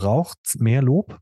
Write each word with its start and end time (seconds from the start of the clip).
braucht 0.00 0.38
mehr 0.58 0.80
Lob? 0.82 1.18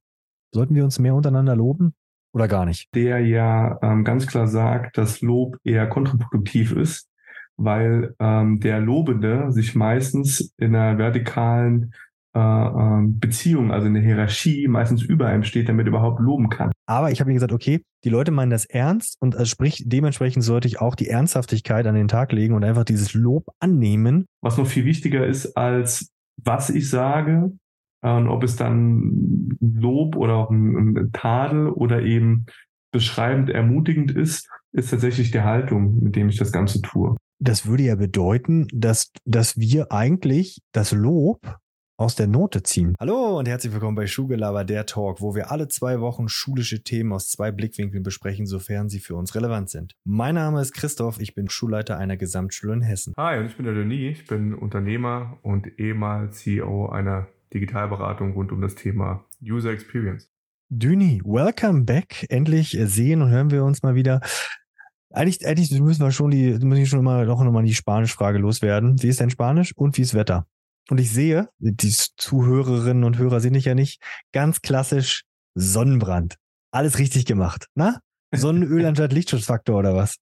Sollten 0.54 0.74
wir 0.74 0.84
uns 0.84 0.98
mehr 0.98 1.14
untereinander 1.14 1.56
loben 1.56 1.94
oder 2.32 2.46
gar 2.46 2.64
nicht? 2.64 2.88
Der 2.94 3.18
ja 3.18 3.78
ähm, 3.82 4.04
ganz 4.04 4.26
klar 4.26 4.46
sagt, 4.46 4.96
dass 4.96 5.20
Lob 5.20 5.56
eher 5.64 5.88
kontraproduktiv 5.88 6.72
ist, 6.72 7.08
weil 7.56 8.14
ähm, 8.20 8.60
der 8.60 8.80
Lobende 8.80 9.50
sich 9.50 9.74
meistens 9.74 10.54
in 10.58 10.76
einer 10.76 10.96
vertikalen 10.96 11.92
äh, 12.34 12.38
ähm, 12.38 13.18
Beziehung, 13.18 13.72
also 13.72 13.88
in 13.88 13.94
der 13.94 14.02
Hierarchie, 14.02 14.68
meistens 14.68 15.02
über 15.02 15.26
einem 15.26 15.42
steht, 15.42 15.68
damit 15.68 15.86
er 15.86 15.88
überhaupt 15.88 16.20
loben 16.20 16.48
kann. 16.48 16.70
Aber 16.86 17.10
ich 17.10 17.18
habe 17.20 17.28
mir 17.28 17.34
gesagt, 17.34 17.52
okay, 17.52 17.82
die 18.04 18.10
Leute 18.10 18.30
meinen 18.30 18.50
das 18.50 18.64
ernst 18.64 19.16
und 19.20 19.34
also 19.34 19.46
sprich, 19.46 19.82
dementsprechend 19.86 20.44
sollte 20.44 20.68
ich 20.68 20.80
auch 20.80 20.94
die 20.94 21.08
Ernsthaftigkeit 21.08 21.84
an 21.86 21.96
den 21.96 22.06
Tag 22.06 22.30
legen 22.32 22.54
und 22.54 22.64
einfach 22.64 22.84
dieses 22.84 23.12
Lob 23.12 23.46
annehmen. 23.58 24.26
Was 24.40 24.56
noch 24.56 24.68
viel 24.68 24.84
wichtiger 24.84 25.26
ist, 25.26 25.56
als 25.56 26.10
was 26.36 26.70
ich 26.70 26.88
sage, 26.88 27.52
und 28.02 28.28
ob 28.28 28.44
es 28.44 28.56
dann 28.56 29.56
Lob 29.60 30.16
oder 30.16 30.34
auch 30.34 30.50
ein, 30.50 30.96
ein 30.96 31.12
Tadel 31.12 31.68
oder 31.68 32.02
eben 32.02 32.46
beschreibend 32.92 33.50
ermutigend 33.50 34.12
ist, 34.12 34.48
ist 34.72 34.90
tatsächlich 34.90 35.30
die 35.30 35.40
Haltung, 35.40 36.02
mit 36.02 36.16
dem 36.16 36.28
ich 36.28 36.36
das 36.36 36.52
Ganze 36.52 36.80
tue. 36.80 37.16
Das 37.40 37.66
würde 37.66 37.84
ja 37.84 37.94
bedeuten, 37.94 38.66
dass, 38.72 39.12
dass 39.24 39.58
wir 39.58 39.92
eigentlich 39.92 40.60
das 40.72 40.92
Lob 40.92 41.40
aus 41.96 42.14
der 42.14 42.28
Note 42.28 42.62
ziehen. 42.62 42.94
Hallo 43.00 43.38
und 43.38 43.48
herzlich 43.48 43.72
willkommen 43.72 43.96
bei 43.96 44.06
Schulgelaber, 44.06 44.64
der 44.64 44.86
Talk, 44.86 45.20
wo 45.20 45.34
wir 45.34 45.50
alle 45.50 45.66
zwei 45.66 46.00
Wochen 46.00 46.28
schulische 46.28 46.84
Themen 46.84 47.12
aus 47.12 47.28
zwei 47.28 47.50
Blickwinkeln 47.50 48.04
besprechen, 48.04 48.46
sofern 48.46 48.88
sie 48.88 49.00
für 49.00 49.16
uns 49.16 49.34
relevant 49.34 49.70
sind. 49.70 49.94
Mein 50.04 50.36
Name 50.36 50.60
ist 50.60 50.72
Christoph, 50.72 51.20
ich 51.20 51.34
bin 51.34 51.48
Schulleiter 51.48 51.98
einer 51.98 52.16
Gesamtschule 52.16 52.74
in 52.74 52.82
Hessen. 52.82 53.14
Hi, 53.16 53.40
und 53.40 53.46
ich 53.46 53.56
bin 53.56 53.66
der 53.66 53.74
Denis, 53.74 54.20
ich 54.20 54.26
bin 54.28 54.54
Unternehmer 54.54 55.38
und 55.42 55.78
ehemals 55.78 56.38
CEO 56.38 56.88
einer 56.88 57.26
Digitalberatung 57.52 58.32
rund 58.32 58.52
um 58.52 58.60
das 58.60 58.74
Thema 58.74 59.24
User 59.42 59.70
Experience. 59.70 60.30
Düni, 60.70 61.22
welcome 61.24 61.84
back. 61.84 62.26
Endlich 62.28 62.76
sehen 62.78 63.22
und 63.22 63.30
hören 63.30 63.50
wir 63.50 63.64
uns 63.64 63.82
mal 63.82 63.94
wieder. 63.94 64.20
Eigentlich, 65.10 65.46
eigentlich 65.46 65.70
müssen 65.80 66.02
wir 66.02 66.12
schon 66.12 66.30
die, 66.30 66.58
muss 66.58 66.78
ich 66.78 66.88
schon 66.88 67.02
mal 67.02 67.24
doch 67.24 67.42
nochmal 67.42 67.64
die 67.64 67.74
Spanisch-Frage 67.74 68.38
loswerden. 68.38 69.02
Wie 69.02 69.08
ist 69.08 69.20
dein 69.20 69.30
Spanisch 69.30 69.72
und 69.74 69.96
wie 69.96 70.02
ist 70.02 70.14
Wetter? 70.14 70.46
Und 70.90 71.00
ich 71.00 71.10
sehe, 71.10 71.48
die 71.58 71.94
Zuhörerinnen 72.16 73.04
und 73.04 73.18
Hörer 73.18 73.40
sehen 73.40 73.54
dich 73.54 73.64
ja 73.64 73.74
nicht, 73.74 74.02
ganz 74.32 74.60
klassisch 74.60 75.24
Sonnenbrand. 75.54 76.36
Alles 76.70 76.98
richtig 76.98 77.24
gemacht, 77.24 77.66
na? 77.74 78.00
Sonnenöl 78.34 78.84
anstatt 78.84 79.12
Lichtschutzfaktor 79.14 79.78
oder 79.78 79.94
was? 79.94 80.16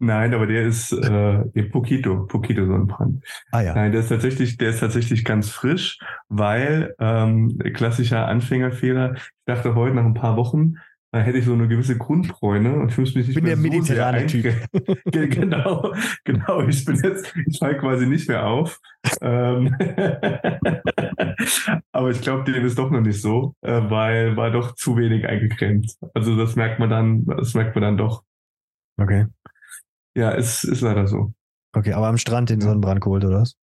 Nein, 0.00 0.34
aber 0.34 0.46
der 0.46 0.62
ist 0.62 0.92
äh, 0.92 1.62
Poquito, 1.70 2.26
Poquito 2.26 2.66
Sonnenbrand. 2.66 3.24
Ah 3.52 3.60
ja. 3.60 3.74
Nein, 3.74 3.92
der 3.92 4.00
ist 4.00 4.08
tatsächlich, 4.08 4.56
der 4.56 4.70
ist 4.70 4.80
tatsächlich 4.80 5.24
ganz 5.24 5.50
frisch, 5.50 5.98
weil 6.28 6.94
ähm, 6.98 7.58
klassischer 7.72 8.26
Anfängerfehler. 8.26 9.14
Ich 9.14 9.22
dachte 9.46 9.74
heute 9.74 9.94
nach 9.94 10.04
ein 10.04 10.14
paar 10.14 10.36
Wochen, 10.36 10.74
da 11.14 11.20
hätte 11.20 11.38
ich 11.38 11.44
so 11.44 11.52
eine 11.52 11.68
gewisse 11.68 11.96
Grundbräune 11.96 12.74
und 12.74 12.90
ich 12.90 12.98
muss 12.98 13.14
mich 13.14 13.28
nicht 13.28 13.36
ich 13.36 13.42
bin 13.42 13.44
mehr 13.44 13.54
der 13.54 13.62
so 13.62 13.68
mediterrane 13.70 14.26
Typ. 14.26 14.52
genau, 15.12 15.94
genau. 16.24 16.66
Ich 16.66 16.84
bin 16.84 16.96
jetzt, 16.96 17.32
ich 17.46 17.56
falle 17.56 17.78
quasi 17.78 18.06
nicht 18.06 18.28
mehr 18.28 18.44
auf. 18.44 18.80
Ähm, 19.20 19.76
aber 21.92 22.10
ich 22.10 22.20
glaube, 22.20 22.50
dem 22.50 22.66
ist 22.66 22.76
doch 22.76 22.90
noch 22.90 23.00
nicht 23.00 23.22
so, 23.22 23.54
äh, 23.60 23.80
weil 23.88 24.36
war 24.36 24.50
doch 24.50 24.74
zu 24.74 24.96
wenig 24.96 25.24
eingecremt. 25.28 25.94
Also 26.14 26.36
das 26.36 26.56
merkt 26.56 26.80
man 26.80 26.90
dann, 26.90 27.24
das 27.26 27.54
merkt 27.54 27.76
man 27.76 27.82
dann 27.82 27.96
doch. 27.96 28.24
Okay. 29.00 29.26
Ja, 30.14 30.32
es 30.32 30.64
ist 30.64 30.80
leider 30.80 31.06
so. 31.06 31.32
Okay, 31.72 31.92
aber 31.92 32.08
am 32.08 32.18
Strand 32.18 32.50
den 32.50 32.60
Sonnenbrand 32.60 33.00
geholt, 33.00 33.24
oder 33.24 33.40
was? 33.40 33.56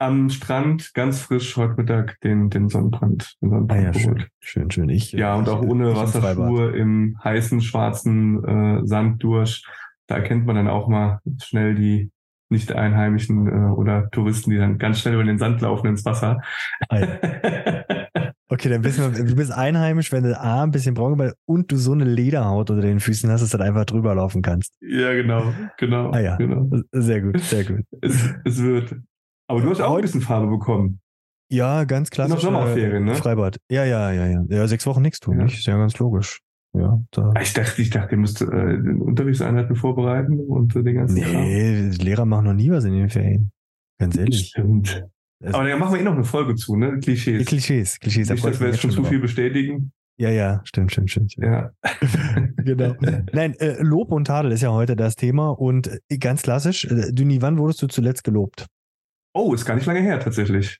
am 0.00 0.30
Strand 0.30 0.94
ganz 0.94 1.20
frisch 1.20 1.56
heute 1.56 1.74
Mittag 1.74 2.18
den, 2.22 2.48
den 2.48 2.68
Sonnenbrand, 2.68 3.36
den 3.42 3.50
Sonnenbrand 3.50 3.80
ah 3.80 3.84
ja, 3.84 3.94
schön, 3.94 4.24
schön, 4.40 4.70
schön. 4.70 4.88
Ich, 4.88 5.12
ja, 5.12 5.34
und 5.34 5.48
auch 5.48 5.60
ohne 5.60 5.94
Wasserschuhe 5.94 6.70
im 6.70 7.18
heißen, 7.22 7.60
schwarzen 7.60 8.42
äh, 8.42 8.86
Sand 8.86 9.22
durch. 9.22 9.64
Da 10.06 10.16
erkennt 10.16 10.46
man 10.46 10.56
dann 10.56 10.68
auch 10.68 10.88
mal 10.88 11.20
schnell 11.42 11.74
die 11.74 12.10
nicht 12.48 12.72
Einheimischen 12.72 13.46
äh, 13.46 13.70
oder 13.72 14.10
Touristen, 14.10 14.50
die 14.50 14.56
dann 14.56 14.78
ganz 14.78 15.00
schnell 15.00 15.14
über 15.14 15.24
den 15.24 15.38
Sand 15.38 15.60
laufen 15.60 15.88
ins 15.88 16.04
Wasser. 16.04 16.40
Ah 16.88 16.98
ja. 16.98 17.84
Okay, 18.52 18.68
dann 18.68 18.82
bist 18.82 18.98
du, 18.98 19.08
du 19.12 19.36
bist 19.36 19.52
einheimisch, 19.52 20.10
wenn 20.10 20.24
du 20.24 20.38
A, 20.38 20.64
ein 20.64 20.72
bisschen 20.72 20.94
braun 20.94 21.16
bist 21.16 21.36
und 21.46 21.70
du 21.70 21.76
so 21.76 21.92
eine 21.92 22.02
Lederhaut 22.02 22.68
unter 22.70 22.82
den 22.82 22.98
Füßen 22.98 23.30
hast, 23.30 23.42
dass 23.42 23.50
du 23.50 23.58
dann 23.58 23.68
einfach 23.68 23.84
drüber 23.84 24.12
laufen 24.12 24.42
kannst. 24.42 24.74
Ja, 24.80 25.12
genau, 25.12 25.54
genau. 25.78 26.10
Ah 26.10 26.18
ja, 26.18 26.36
genau. 26.36 26.68
sehr 26.90 27.20
gut, 27.20 27.38
sehr 27.40 27.64
gut. 27.64 27.84
Es, 28.00 28.34
es 28.44 28.60
wird. 28.60 28.96
Aber 29.46 29.60
du 29.60 29.70
hast 29.70 29.80
auch 29.80 29.94
ein 29.94 30.02
bisschen 30.02 30.20
Farbe 30.20 30.48
bekommen. 30.48 31.00
Ja, 31.48 31.84
ganz 31.84 32.10
klar. 32.10 32.26
Noch 32.26 32.40
Sommerferien, 32.40 33.04
ne? 33.04 33.14
Freibad. 33.14 33.58
Ja, 33.70 33.84
ja, 33.84 34.10
ja, 34.10 34.26
ja. 34.26 34.44
Ja, 34.48 34.66
sechs 34.66 34.84
Wochen 34.86 35.02
nichts 35.02 35.20
tun, 35.20 35.38
ja. 35.38 35.44
nicht? 35.44 35.58
Ist 35.58 35.66
ja 35.66 35.76
ganz 35.76 35.96
logisch. 35.98 36.40
Ja, 36.72 37.00
da. 37.12 37.32
Ah, 37.34 37.42
ich 37.42 37.52
dachte, 37.52 37.80
ich 37.80 37.90
dachte, 37.90 38.16
ihr 38.16 38.18
müsst 38.18 38.40
äh, 38.42 38.44
Unterrichtseinheiten 38.46 39.76
vorbereiten 39.76 40.40
und 40.40 40.74
äh, 40.74 40.82
den 40.82 40.96
ganzen 40.96 41.14
Nee, 41.14 41.22
Kram. 41.22 42.04
Lehrer 42.04 42.24
machen 42.24 42.46
noch 42.46 42.54
nie 42.54 42.70
was 42.70 42.84
in 42.84 42.94
den 42.94 43.08
Ferien. 43.08 43.52
Ganz 43.98 44.16
ehrlich. 44.16 44.48
Stimmt. 44.48 45.04
Aber 45.42 45.66
da 45.66 45.76
machen 45.76 45.94
wir 45.94 46.00
eh 46.00 46.04
noch 46.04 46.14
eine 46.14 46.24
Folge 46.24 46.54
zu, 46.54 46.76
ne? 46.76 46.98
Klischees. 47.00 47.46
Klischees, 47.46 47.98
Klischees. 47.98 48.28
Nicht, 48.28 48.44
dass 48.44 48.60
wir 48.60 48.68
jetzt 48.68 48.80
schon 48.80 48.90
zu 48.90 49.04
viel 49.04 49.20
bestätigen. 49.20 49.92
Ja, 50.18 50.28
ja, 50.28 50.60
stimmt, 50.64 50.92
stimmt, 50.92 51.10
stimmt. 51.10 51.34
Ja. 51.38 51.70
genau. 52.58 52.94
Nein, 53.32 53.54
äh, 53.54 53.82
Lob 53.82 54.12
und 54.12 54.26
Tadel 54.26 54.52
ist 54.52 54.60
ja 54.60 54.70
heute 54.70 54.94
das 54.94 55.16
Thema 55.16 55.48
und 55.48 55.86
äh, 56.10 56.18
ganz 56.18 56.42
klassisch, 56.42 56.84
äh, 56.84 57.10
Düni, 57.10 57.40
wann 57.40 57.56
wurdest 57.56 57.80
du 57.80 57.86
zuletzt 57.86 58.22
gelobt? 58.22 58.66
Oh, 59.32 59.54
ist 59.54 59.64
gar 59.64 59.76
nicht 59.76 59.86
lange 59.86 60.00
her 60.00 60.20
tatsächlich. 60.20 60.78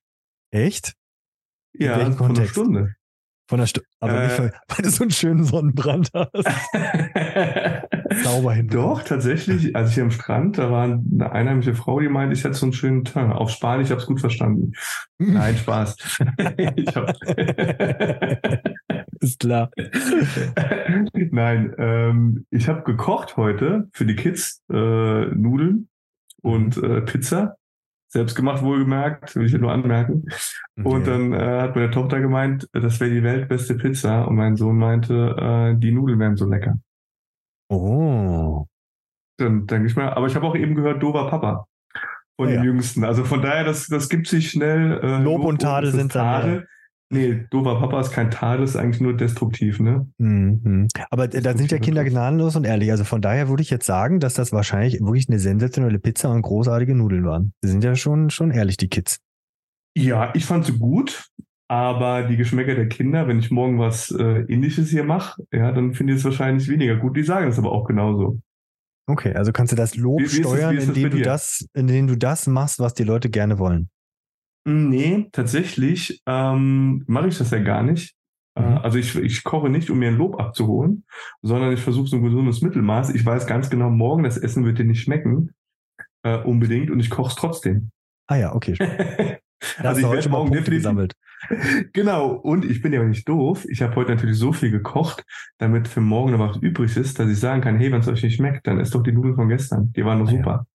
Echt? 0.51 0.93
In 1.73 1.87
ja, 1.87 1.99
von 2.01 2.17
Kontext? 2.17 2.39
einer 2.41 2.49
Stunde. 2.49 2.95
Von 3.49 3.61
der 3.61 3.67
Stunde. 3.67 3.89
Aber 4.01 4.13
äh, 4.13 4.27
nicht, 4.27 4.39
weil, 4.39 4.53
weil 4.69 4.83
du 4.83 4.91
so 4.91 5.05
einen 5.05 5.11
schönen 5.11 5.45
Sonnenbrand 5.45 6.11
hast. 6.15 6.47
Sauber 8.23 8.53
hin. 8.55 8.69
Doch, 8.69 9.03
tatsächlich, 9.03 9.75
als 9.77 9.93
ich 9.93 10.01
am 10.01 10.11
Strand, 10.11 10.59
da 10.59 10.71
war 10.71 10.85
eine 10.85 11.33
einheimische 11.33 11.75
Frau, 11.75 12.01
die 12.01 12.09
meinte, 12.09 12.35
ich 12.35 12.45
hätte 12.45 12.55
so 12.55 12.67
einen 12.67 12.73
schönen 12.73 13.05
Teint. 13.05 13.33
Auf 13.33 13.51
Spanisch, 13.51 13.87
ich 13.87 13.91
habe 13.91 14.01
es 14.01 14.07
gut 14.07 14.21
verstanden. 14.21 14.73
Nein, 15.19 15.57
Spaß. 15.57 15.97
Ist 19.21 19.41
klar. 19.41 19.71
Nein, 21.31 21.75
ähm, 21.79 22.47
ich 22.51 22.69
habe 22.69 22.83
gekocht 22.83 23.37
heute 23.37 23.89
für 23.93 24.07
die 24.07 24.17
Kids 24.17 24.63
äh, 24.71 25.27
Nudeln 25.27 25.89
und 26.43 26.77
mhm. 26.77 26.85
äh, 26.85 27.01
Pizza 27.03 27.57
selbst 28.13 28.35
gemacht, 28.35 28.63
wohlgemerkt, 28.63 29.37
will 29.37 29.47
ich 29.47 29.53
nur 29.53 29.71
anmerken. 29.71 30.25
Okay. 30.77 30.89
Und 30.89 31.07
dann 31.07 31.33
äh, 31.33 31.61
hat 31.61 31.77
meine 31.77 31.91
Tochter 31.91 32.21
gemeint, 32.21 32.69
das 32.73 32.99
wäre 32.99 33.11
die 33.11 33.23
weltbeste 33.23 33.77
Pizza. 33.77 34.27
Und 34.27 34.35
mein 34.35 34.57
Sohn 34.57 34.77
meinte, 34.77 35.37
äh, 35.39 35.79
die 35.79 35.93
Nudeln 35.93 36.19
wären 36.19 36.37
so 36.37 36.49
lecker. 36.49 36.77
Oh. 37.71 38.67
Dann 39.39 39.67
denke 39.67 39.87
ich 39.87 39.97
mal, 39.97 40.13
aber 40.13 40.27
ich 40.27 40.35
habe 40.35 40.47
auch 40.47 40.57
eben 40.57 40.75
gehört, 40.75 41.03
dover 41.03 41.29
Papa 41.31 41.67
von 42.39 42.49
ja, 42.49 42.57
den 42.57 42.65
Jüngsten. 42.65 43.05
Also 43.05 43.25
von 43.25 43.43
daher, 43.43 43.65
das, 43.65 43.87
das 43.87 44.09
gibt 44.09 44.27
sich 44.27 44.51
schnell. 44.51 45.01
Äh, 45.03 45.23
Lob, 45.23 45.39
Lob 45.39 45.45
und 45.45 45.63
Tadel 45.63 45.93
sind 45.93 46.13
Tadel. 46.13 46.67
Nee, 47.13 47.45
dover 47.51 47.81
Papa 47.81 48.01
ist 48.01 48.13
kein 48.13 48.31
Tadel, 48.31 48.65
ist 48.65 48.77
eigentlich 48.77 49.01
nur 49.01 49.17
destruktiv, 49.17 49.81
ne? 49.81 50.09
Mhm. 50.19 50.87
Aber 51.11 51.27
da 51.27 51.57
sind 51.57 51.73
ja 51.73 51.79
Kinder 51.79 52.05
gnadenlos 52.05 52.55
und 52.55 52.65
ehrlich. 52.65 52.93
Also 52.93 53.03
von 53.03 53.21
daher 53.21 53.49
würde 53.49 53.63
ich 53.63 53.71
jetzt 53.71 53.87
sagen, 53.87 54.21
dass 54.21 54.35
das 54.35 54.53
wahrscheinlich 54.53 55.01
wirklich 55.01 55.29
eine 55.29 55.41
sensationelle 55.41 55.99
Pizza 55.99 56.31
und 56.31 56.43
großartige 56.43 56.95
Nudeln 56.95 57.25
waren. 57.25 57.53
Die 57.65 57.69
sind 57.69 57.83
ja 57.83 57.97
schon, 57.97 58.31
schon 58.31 58.53
ehrlich, 58.53 58.77
die 58.77 58.89
Kids. 58.89 59.19
Ja, 59.97 60.33
ich 60.35 60.45
fand 60.45 60.67
sie 60.67 60.79
gut, 60.79 61.31
aber 61.71 62.25
die 62.25 62.37
Geschmäcker 62.37 62.75
der 62.75 62.89
Kinder, 62.89 63.29
wenn 63.29 63.39
ich 63.39 63.53
morgen 63.53 63.79
was 63.79 64.11
äh, 64.11 64.41
Indisches 64.49 64.91
hier 64.91 65.05
mache, 65.05 65.41
ja, 65.53 65.71
dann 65.71 65.95
finde 65.95 66.13
ich 66.13 66.19
es 66.19 66.25
wahrscheinlich 66.25 66.69
weniger 66.69 66.97
gut. 66.97 67.17
Die 67.17 67.23
sagen 67.23 67.47
es 67.47 67.61
aber 67.61 67.71
auch 67.71 67.85
genauso. 67.85 68.41
Okay, 69.07 69.35
also 69.35 69.53
kannst 69.53 69.71
du 69.71 69.77
das 69.77 69.95
Lob 69.95 70.19
wie, 70.19 70.25
wie 70.25 70.29
steuern, 70.29 70.75
das, 70.75 70.89
indem 70.89 71.11
du 71.11 71.23
das, 71.23 71.69
indem 71.73 72.09
du 72.09 72.17
das 72.17 72.49
machst, 72.49 72.81
was 72.81 72.95
die 72.95 73.05
Leute 73.05 73.31
gerne 73.31 73.61
wollen. 73.61 73.89
Nee, 74.67 75.29
tatsächlich 75.31 76.21
ähm, 76.27 77.05
mache 77.07 77.29
ich 77.29 77.39
das 77.39 77.53
ja 77.53 77.61
gar 77.61 77.85
nicht. 77.85 78.17
Äh, 78.57 78.63
mhm. 78.63 78.79
Also 78.79 78.99
ich, 78.99 79.15
ich 79.15 79.45
koche 79.45 79.69
nicht, 79.69 79.91
um 79.91 80.01
mir 80.01 80.09
ein 80.09 80.19
Lob 80.19 80.41
abzuholen, 80.41 81.05
sondern 81.41 81.73
ich 81.73 81.81
versuche 81.81 82.09
so 82.09 82.17
ein 82.17 82.25
gesundes 82.25 82.63
Mittelmaß. 82.63 83.15
Ich 83.15 83.25
weiß 83.25 83.47
ganz 83.47 83.71
genau, 83.71 83.91
morgen 83.91 84.25
das 84.25 84.39
Essen 84.39 84.65
wird 84.65 84.81
dir 84.81 84.85
nicht 84.85 85.03
schmecken 85.03 85.53
äh, 86.25 86.39
unbedingt 86.39 86.91
und 86.91 86.99
ich 86.99 87.11
koche 87.11 87.29
es 87.29 87.37
trotzdem. 87.37 87.93
Ah 88.27 88.37
ja, 88.37 88.55
okay. 88.57 88.75
also 89.79 90.01
ich 90.01 90.11
werde 90.11 90.29
morgen 90.31 90.51
definitiv 90.51 90.79
gesammelt. 90.79 91.15
Genau, 91.93 92.33
und 92.33 92.65
ich 92.65 92.83
bin 92.83 92.93
ja 92.93 93.03
nicht 93.03 93.29
doof. 93.29 93.67
Ich 93.69 93.83
habe 93.83 93.97
heute 93.97 94.15
natürlich 94.15 94.39
so 94.39 94.53
viel 94.53 94.71
gekocht, 94.71 95.25
damit 95.59 95.89
für 95.89 96.01
morgen 96.01 96.33
noch 96.33 96.39
was 96.39 96.57
übrig 96.59 96.97
ist, 96.97 97.19
dass 97.19 97.31
ich 97.31 97.41
sagen 97.41 97.61
kann, 97.63 97.79
hey, 97.79 97.91
wenn 97.91 98.01
es 98.01 98.09
euch 98.09 98.23
nicht 98.23 98.37
schmeckt, 98.37 98.67
dann 98.67 98.79
ist 98.79 98.95
doch 98.95 99.03
die 99.03 99.13
Nudeln 99.13 99.37
von 99.37 99.49
gestern. 99.49 99.93
Die 99.93 100.05
waren 100.05 100.19
noch 100.19 100.29
ah, 100.29 100.31
super. 100.31 100.67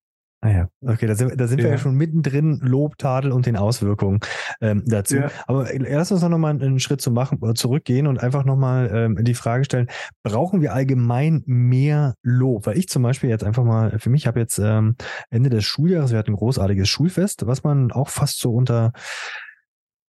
Ah 0.45 0.50
ja, 0.51 0.67
okay, 0.81 1.07
da 1.07 1.15
sind, 1.15 1.39
da 1.39 1.47
sind 1.47 1.57
ja. 1.57 1.65
wir 1.65 1.71
ja 1.71 1.77
schon 1.79 1.95
mittendrin, 1.95 2.59
Lob, 2.62 3.00
Tadel 3.00 3.31
und 3.31 3.47
den 3.47 3.57
Auswirkungen 3.57 4.19
ähm, 4.62 4.83
dazu. 4.85 5.15
Ja. 5.15 5.31
Aber 5.47 5.67
lass 5.75 6.12
uns 6.12 6.21
noch 6.21 6.38
mal 6.38 6.50
einen 6.50 6.79
Schritt 6.79 7.01
zu 7.01 7.09
machen, 7.09 7.39
äh, 7.41 7.56
zurückgehen 7.56 8.06
und 8.06 8.21
einfach 8.21 8.45
nochmal 8.45 8.91
ähm, 8.94 9.23
die 9.23 9.33
Frage 9.33 9.65
stellen, 9.65 9.88
brauchen 10.21 10.62
wir 10.62 10.73
allgemein 10.73 11.41
mehr 11.47 12.13
Lob? 12.21 12.67
Weil 12.67 12.77
ich 12.77 12.89
zum 12.89 13.01
Beispiel 13.01 13.29
jetzt 13.29 13.44
einfach 13.44 13.63
mal, 13.63 13.97
für 13.97 14.12
mich 14.12 14.27
habe 14.27 14.39
jetzt 14.39 14.59
ähm, 14.59 14.95
Ende 15.31 15.50
des 15.50 15.63
Schuljahres, 15.65 16.12
wir 16.12 16.19
hatten 16.19 16.33
ein 16.33 16.38
großartiges 16.38 16.88
Schulfest, 16.88 17.47
was 17.47 17.63
man 17.63 17.91
auch 17.91 18.09
fast 18.09 18.39
so 18.39 18.53
unter 18.53 18.91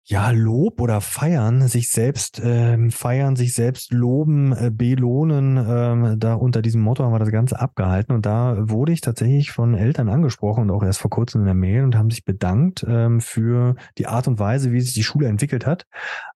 ja, 0.09 0.31
Lob 0.31 0.81
oder 0.81 1.01
feiern, 1.01 1.67
sich 1.67 1.91
selbst 1.91 2.41
ähm, 2.43 2.93
feiern, 2.93 3.35
sich 3.35 3.55
selbst 3.55 3.93
loben, 3.93 4.53
äh, 4.53 4.71
belohnen. 4.73 5.57
Ähm, 5.57 6.21
da 6.21 6.35
unter 6.35 6.63
diesem 6.63 6.81
Motto 6.81 7.03
haben 7.03 7.13
wir 7.13 7.19
das 7.19 7.33
Ganze 7.33 7.59
abgehalten 7.59 8.15
und 8.15 8.25
da 8.25 8.57
wurde 8.69 8.93
ich 8.93 9.01
tatsächlich 9.01 9.51
von 9.51 9.75
Eltern 9.75 10.09
angesprochen 10.09 10.63
und 10.63 10.71
auch 10.71 10.85
erst 10.85 11.01
vor 11.01 11.11
kurzem 11.11 11.41
in 11.41 11.47
der 11.47 11.55
Mail 11.55 11.83
und 11.83 11.97
haben 11.97 12.11
sich 12.11 12.25
bedankt 12.25 12.87
ähm, 12.89 13.21
für 13.21 13.75
die 13.99 14.07
Art 14.07 14.29
und 14.29 14.39
Weise, 14.39 14.71
wie 14.71 14.81
sich 14.81 14.95
die 14.95 15.03
Schule 15.03 15.27
entwickelt 15.27 15.67
hat. 15.67 15.87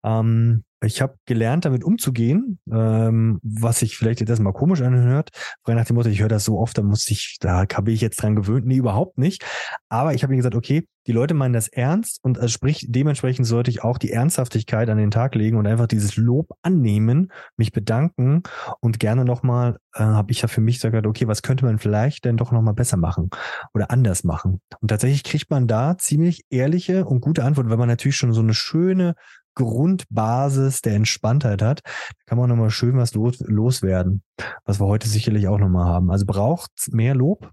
Ähm, 0.03 0.65
ich 0.83 1.03
habe 1.03 1.17
gelernt, 1.27 1.65
damit 1.65 1.85
umzugehen, 1.85 2.59
ähm, 2.73 3.39
was 3.43 3.81
sich 3.81 3.97
vielleicht 3.97 4.21
jetzt 4.21 4.31
erstmal 4.31 4.53
komisch 4.53 4.81
anhört. 4.81 5.31
Frei 5.65 5.75
nach 5.75 5.85
dem 5.85 5.97
Motto, 5.97 6.09
ich 6.09 6.21
höre 6.21 6.29
das 6.29 6.45
so 6.45 6.59
oft, 6.59 6.77
da 6.79 6.83
muss 6.83 7.09
ich, 7.09 7.37
da 7.41 7.67
habe 7.73 7.93
ich 7.93 8.01
jetzt 8.01 8.23
dran 8.23 8.37
gewöhnt. 8.37 8.67
Nee, 8.67 8.77
überhaupt 8.77 9.19
nicht. 9.19 9.45
Aber 9.89 10.15
ich 10.15 10.23
habe 10.23 10.33
mir 10.33 10.39
gesagt, 10.39 10.55
okay, 10.55 10.87
die 11.07 11.13
Leute 11.13 11.35
meinen 11.35 11.55
das 11.55 11.69
ernst 11.69 12.21
und 12.23 12.39
also 12.39 12.49
sprich, 12.49 12.87
dementsprechend 12.89 13.47
sollte 13.47 13.71
ich 13.71 13.83
auch 13.83 13.99
die 13.99 14.11
Ernsthaftigkeit 14.11 14.89
an 14.91 14.99
den 14.99 15.11
Tag 15.11 15.35
legen 15.35 15.57
und 15.57 15.67
einfach 15.67 15.87
dieses 15.87 16.17
Lob 16.17 16.51
annehmen, 16.63 17.33
mich 17.57 17.73
bedanken 17.73 18.43
und 18.81 19.01
gerne 19.01 19.25
nochmal, 19.25 19.79
äh, 19.95 20.03
habe 20.03 20.31
ich 20.31 20.43
ja 20.43 20.49
für 20.49 20.61
mich 20.61 20.77
gesagt, 20.77 21.07
okay, 21.07 21.27
was 21.27 21.43
könnte 21.43 21.65
man 21.65 21.79
vielleicht 21.79 22.25
denn 22.25 22.37
doch 22.37 22.53
nochmal 22.53 22.75
besser 22.75 22.97
machen 22.97 23.31
oder 23.75 23.91
anders 23.91 24.25
machen? 24.25 24.61
Und 24.81 24.89
tatsächlich 24.89 25.25
kriegt 25.25 25.51
man 25.51 25.67
da 25.67 25.97
ziemlich 25.99 26.45
ehrliche 26.51 27.07
und 27.07 27.21
gute 27.21 27.45
Antworten, 27.45 27.71
weil 27.71 27.79
man 27.79 27.89
natürlich 27.89 28.17
schon 28.17 28.33
so 28.33 28.43
eine 28.43 28.55
schöne 28.55 29.15
Grundbasis 29.65 30.83
der 30.83 30.95
Entspanntheit 30.95 31.63
hat, 31.63 31.81
kann 32.27 32.39
man 32.39 32.49
nochmal 32.49 32.71
schön 32.71 32.97
was 32.97 33.15
los, 33.15 33.41
loswerden, 33.41 34.23
was 34.65 34.81
wir 34.81 34.87
heute 34.87 35.09
sicherlich 35.09 35.49
auch 35.49 35.59
nochmal 35.59 35.87
haben. 35.87 36.11
Also 36.11 36.27
braucht 36.27 36.71
mehr 36.91 37.15
Lob? 37.15 37.51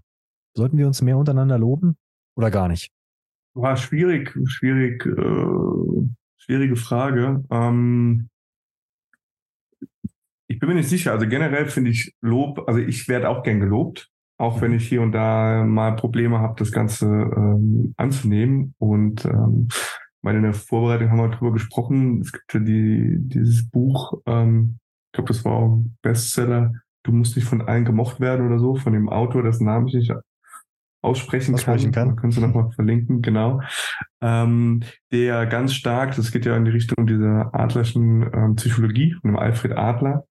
Sollten 0.54 0.78
wir 0.78 0.86
uns 0.86 1.02
mehr 1.02 1.16
untereinander 1.16 1.58
loben 1.58 1.96
oder 2.36 2.50
gar 2.50 2.68
nicht? 2.68 2.90
War 3.54 3.76
schwierig, 3.76 4.34
schwierig, 4.46 5.04
äh, 5.06 6.08
schwierige 6.38 6.76
Frage. 6.76 7.44
Ähm, 7.50 8.28
ich 10.48 10.58
bin 10.58 10.70
mir 10.70 10.76
nicht 10.76 10.88
sicher. 10.88 11.12
Also 11.12 11.28
generell 11.28 11.66
finde 11.66 11.90
ich 11.90 12.14
Lob, 12.20 12.66
also 12.66 12.80
ich 12.80 13.06
werde 13.08 13.28
auch 13.28 13.42
gern 13.42 13.60
gelobt, 13.60 14.10
auch 14.38 14.60
wenn 14.60 14.72
ich 14.72 14.88
hier 14.88 15.02
und 15.02 15.12
da 15.12 15.64
mal 15.64 15.94
Probleme 15.96 16.38
habe, 16.38 16.54
das 16.58 16.72
Ganze 16.72 17.06
ähm, 17.06 17.94
anzunehmen. 17.96 18.74
Und 18.78 19.24
ähm, 19.24 19.68
meine, 20.22 20.38
in 20.38 20.44
der 20.44 20.54
Vorbereitung 20.54 21.10
haben 21.10 21.18
wir 21.18 21.28
darüber 21.28 21.52
gesprochen. 21.52 22.20
Es 22.20 22.32
gibt 22.32 22.52
ja 22.54 22.60
die, 22.60 23.16
dieses 23.18 23.68
Buch, 23.68 24.20
ähm, 24.26 24.78
ich 25.08 25.12
glaube, 25.12 25.28
das 25.28 25.44
war 25.44 25.52
auch 25.52 25.76
ein 25.76 25.96
Bestseller. 26.02 26.72
Du 27.04 27.12
musst 27.12 27.36
nicht 27.36 27.46
von 27.46 27.62
allen 27.62 27.84
gemocht 27.84 28.20
werden 28.20 28.46
oder 28.46 28.58
so, 28.58 28.74
von 28.74 28.92
dem 28.92 29.08
Autor, 29.08 29.42
dessen 29.42 29.64
Namen 29.64 29.88
ich 29.88 29.94
nicht 29.94 30.12
aussprechen, 31.02 31.54
aussprechen 31.54 31.92
kann. 31.92 32.08
kann. 32.08 32.16
Kannst 32.16 32.36
du 32.36 32.42
nochmal 32.42 32.70
verlinken, 32.72 33.22
genau. 33.22 33.60
Ähm, 34.20 34.82
der 35.12 35.46
ganz 35.46 35.74
stark, 35.74 36.16
das 36.16 36.32
geht 36.32 36.44
ja 36.44 36.56
in 36.56 36.64
die 36.64 36.72
Richtung 36.72 37.06
dieser 37.06 37.54
adlerschen 37.54 38.28
ähm, 38.34 38.56
Psychologie 38.56 39.14
von 39.20 39.30
dem 39.30 39.38
Alfred 39.38 39.72
Adler. 39.76 40.24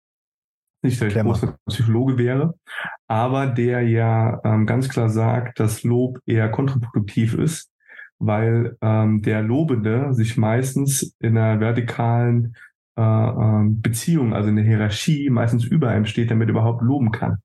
Nicht, 0.83 1.01
der 1.01 1.23
große 1.23 1.55
Psychologe 1.67 2.17
wäre, 2.17 2.53
aber 3.07 3.47
der 3.47 3.81
ja 3.81 4.39
ähm, 4.43 4.67
ganz 4.67 4.89
klar 4.89 5.09
sagt, 5.09 5.59
dass 5.59 5.83
Lob 5.83 6.19
eher 6.25 6.49
kontraproduktiv 6.49 7.33
ist, 7.33 7.71
weil 8.19 8.77
ähm, 8.81 9.21
der 9.21 9.41
Lobende 9.41 10.13
sich 10.13 10.37
meistens 10.37 11.15
in 11.19 11.37
einer 11.37 11.59
vertikalen 11.59 12.55
äh, 12.97 13.01
äh, 13.01 13.65
Beziehung, 13.69 14.33
also 14.33 14.49
in 14.49 14.55
der 14.55 14.65
Hierarchie, 14.65 15.29
meistens 15.29 15.63
über 15.63 15.89
einem 15.89 16.05
steht, 16.05 16.31
damit 16.31 16.47
er 16.49 16.51
überhaupt 16.51 16.81
loben 16.81 17.11
kann. 17.11 17.37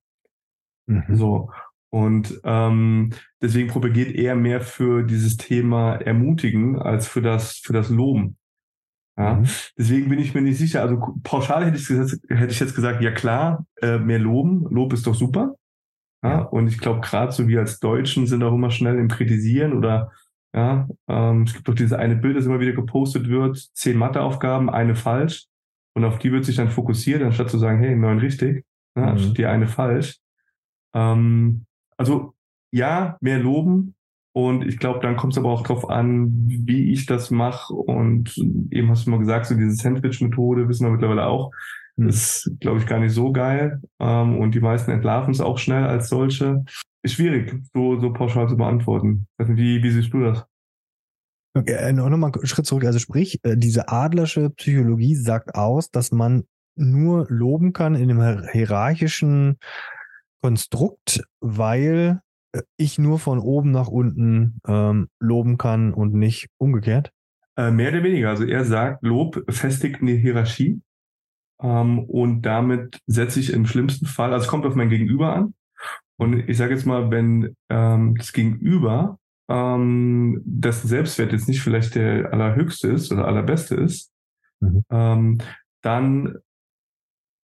Mhm. 0.87 1.03
So. 1.09 1.51
Und 1.91 2.41
ähm, 2.43 3.11
deswegen 3.39 3.69
propagiert 3.69 4.15
er 4.15 4.35
mehr 4.35 4.61
für 4.61 5.03
dieses 5.03 5.37
Thema 5.37 5.93
Ermutigen 5.95 6.79
als 6.79 7.07
für 7.07 7.21
das, 7.21 7.57
für 7.57 7.73
das 7.73 7.89
Loben. 7.89 8.37
Ja, 9.15 9.35
mhm. 9.35 9.45
deswegen 9.77 10.09
bin 10.09 10.17
ich 10.17 10.33
mir 10.33 10.41
nicht 10.41 10.57
sicher. 10.57 10.81
Also 10.81 10.99
pauschal 11.21 11.65
hätte 11.65 11.77
ich, 11.77 11.87
gesagt, 11.87 12.19
hätte 12.29 12.51
ich 12.51 12.59
jetzt 12.59 12.73
gesagt, 12.73 13.03
ja 13.03 13.11
klar, 13.11 13.67
äh, 13.79 13.99
mehr 13.99 14.17
loben. 14.17 14.65
Lob 14.71 14.91
ist 14.91 15.05
doch 15.05 15.13
super. 15.13 15.55
Ja, 16.23 16.29
ja. 16.29 16.39
Und 16.39 16.67
ich 16.67 16.79
glaube, 16.79 17.01
gerade 17.01 17.31
so 17.31 17.47
wir 17.47 17.59
als 17.59 17.79
Deutschen 17.79 18.25
sind 18.25 18.41
auch 18.41 18.55
immer 18.55 18.71
schnell 18.71 18.97
im 18.97 19.07
Kritisieren 19.07 19.73
oder 19.73 20.11
ja, 20.55 20.87
ähm, 21.07 21.43
es 21.43 21.53
gibt 21.53 21.67
doch 21.67 21.73
diese 21.73 21.97
eine 21.97 22.15
Bild, 22.15 22.37
das 22.37 22.45
immer 22.45 22.59
wieder 22.59 22.73
gepostet 22.73 23.27
wird, 23.27 23.57
zehn 23.73 23.97
Matheaufgaben, 23.97 24.69
eine 24.69 24.95
falsch. 24.95 25.47
Und 25.95 26.05
auf 26.05 26.19
die 26.19 26.31
wird 26.31 26.45
sich 26.45 26.55
dann 26.55 26.69
fokussiert, 26.69 27.21
anstatt 27.21 27.49
zu 27.49 27.57
sagen, 27.57 27.79
hey, 27.79 27.95
neun 27.95 28.19
richtig, 28.19 28.65
ja, 28.95 29.13
mhm. 29.13 29.33
die 29.33 29.45
eine 29.45 29.67
falsch. 29.67 30.17
Ähm, 30.93 31.65
also 31.97 32.33
ja, 32.71 33.17
mehr 33.21 33.39
loben. 33.39 33.95
Und 34.35 34.65
ich 34.65 34.79
glaube, 34.79 34.99
dann 34.99 35.15
kommt 35.15 35.33
es 35.33 35.37
aber 35.37 35.51
auch 35.51 35.61
drauf 35.61 35.89
an, 35.89 36.31
wie 36.47 36.91
ich 36.91 37.05
das 37.05 37.29
mache. 37.29 37.73
Und 37.73 38.35
eben 38.71 38.89
hast 38.89 39.05
du 39.05 39.11
mal 39.11 39.19
gesagt, 39.19 39.45
so 39.45 39.55
diese 39.55 39.71
Sandwich-Methode 39.71 40.67
wissen 40.67 40.85
wir 40.85 40.91
mittlerweile 40.91 41.27
auch. 41.27 41.51
Mhm. 41.95 42.09
Ist, 42.09 42.51
glaube 42.59 42.79
ich, 42.79 42.87
gar 42.87 42.99
nicht 42.99 43.13
so 43.13 43.31
geil. 43.31 43.81
Ähm, 43.99 44.39
und 44.39 44.55
die 44.55 44.59
meisten 44.59 44.89
entlarven 44.89 45.31
es 45.31 45.41
auch 45.41 45.59
schnell 45.59 45.83
als 45.83 46.09
solche 46.09 46.65
ist 47.03 47.13
schwierig, 47.13 47.53
so, 47.73 47.99
so 47.99 48.11
pauschal 48.13 48.47
zu 48.47 48.57
beantworten. 48.57 49.27
Wie, 49.37 49.83
wie 49.83 49.91
siehst 49.91 50.13
du 50.13 50.21
das? 50.21 50.45
Okay, 51.55 51.73
äh, 51.73 51.93
noch 51.93 52.09
mal 52.09 52.31
einen 52.31 52.47
Schritt 52.47 52.65
zurück. 52.65 52.85
Also 52.85 52.99
sprich, 52.99 53.39
äh, 53.43 53.55
diese 53.55 53.89
adlersche 53.89 54.49
Psychologie 54.51 55.15
sagt 55.15 55.53
aus, 55.53 55.91
dass 55.91 56.11
man 56.11 56.45
nur 56.75 57.27
loben 57.29 57.73
kann 57.73 57.95
in 57.95 58.09
einem 58.09 58.47
hierarchischen 58.51 59.57
Konstrukt, 60.41 61.23
weil 61.41 62.21
äh, 62.53 62.61
ich 62.77 62.97
nur 62.97 63.19
von 63.19 63.37
oben 63.39 63.71
nach 63.71 63.87
unten 63.87 64.59
ähm, 64.67 65.09
loben 65.19 65.57
kann 65.57 65.93
und 65.93 66.15
nicht 66.15 66.47
umgekehrt? 66.57 67.11
Äh, 67.55 67.69
mehr 67.69 67.89
oder 67.89 68.03
weniger. 68.03 68.29
Also 68.29 68.45
er 68.45 68.65
sagt, 68.65 69.03
Lob 69.03 69.43
festigt 69.49 70.01
eine 70.01 70.13
Hierarchie 70.13 70.81
ähm, 71.61 71.99
und 71.99 72.41
damit 72.41 72.99
setze 73.05 73.39
ich 73.39 73.53
im 73.53 73.67
schlimmsten 73.67 74.07
Fall, 74.07 74.33
also 74.33 74.45
es 74.45 74.49
kommt 74.49 74.65
auf 74.65 74.73
mein 74.73 74.89
Gegenüber 74.89 75.35
an, 75.35 75.53
und 76.17 76.47
ich 76.47 76.57
sage 76.57 76.73
jetzt 76.73 76.85
mal, 76.85 77.11
wenn 77.11 77.55
ähm, 77.69 78.15
das 78.15 78.33
Gegenüber, 78.33 79.19
ähm, 79.49 80.41
dessen 80.45 80.87
Selbstwert 80.87 81.31
jetzt 81.31 81.47
nicht 81.47 81.61
vielleicht 81.61 81.95
der 81.95 82.31
allerhöchste 82.31 82.87
ist 82.87 83.11
oder 83.11 83.25
allerbeste 83.25 83.75
ist, 83.75 84.11
mhm. 84.59 84.83
ähm, 84.89 85.37
dann 85.81 86.37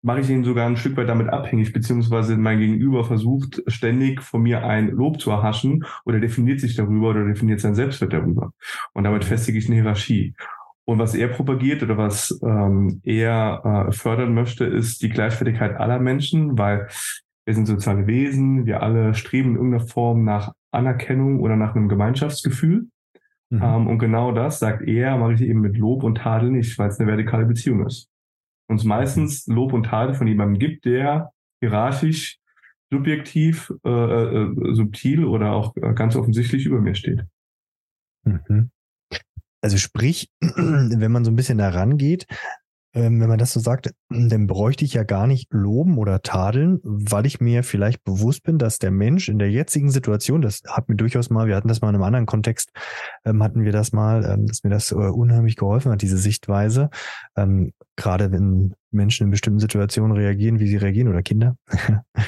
mache 0.03 0.21
ich 0.21 0.29
ihn 0.29 0.43
sogar 0.43 0.67
ein 0.67 0.77
Stück 0.77 0.97
weit 0.97 1.09
damit 1.09 1.29
abhängig, 1.29 1.73
beziehungsweise 1.73 2.35
mein 2.37 2.59
Gegenüber 2.59 3.03
versucht 3.03 3.61
ständig 3.67 4.21
von 4.21 4.41
mir 4.41 4.65
ein 4.65 4.89
Lob 4.89 5.19
zu 5.19 5.29
erhaschen 5.29 5.85
oder 6.05 6.19
definiert 6.19 6.59
sich 6.59 6.75
darüber 6.75 7.09
oder 7.09 7.25
definiert 7.25 7.59
sein 7.59 7.75
Selbstwert 7.75 8.13
darüber. 8.13 8.51
Und 8.93 9.03
damit 9.03 9.25
festige 9.25 9.59
ich 9.59 9.67
eine 9.67 9.75
Hierarchie. 9.75 10.33
Und 10.85 10.97
was 10.97 11.13
er 11.13 11.27
propagiert 11.27 11.83
oder 11.83 11.97
was 11.97 12.39
ähm, 12.43 13.01
er 13.03 13.87
äh, 13.89 13.91
fördern 13.91 14.33
möchte, 14.33 14.65
ist 14.65 15.03
die 15.03 15.09
Gleichwertigkeit 15.09 15.79
aller 15.79 15.99
Menschen, 15.99 16.57
weil 16.57 16.87
wir 17.45 17.55
sind 17.55 17.65
soziale 17.65 18.07
Wesen, 18.07 18.65
wir 18.65 18.83
alle 18.83 19.13
streben 19.13 19.51
in 19.51 19.55
irgendeiner 19.55 19.87
Form 19.87 20.23
nach 20.23 20.53
Anerkennung 20.71 21.39
oder 21.39 21.55
nach 21.55 21.75
einem 21.75 21.89
Gemeinschaftsgefühl. 21.89 22.87
Mhm. 23.49 23.61
Ähm, 23.61 23.87
und 23.87 23.99
genau 23.99 24.31
das, 24.31 24.59
sagt 24.59 24.87
er, 24.87 25.17
mache 25.17 25.33
ich 25.33 25.41
eben 25.41 25.61
mit 25.61 25.77
Lob 25.77 26.03
und 26.03 26.19
Tadel 26.19 26.51
nicht, 26.51 26.77
weil 26.77 26.89
es 26.89 26.99
eine 26.99 27.09
vertikale 27.09 27.45
Beziehung 27.45 27.85
ist. 27.85 28.09
Und 28.67 28.77
es 28.77 28.83
meistens 28.85 29.47
Lob 29.47 29.73
und 29.73 29.87
Tadel 29.87 30.15
von 30.15 30.27
jemandem 30.27 30.59
gibt, 30.59 30.85
der 30.85 31.31
hierarchisch, 31.59 32.39
subjektiv, 32.89 33.73
äh, 33.85 33.89
äh, 33.89 34.73
subtil 34.73 35.25
oder 35.25 35.53
auch 35.53 35.75
äh, 35.77 35.93
ganz 35.93 36.15
offensichtlich 36.15 36.65
über 36.65 36.79
mir 36.79 36.95
steht. 36.95 37.25
Mhm. 38.23 38.69
Also 39.61 39.77
sprich, 39.77 40.29
wenn 40.39 41.11
man 41.11 41.23
so 41.23 41.31
ein 41.31 41.35
bisschen 41.35 41.57
da 41.57 41.69
rangeht, 41.69 42.25
wenn 42.93 43.19
man 43.19 43.37
das 43.37 43.53
so 43.53 43.59
sagt, 43.59 43.93
dann 44.09 44.47
bräuchte 44.47 44.83
ich 44.83 44.93
ja 44.93 45.03
gar 45.03 45.25
nicht 45.25 45.53
loben 45.53 45.97
oder 45.97 46.21
tadeln, 46.21 46.79
weil 46.83 47.25
ich 47.25 47.39
mir 47.39 47.63
vielleicht 47.63 48.03
bewusst 48.03 48.43
bin, 48.43 48.57
dass 48.57 48.79
der 48.79 48.91
Mensch 48.91 49.29
in 49.29 49.39
der 49.39 49.49
jetzigen 49.49 49.89
Situation, 49.89 50.41
das 50.41 50.61
hat 50.67 50.89
mir 50.89 50.95
durchaus 50.95 51.29
mal, 51.29 51.47
wir 51.47 51.55
hatten 51.55 51.69
das 51.69 51.81
mal 51.81 51.89
in 51.89 51.95
einem 51.95 52.03
anderen 52.03 52.25
Kontext, 52.25 52.71
ähm, 53.23 53.41
hatten 53.43 53.63
wir 53.63 53.71
das 53.71 53.93
mal, 53.93 54.25
ähm, 54.25 54.45
dass 54.45 54.63
mir 54.63 54.69
das 54.69 54.91
äh, 54.91 54.95
unheimlich 54.95 55.55
geholfen 55.55 55.91
hat, 55.91 56.01
diese 56.01 56.17
Sichtweise. 56.17 56.89
Ähm, 57.37 57.71
gerade 57.95 58.31
wenn 58.31 58.73
Menschen 58.91 59.25
in 59.25 59.31
bestimmten 59.31 59.59
Situationen 59.59 60.15
reagieren, 60.15 60.59
wie 60.59 60.67
sie 60.67 60.77
reagieren 60.77 61.07
oder 61.07 61.21
Kinder, 61.21 61.55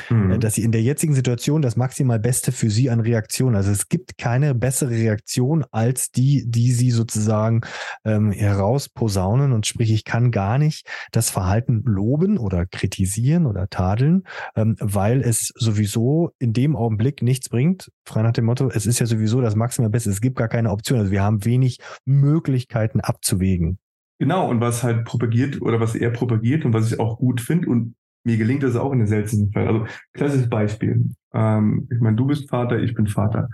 mhm. 0.09 0.39
dass 0.39 0.55
sie 0.55 0.63
in 0.63 0.71
der 0.71 0.81
jetzigen 0.81 1.13
Situation 1.13 1.61
das 1.61 1.75
maximal 1.75 2.19
Beste 2.19 2.51
für 2.51 2.69
sie 2.69 2.89
an 2.89 2.99
Reaktion, 2.99 3.55
also 3.55 3.71
es 3.71 3.89
gibt 3.89 4.17
keine 4.17 4.55
bessere 4.55 4.91
Reaktion 4.91 5.65
als 5.71 6.11
die, 6.11 6.45
die 6.47 6.71
sie 6.71 6.91
sozusagen 6.91 7.61
ähm, 8.05 8.31
herausposaunen. 8.31 9.51
Und 9.51 9.67
sprich, 9.67 9.91
ich 9.91 10.05
kann 10.05 10.31
gar 10.31 10.57
nicht 10.57 10.87
das 11.11 11.29
Verhalten 11.29 11.83
loben 11.85 12.37
oder 12.37 12.65
kritisieren 12.65 13.45
oder 13.45 13.69
tadeln, 13.69 14.23
ähm, 14.55 14.75
weil 14.79 15.21
es 15.21 15.51
sowieso 15.55 16.31
in 16.39 16.53
dem 16.53 16.75
Augenblick 16.75 17.21
nichts 17.21 17.49
bringt, 17.49 17.91
frei 18.05 18.21
nach 18.21 18.33
dem 18.33 18.45
Motto, 18.45 18.69
es 18.69 18.85
ist 18.85 18.99
ja 18.99 19.05
sowieso 19.05 19.41
das 19.41 19.55
maximal 19.55 19.89
Beste, 19.89 20.09
es 20.09 20.21
gibt 20.21 20.37
gar 20.37 20.47
keine 20.47 20.71
Option, 20.71 20.99
also 20.99 21.11
wir 21.11 21.23
haben 21.23 21.45
wenig 21.45 21.79
Möglichkeiten 22.05 22.99
abzuwägen. 23.01 23.79
Genau, 24.23 24.49
und 24.49 24.61
was 24.61 24.83
halt 24.83 25.03
propagiert 25.03 25.61
oder 25.61 25.81
was 25.81 25.95
er 25.95 26.09
propagiert 26.09 26.63
und 26.63 26.71
was 26.71 26.89
ich 26.89 26.97
auch 26.97 27.17
gut 27.17 27.41
finde 27.41 27.67
und 27.67 27.95
mir 28.23 28.37
gelingt 28.37 28.63
das 28.63 28.77
auch 28.77 28.93
in 28.93 28.99
den 28.99 29.07
seltensten 29.09 29.51
Fällen. 29.51 29.67
Also 29.67 29.85
klassisches 30.13 30.49
Beispiel. 30.49 31.09
Ähm, 31.33 31.89
ich 31.91 31.99
meine, 31.99 32.15
du 32.15 32.25
bist 32.25 32.49
Vater, 32.49 32.79
ich 32.79 32.93
bin 32.93 33.07
Vater. 33.07 33.49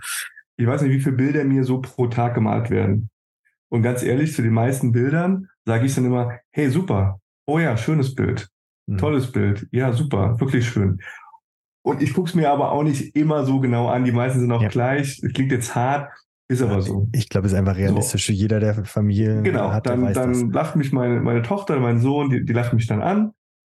Ich 0.56 0.68
weiß 0.68 0.82
nicht, 0.82 0.92
wie 0.92 1.00
viele 1.00 1.16
Bilder 1.16 1.42
mir 1.42 1.64
so 1.64 1.80
pro 1.80 2.06
Tag 2.06 2.36
gemalt 2.36 2.70
werden. 2.70 3.10
Und 3.68 3.82
ganz 3.82 4.04
ehrlich, 4.04 4.32
zu 4.32 4.42
den 4.42 4.52
meisten 4.52 4.92
Bildern 4.92 5.48
sage 5.64 5.86
ich 5.86 5.94
dann 5.96 6.04
immer, 6.04 6.38
hey, 6.52 6.70
super, 6.70 7.20
oh 7.48 7.58
ja, 7.58 7.76
schönes 7.76 8.14
Bild, 8.14 8.48
mhm. 8.86 8.98
tolles 8.98 9.32
Bild, 9.32 9.66
ja, 9.72 9.92
super, 9.92 10.38
wirklich 10.38 10.68
schön. 10.68 11.00
Und 11.82 12.00
ich 12.00 12.14
gucke 12.14 12.28
es 12.28 12.36
mir 12.36 12.48
aber 12.48 12.70
auch 12.70 12.84
nicht 12.84 13.16
immer 13.16 13.44
so 13.44 13.58
genau 13.58 13.88
an. 13.88 14.04
Die 14.04 14.12
meisten 14.12 14.38
sind 14.38 14.52
auch 14.52 14.62
ja. 14.62 14.68
gleich. 14.68 15.20
Es 15.20 15.32
klingt 15.32 15.50
jetzt 15.50 15.74
hart, 15.74 16.12
ist 16.50 16.62
aber 16.62 16.82
so. 16.82 17.08
Ich 17.12 17.28
glaube, 17.28 17.46
es 17.46 17.52
ist 17.52 17.58
einfach 17.58 17.76
realistisch. 17.76 18.26
So. 18.26 18.32
Jeder 18.32 18.58
der 18.58 18.84
Familie 18.84 19.40
genau, 19.42 19.72
hat, 19.72 19.86
dann, 19.86 20.12
dann 20.12 20.50
lacht 20.50 20.74
mich 20.74 20.92
meine, 20.92 21.20
meine 21.20 21.42
Tochter, 21.42 21.78
mein 21.78 22.00
Sohn, 22.00 22.28
die, 22.28 22.44
die 22.44 22.52
lachen 22.52 22.74
mich 22.74 22.88
dann 22.88 23.02
an. 23.02 23.30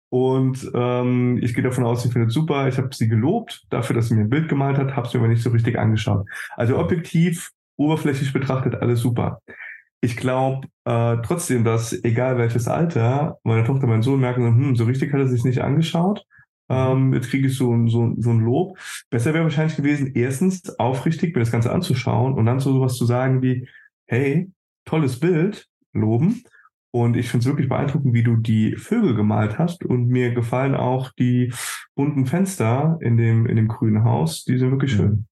Und 0.09 0.71
ähm, 0.73 1.37
ich 1.41 1.53
gehe 1.53 1.63
davon 1.63 1.83
aus, 1.83 2.03
sie 2.03 2.09
findet 2.09 2.31
super. 2.31 2.69
Ich 2.69 2.77
habe 2.77 2.89
sie 2.93 3.09
gelobt 3.09 3.65
dafür, 3.69 3.95
dass 3.95 4.07
sie 4.07 4.15
mir 4.15 4.21
ein 4.21 4.29
Bild 4.29 4.47
gemalt 4.47 4.77
hat, 4.77 4.95
habe 4.95 5.05
es 5.05 5.13
mir 5.13 5.19
aber 5.19 5.27
nicht 5.27 5.43
so 5.43 5.49
richtig 5.49 5.77
angeschaut. 5.77 6.25
Also 6.55 6.79
objektiv, 6.79 7.51
oberflächlich 7.75 8.31
betrachtet, 8.31 8.75
alles 8.75 9.01
super. 9.01 9.41
Ich 9.99 10.15
glaube 10.15 10.67
äh, 10.85 11.17
trotzdem, 11.21 11.65
dass 11.65 11.91
egal 12.03 12.37
welches 12.37 12.69
Alter, 12.69 13.39
meine 13.43 13.65
Tochter, 13.65 13.87
mein 13.87 14.01
Sohn 14.01 14.21
merken, 14.21 14.45
hm, 14.45 14.75
so 14.77 14.85
richtig 14.85 15.11
hat 15.11 15.19
er 15.19 15.27
sich 15.27 15.43
nicht 15.43 15.59
angeschaut. 15.59 16.25
Ähm, 16.69 17.13
jetzt 17.13 17.29
kriege 17.29 17.47
ich 17.47 17.57
so, 17.57 17.87
so, 17.87 18.13
so 18.17 18.29
ein 18.29 18.39
Lob. 18.39 18.77
Besser 19.09 19.33
wäre 19.33 19.43
wahrscheinlich 19.43 19.75
gewesen, 19.75 20.11
erstens 20.15 20.77
aufrichtig 20.79 21.35
mir 21.35 21.41
das 21.41 21.51
Ganze 21.51 21.71
anzuschauen 21.71 22.33
und 22.33 22.45
dann 22.45 22.59
so 22.59 22.73
sowas 22.73 22.95
zu 22.95 23.05
sagen 23.05 23.41
wie, 23.41 23.67
hey, 24.05 24.51
tolles 24.85 25.19
Bild, 25.19 25.67
loben. 25.93 26.43
Und 26.91 27.15
ich 27.15 27.29
finde 27.29 27.43
es 27.43 27.47
wirklich 27.47 27.69
beeindruckend, 27.69 28.13
wie 28.13 28.23
du 28.23 28.35
die 28.35 28.75
Vögel 28.75 29.15
gemalt 29.15 29.59
hast. 29.59 29.85
Und 29.85 30.07
mir 30.07 30.33
gefallen 30.33 30.75
auch 30.75 31.11
die 31.11 31.53
bunten 31.95 32.25
Fenster 32.25 32.97
in 33.01 33.17
dem, 33.17 33.45
in 33.45 33.55
dem 33.55 33.67
grünen 33.67 34.03
Haus. 34.03 34.43
Die 34.43 34.57
sind 34.57 34.71
wirklich 34.71 34.93
schön. 34.93 35.27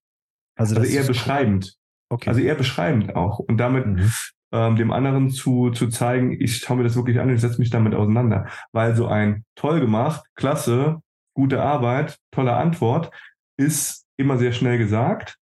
Also, 0.56 0.76
also 0.76 0.88
eher 0.88 1.04
beschreibend. 1.04 1.76
Okay. 2.10 2.30
Also 2.30 2.40
eher 2.40 2.54
beschreibend 2.54 3.16
auch. 3.16 3.40
Und 3.40 3.58
damit 3.58 3.86
mhm. 3.86 4.12
ähm, 4.52 4.76
dem 4.76 4.92
anderen 4.92 5.30
zu, 5.30 5.70
zu 5.70 5.88
zeigen, 5.88 6.40
ich 6.40 6.58
schaue 6.58 6.76
mir 6.76 6.84
das 6.84 6.96
wirklich 6.96 7.18
an 7.18 7.28
und 7.28 7.34
ich 7.34 7.40
setze 7.40 7.58
mich 7.58 7.70
damit 7.70 7.94
auseinander. 7.94 8.46
Weil 8.72 8.94
so 8.94 9.06
ein 9.06 9.44
toll 9.56 9.80
gemacht, 9.80 10.24
klasse, 10.36 11.02
gute 11.38 11.62
Arbeit, 11.62 12.18
tolle 12.32 12.56
Antwort 12.56 13.12
ist 13.56 14.04
immer 14.16 14.38
sehr 14.38 14.50
schnell 14.50 14.76
gesagt, 14.76 15.36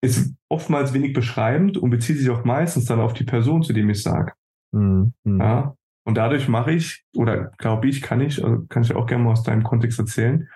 ist 0.00 0.32
oftmals 0.48 0.94
wenig 0.94 1.12
beschreibend 1.12 1.76
und 1.76 1.90
bezieht 1.90 2.18
sich 2.18 2.30
auch 2.30 2.44
meistens 2.44 2.84
dann 2.84 3.00
auf 3.00 3.14
die 3.14 3.24
Person, 3.24 3.64
zu 3.64 3.72
dem 3.72 3.90
ich 3.90 4.00
sage. 4.00 4.32
Mhm. 4.70 5.12
Ja, 5.24 5.74
und 6.04 6.14
dadurch 6.14 6.46
mache 6.46 6.70
ich, 6.70 7.04
oder 7.16 7.50
glaube 7.58 7.88
ich, 7.88 8.00
kann 8.00 8.20
ich, 8.20 8.44
also 8.44 8.64
kann 8.68 8.84
ich 8.84 8.94
auch 8.94 9.06
gerne 9.06 9.24
mal 9.24 9.32
aus 9.32 9.42
deinem 9.42 9.64
Kontext 9.64 9.98
erzählen, 9.98 10.48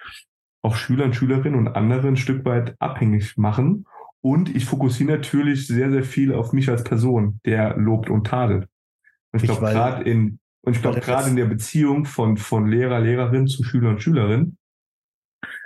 auch 0.63 0.77
Schülern, 0.77 1.13
Schülerinnen 1.13 1.59
und 1.59 1.75
andere 1.75 2.07
ein 2.07 2.17
Stück 2.17 2.45
weit 2.45 2.77
abhängig 2.79 3.37
machen. 3.37 3.85
Und 4.21 4.55
ich 4.55 4.65
fokussiere 4.65 5.11
natürlich 5.11 5.67
sehr, 5.67 5.91
sehr 5.91 6.05
viel 6.05 6.33
auf 6.33 6.53
mich 6.53 6.71
als 6.71 6.85
Person, 6.85 7.41
der 7.45 7.77
lobt 7.77 8.11
und 8.11 8.29
tadelt. 8.29 8.69
Und 9.33 9.43
ich, 9.43 9.51
ich 9.51 9.59
glaube, 9.59 9.73
gerade 9.73 10.05
in, 10.05 10.39
und 10.65 10.77
ich 10.77 10.83
glaube, 10.83 11.01
gerade 11.01 11.29
in 11.29 11.37
der 11.37 11.47
Beziehung 11.47 12.05
von, 12.05 12.37
von 12.37 12.67
Lehrer, 12.67 13.01
Lehrerin 13.01 13.47
zu 13.47 13.65
Schüler 13.65 13.91
und 13.91 14.03
Schülerin 14.03 14.57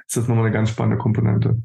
ist 0.07 0.17
das 0.17 0.29
nochmal 0.29 0.47
eine 0.47 0.55
ganz 0.55 0.71
spannende 0.71 0.99
Komponente. 0.99 1.63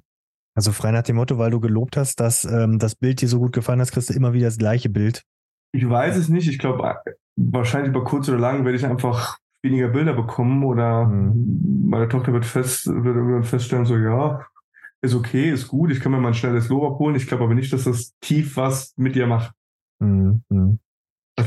Also 0.53 0.73
frei 0.73 0.91
nach 0.91 1.03
dem 1.03 1.15
Motto, 1.15 1.37
weil 1.37 1.51
du 1.51 1.61
gelobt 1.61 1.95
hast, 1.95 2.19
dass 2.19 2.43
ähm, 2.43 2.77
das 2.77 2.95
Bild 2.95 3.21
dir 3.21 3.29
so 3.29 3.39
gut 3.39 3.53
gefallen 3.53 3.79
hat, 3.79 3.91
kriegst 3.91 4.09
du 4.09 4.13
immer 4.13 4.33
wieder 4.33 4.47
das 4.47 4.57
gleiche 4.57 4.89
Bild. 4.89 5.23
Ich 5.71 5.87
weiß 5.87 6.17
es 6.17 6.27
nicht. 6.27 6.49
Ich 6.49 6.59
glaube, 6.59 6.97
wahrscheinlich 7.37 7.91
über 7.91 8.03
kurz 8.03 8.27
oder 8.27 8.39
lang 8.39 8.65
werde 8.65 8.77
ich 8.77 8.85
einfach 8.85 9.37
weniger 9.63 9.87
Bilder 9.87 10.13
bekommen 10.13 10.65
oder 10.65 11.05
mhm. 11.05 11.87
meine 11.87 12.09
Tochter 12.09 12.33
wird 12.33 12.45
fest, 12.45 12.87
wird 12.87 13.15
irgendwann 13.15 13.43
feststellen, 13.43 13.85
so, 13.85 13.95
ja, 13.95 14.45
ist 15.01 15.15
okay, 15.15 15.49
ist 15.49 15.67
gut, 15.67 15.91
ich 15.91 15.99
kann 15.99 16.11
mir 16.11 16.19
mal 16.19 16.29
ein 16.29 16.33
schnelles 16.33 16.67
Lob 16.67 16.83
abholen. 16.83 17.15
Ich 17.15 17.27
glaube 17.27 17.45
aber 17.45 17.55
nicht, 17.55 17.71
dass 17.71 17.85
das 17.85 18.13
tief 18.19 18.57
was 18.57 18.93
mit 18.97 19.15
dir 19.15 19.27
macht. 19.27 19.53
Mhm. 19.99 20.43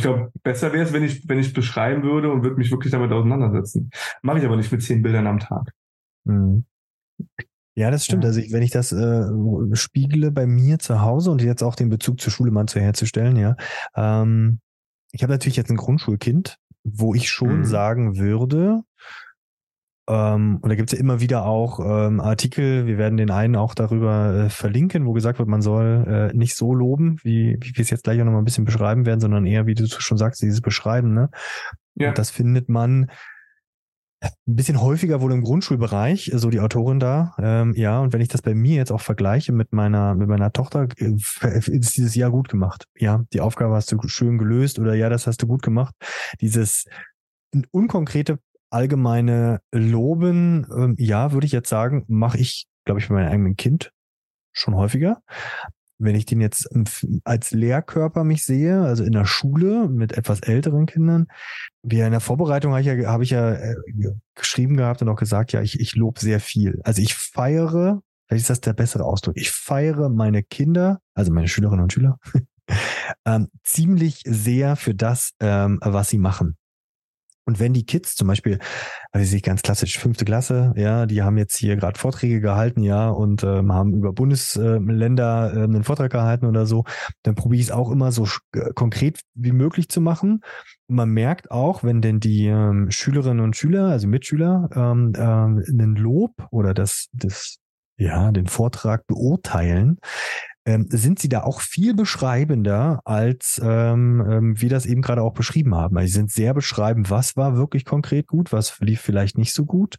Ich 0.04 0.10
glaube, 0.10 0.30
besser 0.42 0.70
wäre 0.74 0.84
es, 0.84 0.92
wenn 0.92 1.02
ich, 1.02 1.26
wenn 1.30 1.38
ich 1.38 1.54
beschreiben 1.54 2.02
würde 2.02 2.30
und 2.30 2.42
würde 2.42 2.56
mich 2.56 2.70
wirklich 2.70 2.92
damit 2.92 3.10
auseinandersetzen. 3.10 3.88
Mache 4.20 4.38
ich 4.38 4.44
aber 4.44 4.56
nicht 4.56 4.70
mit 4.70 4.82
zehn 4.82 5.00
Bildern 5.00 5.26
am 5.26 5.38
Tag. 5.38 5.72
Mhm. 6.24 6.66
Ja, 7.74 7.90
das 7.90 8.04
stimmt. 8.04 8.22
Ja. 8.22 8.28
Also 8.28 8.40
ich, 8.40 8.52
wenn 8.52 8.62
ich 8.62 8.70
das 8.70 8.92
äh, 8.92 9.24
spiegle 9.72 10.30
bei 10.30 10.46
mir 10.46 10.78
zu 10.78 11.00
Hause 11.00 11.30
und 11.30 11.40
jetzt 11.40 11.62
auch 11.62 11.74
den 11.74 11.88
Bezug 11.88 12.20
zur 12.20 12.30
Schule 12.30 12.50
mal 12.50 12.66
zu 12.66 12.80
herzustellen, 12.80 13.36
ja. 13.36 13.56
Ähm, 13.96 14.60
ich 15.10 15.22
habe 15.22 15.32
natürlich 15.32 15.56
jetzt 15.56 15.70
ein 15.70 15.78
Grundschulkind, 15.78 16.58
wo 16.82 17.14
ich 17.14 17.30
schon 17.30 17.60
mhm. 17.60 17.64
sagen 17.64 18.18
würde, 18.18 18.82
ähm, 20.06 20.58
und 20.60 20.68
da 20.68 20.74
gibt 20.74 20.92
es 20.92 20.98
ja 20.98 21.02
immer 21.02 21.20
wieder 21.20 21.46
auch 21.46 21.80
ähm, 21.80 22.20
Artikel, 22.20 22.86
wir 22.86 22.98
werden 22.98 23.16
den 23.16 23.30
einen 23.30 23.56
auch 23.56 23.74
darüber 23.74 24.34
äh, 24.34 24.50
verlinken, 24.50 25.06
wo 25.06 25.12
gesagt 25.12 25.38
wird, 25.38 25.48
man 25.48 25.62
soll 25.62 26.30
äh, 26.32 26.36
nicht 26.36 26.56
so 26.56 26.74
loben, 26.74 27.18
wie, 27.22 27.56
wie 27.60 27.72
wir 27.74 27.82
es 27.82 27.90
jetzt 27.90 28.04
gleich 28.04 28.20
auch 28.20 28.24
nochmal 28.24 28.42
ein 28.42 28.46
bisschen 28.46 28.66
beschreiben 28.66 29.06
werden, 29.06 29.20
sondern 29.20 29.46
eher, 29.46 29.66
wie 29.66 29.74
du 29.74 29.86
schon 29.86 30.18
sagst, 30.18 30.42
dieses 30.42 30.60
Beschreiben. 30.60 31.14
Ne? 31.14 31.30
Ja. 31.94 32.10
Und 32.10 32.18
das 32.18 32.30
findet 32.30 32.68
man 32.68 33.10
ein 34.24 34.56
bisschen 34.56 34.80
häufiger 34.80 35.20
wohl 35.20 35.32
im 35.32 35.42
Grundschulbereich, 35.42 36.32
so 36.34 36.50
die 36.50 36.60
Autorin 36.60 37.00
da. 37.00 37.34
Ähm, 37.38 37.72
ja, 37.74 38.00
und 38.00 38.12
wenn 38.12 38.20
ich 38.20 38.28
das 38.28 38.42
bei 38.42 38.54
mir 38.54 38.76
jetzt 38.76 38.92
auch 38.92 39.00
vergleiche 39.00 39.52
mit 39.52 39.72
meiner, 39.72 40.14
mit 40.14 40.28
meiner 40.28 40.52
Tochter, 40.52 40.88
äh, 40.98 41.14
ist 41.58 41.96
dieses 41.96 42.14
Jahr 42.14 42.30
gut 42.30 42.48
gemacht. 42.48 42.86
Ja, 42.96 43.22
die 43.32 43.40
Aufgabe 43.40 43.74
hast 43.74 43.90
du 43.92 43.98
schön 44.06 44.38
gelöst 44.38 44.78
oder 44.78 44.94
ja, 44.94 45.08
das 45.08 45.26
hast 45.26 45.42
du 45.42 45.46
gut 45.46 45.62
gemacht. 45.62 45.94
Dieses 46.40 46.84
unkonkrete 47.70 48.38
allgemeine 48.74 49.60
Loben, 49.72 50.66
ähm, 50.76 50.96
ja, 50.98 51.32
würde 51.32 51.46
ich 51.46 51.52
jetzt 51.52 51.68
sagen, 51.68 52.04
mache 52.08 52.38
ich, 52.38 52.66
glaube 52.84 53.00
ich, 53.00 53.08
bei 53.08 53.14
meinem 53.14 53.32
eigenen 53.32 53.56
Kind 53.56 53.92
schon 54.52 54.74
häufiger 54.74 55.22
wenn 55.98 56.14
ich 56.14 56.26
den 56.26 56.40
jetzt 56.40 56.68
als 57.24 57.52
Lehrkörper 57.52 58.24
mich 58.24 58.44
sehe, 58.44 58.82
also 58.82 59.04
in 59.04 59.12
der 59.12 59.24
Schule 59.24 59.88
mit 59.88 60.12
etwas 60.12 60.40
älteren 60.40 60.86
Kindern, 60.86 61.26
wie 61.82 62.00
in 62.00 62.10
der 62.10 62.20
Vorbereitung 62.20 62.72
habe 62.72 62.80
ich 62.80 62.86
ja, 62.86 63.10
habe 63.10 63.24
ich 63.24 63.30
ja 63.30 63.52
äh, 63.52 63.74
geschrieben 64.34 64.76
gehabt 64.76 65.02
und 65.02 65.08
auch 65.08 65.16
gesagt, 65.16 65.52
ja, 65.52 65.62
ich, 65.62 65.80
ich 65.80 65.94
lobe 65.94 66.20
sehr 66.20 66.40
viel. 66.40 66.80
Also 66.84 67.00
ich 67.00 67.14
feiere, 67.14 68.02
vielleicht 68.26 68.42
ist 68.42 68.50
das 68.50 68.60
der 68.60 68.72
bessere 68.72 69.04
Ausdruck, 69.04 69.36
ich 69.36 69.50
feiere 69.50 70.08
meine 70.08 70.42
Kinder, 70.42 71.00
also 71.14 71.32
meine 71.32 71.48
Schülerinnen 71.48 71.84
und 71.84 71.92
Schüler, 71.92 72.18
ähm, 73.24 73.48
ziemlich 73.62 74.22
sehr 74.26 74.76
für 74.76 74.94
das, 74.94 75.32
ähm, 75.40 75.78
was 75.82 76.10
sie 76.10 76.18
machen. 76.18 76.56
Und 77.46 77.60
wenn 77.60 77.72
die 77.72 77.84
Kids 77.84 78.14
zum 78.14 78.28
Beispiel, 78.28 78.58
also 79.12 79.34
ich 79.34 79.42
ganz 79.42 79.62
klassisch 79.62 79.98
fünfte 79.98 80.24
Klasse, 80.24 80.72
ja, 80.76 81.06
die 81.06 81.22
haben 81.22 81.36
jetzt 81.36 81.56
hier 81.56 81.76
gerade 81.76 81.98
Vorträge 81.98 82.40
gehalten, 82.40 82.82
ja, 82.82 83.08
und 83.08 83.44
ähm, 83.44 83.72
haben 83.72 83.94
über 83.94 84.12
Bundesländer 84.12 85.52
äh, 85.54 85.62
einen 85.64 85.84
Vortrag 85.84 86.10
gehalten 86.10 86.46
oder 86.46 86.66
so, 86.66 86.84
dann 87.22 87.34
probiere 87.34 87.60
ich 87.60 87.66
es 87.66 87.72
auch 87.72 87.90
immer 87.90 88.12
so 88.12 88.26
äh, 88.54 88.72
konkret 88.74 89.20
wie 89.34 89.52
möglich 89.52 89.88
zu 89.88 90.00
machen. 90.00 90.40
Man 90.88 91.10
merkt 91.10 91.50
auch, 91.50 91.84
wenn 91.84 92.00
denn 92.00 92.20
die 92.20 92.46
ähm, 92.46 92.90
Schülerinnen 92.90 93.44
und 93.44 93.56
Schüler, 93.56 93.86
also 93.86 94.08
Mitschüler, 94.08 94.68
ähm, 94.74 95.12
äh, 95.14 95.20
einen 95.20 95.96
Lob 95.96 96.32
oder 96.50 96.74
das, 96.74 97.08
das 97.12 97.58
ja, 97.96 98.32
den 98.32 98.46
Vortrag 98.46 99.06
beurteilen, 99.06 99.98
ähm, 100.66 100.86
sind 100.90 101.18
sie 101.18 101.28
da 101.28 101.42
auch 101.42 101.60
viel 101.60 101.94
beschreibender, 101.94 103.00
als 103.04 103.60
ähm, 103.62 104.24
ähm, 104.28 104.60
wir 104.60 104.70
das 104.70 104.86
eben 104.86 105.02
gerade 105.02 105.22
auch 105.22 105.34
beschrieben 105.34 105.74
haben. 105.74 105.96
Also 105.96 106.06
sie 106.08 106.14
sind 106.14 106.30
sehr 106.30 106.54
beschreibend, 106.54 107.10
was 107.10 107.36
war 107.36 107.56
wirklich 107.56 107.84
konkret 107.84 108.26
gut, 108.26 108.52
was 108.52 108.78
lief 108.80 109.00
vielleicht 109.00 109.36
nicht 109.36 109.52
so 109.52 109.64
gut. 109.64 109.96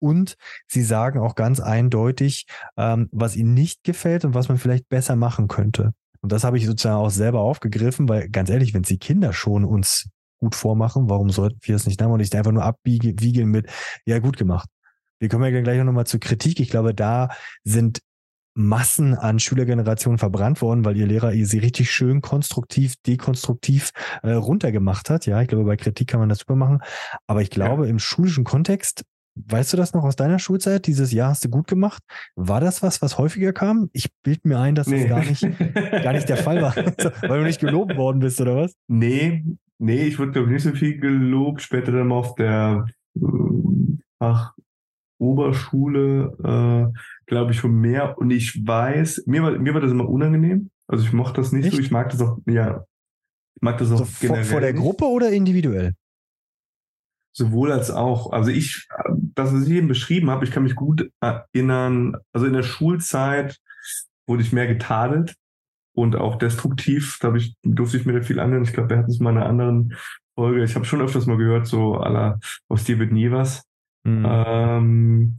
Und 0.00 0.34
sie 0.66 0.82
sagen 0.82 1.20
auch 1.20 1.36
ganz 1.36 1.60
eindeutig, 1.60 2.46
ähm, 2.76 3.08
was 3.12 3.36
ihnen 3.36 3.54
nicht 3.54 3.84
gefällt 3.84 4.24
und 4.24 4.34
was 4.34 4.48
man 4.48 4.58
vielleicht 4.58 4.88
besser 4.88 5.14
machen 5.14 5.46
könnte. 5.46 5.92
Und 6.20 6.32
das 6.32 6.44
habe 6.44 6.58
ich 6.58 6.66
sozusagen 6.66 6.96
auch 6.96 7.10
selber 7.10 7.40
aufgegriffen, 7.40 8.08
weil 8.08 8.28
ganz 8.28 8.50
ehrlich, 8.50 8.74
wenn 8.74 8.82
die 8.82 8.98
Kinder 8.98 9.32
schon 9.32 9.64
uns 9.64 10.08
gut 10.40 10.54
vormachen, 10.56 11.08
warum 11.08 11.30
sollten 11.30 11.58
wir 11.62 11.76
es 11.76 11.86
nicht 11.86 12.02
haben 12.02 12.10
und 12.10 12.18
nicht 12.18 12.34
einfach 12.34 12.50
nur 12.50 12.64
abwiegeln 12.64 13.48
mit, 13.48 13.70
ja, 14.06 14.18
gut 14.18 14.36
gemacht. 14.36 14.68
Wir 15.20 15.28
kommen 15.28 15.44
ja 15.44 15.60
gleich 15.60 15.82
noch 15.82 15.92
mal 15.92 16.04
zur 16.04 16.18
Kritik. 16.18 16.58
Ich 16.58 16.68
glaube, 16.68 16.94
da 16.94 17.28
sind 17.62 18.00
Massen 18.54 19.14
an 19.14 19.38
Schülergenerationen 19.38 20.18
verbrannt 20.18 20.60
worden, 20.60 20.84
weil 20.84 20.96
ihr 20.96 21.06
Lehrer 21.06 21.32
sie 21.32 21.58
richtig 21.58 21.90
schön 21.90 22.20
konstruktiv, 22.20 22.94
dekonstruktiv 23.06 23.92
äh, 24.22 24.32
runtergemacht 24.32 25.10
hat. 25.10 25.26
Ja, 25.26 25.40
ich 25.40 25.48
glaube, 25.48 25.64
bei 25.64 25.76
Kritik 25.76 26.08
kann 26.08 26.20
man 26.20 26.28
das 26.28 26.40
super 26.40 26.56
machen. 26.56 26.80
Aber 27.26 27.42
ich 27.42 27.50
glaube, 27.50 27.84
ja. 27.84 27.90
im 27.90 27.98
schulischen 27.98 28.44
Kontext, 28.44 29.04
weißt 29.34 29.72
du 29.72 29.76
das 29.76 29.94
noch 29.94 30.04
aus 30.04 30.16
deiner 30.16 30.38
Schulzeit? 30.38 30.86
Dieses 30.86 31.12
Jahr 31.12 31.30
hast 31.30 31.44
du 31.44 31.48
gut 31.48 31.66
gemacht. 31.66 32.02
War 32.36 32.60
das 32.60 32.82
was, 32.82 33.00
was 33.00 33.18
häufiger 33.18 33.52
kam? 33.52 33.88
Ich 33.92 34.10
bild 34.22 34.44
mir 34.44 34.58
ein, 34.58 34.74
dass 34.74 34.86
nee. 34.86 35.06
das 35.06 35.08
gar 35.08 35.24
nicht, 35.24 36.04
gar 36.04 36.12
nicht 36.12 36.28
der 36.28 36.36
Fall 36.36 36.60
war, 36.60 36.76
weil 37.22 37.40
du 37.40 37.46
nicht 37.46 37.60
gelobt 37.60 37.96
worden 37.96 38.20
bist, 38.20 38.40
oder 38.40 38.56
was? 38.56 38.74
Nee, 38.88 39.44
nee, 39.78 40.02
ich 40.02 40.18
wurde, 40.18 40.32
glaube 40.32 40.48
ich, 40.48 40.52
nicht 40.54 40.64
so 40.64 40.72
viel 40.72 40.98
gelobt. 40.98 41.62
Später 41.62 41.92
dann 41.92 42.12
auf 42.12 42.34
der 42.34 42.86
Fach 44.18 44.54
Oberschule, 45.22 46.36
äh, 46.42 46.98
glaube 47.26 47.52
ich, 47.52 47.58
schon 47.58 47.74
mehr. 47.74 48.18
Und 48.18 48.30
ich 48.30 48.66
weiß, 48.66 49.24
mir 49.26 49.42
war, 49.42 49.52
mir 49.52 49.74
war 49.74 49.80
das 49.80 49.90
immer 49.90 50.08
unangenehm. 50.08 50.70
Also 50.86 51.04
ich 51.04 51.12
mochte 51.12 51.40
das 51.40 51.52
nicht 51.52 51.66
Echt? 51.66 51.76
so. 51.76 51.80
Ich 51.80 51.90
mag 51.90 52.10
das 52.10 52.20
auch, 52.20 52.38
ja. 52.46 52.84
Ich 53.54 53.62
mag 53.62 53.78
das 53.78 53.90
auch 53.92 54.00
also 54.00 54.12
generell. 54.20 54.44
Vor, 54.44 54.52
vor 54.52 54.60
der 54.60 54.72
Gruppe 54.72 55.04
oder 55.06 55.30
individuell? 55.30 55.94
Sowohl 57.34 57.72
als 57.72 57.90
auch. 57.90 58.32
Also 58.32 58.50
ich, 58.50 58.86
das, 59.34 59.54
was 59.54 59.66
ich 59.66 59.72
eben 59.72 59.88
beschrieben 59.88 60.30
habe, 60.30 60.44
ich 60.44 60.50
kann 60.50 60.64
mich 60.64 60.74
gut 60.74 61.10
erinnern, 61.20 62.16
also 62.32 62.46
in 62.46 62.52
der 62.52 62.62
Schulzeit 62.62 63.58
wurde 64.26 64.42
ich 64.42 64.52
mehr 64.52 64.66
getadelt 64.66 65.34
und 65.94 66.16
auch 66.16 66.36
destruktiv. 66.36 67.18
Da 67.20 67.34
ich, 67.34 67.54
durfte 67.62 67.96
ich 67.96 68.04
mir 68.04 68.12
da 68.12 68.22
viel 68.22 68.40
anhören. 68.40 68.64
Ich 68.64 68.72
glaube, 68.72 68.90
wir 68.90 68.98
hatten 68.98 69.10
es 69.10 69.18
mal 69.18 69.30
in 69.30 69.38
einer 69.38 69.46
anderen 69.46 69.96
Folge. 70.34 70.62
Ich 70.62 70.74
habe 70.74 70.84
schon 70.84 71.00
öfters 71.00 71.26
mal 71.26 71.36
gehört, 71.36 71.66
so 71.66 71.94
aller 71.94 72.38
aus 72.68 72.84
dir 72.84 72.98
wird 72.98 73.12
nie 73.12 73.30
was. 73.30 73.64
Mhm. 74.04 74.26
Ähm, 74.28 75.36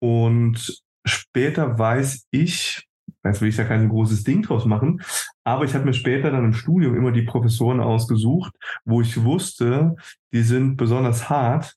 und 0.00 0.83
später 1.04 1.78
weiß 1.78 2.26
ich, 2.30 2.88
jetzt 3.24 3.40
will 3.40 3.48
ich 3.48 3.56
da 3.56 3.64
kein 3.64 3.88
großes 3.88 4.24
Ding 4.24 4.42
draus 4.42 4.64
machen, 4.64 5.02
aber 5.44 5.64
ich 5.64 5.74
habe 5.74 5.84
mir 5.84 5.94
später 5.94 6.30
dann 6.30 6.44
im 6.44 6.52
Studium 6.52 6.96
immer 6.96 7.12
die 7.12 7.22
Professoren 7.22 7.80
ausgesucht, 7.80 8.54
wo 8.84 9.00
ich 9.00 9.22
wusste, 9.22 9.96
die 10.32 10.42
sind 10.42 10.76
besonders 10.76 11.28
hart 11.30 11.74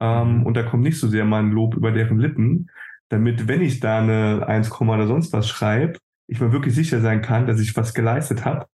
ähm, 0.00 0.38
mhm. 0.38 0.46
und 0.46 0.54
da 0.54 0.62
kommt 0.62 0.82
nicht 0.82 0.98
so 0.98 1.08
sehr 1.08 1.24
mein 1.24 1.50
Lob 1.50 1.74
über 1.74 1.92
deren 1.92 2.18
Lippen, 2.18 2.70
damit, 3.08 3.48
wenn 3.48 3.60
ich 3.60 3.80
da 3.80 3.98
eine 3.98 4.46
1, 4.46 4.80
oder 4.80 5.06
sonst 5.06 5.32
was 5.32 5.48
schreibe, 5.48 5.98
ich 6.28 6.40
mir 6.40 6.52
wirklich 6.52 6.74
sicher 6.74 7.00
sein 7.00 7.22
kann, 7.22 7.46
dass 7.46 7.60
ich 7.60 7.76
was 7.76 7.92
geleistet 7.92 8.44
habe 8.44 8.66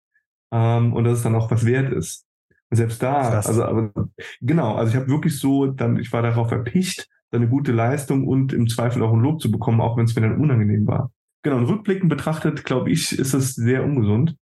ähm, 0.52 0.92
und 0.92 1.04
dass 1.04 1.18
es 1.18 1.22
dann 1.22 1.36
auch 1.36 1.50
was 1.50 1.64
wert 1.64 1.92
ist. 1.92 2.26
Und 2.70 2.76
selbst 2.76 3.02
da, 3.02 3.30
Krass. 3.30 3.46
also 3.46 3.64
aber, 3.64 3.92
genau, 4.40 4.74
also 4.74 4.90
ich 4.90 4.96
habe 4.96 5.08
wirklich 5.08 5.38
so, 5.38 5.66
dann 5.66 5.98
ich 5.98 6.12
war 6.12 6.22
darauf 6.22 6.50
erpicht, 6.50 7.08
dann 7.34 7.42
eine 7.42 7.50
gute 7.50 7.72
Leistung 7.72 8.26
und 8.26 8.52
im 8.52 8.68
Zweifel 8.68 9.02
auch 9.02 9.12
ein 9.12 9.20
Lob 9.20 9.40
zu 9.40 9.50
bekommen, 9.50 9.80
auch 9.80 9.96
wenn 9.96 10.04
es 10.04 10.14
mir 10.14 10.22
dann 10.22 10.40
unangenehm 10.40 10.86
war. 10.86 11.10
Genau, 11.42 11.58
und 11.58 11.66
rückblickend 11.66 12.08
betrachtet, 12.08 12.64
glaube 12.64 12.90
ich, 12.90 13.18
ist 13.18 13.34
es 13.34 13.54
sehr 13.54 13.84
ungesund. 13.84 14.36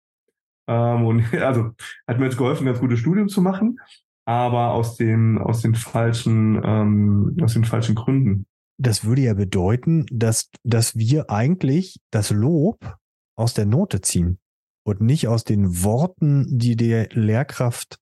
Ähm, 0.68 1.06
und 1.06 1.34
also 1.40 1.70
hat 2.06 2.18
mir 2.18 2.26
jetzt 2.26 2.36
geholfen, 2.36 2.64
ein 2.64 2.72
ganz 2.72 2.80
gutes 2.80 2.98
Studium 2.98 3.28
zu 3.28 3.40
machen, 3.40 3.78
aber 4.26 4.72
aus 4.72 4.96
den, 4.96 5.38
aus 5.38 5.62
den 5.62 5.74
falschen, 5.74 6.60
ähm, 6.62 7.36
aus 7.42 7.54
den 7.54 7.64
falschen 7.64 7.94
Gründen. 7.94 8.46
Das 8.78 9.04
würde 9.04 9.22
ja 9.22 9.34
bedeuten, 9.34 10.06
dass, 10.10 10.50
dass 10.64 10.96
wir 10.96 11.30
eigentlich 11.30 12.00
das 12.10 12.30
Lob 12.30 12.96
aus 13.36 13.54
der 13.54 13.66
Note 13.66 14.00
ziehen 14.00 14.38
und 14.84 15.00
nicht 15.00 15.28
aus 15.28 15.44
den 15.44 15.82
Worten, 15.82 16.46
die 16.58 16.76
der 16.76 17.08
Lehrkraft 17.12 17.98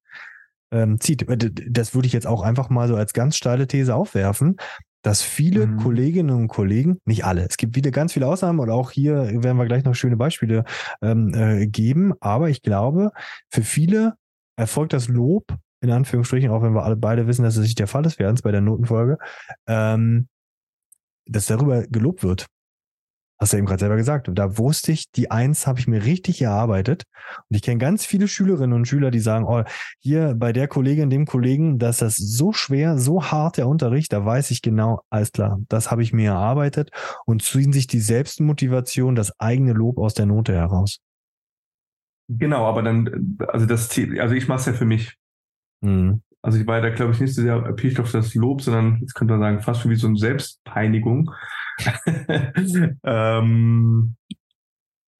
ähm, 0.72 1.00
zieht. 1.00 1.26
Das 1.70 1.94
würde 1.94 2.06
ich 2.06 2.12
jetzt 2.12 2.26
auch 2.26 2.42
einfach 2.42 2.70
mal 2.70 2.88
so 2.88 2.96
als 2.96 3.12
ganz 3.12 3.36
steile 3.36 3.66
These 3.66 3.94
aufwerfen, 3.94 4.56
dass 5.02 5.22
viele 5.22 5.66
mhm. 5.66 5.76
Kolleginnen 5.78 6.36
und 6.36 6.48
Kollegen, 6.48 6.98
nicht 7.04 7.24
alle, 7.24 7.46
es 7.48 7.56
gibt 7.56 7.76
wieder 7.76 7.90
ganz 7.90 8.12
viele 8.12 8.26
Ausnahmen 8.26 8.58
und 8.58 8.70
auch 8.70 8.90
hier 8.90 9.42
werden 9.42 9.56
wir 9.56 9.66
gleich 9.66 9.84
noch 9.84 9.94
schöne 9.94 10.16
Beispiele 10.16 10.64
ähm, 11.02 11.32
äh, 11.34 11.66
geben, 11.66 12.12
aber 12.20 12.50
ich 12.50 12.62
glaube, 12.62 13.12
für 13.50 13.62
viele 13.62 14.14
erfolgt 14.56 14.92
das 14.92 15.08
Lob, 15.08 15.44
in 15.80 15.90
Anführungsstrichen, 15.90 16.50
auch 16.50 16.62
wenn 16.62 16.74
wir 16.74 16.82
alle 16.82 16.96
beide 16.96 17.26
wissen, 17.26 17.44
dass 17.44 17.56
es 17.56 17.62
nicht 17.62 17.78
der 17.78 17.86
Fall 17.86 18.04
ist, 18.06 18.18
während 18.18 18.38
es 18.38 18.42
bei 18.42 18.50
der 18.50 18.60
Notenfolge, 18.60 19.18
ähm, 19.66 20.28
dass 21.26 21.46
darüber 21.46 21.82
gelobt 21.86 22.24
wird. 22.24 22.46
Hast 23.40 23.52
du 23.52 23.56
eben 23.56 23.66
gerade 23.66 23.80
selber 23.80 23.96
gesagt. 23.96 24.28
Und 24.28 24.36
da 24.36 24.58
wusste 24.58 24.90
ich, 24.92 25.10
die 25.12 25.30
Eins 25.30 25.66
habe 25.66 25.78
ich 25.78 25.86
mir 25.86 26.04
richtig 26.04 26.42
erarbeitet. 26.42 27.04
Und 27.48 27.56
ich 27.56 27.62
kenne 27.62 27.78
ganz 27.78 28.04
viele 28.04 28.26
Schülerinnen 28.26 28.76
und 28.76 28.86
Schüler, 28.86 29.10
die 29.10 29.20
sagen, 29.20 29.44
oh, 29.44 29.62
hier 30.00 30.34
bei 30.36 30.52
der 30.52 30.66
Kollegin, 30.66 31.10
dem 31.10 31.26
Kollegen, 31.26 31.78
dass 31.78 31.98
das 31.98 32.16
so 32.16 32.52
schwer, 32.52 32.98
so 32.98 33.24
hart 33.24 33.56
der 33.56 33.68
Unterricht, 33.68 34.12
da 34.12 34.24
weiß 34.24 34.50
ich 34.50 34.62
genau, 34.62 35.02
alles 35.10 35.30
klar, 35.32 35.60
das 35.68 35.90
habe 35.90 36.02
ich 36.02 36.12
mir 36.12 36.30
erarbeitet 36.30 36.90
und 37.26 37.42
ziehen 37.42 37.72
sich 37.72 37.86
die 37.86 38.00
Selbstmotivation, 38.00 39.14
das 39.14 39.38
eigene 39.38 39.72
Lob 39.72 39.98
aus 39.98 40.14
der 40.14 40.26
Note 40.26 40.54
heraus. 40.54 40.98
Genau, 42.28 42.66
aber 42.66 42.82
dann, 42.82 43.38
also 43.48 43.66
das 43.66 43.88
Ziel, 43.88 44.20
also 44.20 44.34
ich 44.34 44.48
mache 44.48 44.60
es 44.60 44.66
ja 44.66 44.72
für 44.72 44.84
mich. 44.84 45.16
Mhm. 45.80 46.22
Also 46.42 46.58
ich 46.58 46.66
war 46.66 46.80
da, 46.80 46.90
glaube 46.90 47.12
ich, 47.12 47.20
nicht 47.20 47.34
so 47.34 47.42
sehr 47.42 47.54
erpicht 47.54 47.98
auf 48.00 48.12
das 48.12 48.34
Lob, 48.34 48.62
sondern 48.62 48.98
jetzt 49.00 49.14
könnte 49.14 49.34
man 49.34 49.40
sagen, 49.40 49.62
fast 49.62 49.88
wie 49.88 49.96
so 49.96 50.06
eine 50.06 50.16
Selbstpeinigung. 50.16 51.30
ähm, 53.04 54.16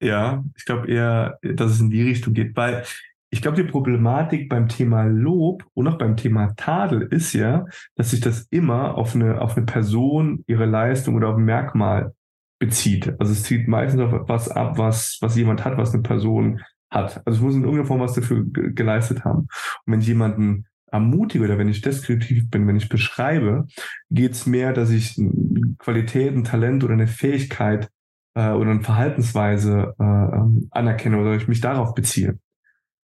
ja, 0.01 0.43
ich 0.55 0.65
glaube 0.65 0.87
eher, 0.87 1.39
dass 1.41 1.71
es 1.71 1.81
in 1.81 1.89
die 1.89 2.03
Richtung 2.03 2.33
geht, 2.33 2.55
weil 2.55 2.83
ich 3.31 3.41
glaube, 3.41 3.61
die 3.61 3.69
Problematik 3.69 4.49
beim 4.49 4.67
Thema 4.67 5.03
Lob 5.03 5.63
und 5.73 5.87
auch 5.87 5.97
beim 5.97 6.17
Thema 6.17 6.53
Tadel 6.55 7.03
ist 7.03 7.33
ja, 7.33 7.65
dass 7.95 8.11
sich 8.11 8.21
das 8.21 8.47
immer 8.49 8.97
auf 8.97 9.13
eine, 9.13 9.39
auf 9.41 9.55
eine 9.55 9.65
Person, 9.65 10.43
ihre 10.47 10.65
Leistung 10.65 11.15
oder 11.15 11.29
auf 11.29 11.37
ein 11.37 11.45
Merkmal 11.45 12.13
bezieht. 12.59 13.13
Also 13.19 13.33
es 13.33 13.43
zieht 13.43 13.67
meistens 13.67 14.01
auf 14.01 14.27
was 14.27 14.49
ab, 14.49 14.77
was, 14.77 15.17
was 15.21 15.35
jemand 15.35 15.63
hat, 15.63 15.77
was 15.77 15.93
eine 15.93 16.01
Person 16.01 16.61
hat. 16.89 17.21
Also 17.25 17.37
es 17.37 17.41
muss 17.41 17.53
in 17.53 17.61
irgendeiner 17.61 17.87
Form 17.87 18.01
was 18.01 18.13
dafür 18.13 18.43
geleistet 18.45 19.23
haben. 19.23 19.41
Und 19.41 19.93
wenn 19.93 20.01
ich 20.01 20.07
jemanden 20.07 20.65
ermutige 20.91 21.43
oder 21.43 21.59
wenn 21.59 21.69
ich 21.69 21.81
deskriptiv 21.81 22.49
bin, 22.49 22.67
wenn 22.67 22.75
ich 22.75 22.89
beschreibe, 22.89 23.67
geht 24.09 24.31
es 24.31 24.47
mehr, 24.47 24.73
dass 24.73 24.89
ich 24.89 25.19
Qualität, 25.79 26.33
ein 26.33 26.43
Talent 26.43 26.83
oder 26.83 26.93
eine 26.93 27.07
Fähigkeit 27.07 27.89
äh, 28.35 28.51
oder 28.51 28.71
eine 28.71 28.81
Verhaltensweise 28.81 29.95
äh, 29.99 30.03
ähm, 30.03 30.67
anerkenne 30.71 31.19
oder 31.19 31.35
ich 31.35 31.47
mich 31.47 31.61
darauf 31.61 31.95
beziehe. 31.95 32.37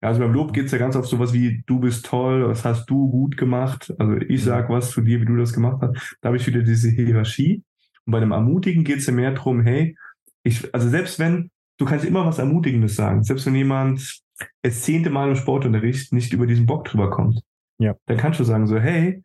Ja, 0.02 0.10
also 0.10 0.20
beim 0.20 0.34
Lob 0.34 0.54
geht 0.54 0.66
es 0.66 0.72
ja 0.72 0.78
ganz 0.78 0.96
oft 0.96 1.10
sowas 1.10 1.34
wie, 1.34 1.64
du 1.66 1.80
bist 1.80 2.06
toll, 2.06 2.48
was 2.48 2.64
hast 2.64 2.88
du 2.90 3.10
gut 3.10 3.36
gemacht. 3.36 3.94
Also 3.98 4.18
ich 4.18 4.44
sag 4.44 4.70
was 4.70 4.92
zu 4.92 5.02
dir, 5.02 5.20
wie 5.20 5.26
du 5.26 5.38
das 5.38 5.54
gemacht 5.54 5.82
hast. 5.82 6.18
Da 6.22 6.28
habe 6.28 6.38
ich 6.38 6.46
wieder 6.46 6.62
diese 6.62 6.90
Hierarchie. 6.90 7.64
Und 8.06 8.12
bei 8.12 8.20
dem 8.20 8.32
Ermutigen 8.32 8.84
geht 8.84 9.00
es 9.00 9.08
ja 9.08 9.14
mehr 9.14 9.32
darum, 9.32 9.62
hey, 9.62 9.98
ich, 10.44 10.74
also 10.74 10.88
selbst 10.88 11.18
wenn, 11.18 11.50
du 11.78 11.86
kannst 11.86 12.06
immer 12.06 12.26
was 12.26 12.38
Ermutigendes 12.38 12.96
sagen, 12.96 13.24
selbst 13.24 13.46
wenn 13.48 13.56
jemand 13.56 14.22
das 14.62 14.82
zehnte 14.84 15.10
Mal 15.10 15.30
im 15.30 15.36
Sportunterricht 15.36 16.14
nicht 16.14 16.32
über 16.32 16.46
diesen 16.46 16.68
Bock 16.68 16.86
drüber 16.86 17.10
kommt, 17.10 17.42
ja. 17.80 17.96
Dann 18.06 18.18
kannst 18.18 18.40
du 18.40 18.44
sagen 18.44 18.68
so, 18.68 18.80
hey, 18.80 19.24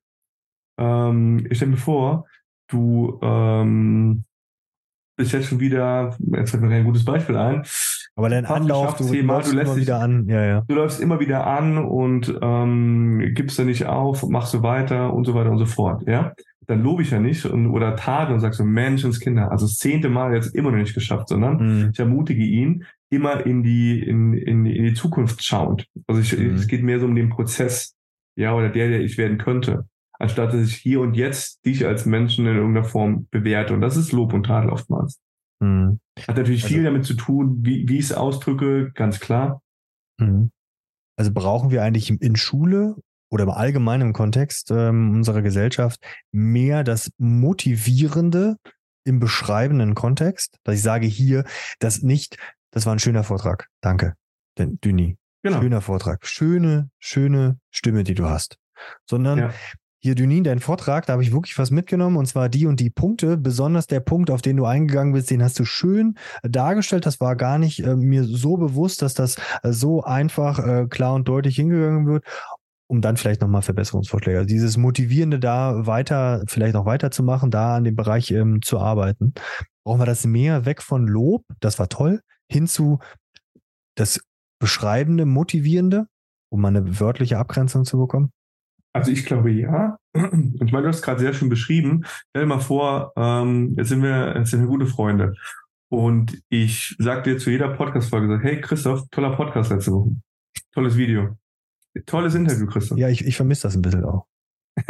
ähm, 0.78 1.46
ich 1.48 1.56
stelle 1.56 1.72
mir 1.72 1.76
vor, 1.76 2.26
du 2.72 3.18
ähm, 3.22 4.24
bist 5.16 5.32
jetzt 5.32 5.48
schon 5.48 5.60
wieder, 5.60 6.16
jetzt 6.18 6.50
fällt 6.50 6.62
mir 6.62 6.70
kein 6.70 6.84
gutes 6.84 7.04
Beispiel 7.04 7.36
ein. 7.36 7.64
Aber 8.14 8.28
dein 8.28 8.44
Anlauf, 8.44 8.96
du, 8.96 9.04
Thema, 9.04 9.40
du 9.40 9.52
lässt 9.52 9.74
dich, 9.74 9.82
wieder 9.82 10.00
an. 10.00 10.26
Ja, 10.28 10.44
ja. 10.44 10.60
Du 10.66 10.74
läufst 10.74 11.00
immer 11.00 11.20
wieder 11.20 11.46
an 11.46 11.78
und 11.78 12.34
ähm, 12.42 13.32
gibst 13.34 13.58
da 13.58 13.64
nicht 13.64 13.86
auf, 13.86 14.26
machst 14.28 14.52
so 14.52 14.62
weiter 14.62 15.12
und 15.12 15.24
so 15.24 15.34
weiter 15.34 15.50
und 15.50 15.58
so 15.58 15.66
fort. 15.66 16.02
Ja, 16.06 16.32
dann 16.66 16.82
lobe 16.82 17.02
ich 17.02 17.10
ja 17.10 17.20
nicht 17.20 17.44
und, 17.46 17.68
oder 17.68 17.96
tate 17.96 18.32
und 18.32 18.40
sag 18.40 18.54
so 18.54 18.64
Menschenskinder, 18.64 19.50
also 19.50 19.66
das 19.66 19.76
zehnte 19.76 20.08
Mal 20.08 20.34
jetzt 20.34 20.54
immer 20.54 20.70
noch 20.70 20.78
nicht 20.78 20.94
geschafft, 20.94 21.28
sondern 21.28 21.56
mhm. 21.56 21.90
ich 21.92 21.98
ermutige 21.98 22.44
ihn 22.44 22.84
immer 23.10 23.44
in 23.44 23.62
die 23.62 24.02
in, 24.02 24.34
in, 24.34 24.66
in 24.66 24.84
die 24.84 24.94
Zukunft 24.94 25.44
schauend. 25.44 25.86
Also 26.06 26.20
ich, 26.20 26.36
mhm. 26.36 26.54
es 26.54 26.66
geht 26.66 26.82
mehr 26.82 27.00
so 27.00 27.06
um 27.06 27.14
den 27.14 27.30
Prozess 27.30 27.94
ja, 28.36 28.54
oder 28.54 28.70
der, 28.70 28.88
der 28.88 29.00
ich 29.00 29.18
werden 29.18 29.38
könnte, 29.38 29.86
anstatt 30.22 30.52
dass 30.52 30.68
ich 30.68 30.76
hier 30.76 31.00
und 31.00 31.14
jetzt 31.14 31.64
dich 31.66 31.86
als 31.86 32.06
Menschen 32.06 32.46
in 32.46 32.56
irgendeiner 32.56 32.86
Form 32.86 33.26
bewerte. 33.30 33.74
Und 33.74 33.80
das 33.80 33.96
ist 33.96 34.12
Lob 34.12 34.32
und 34.32 34.44
Tadel 34.44 34.70
oftmals. 34.70 35.20
Mhm. 35.60 36.00
Hat 36.26 36.36
natürlich 36.36 36.64
also, 36.64 36.74
viel 36.74 36.84
damit 36.84 37.04
zu 37.04 37.14
tun, 37.14 37.58
wie, 37.60 37.88
wie 37.88 37.98
ich 37.98 38.06
es 38.06 38.12
ausdrücke, 38.12 38.92
ganz 38.94 39.20
klar. 39.20 39.62
Mhm. 40.18 40.50
Also 41.16 41.32
brauchen 41.32 41.70
wir 41.70 41.82
eigentlich 41.82 42.10
in 42.10 42.36
Schule 42.36 42.96
oder 43.30 43.44
im 43.44 43.50
allgemeinen 43.50 44.12
Kontext 44.12 44.70
ähm, 44.70 45.14
unserer 45.14 45.42
Gesellschaft 45.42 46.00
mehr 46.30 46.84
das 46.84 47.10
Motivierende 47.18 48.56
im 49.04 49.18
beschreibenden 49.18 49.94
Kontext, 49.94 50.58
dass 50.64 50.76
ich 50.76 50.82
sage 50.82 51.06
hier, 51.06 51.44
das 51.80 52.02
nicht, 52.02 52.36
das 52.70 52.86
war 52.86 52.94
ein 52.94 53.00
schöner 53.00 53.24
Vortrag, 53.24 53.68
danke, 53.80 54.14
denn 54.58 54.78
Düni. 54.80 55.16
Genau. 55.42 55.60
Schöner 55.60 55.80
Vortrag. 55.80 56.24
Schöne, 56.24 56.88
schöne 57.00 57.58
Stimme, 57.72 58.04
die 58.04 58.14
du 58.14 58.26
hast. 58.26 58.58
Sondern 59.08 59.38
ja. 59.38 59.54
Hier, 60.02 60.16
Dünin, 60.16 60.42
dein 60.42 60.58
Vortrag, 60.58 61.06
da 61.06 61.12
habe 61.12 61.22
ich 61.22 61.32
wirklich 61.32 61.56
was 61.58 61.70
mitgenommen 61.70 62.16
und 62.16 62.26
zwar 62.26 62.48
die 62.48 62.66
und 62.66 62.80
die 62.80 62.90
Punkte. 62.90 63.36
Besonders 63.36 63.86
der 63.86 64.00
Punkt, 64.00 64.30
auf 64.30 64.42
den 64.42 64.56
du 64.56 64.64
eingegangen 64.64 65.12
bist, 65.12 65.30
den 65.30 65.42
hast 65.42 65.58
du 65.60 65.64
schön 65.64 66.18
dargestellt. 66.42 67.06
Das 67.06 67.20
war 67.20 67.36
gar 67.36 67.58
nicht 67.58 67.84
äh, 67.84 67.94
mir 67.94 68.24
so 68.24 68.56
bewusst, 68.56 69.00
dass 69.02 69.14
das 69.14 69.36
äh, 69.62 69.72
so 69.72 70.02
einfach, 70.02 70.58
äh, 70.58 70.86
klar 70.88 71.14
und 71.14 71.28
deutlich 71.28 71.56
hingegangen 71.56 72.06
wird 72.06 72.24
um 72.88 73.00
dann 73.00 73.16
vielleicht 73.16 73.40
nochmal 73.40 73.62
Verbesserungsvorschläge. 73.62 74.36
Also 74.36 74.48
dieses 74.48 74.76
Motivierende 74.76 75.38
da 75.38 75.86
weiter, 75.86 76.42
vielleicht 76.46 76.76
auch 76.76 76.84
weiterzumachen, 76.84 77.50
da 77.50 77.76
an 77.76 77.84
dem 77.84 77.96
Bereich 77.96 78.30
ähm, 78.32 78.60
zu 78.60 78.78
arbeiten. 78.78 79.32
Brauchen 79.82 80.00
wir 80.00 80.04
das 80.04 80.26
mehr 80.26 80.66
weg 80.66 80.82
von 80.82 81.06
Lob, 81.06 81.42
das 81.60 81.78
war 81.78 81.88
toll, 81.88 82.20
hin 82.50 82.66
zu 82.66 82.98
das 83.94 84.20
beschreibende, 84.58 85.24
motivierende, 85.24 86.06
um 86.50 86.60
mal 86.60 86.68
eine 86.68 87.00
wörtliche 87.00 87.38
Abgrenzung 87.38 87.86
zu 87.86 87.96
bekommen? 87.96 88.30
Also 88.92 89.10
ich 89.10 89.24
glaube 89.24 89.50
ja. 89.50 89.96
Und 90.14 90.62
ich 90.62 90.72
meine, 90.72 90.82
du 90.82 90.88
hast 90.88 91.02
gerade 91.02 91.20
sehr 91.20 91.32
schön 91.32 91.48
beschrieben. 91.48 92.02
Stell 92.30 92.42
dir 92.42 92.46
mal 92.46 92.60
vor, 92.60 93.12
ähm, 93.16 93.74
jetzt 93.76 93.88
sind 93.88 94.02
wir, 94.02 94.34
jetzt 94.36 94.50
sind 94.50 94.60
wir 94.60 94.68
gute 94.68 94.86
Freunde. 94.86 95.34
Und 95.88 96.42
ich 96.48 96.94
sage 96.98 97.22
dir 97.22 97.38
zu 97.38 97.50
jeder 97.50 97.68
Podcast-Folge 97.68 98.28
so, 98.28 98.38
hey 98.38 98.60
Christoph, 98.60 99.08
toller 99.10 99.34
Podcast 99.36 99.70
letzte 99.70 99.92
Woche. 99.92 100.16
Tolles 100.72 100.96
Video. 100.96 101.36
Tolles 102.06 102.34
Interview, 102.34 102.66
Christoph. 102.66 102.98
Ja, 102.98 103.08
ich, 103.08 103.26
ich 103.26 103.36
vermisse 103.36 103.64
das 103.64 103.76
ein 103.76 103.82
bisschen 103.82 104.04
auch. 104.04 104.26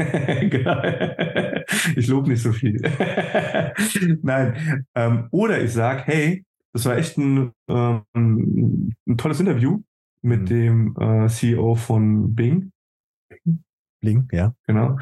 ich 1.97 2.07
lobe 2.07 2.29
nicht 2.31 2.43
so 2.43 2.53
viel. 2.53 2.81
Nein. 4.23 4.85
Ähm, 4.95 5.27
oder 5.33 5.61
ich 5.61 5.73
sage, 5.73 6.03
hey, 6.05 6.45
das 6.73 6.85
war 6.87 6.97
echt 6.97 7.19
ein, 7.19 7.51
ähm, 7.69 8.05
ein 8.15 9.17
tolles 9.17 9.41
Interview 9.41 9.83
mit 10.23 10.43
mhm. 10.43 10.47
dem 10.47 10.97
äh, 10.99 11.29
CEO 11.29 11.75
von 11.75 12.35
Bing. 12.35 12.71
Bing, 14.03 14.29
ja. 14.33 14.55
Genau. 14.67 14.99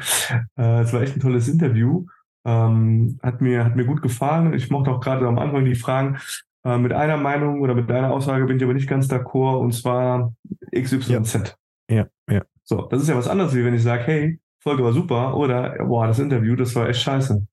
Äh, 0.57 0.81
es 0.81 0.93
war 0.93 1.01
echt 1.01 1.15
ein 1.15 1.19
tolles 1.19 1.49
Interview. 1.49 2.05
Ähm, 2.45 3.19
hat 3.21 3.41
mir 3.41 3.65
hat 3.65 3.75
mir 3.75 3.85
gut 3.85 4.01
gefallen. 4.01 4.53
Ich 4.53 4.69
mochte 4.69 4.91
auch 4.91 4.99
gerade 4.99 5.27
am 5.27 5.37
Anfang 5.37 5.65
die 5.65 5.75
Fragen. 5.75 6.17
Äh, 6.63 6.77
mit 6.77 6.93
einer 6.93 7.17
Meinung 7.17 7.61
oder 7.61 7.75
mit 7.75 7.91
einer 7.91 8.11
Aussage 8.11 8.45
bin 8.45 8.57
ich 8.57 8.63
aber 8.63 8.73
nicht 8.73 8.89
ganz 8.89 9.07
d'accord 9.07 9.59
und 9.59 9.73
zwar 9.73 10.33
XYZ. 10.73 11.57
Ja, 11.89 12.07
ja. 12.29 12.43
So, 12.63 12.83
das 12.83 13.01
ist 13.01 13.09
ja 13.09 13.17
was 13.17 13.27
anderes, 13.27 13.55
wie 13.55 13.65
wenn 13.65 13.73
ich 13.73 13.83
sage, 13.83 14.03
hey, 14.03 14.39
Folge 14.59 14.83
war 14.83 14.93
super 14.93 15.35
oder 15.35 15.75
boah, 15.83 16.07
das 16.07 16.19
Interview, 16.19 16.55
das 16.55 16.75
war 16.75 16.87
echt 16.87 17.01
scheiße. 17.01 17.45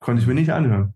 Konnte 0.00 0.20
ich 0.20 0.28
mir 0.28 0.34
nicht 0.34 0.50
anhören. 0.50 0.94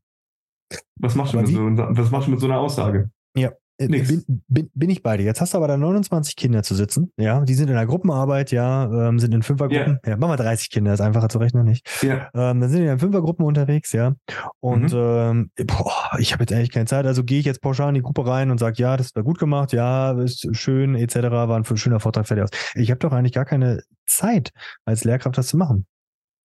Was 0.96 1.14
machst, 1.14 1.33
du 1.33 1.38
mit, 1.38 1.49
so, 1.49 1.62
was 1.62 2.11
machst 2.11 2.27
du 2.27 2.33
mit 2.33 2.40
so 2.40 2.46
einer 2.46 2.59
Aussage? 2.59 3.11
Ja, 3.35 3.53
bin, 3.88 4.43
bin, 4.49 4.71
bin, 4.75 4.90
ich 4.90 5.03
bei 5.03 5.16
dir. 5.16 5.25
Jetzt 5.25 5.40
hast 5.40 5.55
du 5.55 5.59
aber 5.59 5.69
da 5.69 5.77
29 5.77 6.37
Kinder 6.37 6.62
zu 6.62 6.75
sitzen. 6.75 7.12
Ja, 7.16 7.40
die 7.40 7.55
sind 7.55 7.69
in 7.69 7.77
der 7.77 7.87
Gruppenarbeit, 7.87 8.53
ja, 8.53 9.09
ähm, 9.09 9.19
sind 9.19 9.35
in 9.35 9.43
Fünfergruppen. 9.43 9.99
Yeah. 10.05 10.11
Ja, 10.12 10.16
machen 10.16 10.33
wir 10.33 10.37
30 10.37 10.71
Kinder, 10.71 10.93
ist 10.93 11.01
einfacher 11.01 11.29
zu 11.29 11.38
rechnen, 11.38 11.64
nicht? 11.64 11.88
Ja. 12.03 12.29
Ähm, 12.35 12.61
dann 12.61 12.69
sind 12.69 12.83
die 12.83 12.87
in 12.87 12.99
Fünfergruppen 12.99 13.45
unterwegs, 13.45 13.93
ja. 13.93 14.14
Und 14.61 14.93
mhm. 14.93 15.51
ähm, 15.59 15.66
boah, 15.66 16.19
ich 16.19 16.33
habe 16.33 16.43
jetzt 16.43 16.53
eigentlich 16.53 16.71
keine 16.71 16.87
Zeit. 16.87 17.07
Also 17.07 17.25
gehe 17.25 17.40
ich 17.40 17.47
jetzt 17.47 17.62
pauschal 17.62 17.88
in 17.88 17.95
die 17.95 18.03
Gruppe 18.03 18.27
rein 18.27 18.51
und 18.51 18.59
sage, 18.59 18.77
ja, 18.83 18.97
das 18.97 19.14
war 19.14 19.23
gut 19.23 19.38
gemacht, 19.38 19.73
ja, 19.73 20.12
ist 20.21 20.47
schön, 20.55 20.95
etc. 20.95 21.16
War 21.31 21.57
ein 21.57 21.77
schöner 21.77 22.01
Vortrag 22.01 22.27
fertig 22.27 22.45
aus. 22.45 22.51
Ich 22.75 22.90
habe 22.90 22.99
doch 22.99 23.12
eigentlich 23.12 23.33
gar 23.33 23.45
keine 23.45 23.83
Zeit, 24.07 24.51
als 24.85 25.05
Lehrkraft 25.05 25.38
das 25.38 25.49
zu 25.49 25.57
machen. 25.57 25.87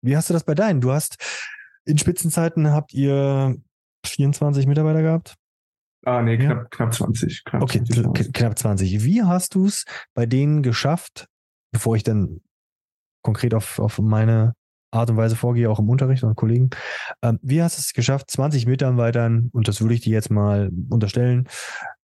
Wie 0.02 0.16
hast 0.16 0.28
du 0.28 0.34
das 0.34 0.44
bei 0.44 0.54
deinen? 0.54 0.80
Du 0.80 0.92
hast 0.92 1.16
in 1.84 1.98
Spitzenzeiten 1.98 2.70
habt 2.70 2.92
ihr 2.92 3.56
24 4.04 4.66
Mitarbeiter 4.66 5.02
gehabt? 5.02 5.36
Ah, 6.04 6.22
nee, 6.22 6.36
knapp, 6.36 6.58
ja. 6.58 6.64
knapp 6.70 6.94
20. 6.94 7.44
Knapp 7.44 7.62
okay, 7.62 7.82
20 7.84 8.32
knapp 8.32 8.58
20. 8.58 9.04
Wie 9.04 9.22
hast 9.22 9.54
du 9.54 9.66
es 9.66 9.84
bei 10.14 10.26
denen 10.26 10.62
geschafft, 10.62 11.26
bevor 11.72 11.96
ich 11.96 12.02
dann 12.02 12.40
konkret 13.22 13.54
auf, 13.54 13.78
auf 13.78 13.98
meine 14.00 14.54
Art 14.90 15.10
und 15.10 15.16
Weise 15.16 15.36
vorgehe, 15.36 15.70
auch 15.70 15.78
im 15.78 15.88
Unterricht 15.88 16.22
und 16.22 16.34
Kollegen, 16.36 16.70
ähm, 17.22 17.38
wie 17.42 17.62
hast 17.62 17.78
du 17.78 17.80
es 17.80 17.92
geschafft, 17.94 18.30
20 18.30 18.66
Mitarbeitern, 18.66 19.48
und 19.52 19.68
das 19.68 19.80
würde 19.80 19.94
ich 19.94 20.02
dir 20.02 20.12
jetzt 20.12 20.30
mal 20.30 20.70
unterstellen, 20.90 21.48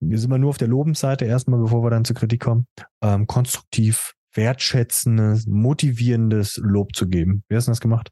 wir 0.01 0.19
sind 0.19 0.31
mal 0.31 0.39
nur 0.39 0.51
auf 0.51 0.59
der 0.59 0.69
Lobensseite 0.69 1.25
erstmal, 1.25 1.61
bevor 1.61 1.83
wir 1.83 1.91
dann 1.91 2.05
zur 2.05 2.17
Kritik 2.17 2.41
kommen, 2.41 2.67
ähm, 3.03 3.27
konstruktiv, 3.27 4.15
wertschätzendes, 4.33 5.47
motivierendes 5.47 6.59
Lob 6.63 6.95
zu 6.95 7.09
geben. 7.09 7.43
Wie 7.49 7.57
hast 7.57 7.67
du 7.67 7.73
das 7.73 7.81
gemacht? 7.81 8.11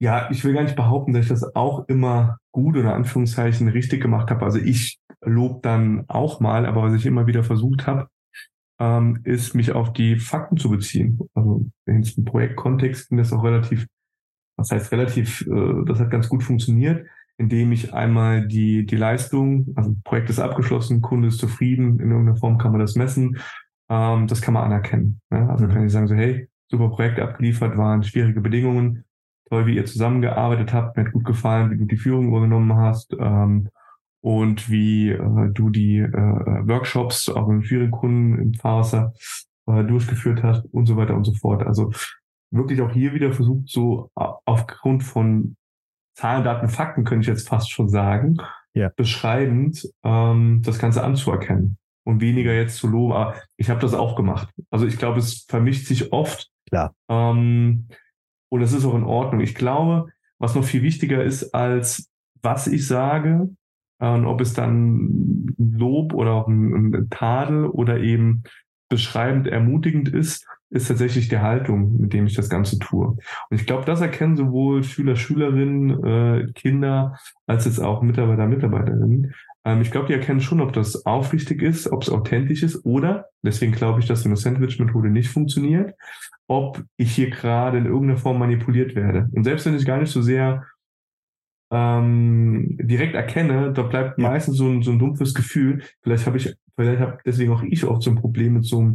Ja, 0.00 0.30
ich 0.30 0.44
will 0.44 0.54
gar 0.54 0.62
nicht 0.62 0.76
behaupten, 0.76 1.12
dass 1.12 1.24
ich 1.24 1.28
das 1.28 1.56
auch 1.56 1.88
immer 1.88 2.38
gut 2.52 2.76
oder 2.76 2.94
Anführungszeichen 2.94 3.68
richtig 3.68 4.00
gemacht 4.00 4.30
habe. 4.30 4.44
Also 4.44 4.58
ich 4.58 4.98
lob 5.20 5.62
dann 5.62 6.04
auch 6.08 6.40
mal, 6.40 6.66
aber 6.66 6.82
was 6.82 6.94
ich 6.94 7.06
immer 7.06 7.26
wieder 7.26 7.42
versucht 7.42 7.86
habe, 7.86 8.08
ähm, 8.78 9.20
ist 9.24 9.54
mich 9.54 9.72
auf 9.72 9.92
die 9.92 10.16
Fakten 10.16 10.56
zu 10.56 10.70
beziehen. 10.70 11.18
Also 11.34 11.66
in 11.86 12.02
diesem 12.02 12.24
Projektkontext 12.24 13.08
ging 13.08 13.18
das 13.18 13.32
auch 13.32 13.42
relativ, 13.42 13.86
was 14.56 14.70
heißt 14.70 14.92
relativ, 14.92 15.42
äh, 15.42 15.84
das 15.86 15.98
hat 15.98 16.10
ganz 16.10 16.28
gut 16.28 16.44
funktioniert, 16.44 17.06
indem 17.38 17.72
ich 17.72 17.92
einmal 17.92 18.46
die, 18.46 18.86
die 18.86 18.96
Leistung, 18.96 19.72
also 19.74 19.94
Projekt 20.04 20.30
ist 20.30 20.38
abgeschlossen, 20.38 21.02
Kunde 21.02 21.28
ist 21.28 21.38
zufrieden, 21.38 21.98
in 22.00 22.10
irgendeiner 22.10 22.36
Form 22.36 22.58
kann 22.58 22.72
man 22.72 22.80
das 22.80 22.94
messen, 22.94 23.38
ähm, 23.88 24.26
das 24.26 24.42
kann 24.42 24.54
man 24.54 24.64
anerkennen. 24.64 25.20
Ne? 25.30 25.48
Also 25.50 25.66
mhm. 25.66 25.70
kann 25.70 25.86
ich 25.86 25.92
sagen 25.92 26.08
so, 26.08 26.14
hey, 26.14 26.48
super 26.70 26.88
Projekt 26.90 27.18
abgeliefert, 27.18 27.76
waren 27.76 28.02
schwierige 28.02 28.40
Bedingungen, 28.40 29.04
toll, 29.48 29.66
wie 29.66 29.76
ihr 29.76 29.86
zusammengearbeitet 29.86 30.72
habt. 30.72 30.96
Mir 30.96 31.04
hat 31.04 31.12
gut 31.12 31.24
gefallen, 31.24 31.70
wie 31.70 31.78
du 31.78 31.84
die 31.84 31.96
Führung 31.96 32.28
übernommen 32.28 32.76
hast 32.76 33.14
ähm, 33.18 33.68
und 34.20 34.70
wie 34.70 35.10
äh, 35.10 35.50
du 35.52 35.70
die 35.70 35.98
äh, 35.98 36.12
Workshops 36.12 37.28
auch 37.28 37.48
mit 37.48 37.66
schwierigen 37.66 37.90
Kunden 37.90 38.38
im 38.38 38.54
Farser 38.54 39.12
äh, 39.66 39.84
durchgeführt 39.84 40.42
hast 40.42 40.64
und 40.66 40.86
so 40.86 40.96
weiter 40.96 41.14
und 41.14 41.24
so 41.24 41.34
fort. 41.34 41.66
Also 41.66 41.92
wirklich 42.50 42.80
auch 42.80 42.90
hier 42.90 43.14
wieder 43.14 43.32
versucht, 43.32 43.68
so 43.68 44.10
aufgrund 44.14 45.04
von 45.04 45.56
Zahlen, 46.14 46.44
Daten, 46.44 46.68
Fakten, 46.68 47.04
könnte 47.04 47.22
ich 47.22 47.28
jetzt 47.28 47.48
fast 47.48 47.70
schon 47.70 47.88
sagen, 47.88 48.38
ja. 48.74 48.90
beschreibend 48.96 49.88
ähm, 50.02 50.62
das 50.64 50.78
Ganze 50.78 51.04
anzuerkennen 51.04 51.78
und 52.04 52.20
weniger 52.20 52.52
jetzt 52.54 52.76
zu 52.78 52.88
loben. 52.88 53.12
Aber 53.12 53.34
ich 53.56 53.70
habe 53.70 53.80
das 53.80 53.94
auch 53.94 54.16
gemacht. 54.16 54.48
Also 54.70 54.86
ich 54.86 54.98
glaube, 54.98 55.18
es 55.18 55.44
vermischt 55.48 55.86
sich 55.86 56.12
oft. 56.12 56.50
Klar. 56.70 56.94
Ähm, 57.08 57.88
und 58.48 58.62
es 58.62 58.72
ist 58.72 58.84
auch 58.84 58.94
in 58.94 59.04
Ordnung. 59.04 59.40
Ich 59.40 59.54
glaube, 59.54 60.06
was 60.38 60.54
noch 60.54 60.64
viel 60.64 60.82
wichtiger 60.82 61.22
ist 61.22 61.54
als 61.54 62.10
was 62.40 62.68
ich 62.68 62.86
sage, 62.86 63.48
und 63.98 64.26
ob 64.26 64.40
es 64.40 64.52
dann 64.52 65.54
Lob 65.58 66.14
oder 66.14 66.32
auch 66.32 66.48
ein, 66.48 66.94
ein 66.94 67.10
Tadel 67.10 67.66
oder 67.66 67.98
eben 67.98 68.44
beschreibend 68.88 69.48
ermutigend 69.48 70.08
ist, 70.08 70.46
ist 70.70 70.88
tatsächlich 70.88 71.28
die 71.28 71.38
Haltung, 71.38 72.00
mit 72.00 72.12
dem 72.12 72.26
ich 72.26 72.34
das 72.34 72.48
Ganze 72.48 72.78
tue. 72.78 73.08
Und 73.08 73.20
ich 73.50 73.66
glaube, 73.66 73.84
das 73.86 74.00
erkennen 74.00 74.36
sowohl 74.36 74.84
Schüler, 74.84 75.16
Schülerinnen, 75.16 76.04
äh, 76.04 76.52
Kinder 76.52 77.18
als 77.46 77.64
jetzt 77.64 77.80
auch 77.80 78.02
Mitarbeiter, 78.02 78.46
Mitarbeiterinnen. 78.46 79.34
Ähm, 79.68 79.82
ich 79.82 79.90
glaube, 79.90 80.06
die 80.06 80.14
erkennen 80.14 80.40
schon, 80.40 80.62
ob 80.62 80.72
das 80.72 81.04
aufrichtig 81.04 81.60
ist, 81.60 81.92
ob 81.92 82.02
es 82.02 82.08
authentisch 82.08 82.62
ist 82.62 82.86
oder, 82.86 83.26
deswegen 83.42 83.72
glaube 83.72 84.00
ich, 84.00 84.06
dass 84.06 84.22
so 84.22 84.28
eine 84.28 84.36
Sandwich-Methode 84.36 85.10
nicht 85.10 85.28
funktioniert, 85.28 85.94
ob 86.46 86.82
ich 86.96 87.14
hier 87.14 87.28
gerade 87.28 87.76
in 87.76 87.84
irgendeiner 87.84 88.16
Form 88.16 88.38
manipuliert 88.38 88.94
werde. 88.94 89.28
Und 89.32 89.44
selbst 89.44 89.66
wenn 89.66 89.76
ich 89.76 89.84
gar 89.84 89.98
nicht 89.98 90.10
so 90.10 90.22
sehr 90.22 90.64
ähm, 91.70 92.78
direkt 92.80 93.14
erkenne, 93.14 93.74
da 93.74 93.82
bleibt 93.82 94.18
ja. 94.18 94.30
meistens 94.30 94.56
so 94.56 94.66
ein, 94.66 94.82
so 94.82 94.90
ein 94.90 94.98
dumpfes 94.98 95.34
Gefühl. 95.34 95.82
Vielleicht 96.00 96.26
habe 96.26 96.38
ich, 96.38 96.56
vielleicht 96.74 97.00
habe 97.00 97.18
deswegen 97.26 97.52
auch 97.52 97.62
ich 97.62 97.84
oft 97.84 98.02
so 98.02 98.10
ein 98.10 98.16
Problem 98.16 98.54
mit 98.54 98.64
so 98.64 98.80
einem 98.80 98.94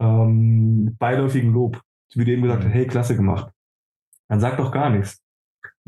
ähm, 0.00 0.96
beiläufigen 0.98 1.50
Lob. 1.50 1.80
Wie 2.14 2.26
du 2.26 2.32
eben 2.32 2.42
gesagt 2.42 2.62
mhm. 2.62 2.68
hast, 2.68 2.74
hey, 2.74 2.86
klasse 2.86 3.16
gemacht. 3.16 3.50
Dann 4.28 4.40
sag 4.40 4.58
doch 4.58 4.70
gar 4.70 4.90
nichts. 4.90 5.22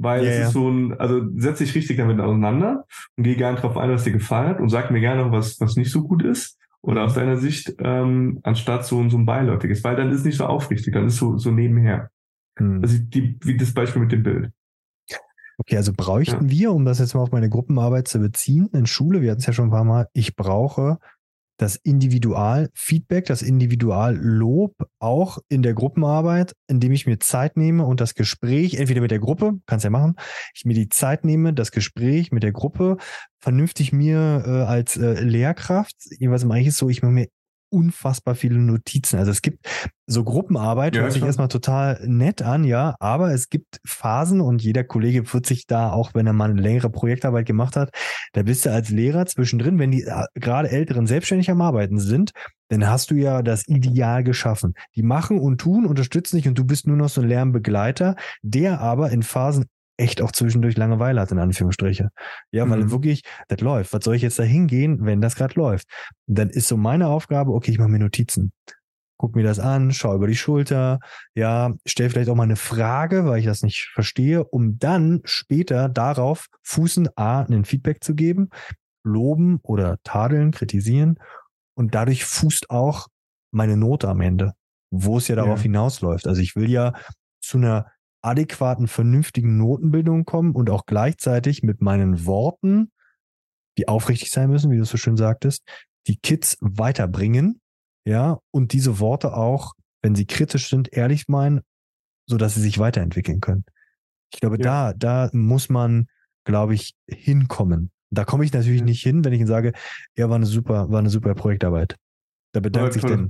Weil 0.03 0.25
ja, 0.25 0.31
es 0.31 0.47
ist 0.47 0.53
so 0.55 0.69
ein, 0.71 0.99
also 0.99 1.21
setz 1.37 1.59
dich 1.59 1.75
richtig 1.75 1.99
damit 1.99 2.21
auseinander 2.21 2.87
und 3.17 3.25
geh 3.25 3.35
gerne 3.35 3.59
drauf 3.59 3.77
ein, 3.77 3.91
was 3.91 4.05
dir 4.05 4.13
gefallen 4.13 4.49
hat 4.49 4.61
und 4.61 4.71
sag 4.71 4.91
mir 4.91 5.01
gerne 5.01 5.25
noch, 5.25 5.33
was, 5.33 5.61
was 5.61 5.77
nicht 5.77 5.91
so 5.91 6.03
gut 6.03 6.23
ist. 6.23 6.59
Oder 6.83 7.05
aus 7.05 7.13
deiner 7.13 7.37
Sicht, 7.37 7.75
ähm, 7.81 8.41
anstatt 8.43 8.87
so, 8.87 9.07
so 9.11 9.19
ein 9.19 9.27
beiläufiges, 9.27 9.85
weil 9.85 9.97
dann 9.97 10.11
ist 10.11 10.25
nicht 10.25 10.39
so 10.39 10.47
aufrichtig, 10.47 10.95
dann 10.95 11.07
ist 11.07 11.17
so, 11.17 11.37
so 11.37 11.51
nebenher. 11.51 12.11
Mhm. 12.59 12.81
Also 12.81 12.97
die, 12.99 13.37
wie 13.43 13.59
das 13.59 13.75
Beispiel 13.75 14.01
mit 14.01 14.13
dem 14.13 14.23
Bild. 14.23 14.51
Okay, 15.59 15.77
also 15.77 15.93
bräuchten 15.93 16.47
ja. 16.47 16.51
wir, 16.51 16.73
um 16.73 16.87
das 16.87 16.99
jetzt 16.99 17.15
mal 17.15 17.21
auf 17.21 17.33
meine 17.33 17.51
Gruppenarbeit 17.51 18.09
zu 18.09 18.19
beziehen, 18.19 18.71
in 18.73 18.87
Schule, 18.87 19.21
wir 19.21 19.31
hatten 19.31 19.41
es 19.41 19.47
ja 19.47 19.53
schon 19.53 19.67
ein 19.67 19.71
paar 19.71 19.85
Mal, 19.85 20.09
ich 20.15 20.35
brauche 20.35 20.99
das 21.61 21.77
Individualfeedback, 21.77 23.27
das 23.27 23.43
Individuallob 23.43 24.75
auch 24.99 25.39
in 25.49 25.63
der 25.63 25.75
Gruppenarbeit, 25.75 26.55
indem 26.69 26.93
ich 26.93 27.07
mir 27.07 27.19
Zeit 27.19 27.59
nehme 27.59 27.85
und 27.85 28.01
das 28.01 28.15
Gespräch, 28.15 28.75
entweder 28.75 29.03
mit 29.03 29.11
der 29.11 29.19
Gruppe, 29.19 29.59
kannst 29.67 29.85
ja 29.85 29.91
machen, 29.91 30.17
ich 30.55 30.65
mir 30.65 30.75
die 30.75 30.89
Zeit 30.89 31.25
nehme, 31.25 31.53
das 31.53 31.71
Gespräch 31.71 32.33
mit 32.33 32.43
der 32.43 32.53
Gruppe 32.53 32.97
vernünftig 33.41 33.93
mir 33.93 34.43
äh, 34.47 34.51
als 34.63 34.97
äh, 34.97 35.21
Lehrkraft, 35.21 35.97
jeweils 36.19 36.45
mache 36.45 36.61
ich 36.61 36.69
es 36.69 36.79
so, 36.79 36.89
ich 36.89 37.03
mache 37.03 37.13
mir 37.13 37.29
unfassbar 37.71 38.35
viele 38.35 38.59
Notizen. 38.59 39.19
Also 39.19 39.31
es 39.31 39.43
gibt 39.43 39.67
so 40.07 40.25
Gruppenarbeit, 40.25 40.97
ja, 40.97 41.03
hört 41.03 41.13
sich 41.13 41.23
erstmal 41.23 41.49
total 41.49 42.01
nett 42.07 42.43
an, 42.43 42.65
ja, 42.65 42.97
aber 42.99 43.33
es 43.33 43.49
gibt 43.49 43.81
Phasen 43.87 44.41
und 44.41 44.63
jeder 44.63 44.85
Kollege 44.85 45.33
wird 45.33 45.47
sich 45.47 45.67
da, 45.67 45.93
auch 45.93 46.15
wenn 46.15 46.27
er 46.27 46.33
mal 46.33 46.51
eine 46.51 46.61
längere 46.61 46.91
Projektarbeit 46.91 47.47
gemacht 47.47 47.77
hat, 47.77 47.91
da 48.33 48.43
bist 48.43 48.67
du 48.67 48.73
als 48.73 48.91
Lehrer 48.91 49.27
zwischendrin, 49.27 49.79
wenn 49.79 49.93
die 49.93 50.03
äh, 50.03 50.25
gerade 50.35 50.71
Älteren 50.71 51.07
selbstständig 51.07 51.51
am 51.51 51.61
Arbeiten 51.61 51.99
sind, 51.99 52.33
dann 52.69 52.89
hast 52.89 53.11
du 53.11 53.15
ja 53.15 53.43
das 53.43 53.67
Ideal 53.69 54.25
geschaffen. 54.25 54.75
Die 54.95 55.03
machen 55.03 55.39
und 55.39 55.61
tun, 55.61 55.87
unterstützen 55.87 56.37
dich 56.37 56.49
und 56.49 56.59
du 56.59 56.65
bist 56.65 56.87
nur 56.87 56.97
noch 56.97 57.09
so 57.09 57.21
ein 57.21 57.29
Lernbegleiter, 57.29 58.17
der 58.43 58.81
aber 58.81 59.11
in 59.11 59.23
Phasen 59.23 59.67
echt 60.01 60.23
auch 60.23 60.33
zwischendurch 60.33 60.77
Langeweile 60.77 61.21
hat, 61.21 61.31
in 61.31 61.39
Anführungsstriche. 61.39 62.11
Ja, 62.51 62.69
weil 62.69 62.85
mhm. 62.85 62.91
wirklich, 62.91 63.23
das 63.49 63.61
läuft. 63.61 63.93
Was 63.93 64.05
soll 64.05 64.17
ich 64.17 64.23
jetzt 64.23 64.39
da 64.39 64.43
hingehen, 64.43 65.05
wenn 65.05 65.21
das 65.21 65.37
gerade 65.37 65.55
läuft? 65.55 65.87
Dann 66.27 66.51
ist 66.51 66.69
so 66.69 66.77
meine 66.77 67.09
Aufgabe, 67.09 67.53
okay, 67.53 67.71
ich 67.71 67.79
mache 67.79 67.91
mir 67.91 67.99
Notizen. 67.99 68.53
Guck 69.19 69.37
mir 69.37 69.43
das 69.45 69.59
an, 69.59 69.93
schau 69.93 70.15
über 70.15 70.27
die 70.27 70.37
Schulter, 70.37 70.99
ja, 71.35 71.75
stell 71.85 72.09
vielleicht 72.09 72.31
auch 72.31 72.35
mal 72.35 72.45
eine 72.45 72.57
Frage, 72.57 73.27
weil 73.27 73.41
ich 73.41 73.45
das 73.45 73.63
nicht 73.63 73.91
verstehe, 73.93 74.45
um 74.45 74.79
dann 74.79 75.21
später 75.25 75.91
darauf 75.91 76.47
fußen, 76.63 77.11
A, 77.17 77.43
ein 77.43 77.67
Feedback 77.67 78.03
zu 78.03 78.15
geben, 78.15 78.49
loben 79.05 79.61
oder 79.63 79.99
tadeln, 80.05 80.53
kritisieren 80.53 81.19
und 81.75 81.95
dadurch 81.95 82.25
fußt 82.25 82.71
auch 82.71 83.09
meine 83.51 83.77
Note 83.77 84.09
am 84.09 84.23
Ende, 84.23 84.55
wo 84.91 85.19
es 85.19 85.29
ja 85.29 85.37
darauf 85.37 85.59
ja. 85.59 85.65
hinausläuft. 85.65 86.27
Also 86.27 86.41
ich 86.41 86.57
will 86.57 86.71
ja 86.71 86.95
zu 87.43 87.59
einer 87.59 87.93
adäquaten, 88.23 88.87
vernünftigen 88.87 89.57
Notenbildung 89.57 90.25
kommen 90.25 90.53
und 90.53 90.71
auch 90.71 90.87
gleichzeitig 90.87 91.63
mit 91.63 91.81
meinen 91.81 92.27
Worten, 92.27 92.93
die 93.79 93.89
aufrichtig 93.89 94.31
sein 94.31 94.51
müssen, 94.51 94.71
wie 94.71 94.77
du 94.77 94.85
so 94.85 94.97
schön 94.97 95.17
sagtest, 95.17 95.63
die 96.07 96.17
Kids 96.17 96.57
weiterbringen, 96.61 97.61
ja, 98.05 98.39
und 98.51 98.73
diese 98.73 98.99
Worte 98.99 99.35
auch, 99.35 99.75
wenn 100.03 100.15
sie 100.15 100.27
kritisch 100.27 100.69
sind, 100.69 100.93
ehrlich 100.93 101.29
meinen, 101.29 101.61
so 102.27 102.37
dass 102.37 102.55
sie 102.55 102.63
sich 102.63 102.79
weiterentwickeln 102.79 103.41
können. 103.41 103.65
Ich 104.33 104.41
glaube, 104.41 104.57
ja. 104.59 104.93
da, 104.93 105.29
da 105.29 105.31
muss 105.33 105.69
man, 105.69 106.07
glaube 106.45 106.75
ich, 106.75 106.95
hinkommen. 107.09 107.91
Da 108.11 108.25
komme 108.25 108.45
ich 108.45 108.53
natürlich 108.53 108.81
ja. 108.81 108.87
nicht 108.87 109.03
hin, 109.03 109.25
wenn 109.25 109.33
ich 109.33 109.41
Ihnen 109.41 109.49
sage, 109.49 109.73
ja, 110.17 110.29
war 110.29 110.37
eine 110.37 110.47
super, 110.47 110.91
war 110.91 110.99
eine 110.99 111.11
super 111.11 111.35
Projektarbeit. 111.35 111.97
Da 112.53 112.61
bedankt 112.61 112.95
sich 112.95 113.03
dann, 113.03 113.29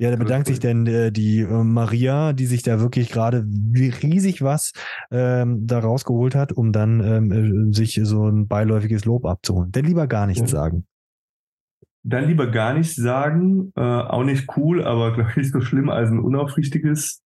Ja, 0.00 0.10
da 0.10 0.16
bedankt 0.16 0.46
sich 0.46 0.58
denn 0.60 0.86
äh, 0.86 1.12
die 1.12 1.40
äh, 1.40 1.62
Maria, 1.62 2.32
die 2.32 2.46
sich 2.46 2.62
da 2.62 2.80
wirklich 2.80 3.10
gerade 3.10 3.44
riesig 3.46 4.40
was 4.40 4.72
ähm, 5.10 5.66
da 5.66 5.78
rausgeholt 5.78 6.34
hat, 6.34 6.52
um 6.52 6.72
dann 6.72 7.04
ähm, 7.04 7.68
äh, 7.68 7.74
sich 7.74 8.00
so 8.02 8.26
ein 8.26 8.48
beiläufiges 8.48 9.04
Lob 9.04 9.26
abzuholen. 9.26 9.72
Denn 9.72 9.84
lieber 9.84 10.06
gar 10.06 10.26
nichts 10.26 10.52
ja. 10.52 10.58
sagen. 10.58 10.86
Dann 12.02 12.28
lieber 12.28 12.46
gar 12.46 12.72
nichts 12.72 12.96
sagen, 12.96 13.72
äh, 13.76 13.82
auch 13.82 14.24
nicht 14.24 14.48
cool, 14.56 14.82
aber 14.82 15.12
glaube 15.12 15.32
ich 15.32 15.36
nicht 15.36 15.52
so 15.52 15.60
schlimm 15.60 15.90
als 15.90 16.10
ein 16.10 16.18
unaufrichtiges 16.18 17.22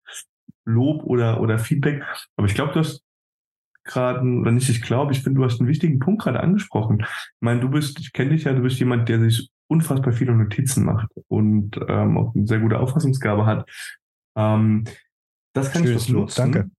Lob 0.65 1.05
oder, 1.05 1.41
oder 1.41 1.61
Feedback. 1.61 2.03
Aber 2.35 2.49
ich 2.49 2.57
glaube, 2.57 2.73
du 2.73 2.81
hast 2.81 3.05
gerade, 3.85 4.21
oder 4.21 4.51
nicht, 4.51 4.69
ich 4.69 4.83
glaube, 4.83 5.13
ich 5.13 5.23
finde, 5.23 5.39
du 5.39 5.45
hast 5.45 5.61
einen 5.61 5.69
wichtigen 5.69 6.01
Punkt 6.01 6.23
gerade 6.23 6.41
angesprochen. 6.41 7.03
Ich 7.03 7.37
meine, 7.39 7.61
du 7.61 7.69
bist, 7.69 8.01
ich 8.01 8.13
kenne 8.13 8.31
dich 8.31 8.45
ja, 8.45 8.53
du 8.53 8.63
bist 8.63 8.81
jemand, 8.81 9.09
der 9.09 9.21
sich 9.21 9.49
unfassbar 9.69 10.13
viele 10.13 10.35
Notizen 10.35 10.85
macht 10.85 11.09
und 11.29 11.79
ähm, 11.89 12.19
auch 12.19 12.35
eine 12.35 12.47
sehr 12.47 12.61
gute 12.61 12.79
Auffassungsgabe 12.79 13.47
hat. 13.47 13.69
Ähm, 14.37 14.85
das 15.53 15.73
kann 15.73 15.85
Schönes 15.85 16.05
ich 16.05 16.09
nutzen. 16.11 16.53
Danke. 16.53 16.71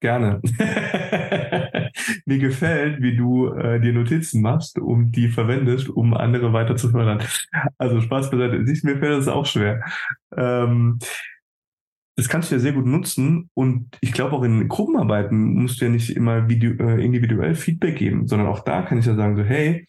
Gerne. 0.00 0.40
Mir 2.26 2.38
gefällt, 2.38 3.00
wie 3.00 3.16
du 3.16 3.48
äh, 3.48 3.80
dir 3.80 3.92
Notizen 3.92 4.42
machst 4.42 4.78
und 4.78 5.12
die 5.12 5.28
verwendest, 5.28 5.88
um 5.88 6.14
andere 6.14 6.52
weiter 6.52 6.76
zu 6.76 6.90
fördern. 6.90 7.22
Also 7.78 8.00
Spaß 8.00 8.30
beiseite. 8.30 8.64
Siehst, 8.66 8.84
mir 8.84 8.98
fällt 8.98 9.18
das 9.18 9.28
auch 9.28 9.46
schwer. 9.46 9.82
Ähm, 10.36 10.98
das 12.16 12.28
kannst 12.28 12.50
du 12.50 12.54
ja 12.54 12.60
sehr 12.60 12.72
gut 12.72 12.86
nutzen 12.86 13.50
und 13.54 13.98
ich 14.00 14.12
glaube 14.12 14.36
auch 14.36 14.42
in 14.42 14.68
Gruppenarbeiten 14.68 15.54
musst 15.54 15.80
du 15.80 15.86
ja 15.86 15.90
nicht 15.90 16.10
immer 16.16 16.48
video, 16.48 16.72
äh, 16.72 17.04
individuell 17.04 17.54
Feedback 17.54 17.96
geben, 17.96 18.26
sondern 18.26 18.48
auch 18.48 18.60
da 18.60 18.82
kann 18.82 18.98
ich 18.98 19.06
ja 19.06 19.14
sagen 19.14 19.36
so, 19.36 19.42
hey, 19.42 19.86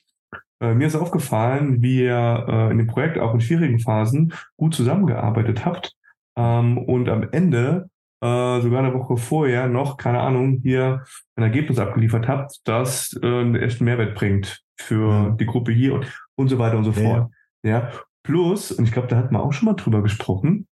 äh, 0.59 0.73
mir 0.73 0.87
ist 0.87 0.95
aufgefallen, 0.95 1.81
wie 1.81 2.03
ihr 2.03 2.45
äh, 2.47 2.71
in 2.71 2.77
dem 2.77 2.87
Projekt 2.87 3.17
auch 3.19 3.33
in 3.33 3.41
schwierigen 3.41 3.79
Phasen 3.79 4.33
gut 4.55 4.73
zusammengearbeitet 4.73 5.65
habt 5.65 5.93
ähm, 6.35 6.77
und 6.77 7.09
am 7.09 7.27
Ende 7.31 7.89
äh, 8.21 8.61
sogar 8.61 8.79
eine 8.79 8.93
Woche 8.93 9.17
vorher 9.17 9.67
noch, 9.67 9.97
keine 9.97 10.21
Ahnung, 10.21 10.59
hier 10.63 11.03
ein 11.35 11.43
Ergebnis 11.43 11.79
abgeliefert 11.79 12.27
habt, 12.27 12.61
das 12.63 13.17
äh, 13.21 13.25
einen 13.25 13.55
echten 13.55 13.85
Mehrwert 13.85 14.15
bringt 14.15 14.63
für 14.75 15.31
mhm. 15.31 15.37
die 15.37 15.45
Gruppe 15.45 15.71
hier 15.71 15.95
und, 15.95 16.07
und 16.35 16.47
so 16.49 16.57
weiter 16.57 16.77
und 16.77 16.85
so 16.85 16.91
ja. 16.91 17.01
fort. 17.01 17.31
Ja. 17.63 17.91
Plus, 18.23 18.71
und 18.71 18.85
ich 18.85 18.91
glaube, 18.91 19.07
da 19.07 19.17
hat 19.17 19.31
man 19.31 19.41
auch 19.41 19.53
schon 19.53 19.67
mal 19.67 19.75
drüber 19.75 20.01
gesprochen, 20.01 20.67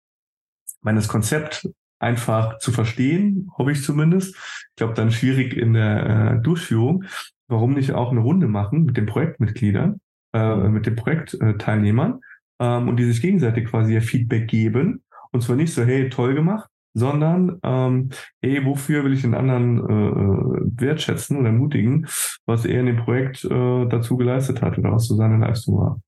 meine, 0.83 0.99
das 0.99 1.09
Konzept 1.09 1.69
einfach 1.99 2.59
zu 2.59 2.73
verstehen, 2.73 3.51
hoffe 3.57 3.73
ich 3.73 3.83
zumindest. 3.83 4.35
Ich 4.35 4.77
glaube, 4.77 4.95
dann 4.95 5.13
schwierig 5.13 5.57
in 5.57 5.73
der 5.73 6.35
äh, 6.35 6.43
Durchführung. 6.43 7.05
Warum 7.49 7.73
nicht 7.73 7.93
auch 7.93 8.11
eine 8.11 8.21
Runde 8.21 8.49
machen 8.49 8.85
mit 8.85 8.97
den 8.97 9.07
Projektmitgliedern, 9.07 10.01
äh, 10.33 10.69
mit 10.69 10.87
den 10.87 10.97
Projektteilnehmern 10.97 12.21
ähm, 12.61 12.89
und 12.89 12.97
die 12.97 13.05
sich 13.05 13.21
gegenseitig 13.21 13.67
quasi 13.67 13.95
ihr 13.95 14.03
Feedback 14.03 14.49
geben. 14.49 15.03
Und 15.33 15.43
zwar 15.43 15.57
nicht 15.57 15.73
so, 15.73 15.83
hey, 15.83 16.09
toll 16.09 16.35
gemacht, 16.35 16.69
sondern 16.95 17.59
ähm, 17.63 18.11
hey, 18.43 18.65
wofür 18.65 19.05
will 19.05 19.15
ich 19.15 19.23
den 19.23 19.35
anderen 19.35 19.79
äh, 19.79 20.81
wertschätzen 20.81 21.39
oder 21.39 21.49
ermutigen, 21.49 22.07
was 22.47 22.65
er 22.65 22.81
in 22.81 22.87
dem 22.87 22.97
Projekt 22.99 23.45
äh, 23.45 23.87
dazu 23.87 24.17
geleistet 24.17 24.63
hat 24.63 24.79
oder 24.79 24.93
was 24.93 25.07
so 25.07 25.15
seine 25.17 25.39
Leistung 25.39 25.79
war. 25.79 26.01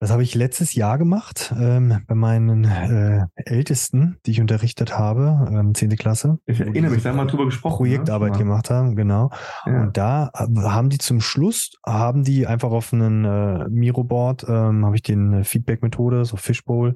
Das 0.00 0.10
habe 0.10 0.22
ich 0.22 0.34
letztes 0.34 0.72
Jahr 0.72 0.96
gemacht 0.96 1.54
ähm, 1.60 2.00
bei 2.06 2.14
meinen 2.14 2.64
äh, 2.64 3.26
Ältesten, 3.34 4.16
die 4.24 4.30
ich 4.30 4.40
unterrichtet 4.40 4.98
habe, 4.98 5.46
ähm, 5.52 5.74
10. 5.74 5.90
Klasse. 5.96 6.38
Ich 6.46 6.58
erinnere 6.58 6.92
mich, 6.92 7.02
da 7.02 7.10
haben 7.10 7.18
wir 7.18 7.26
drüber 7.26 7.44
gesprochen. 7.44 7.84
Ne? 7.84 7.90
Projektarbeit 7.90 8.32
ne? 8.32 8.38
gemacht 8.38 8.70
haben, 8.70 8.96
genau. 8.96 9.30
Ja. 9.66 9.82
Und 9.82 9.98
da 9.98 10.30
haben 10.34 10.88
die 10.88 10.96
zum 10.96 11.20
Schluss, 11.20 11.72
haben 11.86 12.24
die 12.24 12.46
einfach 12.46 12.70
auf 12.70 12.94
einen 12.94 13.26
äh, 13.26 13.68
Miro-Board, 13.68 14.46
ähm, 14.48 14.86
habe 14.86 14.96
ich 14.96 15.02
den 15.02 15.44
Feedback-Methode, 15.44 16.24
so 16.24 16.38
Fishbowl, 16.38 16.94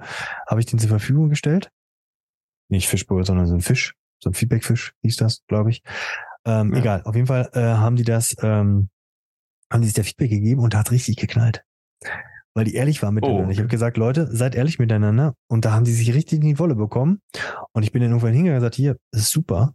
habe 0.48 0.60
ich 0.60 0.66
den 0.66 0.78
zur 0.78 0.88
Verfügung 0.88 1.28
gestellt. 1.28 1.70
Nicht 2.70 2.88
Fishbowl, 2.88 3.26
sondern 3.26 3.46
so 3.46 3.54
ein 3.54 3.60
Fisch, 3.60 3.94
so 4.18 4.30
ein 4.30 4.34
Feedback-Fisch 4.34 4.94
hieß 5.02 5.16
das, 5.16 5.42
glaube 5.46 5.68
ich. 5.68 5.82
Ähm, 6.46 6.72
ja. 6.72 6.80
Egal, 6.80 7.02
auf 7.04 7.14
jeden 7.14 7.26
Fall 7.26 7.50
äh, 7.52 7.60
haben 7.60 7.96
die 7.96 8.04
das, 8.04 8.34
ähm, 8.40 8.88
haben 9.70 9.82
die 9.82 9.88
sich 9.88 9.94
der 9.94 10.04
Feedback 10.04 10.30
gegeben 10.30 10.62
und 10.62 10.72
da 10.72 10.78
hat 10.78 10.90
richtig 10.90 11.16
geknallt 11.16 11.64
weil 12.54 12.64
die 12.64 12.74
ehrlich 12.74 13.02
waren 13.02 13.14
miteinander. 13.14 13.48
Oh. 13.48 13.50
Ich 13.50 13.58
habe 13.58 13.68
gesagt, 13.68 13.96
Leute, 13.96 14.28
seid 14.34 14.54
ehrlich 14.54 14.78
miteinander. 14.78 15.34
Und 15.48 15.64
da 15.64 15.72
haben 15.72 15.84
die 15.84 15.92
sich 15.92 16.14
richtig 16.14 16.40
in 16.40 16.46
die 16.46 16.58
Wolle 16.58 16.74
bekommen. 16.74 17.20
Und 17.72 17.82
ich 17.82 17.92
bin 17.92 18.00
dann 18.00 18.10
irgendwann 18.10 18.32
hingegangen 18.32 18.58
und 18.58 18.62
gesagt, 18.62 18.76
hier, 18.76 18.96
das 19.12 19.22
ist 19.22 19.30
super. 19.30 19.74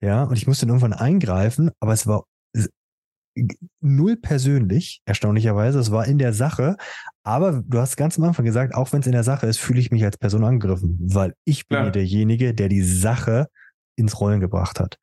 Ja, 0.00 0.24
und 0.24 0.36
ich 0.36 0.46
musste 0.46 0.66
dann 0.66 0.76
irgendwann 0.76 0.98
eingreifen, 0.98 1.70
aber 1.80 1.92
es 1.92 2.06
war 2.06 2.24
null 3.80 4.16
persönlich, 4.16 5.00
erstaunlicherweise. 5.06 5.78
Es 5.78 5.90
war 5.90 6.06
in 6.06 6.18
der 6.18 6.32
Sache. 6.32 6.76
Aber 7.24 7.62
du 7.66 7.78
hast 7.78 7.96
ganz 7.96 8.18
am 8.18 8.24
Anfang 8.24 8.44
gesagt, 8.44 8.74
auch 8.74 8.92
wenn 8.92 9.00
es 9.00 9.06
in 9.06 9.12
der 9.12 9.24
Sache 9.24 9.46
ist, 9.46 9.58
fühle 9.58 9.80
ich 9.80 9.90
mich 9.90 10.04
als 10.04 10.18
Person 10.18 10.44
angegriffen, 10.44 10.98
weil 11.00 11.34
ich 11.44 11.66
bin 11.68 11.78
ja. 11.78 11.90
derjenige, 11.90 12.54
der 12.54 12.68
die 12.68 12.82
Sache 12.82 13.48
ins 13.96 14.20
Rollen 14.20 14.40
gebracht 14.40 14.80
hat. 14.80 14.98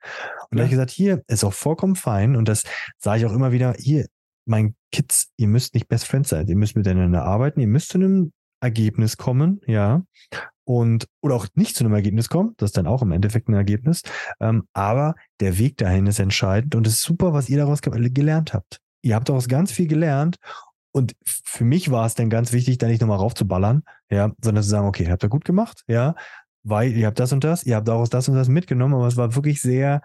Und 0.49 0.58
ja. 0.58 0.58
da 0.58 0.60
habe 0.60 0.65
ich 0.65 0.71
gesagt, 0.71 0.91
hier 0.91 1.23
ist 1.27 1.43
auch 1.43 1.53
vollkommen 1.53 1.95
fein. 1.95 2.36
Und 2.36 2.47
das 2.47 2.63
sage 2.97 3.19
ich 3.19 3.25
auch 3.25 3.34
immer 3.34 3.51
wieder, 3.51 3.73
hier, 3.77 4.05
mein 4.49 4.75
Kids, 4.91 5.31
ihr 5.38 5.47
müsst 5.47 5.73
nicht 5.73 5.88
Best 5.88 6.07
Friends 6.07 6.29
sein, 6.29 6.47
ihr 6.47 6.55
müsst 6.55 6.75
miteinander 6.75 7.23
arbeiten, 7.23 7.59
ihr 7.59 7.67
müsst 7.67 7.89
zu 7.89 7.97
einem 7.97 8.33
Ergebnis 8.62 9.17
kommen, 9.17 9.62
ja. 9.67 10.03
Und, 10.65 11.07
oder 11.21 11.35
auch 11.35 11.47
nicht 11.55 11.75
zu 11.75 11.83
einem 11.83 11.93
Ergebnis 11.93 12.29
kommen, 12.29 12.53
das 12.57 12.69
ist 12.69 12.77
dann 12.77 12.85
auch 12.85 13.01
im 13.01 13.12
Endeffekt 13.12 13.47
ein 13.47 13.55
Ergebnis. 13.55 14.03
Ähm, 14.39 14.67
aber 14.73 15.15
der 15.39 15.57
Weg 15.57 15.77
dahin 15.77 16.05
ist 16.05 16.19
entscheidend 16.19 16.75
und 16.75 16.85
es 16.85 16.93
ist 16.93 17.03
super, 17.03 17.33
was 17.33 17.49
ihr 17.49 17.57
daraus 17.57 17.81
gelernt 17.81 18.53
habt. 18.53 18.79
Ihr 19.01 19.15
habt 19.15 19.29
daraus 19.29 19.47
ganz 19.47 19.71
viel 19.71 19.88
gelernt 19.88 20.38
und 20.91 21.15
für 21.23 21.63
mich 21.63 21.89
war 21.91 22.05
es 22.05 22.15
dann 22.15 22.29
ganz 22.29 22.51
wichtig, 22.51 22.77
da 22.77 22.88
nicht 22.88 23.01
nochmal 23.01 23.17
raufzuballern, 23.17 23.83
ja, 24.12 24.31
sondern 24.43 24.63
zu 24.63 24.69
sagen, 24.69 24.88
okay, 24.88 25.09
habt 25.09 25.23
ihr 25.23 25.29
gut 25.29 25.45
gemacht, 25.45 25.83
ja, 25.88 26.15
weil 26.63 26.91
ihr 26.91 27.07
habt 27.07 27.19
das 27.19 27.31
und 27.31 27.43
das, 27.43 27.63
ihr 27.63 27.75
habt 27.75 27.88
daraus 27.88 28.09
das 28.09 28.27
und 28.29 28.35
das 28.35 28.47
mitgenommen, 28.47 28.93
aber 28.93 29.07
es 29.07 29.17
war 29.17 29.35
wirklich 29.35 29.62
sehr 29.62 30.01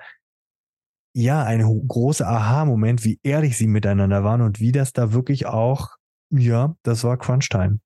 ja, 1.14 1.44
ein 1.44 1.62
großer 1.62 2.26
Aha-Moment, 2.26 3.04
wie 3.04 3.20
ehrlich 3.22 3.56
sie 3.56 3.68
miteinander 3.68 4.24
waren 4.24 4.42
und 4.42 4.60
wie 4.60 4.72
das 4.72 4.92
da 4.92 5.12
wirklich 5.12 5.46
auch, 5.46 5.90
ja, 6.30 6.74
das 6.82 7.04
war 7.04 7.16
Crunch-Time. 7.16 7.78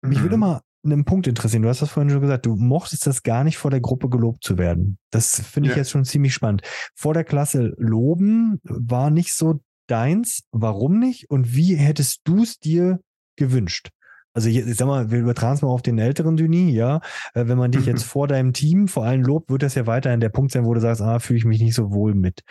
Mich 0.00 0.18
mhm. 0.18 0.22
würde 0.22 0.36
mal 0.38 0.60
einen 0.84 1.04
Punkt 1.04 1.26
interessieren. 1.26 1.62
Du 1.62 1.68
hast 1.68 1.82
das 1.82 1.90
vorhin 1.90 2.10
schon 2.10 2.22
gesagt, 2.22 2.46
du 2.46 2.56
mochtest 2.56 3.06
das 3.06 3.22
gar 3.22 3.44
nicht 3.44 3.58
vor 3.58 3.70
der 3.70 3.80
Gruppe 3.80 4.08
gelobt 4.08 4.42
zu 4.42 4.56
werden. 4.56 4.98
Das 5.10 5.40
finde 5.40 5.68
ich 5.68 5.76
ja. 5.76 5.82
jetzt 5.82 5.90
schon 5.90 6.04
ziemlich 6.04 6.32
spannend. 6.32 6.62
Vor 6.94 7.14
der 7.14 7.24
Klasse 7.24 7.74
loben 7.76 8.60
war 8.62 9.10
nicht 9.10 9.34
so 9.34 9.60
deins. 9.86 10.44
Warum 10.52 10.98
nicht? 10.98 11.30
Und 11.30 11.54
wie 11.54 11.74
hättest 11.74 12.20
du 12.24 12.42
es 12.42 12.58
dir 12.58 13.00
gewünscht? 13.36 13.90
Also 14.34 14.48
ich, 14.48 14.58
ich 14.58 14.76
sag 14.76 14.86
mal, 14.86 15.10
wir 15.10 15.20
übertragen 15.20 15.54
es 15.54 15.62
mal 15.62 15.68
auf 15.68 15.82
den 15.82 15.98
älteren 15.98 16.36
Duni, 16.36 16.70
ja. 16.70 17.00
Äh, 17.34 17.46
wenn 17.48 17.58
man 17.58 17.72
dich 17.72 17.86
jetzt 17.86 18.04
vor 18.04 18.28
deinem 18.28 18.52
Team 18.52 18.88
vor 18.88 19.04
allem 19.04 19.22
lobt, 19.22 19.50
wird 19.50 19.62
das 19.62 19.74
ja 19.74 19.86
weiterhin 19.86 20.20
der 20.20 20.28
Punkt 20.28 20.52
sein, 20.52 20.64
wo 20.64 20.74
du 20.74 20.80
sagst, 20.80 21.02
ah, 21.02 21.18
fühle 21.18 21.38
ich 21.38 21.44
mich 21.44 21.60
nicht 21.60 21.74
so 21.74 21.92
wohl 21.92 22.14
mit. 22.14 22.42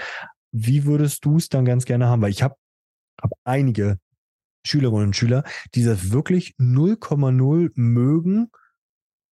Wie 0.51 0.85
würdest 0.85 1.23
du 1.25 1.37
es 1.37 1.49
dann 1.49 1.65
ganz 1.65 1.85
gerne 1.85 2.07
haben? 2.07 2.21
Weil 2.21 2.31
ich 2.31 2.43
habe 2.43 2.55
hab 3.21 3.31
einige 3.43 3.99
Schülerinnen 4.65 5.07
und 5.07 5.15
Schüler, 5.15 5.43
die 5.75 5.83
das 5.83 6.11
wirklich 6.11 6.55
0,0 6.59 7.71
mögen, 7.75 8.49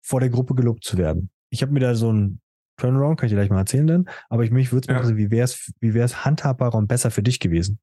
vor 0.02 0.20
der 0.20 0.30
Gruppe 0.30 0.56
gelobt 0.56 0.84
zu 0.84 0.98
werden. 0.98 1.30
Ich 1.50 1.62
habe 1.62 1.74
mir 1.74 1.80
da 1.80 1.96
so 1.96 2.12
ein 2.12 2.40
Turnaround, 2.78 3.20
kann 3.20 3.28
ich 3.28 3.32
dir 3.32 3.38
gleich 3.38 3.50
mal 3.50 3.60
erzählen 3.60 3.88
dann, 3.88 4.10
aber 4.30 4.44
ich 4.44 4.52
mich 4.52 4.72
würde 4.72 4.94
es 4.94 5.10
ja. 5.10 5.18
wie 5.18 5.32
wäre 5.32 5.46
es 5.46 5.72
wie 5.80 5.94
wär's 5.94 6.26
handhabbarer 6.26 6.76
und 6.76 6.88
besser 6.88 7.12
für 7.12 7.24
dich 7.24 7.40
gewesen? 7.40 7.80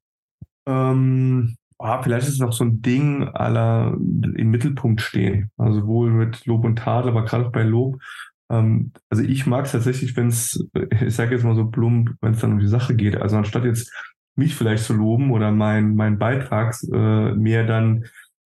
Ähm, 0.65 1.57
oh, 1.83 2.01
vielleicht 2.01 2.27
ist 2.27 2.35
es 2.35 2.41
auch 2.41 2.53
so 2.53 2.63
ein 2.63 2.81
Ding 2.81 3.27
aller 3.27 3.93
im 3.93 4.49
Mittelpunkt 4.49 5.01
stehen. 5.01 5.51
Also 5.57 5.81
sowohl 5.81 6.11
mit 6.11 6.45
Lob 6.45 6.63
und 6.63 6.77
Tadel, 6.77 7.11
aber 7.11 7.25
gerade 7.25 7.45
auch 7.47 7.51
bei 7.51 7.63
Lob. 7.63 8.01
Ähm, 8.49 8.93
also 9.09 9.23
ich 9.23 9.45
mag 9.45 9.65
es 9.65 9.73
tatsächlich, 9.73 10.15
wenn 10.15 10.27
es, 10.27 10.65
ich 11.01 11.15
sage 11.15 11.35
jetzt 11.35 11.43
mal 11.43 11.55
so 11.55 11.65
plump, 11.65 12.15
wenn 12.21 12.33
es 12.33 12.39
dann 12.39 12.53
um 12.53 12.59
die 12.59 12.67
Sache 12.67 12.95
geht. 12.95 13.17
Also 13.17 13.37
anstatt 13.37 13.65
jetzt 13.65 13.91
mich 14.35 14.55
vielleicht 14.55 14.85
zu 14.85 14.93
loben 14.93 15.31
oder 15.31 15.51
mein, 15.51 15.95
mein 15.95 16.17
Beitrag, 16.17 16.73
äh, 16.91 17.33
mehr 17.33 17.65
dann 17.65 18.05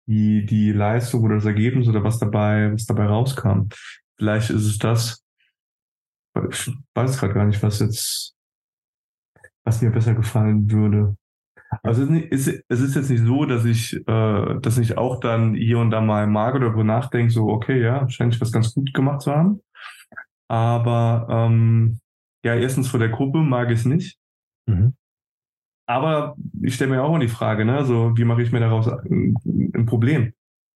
die, 0.08 0.46
die 0.46 0.74
Leistung 0.74 1.24
oder 1.24 1.36
das 1.36 1.46
Ergebnis 1.46 1.88
oder 1.88 2.04
was 2.04 2.20
dabei, 2.20 2.74
was 2.74 2.86
dabei 2.86 3.06
rauskam. 3.06 3.70
Vielleicht 4.18 4.50
ist 4.50 4.66
es 4.66 4.78
das, 4.78 5.24
ich 6.50 6.70
weiß 6.96 7.18
gerade 7.18 7.34
gar 7.34 7.46
nicht, 7.46 7.64
was 7.64 7.80
jetzt, 7.80 8.36
was 9.64 9.82
mir 9.82 9.92
besser 9.92 10.16
gefallen 10.16 10.70
würde. 10.70 11.16
Also 11.84 12.04
es 12.04 12.48
ist, 12.48 12.64
es 12.68 12.82
ist 12.82 12.96
jetzt 12.96 13.10
nicht 13.10 13.24
so, 13.24 13.46
dass 13.46 13.66
ich, 13.66 13.96
äh, 13.96 14.60
dass 14.60 14.78
ich 14.78 14.98
auch 14.98 15.20
dann 15.20 15.56
hier 15.56 15.80
und 15.80 15.92
da 15.92 16.02
mal 16.02 16.28
mag 16.28 16.56
oder 16.56 16.68
darüber 16.68 16.84
nachdenke, 16.84 17.32
so, 17.32 17.48
okay, 17.48 17.82
ja, 17.82 18.08
scheint 18.10 18.36
ich 18.36 18.42
was 18.42 18.52
ganz 18.52 18.74
gut 18.74 18.94
gemacht 18.94 19.22
zu 19.22 19.32
haben. 19.32 19.62
Aber 20.50 21.28
ähm, 21.30 22.00
ja, 22.44 22.56
erstens 22.56 22.90
vor 22.90 23.00
der 23.00 23.10
Gruppe 23.10 23.40
mag 23.40 23.70
ich 23.72 23.80
es 23.80 23.86
nicht. 23.86 24.18
Mhm. 24.68 24.96
Aber 25.88 26.36
ich 26.62 26.76
stelle 26.76 26.92
mir 26.92 27.04
auch 27.04 27.12
mal 27.12 27.20
die 27.20 27.28
Frage, 27.28 27.66
ne, 27.66 27.86
so, 27.86 28.18
wie 28.18 28.26
mache 28.26 28.42
ich 28.42 28.52
mir 28.52 28.60
daraus 28.60 28.88
ein, 28.88 29.36
ein 29.74 29.86
Problem? 29.86 30.34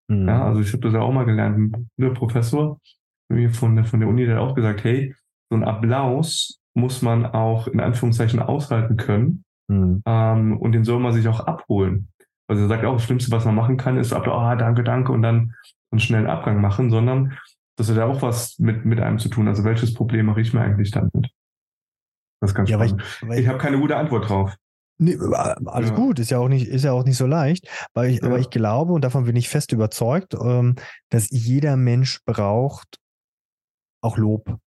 Mhm. 0.08 0.28
Ja, 0.28 0.46
also 0.46 0.62
ich 0.62 0.72
habe 0.74 0.82
das 0.82 0.94
ja 0.94 1.02
auch 1.02 1.12
mal 1.12 1.26
gelernt. 1.26 1.76
Der 1.98 2.10
Professor 2.12 2.80
von 3.52 3.76
der, 3.76 3.86
von 3.86 4.00
der 4.00 4.10
Uni, 4.10 4.26
der 4.26 4.36
hat 4.36 4.44
auch 4.44 4.56
gesagt, 4.56 4.84
hey, 4.84 5.16
so 5.50 5.58
ein 5.58 5.64
Applaus 5.64 6.60
muss 6.76 7.02
man 7.02 7.26
auch 7.26 7.68
in 7.68 7.80
Anführungszeichen 7.80 8.40
aushalten 8.40 8.98
können 8.98 9.44
Mhm. 9.68 10.02
Ähm, 10.06 10.58
und 10.58 10.72
den 10.72 10.84
soll 10.84 11.00
man 11.00 11.14
sich 11.14 11.28
auch 11.28 11.42
abholen. 11.42 12.10
Also 12.48 12.64
er 12.64 12.68
sagt 12.68 12.86
auch, 12.86 12.94
das 12.94 13.04
Schlimmste, 13.04 13.32
was 13.32 13.46
man 13.46 13.56
machen 13.56 13.78
kann, 13.78 13.98
ist, 13.98 14.14
ah, 14.14 14.56
danke, 14.56 14.84
danke, 14.84 15.12
und 15.12 15.22
dann 15.22 15.56
einen 15.92 16.00
schnellen 16.00 16.28
Abgang 16.28 16.60
machen, 16.62 16.90
sondern 16.90 17.38
Das 17.76 17.90
hat 17.90 17.98
ja 17.98 18.06
auch 18.06 18.22
was 18.22 18.60
mit, 18.60 18.86
mit 18.86 19.00
einem 19.00 19.20
zu 19.20 19.30
tun. 19.30 19.48
Also 19.48 19.64
welches 19.64 19.94
Problem 19.94 20.28
mache 20.28 20.42
ich 20.42 20.54
mir 20.54 20.62
eigentlich 20.62 20.92
damit? 20.92 21.30
Das 22.40 22.52
ist 22.52 22.56
ganz 22.56 22.70
ja, 22.70 22.78
spannend. 22.78 23.04
Weil 23.22 23.40
ich, 23.40 23.46
ich 23.46 23.48
habe 23.48 23.58
keine 23.58 23.80
gute 23.80 23.96
Antwort 23.96 24.30
drauf. 24.30 24.56
Nee, 25.00 25.18
alles 25.66 25.90
ja. 25.90 25.96
gut, 25.96 26.20
ist 26.20 26.30
ja 26.30 26.38
auch 26.38 26.50
nicht, 26.50 26.68
ist 26.68 26.86
ja 26.86 26.92
auch 26.92 27.04
nicht 27.04 27.18
so 27.18 27.26
leicht, 27.26 27.68
weil 27.94 28.12
ich, 28.12 28.22
ja. 28.22 28.28
aber 28.28 28.38
ich 28.38 28.50
glaube, 28.50 28.94
und 28.94 29.04
davon 29.04 29.26
bin 29.26 29.36
ich 29.36 29.50
fest 29.50 29.72
überzeugt, 29.72 30.36
ähm, 30.36 30.76
dass 31.10 31.30
jeder 31.32 31.78
Mensch 31.78 32.24
braucht 32.26 33.00
auch 34.02 34.18
Lob. 34.18 34.58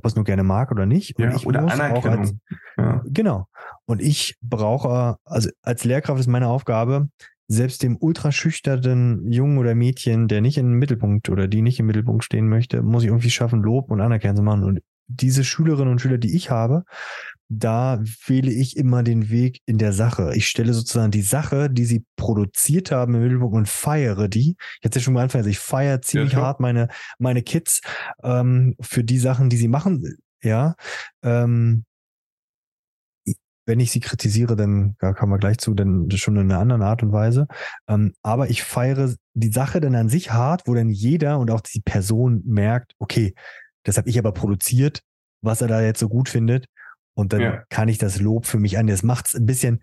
Ob 0.00 0.06
er 0.06 0.08
es 0.08 0.16
nur 0.16 0.24
gerne 0.24 0.44
mag 0.44 0.70
oder 0.70 0.86
nicht. 0.86 1.18
Ja, 1.18 1.36
oder 1.44 1.70
Anerkennung. 1.70 2.20
Als, 2.20 2.34
ja. 2.78 3.02
Genau. 3.04 3.48
Und 3.84 4.00
ich 4.00 4.38
brauche, 4.40 5.16
also 5.26 5.50
als 5.60 5.84
Lehrkraft 5.84 6.18
ist 6.18 6.26
meine 6.26 6.48
Aufgabe, 6.48 7.10
selbst 7.48 7.82
dem 7.82 7.98
ultraschüchternen 8.00 9.30
Jungen 9.30 9.58
oder 9.58 9.74
Mädchen, 9.74 10.26
der 10.26 10.40
nicht 10.40 10.56
im 10.56 10.78
Mittelpunkt 10.78 11.28
oder 11.28 11.48
die 11.48 11.60
nicht 11.60 11.78
im 11.80 11.86
Mittelpunkt 11.86 12.24
stehen 12.24 12.48
möchte, 12.48 12.80
muss 12.80 13.02
ich 13.02 13.08
irgendwie 13.08 13.28
schaffen, 13.28 13.60
Lob 13.60 13.90
und 13.90 14.00
Anerkennung 14.00 14.36
zu 14.36 14.42
machen. 14.42 14.64
Und 14.64 14.80
diese 15.10 15.44
Schülerinnen 15.44 15.92
und 15.92 16.00
Schüler, 16.00 16.18
die 16.18 16.34
ich 16.34 16.50
habe, 16.50 16.84
da 17.48 18.00
wähle 18.26 18.52
ich 18.52 18.76
immer 18.76 19.02
den 19.02 19.28
Weg 19.28 19.60
in 19.66 19.76
der 19.76 19.92
Sache. 19.92 20.32
Ich 20.36 20.46
stelle 20.46 20.72
sozusagen 20.72 21.10
die 21.10 21.22
Sache, 21.22 21.68
die 21.68 21.84
sie 21.84 22.04
produziert 22.16 22.92
haben 22.92 23.14
im 23.14 23.22
Mittelpunkt 23.22 23.56
und 23.56 23.68
feiere 23.68 24.28
die. 24.28 24.56
Ich 24.78 24.84
hatte 24.84 25.00
ja 25.00 25.02
schon 25.02 25.14
mal 25.14 25.22
angefangen, 25.22 25.40
also 25.40 25.50
ich 25.50 25.58
feiere 25.58 26.00
ziemlich 26.00 26.34
ja, 26.34 26.42
hart 26.42 26.60
meine, 26.60 26.88
meine 27.18 27.42
Kids 27.42 27.80
ähm, 28.22 28.76
für 28.80 29.02
die 29.02 29.18
Sachen, 29.18 29.50
die 29.50 29.56
sie 29.56 29.68
machen. 29.68 30.16
Ja. 30.42 30.76
Ähm, 31.22 31.84
wenn 33.66 33.80
ich 33.80 33.90
sie 33.90 34.00
kritisiere, 34.00 34.56
dann 34.56 34.96
da 35.00 35.12
kommen 35.12 35.32
wir 35.32 35.38
gleich 35.38 35.58
zu, 35.58 35.74
dann 35.74 36.10
schon 36.12 36.36
in 36.36 36.50
einer 36.50 36.60
anderen 36.60 36.82
Art 36.82 37.02
und 37.02 37.12
Weise. 37.12 37.46
Ähm, 37.88 38.14
aber 38.22 38.48
ich 38.48 38.62
feiere 38.62 39.14
die 39.34 39.52
Sache 39.52 39.80
dann 39.80 39.94
an 39.94 40.08
sich 40.08 40.32
hart, 40.32 40.62
wo 40.66 40.74
dann 40.74 40.88
jeder 40.88 41.38
und 41.38 41.50
auch 41.50 41.60
die 41.60 41.80
Person 41.80 42.42
merkt, 42.44 42.94
okay, 42.98 43.34
das 43.84 43.96
habe 43.96 44.08
ich 44.08 44.18
aber 44.18 44.32
produziert, 44.32 45.00
was 45.42 45.60
er 45.60 45.68
da 45.68 45.82
jetzt 45.82 46.00
so 46.00 46.08
gut 46.08 46.28
findet. 46.28 46.66
Und 47.14 47.32
dann 47.32 47.40
ja. 47.40 47.64
kann 47.68 47.88
ich 47.88 47.98
das 47.98 48.20
Lob 48.20 48.46
für 48.46 48.58
mich 48.58 48.78
an. 48.78 48.86
Das 48.86 49.02
macht 49.02 49.26
es 49.26 49.34
ein 49.34 49.46
bisschen 49.46 49.80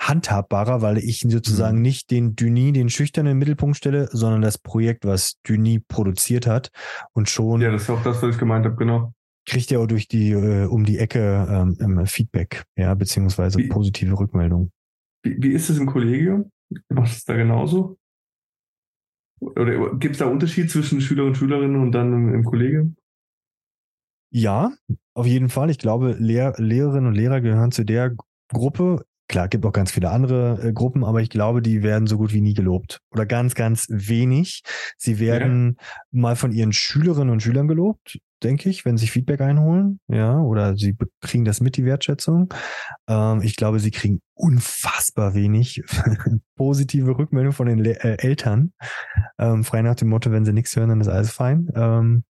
handhabbarer, 0.00 0.82
weil 0.82 0.98
ich 0.98 1.20
sozusagen 1.20 1.76
mhm. 1.76 1.82
nicht 1.82 2.10
den 2.10 2.34
Düni, 2.34 2.72
den 2.72 2.88
schüchternen 2.88 3.38
Mittelpunkt 3.38 3.76
stelle, 3.76 4.08
sondern 4.10 4.42
das 4.42 4.58
Projekt, 4.58 5.04
was 5.04 5.40
Düni 5.46 5.80
produziert 5.80 6.46
hat 6.46 6.70
und 7.12 7.28
schon. 7.28 7.60
Ja, 7.60 7.70
das 7.70 7.82
ist 7.82 7.90
auch 7.90 8.02
das, 8.02 8.22
was 8.22 8.34
ich 8.34 8.38
gemeint 8.38 8.64
habe, 8.64 8.76
genau. 8.76 9.12
Kriegt 9.46 9.70
er 9.72 9.80
auch 9.80 9.86
durch 9.86 10.08
die 10.08 10.30
äh, 10.30 10.66
um 10.66 10.84
die 10.84 10.98
Ecke 10.98 11.76
ähm, 11.80 12.06
Feedback, 12.06 12.64
ja, 12.76 12.94
beziehungsweise 12.94 13.58
wie, 13.58 13.68
positive 13.68 14.18
Rückmeldung. 14.18 14.70
Wie, 15.24 15.36
wie 15.40 15.52
ist 15.52 15.68
es 15.68 15.78
im 15.78 15.86
Kollegium? 15.86 16.50
Macht 16.88 17.12
es 17.12 17.24
da 17.24 17.34
genauso? 17.34 17.96
Oder 19.40 19.96
gibt 19.96 20.14
es 20.14 20.18
da 20.18 20.26
Unterschied 20.26 20.70
zwischen 20.70 21.00
Schüler 21.00 21.24
und 21.24 21.36
Schülerinnen 21.36 21.80
und 21.80 21.92
dann 21.92 22.12
im, 22.12 22.34
im 22.34 22.44
Kollegium? 22.44 22.96
Ja, 24.34 24.72
auf 25.12 25.26
jeden 25.26 25.50
Fall. 25.50 25.68
Ich 25.68 25.78
glaube, 25.78 26.16
Lehr 26.18 26.54
Lehrerinnen 26.56 27.06
und 27.06 27.14
Lehrer 27.14 27.42
gehören 27.42 27.70
zu 27.70 27.84
der 27.84 28.14
Gruppe. 28.48 29.04
Klar, 29.28 29.48
gibt 29.48 29.64
auch 29.66 29.72
ganz 29.72 29.90
viele 29.90 30.10
andere 30.10 30.58
äh, 30.62 30.72
Gruppen, 30.72 31.04
aber 31.04 31.20
ich 31.20 31.28
glaube, 31.28 31.60
die 31.60 31.82
werden 31.82 32.06
so 32.06 32.16
gut 32.16 32.32
wie 32.32 32.40
nie 32.40 32.54
gelobt. 32.54 33.00
Oder 33.10 33.26
ganz, 33.26 33.54
ganz 33.54 33.86
wenig. 33.90 34.62
Sie 34.96 35.20
werden 35.20 35.76
ja. 35.78 35.86
mal 36.10 36.36
von 36.36 36.50
ihren 36.50 36.72
Schülerinnen 36.72 37.30
und 37.30 37.42
Schülern 37.42 37.68
gelobt, 37.68 38.18
denke 38.42 38.70
ich, 38.70 38.86
wenn 38.86 38.96
sie 38.96 39.06
Feedback 39.06 39.42
einholen. 39.42 40.00
Ja, 40.08 40.38
oder 40.38 40.76
sie 40.76 40.96
kriegen 41.20 41.44
das 41.44 41.60
mit, 41.60 41.76
die 41.76 41.84
Wertschätzung. 41.84 42.52
Ähm, 43.08 43.42
ich 43.42 43.56
glaube, 43.56 43.80
sie 43.80 43.90
kriegen 43.90 44.22
unfassbar 44.34 45.34
wenig 45.34 45.82
positive 46.56 47.18
Rückmeldung 47.18 47.52
von 47.52 47.66
den 47.66 47.78
Le 47.78 48.02
äh, 48.02 48.16
Eltern. 48.18 48.72
Ähm, 49.38 49.62
frei 49.62 49.82
nach 49.82 49.94
dem 49.94 50.08
Motto, 50.08 50.30
wenn 50.30 50.46
sie 50.46 50.54
nichts 50.54 50.74
hören, 50.74 50.88
dann 50.88 51.00
ist 51.02 51.08
alles 51.08 51.32
fein. 51.32 51.70
Ähm, 51.74 52.24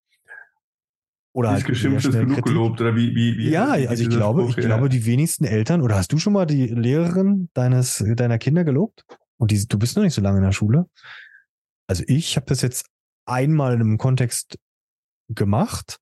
oder 1.34 1.50
halt 1.50 1.64
geschimpft 1.64 2.04
ist 2.04 2.12
genug 2.12 2.28
Kritik. 2.28 2.44
gelobt 2.44 2.80
oder 2.80 2.94
wie 2.94 3.14
wie, 3.14 3.38
wie 3.38 3.50
Ja, 3.50 3.70
also 3.70 4.02
ich 4.02 4.10
glaube, 4.10 4.42
Spruch, 4.42 4.58
ich 4.58 4.64
ja. 4.64 4.68
glaube, 4.68 4.88
die 4.88 5.06
wenigsten 5.06 5.44
Eltern 5.44 5.80
oder 5.80 5.96
hast 5.96 6.12
du 6.12 6.18
schon 6.18 6.32
mal 6.32 6.46
die 6.46 6.66
Lehrerin 6.66 7.48
deines 7.54 8.04
deiner 8.16 8.38
Kinder 8.38 8.64
gelobt? 8.64 9.04
Und 9.38 9.50
die, 9.50 9.66
du 9.66 9.78
bist 9.78 9.96
noch 9.96 10.04
nicht 10.04 10.14
so 10.14 10.22
lange 10.22 10.38
in 10.38 10.44
der 10.44 10.52
Schule. 10.52 10.86
Also 11.88 12.04
ich 12.06 12.36
habe 12.36 12.46
das 12.46 12.62
jetzt 12.62 12.86
einmal 13.26 13.74
in 13.74 13.80
einem 13.80 13.98
Kontext 13.98 14.58
gemacht, 15.28 15.98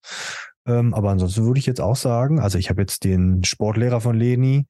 ähm, 0.66 0.94
aber 0.94 1.10
ansonsten 1.10 1.44
würde 1.44 1.58
ich 1.58 1.66
jetzt 1.66 1.80
auch 1.80 1.96
sagen, 1.96 2.40
also 2.40 2.58
ich 2.58 2.68
habe 2.70 2.82
jetzt 2.82 3.04
den 3.04 3.44
Sportlehrer 3.44 4.00
von 4.00 4.16
Leni 4.16 4.66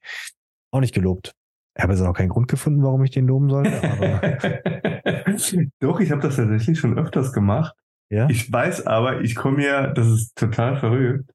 auch 0.71 0.79
nicht 0.79 0.93
gelobt. 0.93 1.33
Ich 1.75 1.83
habe 1.83 1.93
jetzt 1.93 2.01
auch 2.01 2.13
keinen 2.13 2.29
Grund 2.29 2.47
gefunden, 2.47 2.83
warum 2.83 3.03
ich 3.03 3.11
den 3.11 3.27
loben 3.27 3.49
sollte. 3.49 3.71
Doch, 5.79 5.99
ich 5.99 6.11
habe 6.11 6.21
das 6.21 6.35
tatsächlich 6.35 6.79
schon 6.79 6.97
öfters 6.97 7.33
gemacht. 7.33 7.75
Ja? 8.11 8.27
Ich 8.29 8.51
weiß 8.51 8.87
aber, 8.87 9.21
ich 9.21 9.35
komme 9.35 9.57
mir, 9.57 9.93
das 9.95 10.07
ist 10.07 10.35
total 10.35 10.77
verrückt, 10.77 11.31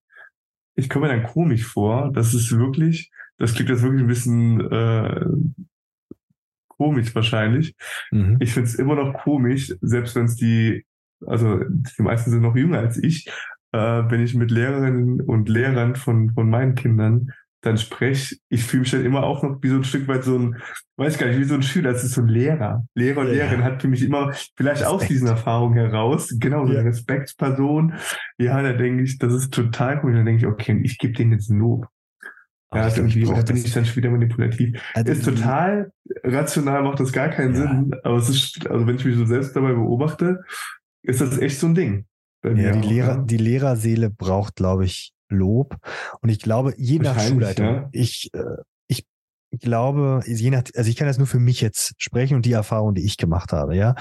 ich 0.75 0.91
komme 0.91 1.09
mir 1.09 1.17
dann 1.17 1.33
komisch 1.33 1.65
vor. 1.65 2.13
Das 2.13 2.35
ist 2.35 2.57
wirklich, 2.57 3.11
das 3.39 3.55
klingt 3.55 3.71
jetzt 3.71 3.83
wirklich 3.83 4.03
ein 4.03 4.09
bisschen 4.09 4.61
äh, 4.71 5.25
komisch 6.69 7.15
wahrscheinlich. 7.15 7.75
Mhm. 8.11 8.37
Ich 8.41 8.53
finde 8.53 8.69
es 8.69 8.75
immer 8.75 8.95
noch 8.95 9.15
komisch, 9.23 9.75
selbst 9.81 10.15
wenn 10.15 10.27
es 10.27 10.37
die, 10.37 10.85
also 11.27 11.61
die 11.67 12.03
meisten 12.03 12.31
sind 12.31 12.43
noch 12.43 12.55
jünger 12.55 12.81
als 12.81 13.03
ich, 13.03 13.27
äh, 13.73 13.79
wenn 13.79 14.23
ich 14.23 14.35
mit 14.35 14.51
Lehrerinnen 14.51 15.23
und 15.23 15.49
Lehrern 15.49 15.97
von, 15.97 16.35
von 16.35 16.51
meinen 16.51 16.75
Kindern 16.75 17.33
dann 17.63 17.79
spreche, 17.79 18.37
ich 18.49 18.65
fühle 18.65 18.83
mich 18.83 18.91
dann 18.91 19.05
immer 19.05 19.25
auch 19.25 19.43
noch 19.43 19.59
wie 19.63 19.69
so 19.69 19.77
ein 19.77 19.85
Stück 19.85 20.07
weit 20.09 20.25
so 20.25 20.39
ein, 20.39 20.57
weiß 20.97 21.19
gar 21.19 21.27
nicht, 21.27 21.39
wie 21.39 21.45
so 21.45 21.55
ein 21.55 21.63
Schüler, 21.63 21.93
das 21.93 22.05
ist 22.05 22.13
so 22.13 22.23
ein 22.23 22.29
Lehrer. 22.29 22.87
Lehrer 22.95 23.21
und 23.23 23.29
ja. 23.29 23.33
Lehrerin 23.33 23.65
hat 23.65 23.83
für 23.83 23.89
mich 23.89 24.03
immer, 24.03 24.33
vielleicht 24.57 24.83
Respekt. 24.83 24.91
aus 24.91 25.07
diesen 25.07 25.29
Erfahrungen 25.29 25.75
heraus, 25.75 26.35
genau 26.39 26.67
so 26.67 26.73
ja. 26.73 26.81
eine 26.81 26.89
Respektsperson. 26.91 27.95
Ja, 28.39 28.63
da 28.63 28.73
denke 28.73 29.03
ich, 29.03 29.19
das 29.19 29.33
ist 29.33 29.53
total 29.53 30.01
cool. 30.03 30.13
Dann 30.15 30.27
denke 30.27 30.43
ich, 30.43 30.47
okay, 30.47 30.79
ich 30.83 30.99
gebe 30.99 31.15
denen 31.15 31.33
jetzt 31.33 31.51
ein 31.51 31.59
Lob. 31.59 31.89
Ja, 32.75 32.89
Ach, 32.89 32.97
irgendwie, 32.97 33.25
da 33.25 33.43
bin 33.43 33.57
ich 33.57 33.73
dann 33.73 33.85
schon 33.85 33.97
wieder 33.97 34.11
manipulativ. 34.11 34.81
Also 34.95 35.13
ist 35.13 35.25
total 35.25 35.93
rational, 36.25 36.83
macht 36.83 37.01
das 37.01 37.13
gar 37.13 37.29
keinen 37.29 37.55
ja. 37.55 37.61
Sinn. 37.61 37.95
Aber 38.03 38.17
es 38.17 38.29
ist, 38.29 38.67
also 38.69 38.87
wenn 38.87 38.97
ich 38.97 39.05
mich 39.05 39.17
so 39.17 39.25
selbst 39.25 39.55
dabei 39.57 39.73
beobachte, 39.73 40.43
ist 41.03 41.21
das 41.21 41.39
echt 41.39 41.59
so 41.59 41.69
ein 41.69 41.75
Ding. 41.75 42.07
Ja, 42.45 42.73
die, 42.73 42.89
Lehrer, 42.89 43.25
die 43.25 43.39
Lehrerseele 43.39 44.11
braucht, 44.11 44.57
glaube 44.57 44.85
ich, 44.85 45.13
Lob. 45.29 45.77
Und 46.21 46.29
ich 46.29 46.41
glaube, 46.41 46.75
je 46.77 46.99
nach 46.99 47.21
Schulleitung, 47.21 47.67
ja. 47.67 47.89
ich, 47.93 48.31
äh, 48.35 48.63
ich 49.57 49.61
glaube, 49.61 50.23
je 50.27 50.51
nach, 50.51 50.63
also 50.75 50.91
ich 50.91 50.97
kann 50.97 51.07
das 51.07 51.19
nur 51.19 51.27
für 51.27 51.39
mich 51.39 51.61
jetzt 51.61 51.95
sprechen 51.99 52.35
und 52.35 52.45
die 52.45 52.53
Erfahrung, 52.53 52.95
die 52.95 53.05
ich 53.05 53.17
gemacht 53.17 53.53
habe, 53.53 53.77
ja. 53.77 53.95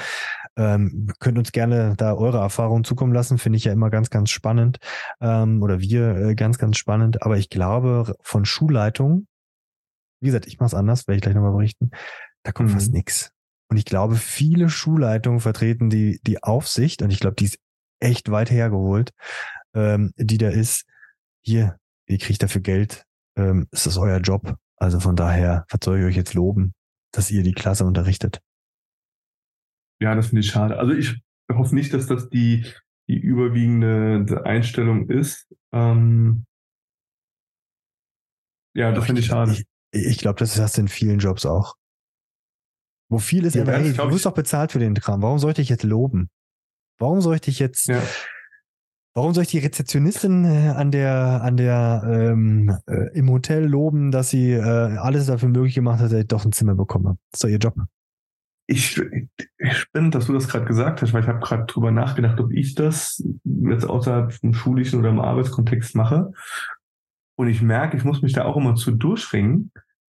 Ähm, 0.57 1.11
könnt 1.19 1.37
uns 1.37 1.51
gerne 1.51 1.95
da 1.97 2.13
eure 2.13 2.39
Erfahrungen 2.39 2.83
zukommen 2.83 3.13
lassen, 3.13 3.37
finde 3.37 3.57
ich 3.57 3.65
ja 3.65 3.73
immer 3.73 3.89
ganz, 3.89 4.09
ganz 4.09 4.29
spannend. 4.31 4.77
Ähm, 5.21 5.61
oder 5.61 5.79
wir 5.79 6.15
äh, 6.15 6.35
ganz, 6.35 6.57
ganz 6.57 6.77
spannend. 6.77 7.21
Aber 7.23 7.37
ich 7.37 7.49
glaube, 7.49 8.15
von 8.21 8.45
Schulleitung, 8.45 9.27
wie 10.21 10.27
gesagt, 10.27 10.47
ich 10.47 10.59
mache 10.59 10.67
es 10.67 10.73
anders, 10.73 11.07
werde 11.07 11.17
ich 11.17 11.21
gleich 11.21 11.35
nochmal 11.35 11.51
berichten, 11.51 11.91
da 12.43 12.51
kommt 12.51 12.69
mhm. 12.69 12.73
fast 12.73 12.93
nichts. 12.93 13.31
Und 13.69 13.77
ich 13.77 13.85
glaube, 13.85 14.15
viele 14.15 14.69
Schulleitungen 14.69 15.39
vertreten 15.39 15.89
die, 15.89 16.19
die 16.23 16.41
Aufsicht, 16.43 17.01
und 17.01 17.11
ich 17.11 17.19
glaube, 17.19 17.35
die 17.35 17.45
ist 17.45 17.59
echt 17.99 18.31
weit 18.31 18.51
hergeholt, 18.51 19.11
ähm, 19.73 20.11
die 20.17 20.37
da 20.37 20.49
ist, 20.49 20.85
hier, 21.45 21.77
ihr 22.07 22.17
kriegt 22.17 22.41
dafür 22.41 22.61
Geld, 22.61 23.05
ähm, 23.37 23.67
ist 23.71 23.85
das 23.85 23.97
euer 23.97 24.19
Job. 24.19 24.55
Also 24.77 24.99
von 24.99 25.15
daher, 25.15 25.65
was 25.69 25.79
soll 25.83 25.99
ich 25.99 26.05
euch 26.05 26.15
jetzt 26.15 26.33
loben, 26.33 26.73
dass 27.11 27.31
ihr 27.31 27.43
die 27.43 27.53
Klasse 27.53 27.85
unterrichtet? 27.85 28.41
Ja, 30.01 30.15
das 30.15 30.27
finde 30.27 30.41
ich 30.41 30.47
schade. 30.47 30.77
Also 30.77 30.93
ich 30.93 31.21
hoffe 31.51 31.75
nicht, 31.75 31.93
dass 31.93 32.07
das 32.07 32.29
die, 32.29 32.65
die 33.07 33.17
überwiegende 33.17 34.45
Einstellung 34.45 35.09
ist. 35.09 35.47
Ähm, 35.71 36.45
ja, 38.75 38.91
das 38.91 39.05
finde 39.05 39.21
ich 39.21 39.27
schade. 39.27 39.53
Ich, 39.53 39.65
ich 39.91 40.17
glaube, 40.17 40.39
das 40.39 40.51
ist 40.51 40.59
das 40.59 40.77
in 40.77 40.89
vielen 40.89 41.19
Jobs 41.19 41.45
auch. 41.45 41.75
Wo 43.09 43.19
viel 43.19 43.45
ist, 43.45 43.55
ja, 43.55 43.61
aber 43.61 43.73
hey, 43.73 43.93
du 43.93 44.11
wirst 44.11 44.25
doch 44.25 44.33
bezahlt 44.33 44.71
für 44.71 44.79
den 44.79 44.95
Kram. 44.95 45.21
Warum 45.21 45.39
sollte 45.39 45.61
ich 45.61 45.69
jetzt 45.69 45.83
loben? 45.83 46.29
Warum 46.97 47.21
soll 47.21 47.35
ich 47.35 47.41
dich 47.41 47.59
jetzt 47.59 47.87
ja. 47.87 48.01
Warum 49.17 49.33
soll 49.33 49.43
ich 49.43 49.49
die 49.49 49.59
Rezeptionistin 49.59 50.43
äh, 50.43 50.73
an 50.75 50.91
der, 50.91 51.41
an 51.41 51.55
der 51.55 52.03
ähm, 52.05 52.77
äh, 52.85 53.17
im 53.17 53.29
Hotel 53.29 53.65
loben, 53.65 54.11
dass 54.11 54.29
sie 54.29 54.51
äh, 54.51 54.59
alles 54.59 55.27
dafür 55.27 55.47
möglich 55.47 55.73
gemacht 55.73 56.01
hat, 56.01 56.11
dass 56.11 56.19
ich 56.19 56.27
doch 56.27 56.43
ein 56.43 56.51
Zimmer 56.51 56.75
bekomme? 56.75 57.17
Das 57.31 57.37
ist 57.37 57.43
doch 57.45 57.49
ihr 57.49 57.57
Job. 57.57 57.75
Ich, 58.67 59.01
spannend, 59.71 60.15
dass 60.15 60.25
du 60.25 60.33
das 60.33 60.49
gerade 60.49 60.65
gesagt 60.65 61.01
hast, 61.01 61.13
weil 61.13 61.21
ich 61.21 61.29
habe 61.29 61.39
gerade 61.39 61.65
drüber 61.65 61.91
nachgedacht, 61.91 62.41
ob 62.41 62.51
ich 62.51 62.75
das 62.75 63.23
jetzt 63.45 63.85
außerhalb 63.85 64.33
vom 64.33 64.53
schulischen 64.53 64.99
oder 64.99 65.11
im 65.11 65.21
Arbeitskontext 65.21 65.95
mache. 65.95 66.33
Und 67.37 67.47
ich 67.47 67.61
merke, 67.61 67.95
ich 67.95 68.03
muss 68.03 68.21
mich 68.21 68.33
da 68.33 68.43
auch 68.43 68.57
immer 68.57 68.75
zu 68.75 68.91
durchringen. 68.91 69.71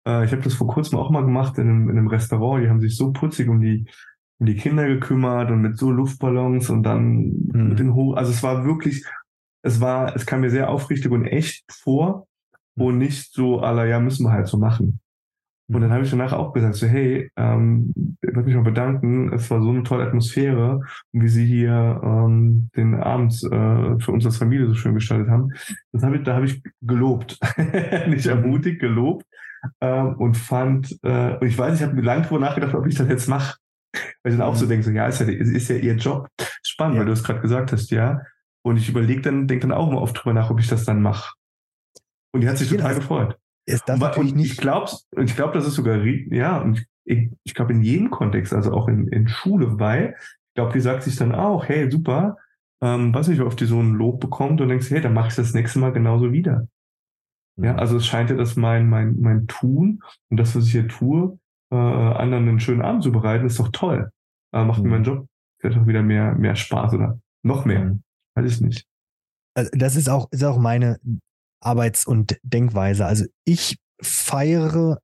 Äh, 0.05 0.25
ich 0.25 0.33
habe 0.33 0.41
das 0.41 0.55
vor 0.55 0.67
kurzem 0.67 0.99
auch 0.99 1.09
mal 1.09 1.23
gemacht 1.23 1.57
in 1.57 1.69
einem, 1.69 1.89
in 1.89 1.97
einem 1.97 2.07
Restaurant. 2.07 2.65
Die 2.65 2.69
haben 2.69 2.81
sich 2.81 2.97
so 2.97 3.13
putzig 3.13 3.47
um 3.47 3.61
die 3.61 3.85
um 4.39 4.45
die 4.45 4.55
Kinder 4.55 4.87
gekümmert 4.87 5.51
und 5.51 5.61
mit 5.61 5.77
so 5.77 5.91
Luftballons 5.91 6.69
und 6.69 6.83
dann 6.83 7.17
mhm. 7.53 7.69
mit 7.69 7.79
den 7.79 7.93
hoch. 7.93 8.15
Also 8.15 8.31
es 8.31 8.41
war 8.41 8.65
wirklich, 8.65 9.05
es 9.61 9.81
war, 9.81 10.15
es 10.15 10.25
kam 10.25 10.41
mir 10.41 10.49
sehr 10.49 10.69
aufrichtig 10.69 11.11
und 11.11 11.25
echt 11.25 11.65
vor 11.71 12.27
mhm. 12.75 12.83
und 12.83 12.97
nicht 12.97 13.33
so, 13.33 13.59
aller 13.59 13.85
ja, 13.85 13.99
müssen 13.99 14.25
wir 14.25 14.31
halt 14.31 14.47
so 14.47 14.57
machen. 14.57 14.99
Und 15.71 15.81
dann 15.81 15.91
habe 15.91 16.03
ich 16.03 16.09
danach 16.09 16.33
auch 16.33 16.51
gesagt, 16.53 16.75
so, 16.75 16.87
hey, 16.87 17.29
ähm, 17.35 17.93
ich 18.21 18.33
möchte 18.33 18.47
mich 18.47 18.55
mal 18.55 18.63
bedanken, 18.63 19.31
es 19.31 19.51
war 19.51 19.61
so 19.61 19.69
eine 19.69 19.83
tolle 19.83 20.07
Atmosphäre, 20.07 20.81
wie 21.11 21.27
Sie 21.27 21.45
hier 21.45 22.01
ähm, 22.03 22.69
den 22.75 22.95
Abend 22.95 23.33
äh, 23.43 23.99
für 23.99 24.11
uns 24.11 24.25
als 24.25 24.37
Familie 24.37 24.67
so 24.67 24.73
schön 24.73 24.95
gestaltet 24.95 25.29
haben. 25.29 25.53
Das 25.91 26.01
hab 26.01 26.15
ich, 26.15 26.23
da 26.23 26.33
habe 26.33 26.45
ich 26.45 26.63
gelobt, 26.81 27.37
nicht 28.07 28.25
ermutigt, 28.25 28.79
gelobt 28.79 29.25
ähm, 29.79 30.15
und 30.15 30.37
fand, 30.37 30.97
äh, 31.03 31.37
und 31.37 31.45
ich 31.45 31.57
weiß, 31.57 31.79
ich 31.79 31.85
habe 31.85 32.01
lange 32.01 32.23
drüber 32.23 32.39
nachgedacht, 32.39 32.73
ob 32.73 32.87
ich 32.87 32.95
das 32.95 33.07
jetzt 33.07 33.27
mache. 33.27 33.57
Weil 33.93 34.33
ich 34.33 34.37
dann 34.37 34.47
auch 34.47 34.55
so 34.55 34.65
denke, 34.65 34.83
so, 34.83 34.91
ja, 34.91 35.07
ist 35.07 35.19
ja, 35.19 35.27
ist 35.27 35.69
ja 35.69 35.75
ihr 35.75 35.95
Job. 35.95 36.27
Spannend, 36.63 36.95
ja. 36.95 36.99
weil 36.99 37.07
du 37.07 37.13
es 37.13 37.23
gerade 37.23 37.41
gesagt 37.41 37.71
hast, 37.71 37.91
ja. 37.91 38.21
Und 38.61 38.77
ich 38.77 38.89
überlege 38.89 39.21
dann, 39.21 39.47
denke 39.47 39.67
dann 39.67 39.77
auch 39.77 39.89
immer 39.89 40.01
oft 40.01 40.17
drüber 40.17 40.33
nach, 40.33 40.49
ob 40.49 40.59
ich 40.59 40.67
das 40.67 40.85
dann 40.85 41.01
mache. 41.01 41.33
Und 42.31 42.41
die 42.41 42.49
hat 42.49 42.57
sich 42.57 42.69
total 42.69 42.95
gefreut. 42.95 43.37
Ist 43.65 43.87
das 43.87 44.01
und, 44.01 44.17
und 44.17 44.39
ich 44.39 44.57
glaube, 44.57 44.91
ich 45.17 45.35
glaube, 45.35 45.53
das 45.53 45.67
ist 45.67 45.75
sogar, 45.75 45.97
ja, 45.97 46.57
und 46.59 46.85
ich, 47.05 47.31
ich 47.43 47.53
glaube 47.53 47.73
in 47.73 47.81
jedem 47.81 48.09
Kontext, 48.09 48.53
also 48.53 48.73
auch 48.73 48.87
in, 48.87 49.07
in 49.07 49.27
Schule, 49.27 49.79
weil 49.79 50.15
ich 50.19 50.53
glaube, 50.55 50.73
die 50.73 50.79
sagt 50.79 51.03
sich 51.03 51.15
dann 51.15 51.33
auch, 51.33 51.67
hey, 51.67 51.89
super, 51.89 52.37
ähm, 52.81 53.13
weiß 53.13 53.27
nicht, 53.27 53.39
wie 53.39 53.43
oft 53.43 53.59
die 53.59 53.65
so 53.65 53.79
ein 53.79 53.93
Lob 53.93 54.19
bekommt 54.19 54.61
und 54.61 54.69
denkst, 54.69 54.89
hey, 54.89 55.01
dann 55.01 55.13
mache 55.13 55.29
ich 55.29 55.35
das 55.35 55.53
nächste 55.53 55.79
Mal 55.79 55.91
genauso 55.91 56.31
wieder. 56.31 56.67
Ja, 57.57 57.73
mhm. 57.73 57.79
also 57.79 57.97
es 57.97 58.05
scheint 58.05 58.29
ja, 58.29 58.35
dass 58.35 58.55
mein, 58.55 58.89
mein, 58.89 59.19
mein 59.19 59.47
Tun 59.47 60.01
und 60.29 60.37
das, 60.37 60.55
was 60.55 60.65
ich 60.65 60.71
hier 60.71 60.87
tue, 60.87 61.38
äh, 61.71 61.75
anderen 61.75 62.47
einen 62.47 62.59
schönen 62.59 62.81
Abend 62.81 63.03
zu 63.03 63.11
bereiten, 63.11 63.45
ist 63.45 63.59
doch 63.59 63.69
toll. 63.71 64.11
Äh, 64.53 64.63
macht 64.63 64.79
mhm. 64.79 64.89
mir 64.89 64.95
mein 64.95 65.03
Job 65.03 65.27
vielleicht 65.59 65.79
auch 65.79 65.87
wieder 65.87 66.01
mehr, 66.01 66.35
mehr 66.35 66.55
Spaß 66.55 66.93
oder 66.93 67.19
noch 67.43 67.65
mehr. 67.65 67.85
Mhm. 67.85 68.03
Weiß 68.35 68.51
ich 68.51 68.61
nicht. 68.61 68.85
Also 69.55 69.71
das 69.73 69.95
ist 69.95 70.09
auch, 70.09 70.27
ist 70.31 70.43
auch 70.43 70.57
meine 70.57 70.99
Arbeits- 71.61 72.07
und 72.07 72.39
Denkweise. 72.43 73.05
Also 73.05 73.25
ich 73.45 73.77
feiere 74.01 74.99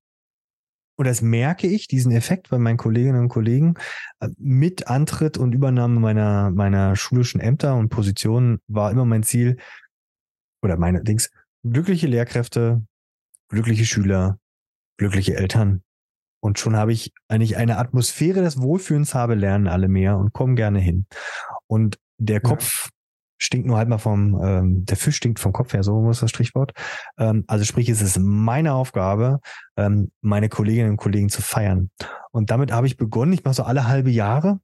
und 0.98 1.06
das 1.08 1.22
merke 1.22 1.68
ich, 1.68 1.88
diesen 1.88 2.14
Effekt 2.14 2.50
bei 2.50 2.58
meinen 2.58 2.78
Kolleginnen 2.78 3.20
und 3.20 3.30
Kollegen, 3.30 3.76
äh, 4.22 4.30
mit 4.38 4.88
Antritt 4.88 5.38
und 5.38 5.54
Übernahme 5.54 6.00
meiner, 6.00 6.52
meiner 6.52 6.96
schulischen 6.96 7.42
Ämter 7.42 7.76
und 7.76 7.90
Positionen 7.90 8.60
war 8.68 8.92
immer 8.92 9.06
mein 9.06 9.24
Ziel, 9.24 9.58
oder 10.66 10.78
meine 10.78 11.04
Dings, 11.04 11.32
glückliche 11.64 12.08
Lehrkräfte, 12.08 12.84
glückliche 13.50 13.86
Schüler, 13.86 14.40
glückliche 14.98 15.36
Eltern. 15.36 15.84
Und 16.46 16.60
schon 16.60 16.78
habe 16.78 16.94
ich 16.94 17.12
eigentlich 17.28 17.58
eine 17.58 17.80
Atmosphäre 17.80 18.44
des 18.44 18.62
Wohlfühlens 18.62 19.16
habe, 19.16 19.34
lernen 19.34 19.68
alle 19.68 19.88
mehr 19.88 20.16
und 20.16 20.32
kommen 20.32 20.56
gerne 20.56 20.78
hin. 20.78 21.08
Und 21.66 21.98
der 22.20 22.40
Kopf 22.40 22.90
stinkt 23.40 23.66
nur 23.66 23.78
halt 23.78 23.90
mal 23.90 23.98
vom, 23.98 24.40
ähm, 24.44 24.86
der 24.86 24.96
Fisch 24.96 25.16
stinkt 25.16 25.40
vom 25.40 25.54
Kopf 25.54 25.74
her, 25.74 25.82
so 25.82 26.00
muss 26.00 26.20
das 26.20 26.30
Strichwort. 26.30 26.74
Ähm, 27.18 27.46
also 27.48 27.66
sprich, 27.66 27.90
es 27.90 28.00
ist 28.00 28.20
meine 28.20 28.76
Aufgabe, 28.76 29.40
ähm, 29.76 30.12
meine 30.22 30.48
Kolleginnen 30.48 30.92
und 30.92 30.98
Kollegen 30.98 31.30
zu 31.30 31.42
feiern. 31.42 31.90
Und 32.30 32.52
damit 32.52 32.72
habe 32.72 32.86
ich 32.86 32.96
begonnen, 32.96 33.34
ich 33.34 33.44
mache 33.44 33.56
so 33.56 33.64
alle 33.64 33.88
halbe 33.88 34.12
Jahre, 34.12 34.60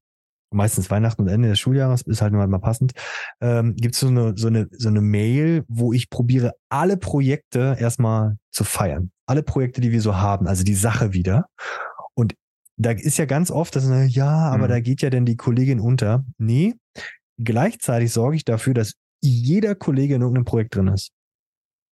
meistens 0.52 0.90
Weihnachten 0.90 1.22
und 1.22 1.28
Ende 1.28 1.50
des 1.50 1.60
Schuljahres, 1.60 2.02
ist 2.04 2.22
halt 2.22 2.34
nur 2.34 2.46
mal 2.46 2.60
passend, 2.60 2.94
ähm, 3.42 3.76
gibt 3.76 3.96
es 3.96 4.02
so 4.02 4.08
eine, 4.08 4.34
so, 4.36 4.48
eine, 4.48 4.68
so 4.72 4.90
eine 4.90 5.02
Mail, 5.02 5.64
wo 5.68 5.94
ich 5.94 6.10
probiere, 6.10 6.54
alle 6.70 6.98
Projekte 6.98 7.76
erstmal 7.80 8.38
zu 8.52 8.64
feiern. 8.64 9.12
Alle 9.26 9.44
Projekte, 9.44 9.82
die 9.82 9.92
wir 9.92 10.02
so 10.02 10.18
haben, 10.18 10.48
also 10.48 10.64
die 10.64 10.76
Sache 10.76 11.14
wieder. 11.14 11.46
Und 12.14 12.36
da 12.78 12.92
ist 12.92 13.18
ja 13.18 13.26
ganz 13.26 13.52
oft, 13.52 13.76
dass, 13.76 13.86
ja, 14.14 14.30
aber 14.30 14.66
mhm. 14.66 14.70
da 14.70 14.80
geht 14.80 15.02
ja 15.02 15.10
denn 15.10 15.26
die 15.26 15.38
Kollegin 15.38 15.80
unter. 15.80 16.26
Nee, 16.38 16.76
gleichzeitig 17.38 18.12
sorge 18.12 18.36
ich 18.36 18.46
dafür, 18.46 18.74
dass 18.74 18.94
jeder 19.22 19.76
Kollege 19.76 20.16
in 20.16 20.22
irgendeinem 20.22 20.46
Projekt 20.46 20.76
drin 20.76 20.88
ist. 20.88 21.12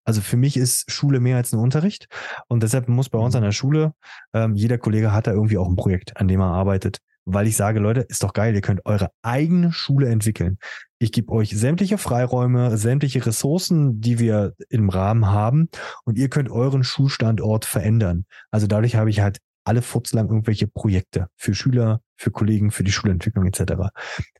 Also 0.06 0.22
für 0.22 0.38
mich 0.38 0.58
ist 0.58 0.92
Schule 0.92 1.20
mehr 1.20 1.38
als 1.38 1.54
ein 1.54 1.60
Unterricht 1.60 2.08
und 2.48 2.64
deshalb 2.64 2.88
muss 2.90 3.10
bei 3.10 3.20
uns 3.20 3.36
an 3.36 3.44
der 3.44 3.52
Schule 3.52 3.94
ähm, 4.34 4.56
jeder 4.56 4.80
Kollege 4.80 5.12
hat 5.12 5.28
da 5.28 5.34
irgendwie 5.34 5.60
auch 5.60 5.70
ein 5.70 5.76
Projekt, 5.76 6.18
an 6.18 6.28
dem 6.28 6.40
er 6.40 6.48
arbeitet, 6.48 6.98
weil 7.34 7.48
ich 7.48 7.56
sage, 7.56 7.80
Leute, 7.80 8.02
ist 8.02 8.24
doch 8.24 8.34
geil, 8.34 8.56
ihr 8.56 8.62
könnt 8.62 8.86
eure 8.86 9.12
eigene 9.22 9.72
Schule 9.72 10.10
entwickeln. 10.10 10.58
Ich 11.00 11.12
gebe 11.12 11.32
euch 11.32 11.52
sämtliche 11.52 11.98
Freiräume, 11.98 12.78
sämtliche 12.78 13.26
Ressourcen, 13.26 14.02
die 14.02 14.20
wir 14.20 14.54
im 14.70 14.90
Rahmen 14.90 15.28
haben 15.28 15.70
und 16.04 16.18
ihr 16.18 16.30
könnt 16.30 16.50
euren 16.50 16.84
Schulstandort 16.84 17.66
verändern. 17.66 18.26
Also 18.52 18.68
dadurch 18.68 18.96
habe 18.96 19.10
ich 19.10 19.22
halt 19.22 19.40
alle 19.64 19.82
furzlang 19.82 20.28
irgendwelche 20.28 20.68
Projekte 20.68 21.28
für 21.36 21.54
Schüler, 21.54 22.02
für 22.18 22.32
Kollegen, 22.32 22.72
für 22.72 22.84
die 22.84 22.92
Schulentwicklung 22.92 23.46
etc. 23.46 23.92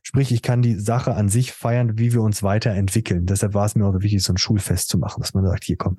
Sprich, 0.02 0.32
ich 0.32 0.42
kann 0.42 0.60
die 0.60 0.74
Sache 0.74 1.14
an 1.14 1.28
sich 1.28 1.52
feiern, 1.52 1.98
wie 1.98 2.12
wir 2.12 2.20
uns 2.20 2.42
weiterentwickeln. 2.42 3.26
Deshalb 3.26 3.54
war 3.54 3.64
es 3.64 3.74
mir 3.74 3.86
auch 3.86 3.92
so 3.92 4.02
wichtig, 4.02 4.22
so 4.22 4.32
ein 4.32 4.38
Schulfest 4.38 4.88
zu 4.88 4.98
machen, 4.98 5.20
dass 5.20 5.32
man 5.32 5.46
sagt, 5.46 5.64
hier 5.64 5.76
komm, 5.76 5.96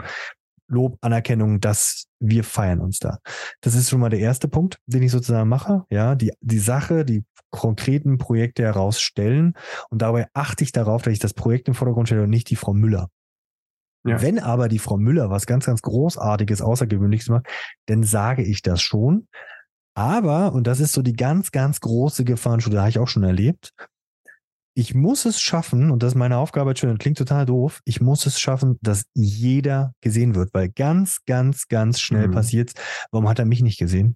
Lob, 0.72 0.97
Anerkennung, 1.01 1.59
dass 1.59 2.07
wir 2.19 2.43
feiern 2.43 2.80
uns 2.80 2.99
da. 2.99 3.19
Das 3.61 3.76
ist 3.76 3.89
schon 3.89 3.99
mal 3.99 4.09
der 4.09 4.19
erste 4.19 4.47
Punkt, 4.47 4.80
den 4.86 5.03
ich 5.03 5.11
sozusagen 5.11 5.49
mache. 5.49 5.84
Ja, 5.89 6.15
die, 6.15 6.32
die 6.41 6.59
Sache, 6.59 7.05
die 7.05 7.24
konkreten 7.49 8.17
Projekte 8.17 8.63
herausstellen. 8.63 9.53
Und 9.89 10.01
dabei 10.01 10.28
achte 10.34 10.63
ich 10.63 10.72
darauf, 10.72 11.01
dass 11.01 11.13
ich 11.13 11.19
das 11.19 11.34
Projekt 11.34 11.67
im 11.67 11.74
Vordergrund 11.74 12.07
stelle 12.07 12.24
und 12.24 12.30
nicht 12.30 12.49
die 12.49 12.55
Frau 12.55 12.74
Müller. 12.74 13.09
Ja. 14.03 14.22
Wenn 14.22 14.39
aber 14.39 14.67
die 14.67 14.80
Frau 14.80 14.97
Müller 14.97 15.30
was 15.30 15.45
ganz, 15.45 15.65
ganz 15.65 15.82
Großartiges, 15.82 16.61
Außergewöhnliches 16.61 17.30
macht, 17.30 17.47
dann 17.86 18.03
sage 18.03 18.43
ich 18.43 18.61
das 18.61 18.82
schon. 18.82 19.28
Aber, 19.93 20.53
und 20.53 20.65
das 20.65 20.80
ist 20.80 20.93
so 20.93 21.01
die 21.01 21.13
ganz, 21.13 21.51
ganz 21.51 21.82
große 21.82 22.24
Gefahrenschule, 22.24 22.76
da 22.76 22.82
habe 22.82 22.89
ich 22.89 22.99
auch 22.99 23.09
schon 23.09 23.24
erlebt, 23.24 23.74
ich 24.74 24.95
muss 24.95 25.26
es 25.26 25.41
schaffen, 25.41 25.91
und 25.91 26.01
das 26.01 26.13
ist 26.13 26.17
meine 26.17 26.38
Aufgabe, 26.38 26.76
schon, 26.76 26.97
klingt 26.97 27.17
total 27.17 27.45
doof, 27.45 27.82
ich 27.86 28.01
muss 28.01 28.26
es 28.26 28.39
schaffen, 28.39 28.78
dass 28.82 29.03
jeder 29.13 29.93
gesehen 30.01 30.36
wird, 30.36 30.53
weil 30.53 30.69
ganz, 30.69 31.19
ganz, 31.26 31.67
ganz 31.67 31.99
schnell 31.99 32.28
mhm. 32.28 32.32
passiert, 32.32 32.74
warum 33.11 33.28
hat 33.28 33.39
er 33.39 33.45
mich 33.45 33.61
nicht 33.61 33.80
gesehen? 33.80 34.15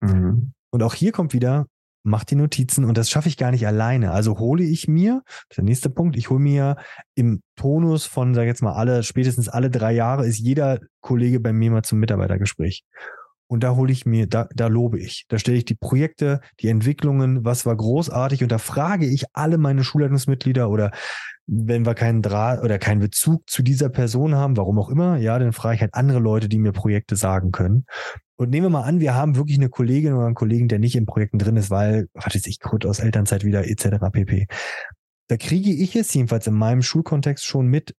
Mhm. 0.00 0.52
Und 0.70 0.82
auch 0.82 0.94
hier 0.94 1.12
kommt 1.12 1.32
wieder, 1.32 1.66
mach 2.06 2.24
die 2.24 2.36
Notizen 2.36 2.84
und 2.84 2.96
das 2.96 3.10
schaffe 3.10 3.28
ich 3.28 3.36
gar 3.36 3.50
nicht 3.50 3.66
alleine. 3.66 4.12
Also 4.12 4.38
hole 4.38 4.62
ich 4.62 4.88
mir, 4.88 5.22
der 5.56 5.64
nächste 5.64 5.90
Punkt, 5.90 6.16
ich 6.16 6.30
hole 6.30 6.40
mir 6.40 6.76
im 7.14 7.42
Tonus 7.56 8.06
von, 8.06 8.32
sag 8.34 8.42
ich 8.42 8.48
jetzt 8.48 8.62
mal, 8.62 8.74
alle, 8.74 9.02
spätestens 9.02 9.48
alle 9.48 9.70
drei 9.70 9.92
Jahre 9.92 10.26
ist 10.26 10.38
jeder 10.38 10.78
Kollege 11.00 11.40
bei 11.40 11.52
mir 11.52 11.70
mal 11.70 11.82
zum 11.82 11.98
Mitarbeitergespräch. 11.98 12.84
Und 13.48 13.62
da 13.62 13.76
hole 13.76 13.92
ich 13.92 14.06
mir, 14.06 14.26
da, 14.26 14.48
da 14.54 14.66
lobe 14.66 14.98
ich. 14.98 15.24
Da 15.28 15.38
stelle 15.38 15.58
ich 15.58 15.64
die 15.64 15.76
Projekte, 15.76 16.40
die 16.60 16.68
Entwicklungen, 16.68 17.44
was 17.44 17.64
war 17.64 17.76
großartig 17.76 18.42
und 18.42 18.50
da 18.50 18.58
frage 18.58 19.06
ich 19.06 19.24
alle 19.32 19.58
meine 19.58 19.84
Schulleitungsmitglieder 19.84 20.68
oder 20.68 20.90
wenn 21.46 21.86
wir 21.86 21.94
keinen 21.94 22.22
Draht 22.22 22.62
oder 22.62 22.78
keinen 22.78 22.98
Bezug 23.00 23.48
zu 23.48 23.62
dieser 23.62 23.88
Person 23.88 24.34
haben, 24.34 24.56
warum 24.56 24.78
auch 24.80 24.88
immer, 24.88 25.16
ja, 25.18 25.38
dann 25.38 25.52
frage 25.52 25.76
ich 25.76 25.80
halt 25.80 25.94
andere 25.94 26.18
Leute, 26.18 26.48
die 26.48 26.58
mir 26.58 26.72
Projekte 26.72 27.14
sagen 27.14 27.52
können. 27.52 27.86
Und 28.36 28.50
nehmen 28.50 28.66
wir 28.66 28.70
mal 28.70 28.82
an, 28.82 29.00
wir 29.00 29.14
haben 29.14 29.36
wirklich 29.36 29.56
eine 29.56 29.70
Kollegin 29.70 30.12
oder 30.12 30.26
einen 30.26 30.34
Kollegen, 30.34 30.68
der 30.68 30.78
nicht 30.78 30.96
in 30.96 31.06
Projekten 31.06 31.38
drin 31.38 31.56
ist, 31.56 31.70
weil, 31.70 32.08
was 32.12 32.34
weiß 32.34 32.46
ich, 32.46 32.60
Grund 32.60 32.84
aus 32.84 32.98
Elternzeit 32.98 33.44
wieder 33.44 33.66
etc. 33.66 34.10
pp. 34.12 34.46
Da 35.28 35.36
kriege 35.36 35.70
ich 35.70 35.96
es 35.96 36.12
jedenfalls 36.12 36.46
in 36.46 36.54
meinem 36.54 36.82
Schulkontext 36.82 37.44
schon 37.44 37.68
mit, 37.68 37.94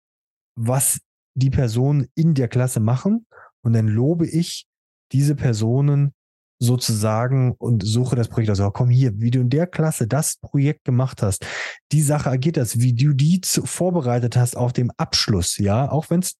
was 0.55 0.99
die 1.33 1.49
Personen 1.49 2.07
in 2.15 2.33
der 2.33 2.49
Klasse 2.49 2.79
machen. 2.79 3.25
Und 3.61 3.73
dann 3.73 3.87
lobe 3.87 4.27
ich 4.27 4.66
diese 5.11 5.35
Personen 5.35 6.13
sozusagen 6.59 7.53
und 7.53 7.83
suche 7.85 8.15
das 8.15 8.29
Projekt. 8.29 8.49
Also 8.49 8.69
komm 8.71 8.89
hier, 8.89 9.19
wie 9.19 9.31
du 9.31 9.39
in 9.39 9.49
der 9.49 9.67
Klasse 9.67 10.07
das 10.07 10.37
Projekt 10.37 10.85
gemacht 10.85 11.21
hast, 11.21 11.45
die 11.91 12.01
Sache 12.01 12.29
agiert 12.29 12.57
das, 12.57 12.79
wie 12.79 12.93
du 12.93 13.13
die 13.13 13.41
zu, 13.41 13.65
vorbereitet 13.65 14.35
hast 14.35 14.57
auf 14.57 14.73
dem 14.73 14.91
Abschluss, 14.97 15.57
ja, 15.57 15.91
auch 15.91 16.09
wenn 16.09 16.21
es 16.21 16.35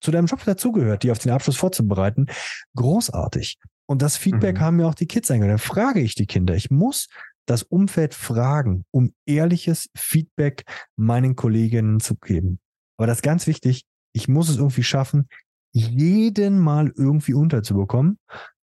zu 0.00 0.10
deinem 0.10 0.26
Job 0.26 0.42
dazugehört, 0.44 1.02
die 1.02 1.10
auf 1.10 1.18
den 1.18 1.30
Abschluss 1.30 1.56
vorzubereiten, 1.56 2.26
großartig. 2.74 3.58
Und 3.86 4.02
das 4.02 4.16
Feedback 4.16 4.56
mhm. 4.56 4.60
haben 4.60 4.76
mir 4.76 4.86
auch 4.86 4.94
die 4.94 5.06
Kids 5.06 5.30
eingeladen. 5.30 5.58
Dann 5.58 5.66
frage 5.66 6.00
ich 6.00 6.14
die 6.14 6.26
Kinder. 6.26 6.54
Ich 6.54 6.70
muss 6.70 7.08
das 7.46 7.62
Umfeld 7.62 8.14
fragen, 8.14 8.84
um 8.92 9.12
ehrliches 9.26 9.88
Feedback 9.96 10.64
meinen 10.96 11.36
Kolleginnen 11.36 12.00
zu 12.00 12.14
geben. 12.16 12.60
Aber 12.96 13.06
das 13.06 13.18
ist 13.18 13.22
ganz 13.22 13.46
wichtig. 13.46 13.84
Ich 14.12 14.28
muss 14.28 14.48
es 14.48 14.56
irgendwie 14.56 14.82
schaffen, 14.82 15.28
jeden 15.72 16.58
Mal 16.58 16.92
irgendwie 16.96 17.34
unterzubekommen. 17.34 18.18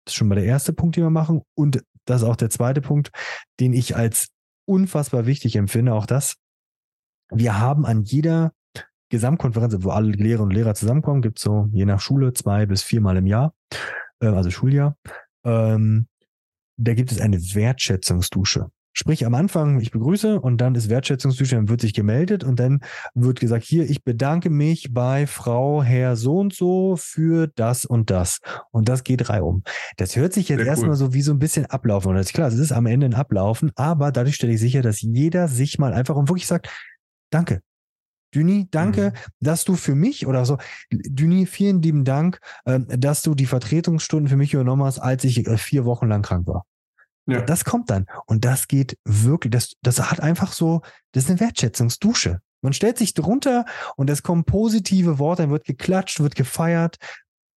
Das 0.05 0.14
ist 0.14 0.16
schon 0.16 0.28
mal 0.28 0.36
der 0.36 0.45
erste 0.45 0.74
Punkt, 0.74 0.95
den 0.95 1.03
wir 1.03 1.10
machen. 1.10 1.41
Und 1.55 1.84
das 2.05 2.22
ist 2.22 2.28
auch 2.28 2.36
der 2.36 2.49
zweite 2.49 2.82
Punkt, 2.82 3.12
den 3.60 3.74
ich 3.74 3.95
als 3.95 4.30
unfassbar 4.66 5.26
wichtig 5.26 5.55
empfinde. 5.55 5.93
Auch 5.93 6.05
das. 6.05 6.36
Wir 7.30 7.60
haben 7.60 7.86
an 7.86 8.03
jeder 8.03 8.53
Gesamtkonferenz, 9.10 9.76
wo 9.80 9.89
alle 9.89 10.12
Lehrer 10.12 10.43
und 10.43 10.53
Lehrer 10.53 10.74
zusammenkommen, 10.76 11.22
gibt 11.22 11.39
es 11.39 11.43
so 11.43 11.68
je 11.72 11.86
nach 11.86 12.01
Schule 12.01 12.34
zwei 12.34 12.66
bis 12.66 12.84
viermal 12.84 13.18
im 13.18 13.26
Jahr, 13.26 13.53
äh, 14.20 14.28
also 14.28 14.49
Schuljahr. 14.49 14.97
Ähm, 15.45 16.08
da 16.78 16.93
gibt 16.93 17.12
es 17.12 17.22
eine 17.22 17.38
Wertschätzungsdusche. 17.38 18.70
Sprich 18.99 19.27
am 19.27 19.35
Anfang, 19.35 19.79
ich 19.79 19.91
begrüße 19.91 20.41
und 20.41 20.59
dann 20.59 20.73
ist 20.73 20.89
Wertschätzungsdusche, 20.89 21.55
dann 21.55 21.69
wird 21.69 21.81
sich 21.81 21.93
gemeldet 21.93 22.43
und 22.43 22.59
dann 22.59 22.79
wird 23.13 23.39
gesagt, 23.39 23.63
hier, 23.63 23.87
ich 23.87 24.03
bedanke 24.03 24.49
mich 24.49 24.91
bei 24.91 25.27
Frau 25.27 25.83
Herr 25.83 26.15
so 26.15 26.39
und 26.39 26.55
so 26.55 26.95
für 26.95 27.45
das 27.45 27.85
und 27.85 28.09
das. 28.09 28.39
Und 28.71 28.89
das 28.89 29.03
geht 29.03 29.29
reihum. 29.29 29.61
Das 29.97 30.15
hört 30.15 30.33
sich 30.33 30.49
jetzt 30.49 30.61
Sehr 30.61 30.67
erstmal 30.67 30.89
cool. 30.89 30.95
so 30.95 31.13
wie 31.13 31.21
so 31.21 31.31
ein 31.31 31.37
bisschen 31.37 31.67
ablaufen. 31.67 32.09
Und 32.09 32.15
das 32.15 32.25
ist 32.25 32.33
klar, 32.33 32.47
es 32.47 32.57
ist 32.57 32.71
am 32.71 32.87
Ende 32.87 33.05
ein 33.05 33.13
Ablaufen, 33.13 33.71
aber 33.75 34.11
dadurch 34.11 34.33
stelle 34.33 34.53
ich 34.53 34.59
sicher, 34.59 34.81
dass 34.81 34.99
jeder 34.99 35.47
sich 35.47 35.77
mal 35.77 35.93
einfach 35.93 36.15
und 36.15 36.27
wirklich 36.27 36.47
sagt, 36.47 36.67
danke. 37.29 37.61
Düni, 38.33 38.67
danke, 38.71 39.11
mhm. 39.11 39.31
dass 39.41 39.63
du 39.63 39.75
für 39.75 39.93
mich 39.93 40.25
oder 40.25 40.43
so, 40.43 40.57
Düni, 40.91 41.45
vielen 41.45 41.83
lieben 41.83 42.03
Dank, 42.03 42.39
äh, 42.65 42.79
dass 42.79 43.21
du 43.21 43.35
die 43.35 43.45
Vertretungsstunden 43.45 44.27
für 44.27 44.37
mich 44.37 44.55
übernommen 44.55 44.85
hast, 44.85 44.97
als 44.97 45.23
ich 45.23 45.45
äh, 45.45 45.57
vier 45.57 45.85
Wochen 45.85 46.07
lang 46.07 46.23
krank 46.23 46.47
war. 46.47 46.65
Ja. 47.28 47.41
Das 47.41 47.65
kommt 47.65 47.89
dann. 47.89 48.05
Und 48.25 48.45
das 48.45 48.67
geht 48.67 48.97
wirklich, 49.03 49.51
das, 49.51 49.73
das 49.82 49.99
hat 50.09 50.21
einfach 50.21 50.53
so, 50.53 50.82
das 51.11 51.25
ist 51.25 51.30
eine 51.30 51.39
Wertschätzungsdusche. 51.39 52.39
Man 52.61 52.73
stellt 52.73 52.97
sich 52.97 53.13
drunter 53.13 53.65
und 53.97 54.09
es 54.09 54.23
kommen 54.23 54.43
positive 54.43 55.19
Worte, 55.19 55.43
dann 55.43 55.51
wird 55.51 55.65
geklatscht, 55.65 56.19
wird 56.19 56.36
gefeiert. 56.36 56.97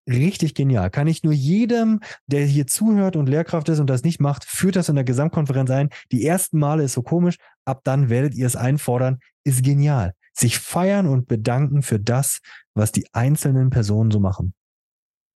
Richtig 0.09 0.55
genial. 0.55 0.91
Kann 0.91 1.07
ich 1.07 1.23
nur 1.23 1.33
jedem, 1.33 2.01
der 2.27 2.45
hier 2.45 2.66
zuhört 2.66 3.16
und 3.16 3.29
Lehrkraft 3.29 3.68
ist 3.68 3.79
und 3.79 3.89
das 3.89 4.03
nicht 4.03 4.21
macht, 4.21 4.45
führt 4.45 4.77
das 4.77 4.89
in 4.89 4.97
der 4.97 5.05
Gesamtkonferenz 5.05 5.71
ein. 5.71 5.91
Die 6.11 6.27
ersten 6.27 6.59
Male 6.59 6.83
ist 6.83 6.95
so 6.95 7.03
komisch, 7.03 7.37
ab 7.64 7.81
dann 7.85 8.09
werdet 8.09 8.35
ihr 8.35 8.47
es 8.47 8.57
einfordern. 8.57 9.21
Ist 9.45 9.62
genial. 9.62 10.14
Sich 10.33 10.59
feiern 10.59 11.07
und 11.07 11.29
bedanken 11.29 11.83
für 11.83 12.01
das, 12.01 12.41
was 12.75 12.93
die 12.93 13.07
einzelnen 13.12 13.71
Personen 13.71 14.11
so 14.11 14.21
machen. 14.21 14.55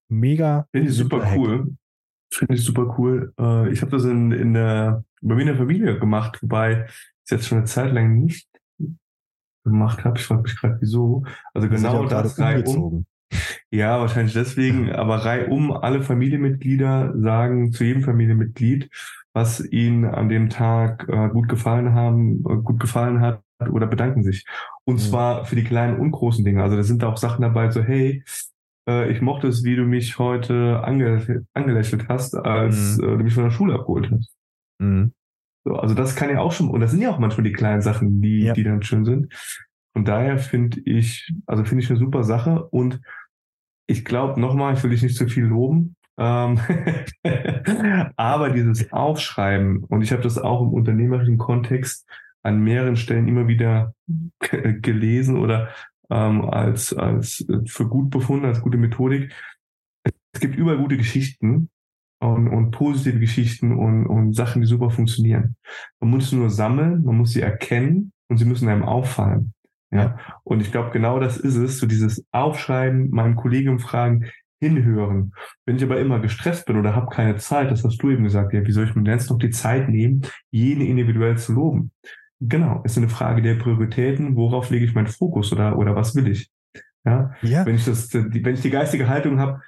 Mega. 0.09 0.67
Finde 0.73 0.89
ich 0.89 0.97
super 0.97 1.33
cool. 1.37 1.77
Finde 2.35 2.55
ich 2.55 2.65
super 2.65 2.95
cool. 2.99 3.33
Äh, 3.39 3.71
ich 3.71 3.81
habe 3.81 3.93
das 3.93 4.05
in, 4.05 4.33
in 4.33 4.55
der, 4.55 5.05
bei 5.23 5.35
mir 5.35 5.43
in 5.43 5.47
der 5.49 5.57
Familie 5.57 5.99
gemacht, 5.99 6.43
wobei 6.43 6.87
ich 7.25 7.31
jetzt 7.31 7.47
schon 7.47 7.59
eine 7.59 7.67
Zeit 7.67 7.93
lang 7.93 8.19
nicht 8.19 8.49
gemacht 9.65 10.05
habe. 10.05 10.19
Ich 10.19 10.25
frage 10.25 10.43
mich 10.43 10.57
gerade, 10.57 10.79
wieso. 10.81 11.25
Also 11.55 11.69
genau 11.69 12.07
das 12.07 12.39
um. 12.67 13.07
Ja, 13.71 14.01
wahrscheinlich 14.01 14.35
deswegen, 14.35 14.93
aber 14.93 15.25
reihum 15.25 15.73
alle 15.73 16.03
Familienmitglieder 16.03 17.15
sagen 17.17 17.73
zu 17.73 17.85
jedem 17.85 18.03
Familienmitglied, 18.03 18.91
was 19.33 19.61
ihnen 19.61 20.05
an 20.05 20.29
dem 20.29 20.51
Tag 20.51 21.09
äh, 21.09 21.29
gut 21.29 21.49
gefallen 21.49 21.95
haben, 21.95 22.45
äh, 22.49 22.57
gut 22.63 22.81
gefallen 22.81 23.21
hat 23.21 23.43
oder 23.71 23.87
bedanken 23.87 24.23
sich. 24.23 24.45
Und 24.85 24.97
mhm. 24.97 25.01
zwar 25.01 25.45
für 25.45 25.57
die 25.57 25.65
kleinen 25.65 25.99
und 25.99 26.11
großen 26.11 26.45
Dinge. 26.45 26.63
Also 26.63 26.77
da 26.77 26.83
sind 26.83 27.05
auch 27.05 27.17
Sachen 27.17 27.43
dabei, 27.43 27.71
so 27.71 27.83
hey, 27.83 28.23
äh, 28.89 29.11
ich 29.11 29.21
mochte 29.21 29.49
es, 29.49 29.65
wie 29.65 29.77
du 29.77 29.85
mich 29.85 30.19
heute 30.19 30.83
ange 30.85 31.47
angelächelt 31.55 32.09
hast, 32.09 32.35
als 32.35 32.99
mhm. 32.99 33.05
äh, 33.05 33.17
du 33.19 33.25
mich 33.25 33.35
von 33.35 33.45
der 33.45 33.51
Schule 33.51 33.75
abgeholt 33.75 34.11
hast. 34.11 34.35
Mhm. 34.79 35.13
So, 35.65 35.77
also 35.77 35.95
das 35.95 36.15
kann 36.15 36.31
ja 36.31 36.41
auch 36.41 36.53
schon, 36.53 36.69
und 36.71 36.81
das 36.81 36.91
sind 36.91 37.01
ja 37.01 37.11
auch 37.11 37.19
manchmal 37.19 37.45
die 37.45 37.53
kleinen 37.53 37.81
Sachen, 37.81 38.21
die, 38.21 38.45
ja. 38.45 38.53
die 38.53 38.65
dann 38.65 38.83
schön 38.83 39.05
sind. 39.05 39.33
Und 39.95 40.09
daher 40.09 40.39
finde 40.39 40.81
ich, 40.85 41.33
also 41.47 41.65
finde 41.65 41.83
ich 41.83 41.91
eine 41.91 41.99
super 41.99 42.25
Sache. 42.25 42.65
Und 42.65 43.01
ich 43.87 44.05
glaube 44.05 44.41
nochmal, 44.41 44.75
ich 44.75 44.83
will 44.83 44.91
dich 44.91 45.03
nicht 45.03 45.17
zu 45.17 45.29
viel 45.29 45.45
loben, 45.45 45.97
ähm, 46.19 46.61
aber 48.17 48.51
dieses 48.51 48.93
Aufschreiben, 48.93 49.85
und 49.85 50.03
ich 50.03 50.13
habe 50.13 50.23
das 50.23 50.39
auch 50.39 50.63
im 50.63 50.73
unternehmerischen 50.73 51.39
Kontext 51.39 52.09
an 52.43 52.61
mehreren 52.61 52.97
Stellen 52.97 53.27
immer 53.27 53.49
wieder 53.49 53.95
gelesen 54.39 55.39
oder 55.39 55.71
ähm, 56.11 56.49
als, 56.49 56.93
als 56.93 57.47
für 57.67 57.89
gut 57.89 58.11
befunden, 58.11 58.47
als 58.47 58.61
gute 58.61 58.79
Methodik. 58.79 59.33
Es 60.33 60.41
gibt 60.41 60.57
überall 60.57 60.79
gute 60.79 60.97
Geschichten 60.97 61.71
und, 62.21 62.49
und 62.49 62.71
positive 62.71 63.19
Geschichten 63.19 63.77
und, 63.77 64.07
und 64.07 64.35
Sachen, 64.35 64.63
die 64.63 64.67
super 64.67 64.91
funktionieren. 64.91 65.57
Man 66.01 66.11
muss 66.11 66.31
sie 66.31 66.37
nur 66.37 66.51
sammeln, 66.51 67.05
man 67.05 67.17
muss 67.17 67.33
sie 67.33 67.41
erkennen 67.41 68.13
und 68.29 68.39
sie 68.39 68.45
müssen 68.45 68.69
einem 68.69 68.85
auffallen. 68.85 69.53
Ja, 69.91 70.19
und 70.43 70.61
ich 70.61 70.73
glaube, 70.73 70.91
genau 70.91 71.21
das 71.21 71.37
ist 71.37 71.55
es, 71.55 71.79
so 71.79 71.87
dieses 71.87 72.25
Aufschreiben, 72.33 73.11
meinem 73.11 73.37
Kollegen 73.37 73.79
fragen, 73.79 74.29
hinhören. 74.61 75.33
Wenn 75.67 75.77
ich 75.77 75.85
aber 75.85 76.01
immer 76.01 76.19
gestresst 76.19 76.67
bin 76.67 76.77
oder 76.77 76.97
habe 76.97 77.15
keine 77.15 77.37
Zeit, 77.37 77.71
das 77.71 77.85
hast 77.85 77.99
du 77.99 78.11
eben 78.11 78.25
gesagt, 78.25 78.53
ja, 78.55 78.67
wie 78.67 78.73
soll 78.73 78.89
ich 78.89 78.95
mir 78.95 79.09
jetzt 79.09 79.31
noch 79.31 79.39
die 79.39 79.51
Zeit 79.51 79.89
nehmen, 79.89 80.23
jeden 80.51 80.81
individuell 80.81 81.37
zu 81.39 81.53
loben? 81.53 81.93
Genau, 82.49 82.83
es 82.85 82.93
ist 82.93 82.99
eine 82.99 83.09
Frage 83.09 83.43
der 83.43 83.55
Prioritäten, 83.55 84.37
worauf 84.37 84.71
lege 84.71 84.85
ich 84.85 84.95
meinen 84.95 85.07
Fokus 85.07 85.53
oder, 85.53 85.79
oder 85.79 85.97
was 85.97 86.15
will 86.15 86.29
ich? 86.29 86.51
Ja, 87.05 87.33
ja. 87.43 87.67
wenn 87.67 87.77
ich 87.77 87.85
das, 87.85 88.13
wenn 88.13 88.55
ich 88.55 88.63
die 88.63 88.71
geistige 88.71 89.09
Haltung 89.09 89.39
habe, 89.39 89.61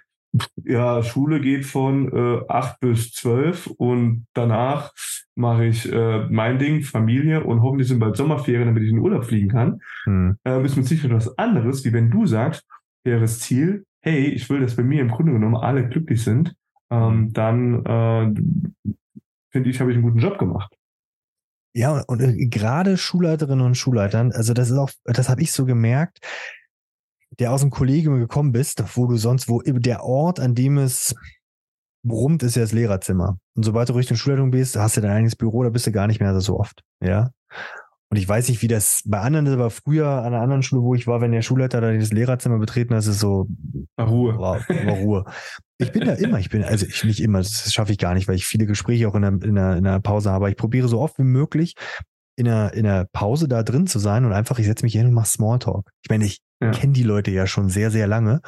ja, 0.65 1.03
Schule 1.03 1.41
geht 1.41 1.65
von 1.65 2.13
äh, 2.13 2.45
8 2.49 2.81
bis 2.81 3.13
zwölf 3.13 3.67
und 3.67 4.27
danach 4.35 4.93
mache 5.35 5.67
ich 5.67 5.91
äh, 5.91 6.27
mein 6.29 6.59
Ding, 6.59 6.83
Familie 6.83 7.45
und 7.45 7.63
hoffentlich 7.63 7.89
sind 7.89 7.99
bald 7.99 8.17
Sommerferien, 8.17 8.67
damit 8.67 8.83
ich 8.83 8.91
in 8.91 8.97
den 8.97 9.05
Urlaub 9.05 9.25
fliegen 9.25 9.49
kann. 9.49 9.81
Hm. 10.05 10.37
Äh, 10.45 10.65
ist 10.65 10.77
mit 10.77 10.87
Sicherheit 10.87 11.17
was 11.17 11.39
anderes, 11.39 11.85
wie 11.85 11.93
wenn 11.93 12.11
du 12.11 12.27
sagst, 12.27 12.67
wäres 13.05 13.41
Ziel, 13.41 13.85
hey, 14.01 14.27
ich 14.27 14.49
will, 14.51 14.61
dass 14.61 14.77
bei 14.77 14.83
mir 14.83 15.01
im 15.01 15.11
Grunde 15.11 15.33
genommen 15.33 15.57
alle 15.57 15.89
glücklich 15.89 16.23
sind, 16.23 16.55
ähm, 16.91 17.33
dann 17.33 17.85
äh, 17.85 18.35
finde 19.51 19.71
ich, 19.71 19.81
habe 19.81 19.91
ich 19.91 19.97
einen 19.97 20.05
guten 20.05 20.19
Job 20.19 20.39
gemacht. 20.39 20.77
Ja, 21.77 22.03
und 22.07 22.23
äh, 22.23 22.47
gerade 22.47 22.97
Schulleiterinnen 22.97 23.65
und 23.65 23.75
Schulleitern, 23.75 24.33
also 24.33 24.55
das 24.55 24.71
ist 24.71 24.79
auch, 24.79 24.91
das 25.05 25.29
habe 25.29 25.43
ich 25.43 25.53
so 25.53 25.67
gemerkt, 25.67 26.21
der 27.39 27.53
aus 27.53 27.61
dem 27.61 27.69
Kollegium 27.69 28.19
gekommen 28.19 28.51
bist, 28.51 28.83
wo 28.97 29.07
du 29.07 29.19
sonst, 29.19 29.47
wo 29.47 29.61
der 29.61 30.03
Ort, 30.03 30.41
an 30.41 30.55
dem 30.55 30.79
es 30.79 31.15
brummt, 32.03 32.43
ist 32.43 32.57
ja 32.57 32.63
das 32.63 32.73
Lehrerzimmer. 32.73 33.37
Und 33.55 33.65
sobald 33.65 33.91
du 33.91 33.93
Richtung 33.93 34.17
Schulleitung 34.17 34.51
bist, 34.51 34.77
hast 34.77 34.97
du 34.97 35.03
dein 35.03 35.11
eigenes 35.11 35.37
Büro, 35.37 35.65
da 35.65 35.69
bist 35.69 35.87
du 35.87 35.93
gar 35.93 36.07
nicht 36.07 36.19
mehr 36.19 36.41
so 36.41 36.59
oft. 36.59 36.83
Ja. 37.05 37.31
Und 38.09 38.17
ich 38.17 38.27
weiß 38.27 38.49
nicht, 38.49 38.63
wie 38.63 38.69
das 38.69 39.03
bei 39.05 39.21
anderen 39.21 39.45
ist, 39.45 39.53
aber 39.53 39.69
früher 39.69 40.09
an 40.09 40.33
einer 40.33 40.41
anderen 40.41 40.63
Schule, 40.63 40.83
wo 40.83 40.95
ich 40.95 41.07
war, 41.07 41.21
wenn 41.21 41.33
der 41.33 41.43
Schulleiter 41.43 41.83
da 41.83 41.93
das 41.93 42.11
Lehrerzimmer 42.11 42.59
betreten 42.59 42.95
hat, 42.95 43.01
ist 43.01 43.09
es 43.09 43.21
so 43.21 43.49
war 43.97 44.09
Ruhe. 44.09 44.39
War, 44.39 44.61
war 44.67 44.95
Ruhe. 44.95 45.25
Ich 45.79 45.93
bin 45.93 46.07
da 46.07 46.15
immer, 46.15 46.39
ich 46.39 46.49
bin, 46.49 46.65
also 46.65 46.87
ich 46.87 47.05
nicht 47.05 47.21
immer, 47.21 47.39
das 47.39 47.73
schaffe 47.73 47.93
ich 47.93 47.99
gar 47.99 48.15
nicht, 48.15 48.29
weil 48.29 48.37
ich 48.37 48.47
viele 48.47 48.67
Gespräche 48.67 49.09
auch 49.09 49.15
in 49.15 49.23
der, 49.23 49.33
in 49.43 49.55
der, 49.55 49.77
in 49.77 49.85
der 49.85 50.01
Pause 50.01 50.31
habe. 50.31 50.49
Ich 50.51 50.57
probiere 50.57 50.89
so 50.89 51.01
oft 51.01 51.19
wie 51.19 51.25
möglich 51.25 51.75
in 52.37 52.47
der, 52.47 52.73
in 52.75 52.85
der 52.85 53.07
Pause 53.13 53.49
da 53.49 53.63
drin 53.63 53.87
zu 53.87 53.99
sein 53.99 54.25
und 54.25 54.33
einfach, 54.33 54.59
ich 54.59 54.67
setze 54.67 54.85
mich 54.85 54.95
hin 54.95 55.07
und 55.07 55.13
mache 55.13 55.29
Smalltalk. 55.29 55.91
Ich 56.03 56.11
meine, 56.11 56.25
ich 56.25 56.41
ja. 56.61 56.71
kenne 56.71 56.93
die 56.93 57.03
Leute 57.03 57.31
ja 57.31 57.47
schon 57.47 57.69
sehr, 57.69 57.91
sehr 57.91 58.07
lange. 58.07 58.41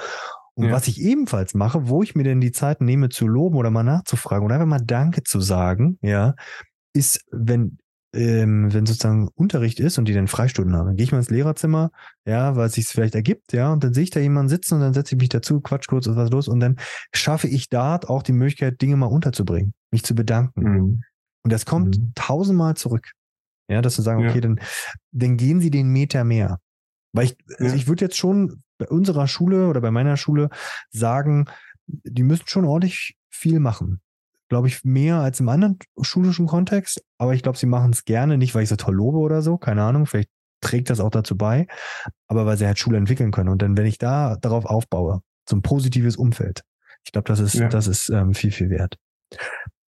Und 0.55 0.67
ja. 0.67 0.73
was 0.73 0.89
ich 0.89 1.01
ebenfalls 1.01 1.55
mache, 1.55 1.89
wo 1.89 2.03
ich 2.03 2.15
mir 2.15 2.25
denn 2.25 2.41
die 2.41 2.53
Zeit 2.53 2.81
nehme 2.81 3.11
zu 3.11 3.27
loben 3.27 3.57
oder 3.57 3.71
mal 3.71 3.85
nachzufragen 3.85 4.45
oder 4.45 4.57
einfach 4.57 4.67
mal 4.67 4.81
Danke 4.85 5.23
zu 5.23 5.41
sagen, 5.41 5.99
ja, 6.03 6.35
ist, 6.93 7.25
wenn 7.31 7.79
ähm, 8.19 8.73
wenn 8.73 8.85
sozusagen 8.85 9.29
Unterricht 9.35 9.79
ist 9.79 9.97
und 9.97 10.07
die 10.07 10.13
dann 10.13 10.27
Freistunden 10.27 10.75
haben, 10.75 10.87
dann 10.87 10.97
gehe 10.97 11.05
ich 11.05 11.13
mal 11.13 11.19
ins 11.19 11.31
Lehrerzimmer, 11.31 11.93
ja, 12.27 12.57
weil 12.57 12.67
es 12.67 12.73
sich 12.73 12.89
vielleicht 12.89 13.15
ergibt, 13.15 13.53
ja, 13.53 13.73
und 13.73 13.85
dann 13.85 13.95
sehe 13.95 14.03
ich 14.03 14.11
da 14.11 14.19
jemanden 14.19 14.49
sitzen 14.49 14.75
und 14.75 14.81
dann 14.81 14.93
setze 14.93 15.15
ich 15.15 15.21
mich 15.21 15.29
dazu, 15.29 15.61
quatsch 15.61 15.87
kurz, 15.87 16.09
was 16.09 16.25
ist 16.25 16.33
los 16.33 16.49
und 16.49 16.59
dann 16.59 16.77
schaffe 17.15 17.47
ich 17.47 17.69
da 17.69 17.97
auch 18.07 18.25
die 18.25 18.33
Möglichkeit, 18.33 18.83
Dinge 18.83 18.97
mal 18.97 19.07
unterzubringen, 19.07 19.73
mich 19.93 20.03
zu 20.03 20.17
bedanken. 20.17 20.61
Mhm. 20.61 21.03
Und 21.45 21.53
das 21.53 21.65
kommt 21.65 21.97
mhm. 21.97 22.13
tausendmal 22.17 22.75
zurück. 22.77 23.13
Ja, 23.71 23.83
dass 23.83 23.97
sie 23.97 24.03
sagen, 24.03 24.27
okay, 24.27 24.37
ja. 24.37 24.41
dann, 24.41 24.61
dann 25.13 25.37
gehen 25.37 25.61
sie 25.61 25.71
den 25.71 25.89
Meter 25.89 26.25
mehr. 26.25 26.59
Weil 27.13 27.27
ich, 27.27 27.37
also 27.59 27.77
ich 27.77 27.87
würde 27.87 28.07
jetzt 28.07 28.17
schon 28.17 28.63
bei 28.79 28.89
unserer 28.89 29.29
Schule 29.29 29.69
oder 29.69 29.81
bei 29.81 29.91
meiner 29.91 30.17
Schule 30.17 30.49
sagen, 30.91 31.47
die 31.87 32.23
müssen 32.23 32.47
schon 32.47 32.65
ordentlich 32.65 33.17
viel 33.31 33.61
machen. 33.61 34.01
Glaube 34.49 34.69
ich, 34.69 34.85
mehr 34.85 35.17
als 35.17 35.41
im 35.41 35.49
anderen 35.49 35.79
schulischen 36.01 36.47
Kontext. 36.47 37.03
Aber 37.19 37.35
ich 37.35 37.43
glaube, 37.43 37.59
sie 37.59 37.67
machen 37.67 37.91
es 37.91 38.05
gerne, 38.05 38.39
nicht 38.39 38.55
weil 38.55 38.63
ich 38.63 38.69
so 38.69 38.77
toll 38.77 38.95
lobe 38.95 39.19
oder 39.19 39.43
so, 39.43 39.59
keine 39.59 39.83
Ahnung, 39.83 40.07
vielleicht 40.07 40.31
trägt 40.61 40.91
das 40.91 41.01
auch 41.01 41.11
dazu 41.11 41.37
bei, 41.37 41.67
aber 42.27 42.45
weil 42.47 42.57
sie 42.57 42.67
halt 42.67 42.79
Schule 42.79 42.99
entwickeln 42.99 43.31
können. 43.31 43.49
Und 43.49 43.63
dann, 43.63 43.77
wenn 43.77 43.87
ich 43.87 43.99
da 43.99 44.37
darauf 44.37 44.65
aufbaue, 44.65 45.21
so 45.49 45.57
ein 45.57 45.63
positives 45.63 46.17
Umfeld, 46.17 46.63
ich 47.05 47.13
glaube, 47.13 47.29
das 47.29 47.41
ist, 47.41 47.55
ja. 47.55 47.69
das 47.69 47.87
ist 47.87 48.09
ähm, 48.09 48.35
viel, 48.35 48.51
viel 48.51 48.71
wert. 48.71 48.97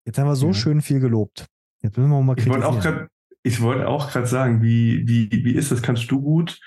Jetzt 0.05 0.17
haben 0.17 0.27
wir 0.27 0.35
so 0.35 0.47
ja. 0.47 0.53
schön 0.53 0.81
viel 0.81 0.99
gelobt. 0.99 1.45
Jetzt 1.81 1.97
müssen 1.97 2.09
wir 2.09 2.21
mal 2.21 2.35
kritisieren. 2.35 2.59
Ich 2.59 2.65
wollte 2.65 2.77
auch 2.77 2.81
gerade 2.81 3.07
ich 3.47 3.61
wollte 3.61 3.87
auch 3.87 4.11
gerade 4.11 4.27
sagen, 4.27 4.61
wie, 4.61 5.07
wie, 5.07 5.29
wie 5.31 5.55
ist 5.55 5.71
das? 5.71 5.81
Kannst 5.81 6.11
du 6.11 6.21
gut 6.21 6.59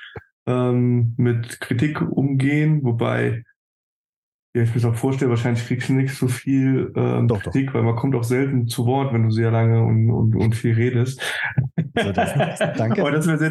ähm, 0.47 1.14
mit 1.18 1.61
Kritik 1.61 2.01
umgehen? 2.01 2.82
Wobei 2.82 3.45
ja, 4.53 4.62
ich 4.62 4.74
mir 4.74 4.90
auch 4.90 4.96
vorstelle, 4.96 5.30
wahrscheinlich 5.30 5.64
kriegst 5.64 5.88
du 5.88 5.92
nicht 5.92 6.12
so 6.12 6.26
viel 6.26 6.92
ähm, 6.96 7.28
doch, 7.28 7.40
Kritik, 7.40 7.68
doch. 7.68 7.74
weil 7.74 7.82
man 7.84 7.94
kommt 7.94 8.16
auch 8.16 8.24
selten 8.24 8.66
zu 8.66 8.84
Wort, 8.84 9.12
wenn 9.12 9.22
du 9.22 9.30
sehr 9.30 9.53
lange 9.53 9.80
und, 9.80 10.11
und, 10.11 10.34
und 10.34 10.57
viel 10.57 10.74
redest. 10.74 11.22
Also 11.94 12.11
das, 12.11 12.34
danke. 12.76 13.01
Aber 13.01 13.12
das, 13.12 13.28
wäre 13.28 13.38
sehr, 13.38 13.51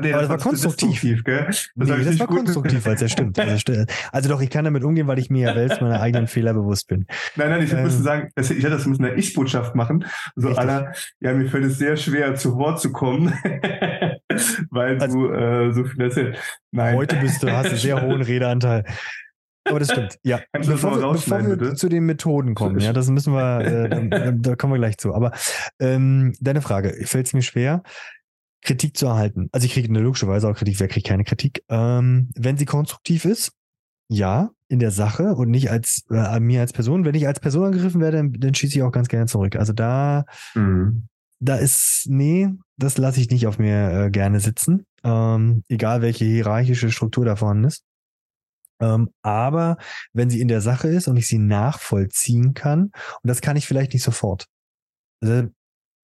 nee, 0.00 0.12
das, 0.12 0.30
war 0.30 0.38
konstruktiv. 0.38 1.24
gell? 1.24 1.44
Das, 1.46 1.68
nee, 1.74 2.04
das 2.04 2.18
war 2.18 2.26
konstruktiv, 2.26 2.86
weil 2.86 2.94
es 2.94 3.02
ja 3.02 3.08
stimmt. 3.08 3.38
Also, 3.38 3.84
also, 4.12 4.28
doch, 4.30 4.40
ich 4.40 4.48
kann 4.48 4.64
damit 4.64 4.82
umgehen, 4.82 5.06
weil 5.06 5.18
ich 5.18 5.28
mir 5.28 5.48
ja 5.48 5.54
selbst 5.54 5.82
meiner 5.82 6.00
eigenen 6.00 6.26
Fehler 6.26 6.54
bewusst 6.54 6.88
bin. 6.88 7.04
Nein, 7.36 7.50
nein, 7.50 7.62
ich 7.62 7.72
ähm, 7.74 7.82
müsste 7.82 8.02
sagen, 8.02 8.30
ich 8.34 8.48
hätte 8.48 8.70
das 8.70 8.86
mit 8.86 8.98
einer 8.98 9.16
Ich-Botschaft 9.16 9.74
machen. 9.74 10.06
So 10.36 10.48
aller, 10.48 10.94
ja, 11.20 11.34
mir 11.34 11.50
fällt 11.50 11.66
es 11.66 11.76
sehr 11.76 11.98
schwer, 11.98 12.34
zu 12.34 12.56
Wort 12.56 12.80
zu 12.80 12.92
kommen, 12.92 13.30
weil 14.70 14.98
also, 14.98 15.28
du 15.28 15.34
äh, 15.34 15.72
so 15.74 15.84
viel 15.84 16.00
erzählst. 16.00 16.40
Nein. 16.70 16.96
Heute 16.96 17.16
bist 17.16 17.42
du, 17.42 17.52
hast 17.52 17.66
einen 17.66 17.76
sehr 17.76 18.00
hohen 18.00 18.22
Redeanteil. 18.22 18.84
Aber 19.64 19.78
das 19.78 19.90
stimmt, 19.90 20.18
ja. 20.22 20.40
bevor, 20.52 21.00
wir, 21.00 21.12
bevor 21.12 21.46
wir 21.46 21.56
bitte? 21.56 21.74
zu 21.74 21.88
den 21.88 22.04
Methoden 22.04 22.54
kommen, 22.54 22.80
ja, 22.80 22.92
das 22.92 23.08
müssen 23.08 23.34
wir, 23.34 23.60
äh, 23.60 24.32
da 24.38 24.56
kommen 24.56 24.72
wir 24.72 24.78
gleich 24.78 24.98
zu. 24.98 25.14
Aber 25.14 25.32
ähm, 25.78 26.34
deine 26.40 26.62
Frage, 26.62 27.06
fällt 27.06 27.26
es 27.26 27.32
mir 27.32 27.42
schwer, 27.42 27.82
Kritik 28.62 28.96
zu 28.96 29.06
erhalten? 29.06 29.48
Also 29.52 29.66
ich 29.66 29.72
kriege 29.72 29.88
eine 29.88 30.00
logische 30.00 30.28
Weise 30.28 30.48
auch 30.48 30.56
Kritik, 30.56 30.80
wer 30.80 30.88
kriegt 30.88 31.06
keine 31.06 31.24
Kritik? 31.24 31.62
Ähm, 31.68 32.30
wenn 32.36 32.56
sie 32.56 32.66
konstruktiv 32.66 33.24
ist, 33.24 33.52
ja, 34.08 34.50
in 34.68 34.78
der 34.78 34.90
Sache 34.90 35.34
und 35.34 35.50
nicht 35.50 35.70
als 35.70 36.04
äh, 36.10 36.40
mir 36.40 36.60
als 36.60 36.72
Person. 36.72 37.04
Wenn 37.04 37.14
ich 37.14 37.26
als 37.26 37.40
Person 37.40 37.66
angegriffen 37.66 38.00
werde, 38.00 38.18
dann, 38.18 38.32
dann 38.32 38.54
schieße 38.54 38.76
ich 38.76 38.82
auch 38.82 38.92
ganz 38.92 39.08
gerne 39.08 39.26
zurück. 39.26 39.56
Also 39.56 39.72
da, 39.72 40.24
mhm. 40.54 41.06
da 41.38 41.56
ist, 41.56 42.06
nee, 42.08 42.48
das 42.76 42.98
lasse 42.98 43.20
ich 43.20 43.30
nicht 43.30 43.46
auf 43.46 43.58
mir 43.58 44.06
äh, 44.06 44.10
gerne 44.10 44.40
sitzen, 44.40 44.84
ähm, 45.04 45.62
egal 45.68 46.02
welche 46.02 46.24
hierarchische 46.24 46.90
Struktur 46.90 47.24
da 47.24 47.36
vorhanden 47.36 47.64
ist. 47.64 47.84
Ähm, 48.80 49.10
aber 49.22 49.76
wenn 50.12 50.30
sie 50.30 50.40
in 50.40 50.48
der 50.48 50.60
Sache 50.60 50.88
ist 50.88 51.08
und 51.08 51.16
ich 51.16 51.28
sie 51.28 51.38
nachvollziehen 51.38 52.54
kann, 52.54 52.84
und 52.84 53.24
das 53.24 53.40
kann 53.40 53.56
ich 53.56 53.66
vielleicht 53.66 53.92
nicht 53.92 54.02
sofort. 54.02 54.46
Also, 55.22 55.48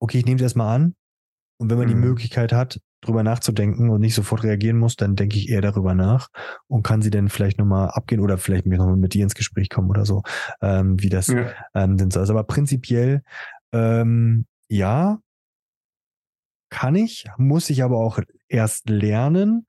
okay, 0.00 0.18
ich 0.18 0.26
nehme 0.26 0.36
es 0.36 0.42
erstmal 0.42 0.74
an. 0.74 0.94
Und 1.58 1.70
wenn 1.70 1.78
man 1.78 1.86
mhm. 1.86 1.90
die 1.90 2.06
Möglichkeit 2.06 2.52
hat, 2.52 2.78
drüber 3.00 3.22
nachzudenken 3.22 3.88
und 3.90 4.00
nicht 4.00 4.14
sofort 4.14 4.42
reagieren 4.42 4.78
muss, 4.78 4.96
dann 4.96 5.16
denke 5.16 5.36
ich 5.36 5.48
eher 5.48 5.60
darüber 5.60 5.94
nach 5.94 6.28
und 6.66 6.82
kann 6.82 7.02
sie 7.02 7.10
dann 7.10 7.28
vielleicht 7.28 7.58
nochmal 7.58 7.90
abgehen 7.90 8.20
oder 8.20 8.36
vielleicht 8.38 8.66
nochmal 8.66 8.96
mit 8.96 9.14
dir 9.14 9.22
ins 9.22 9.34
Gespräch 9.34 9.68
kommen 9.68 9.88
oder 9.88 10.04
so, 10.04 10.22
ähm, 10.60 11.00
wie 11.00 11.08
das 11.08 11.28
ja. 11.28 11.50
ähm, 11.74 11.96
denn 11.96 12.10
soll. 12.10 12.20
Also, 12.22 12.32
aber 12.32 12.44
prinzipiell, 12.44 13.22
ähm, 13.72 14.46
ja, 14.68 15.18
kann 16.68 16.94
ich, 16.94 17.26
muss 17.38 17.70
ich 17.70 17.82
aber 17.82 17.98
auch 17.98 18.18
erst 18.48 18.88
lernen. 18.90 19.66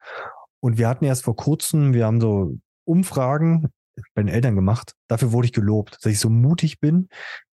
Und 0.59 0.77
wir 0.77 0.87
hatten 0.89 1.05
erst 1.05 1.23
vor 1.23 1.35
kurzem, 1.35 1.93
wir 1.93 2.05
haben 2.05 2.19
so 2.19 2.57
Umfragen 2.87 3.67
bei 4.13 4.21
den 4.21 4.29
Eltern 4.29 4.55
gemacht. 4.55 4.93
Dafür 5.07 5.31
wurde 5.31 5.47
ich 5.47 5.53
gelobt, 5.53 5.97
dass 6.01 6.11
ich 6.11 6.19
so 6.19 6.29
mutig 6.29 6.79
bin, 6.79 7.09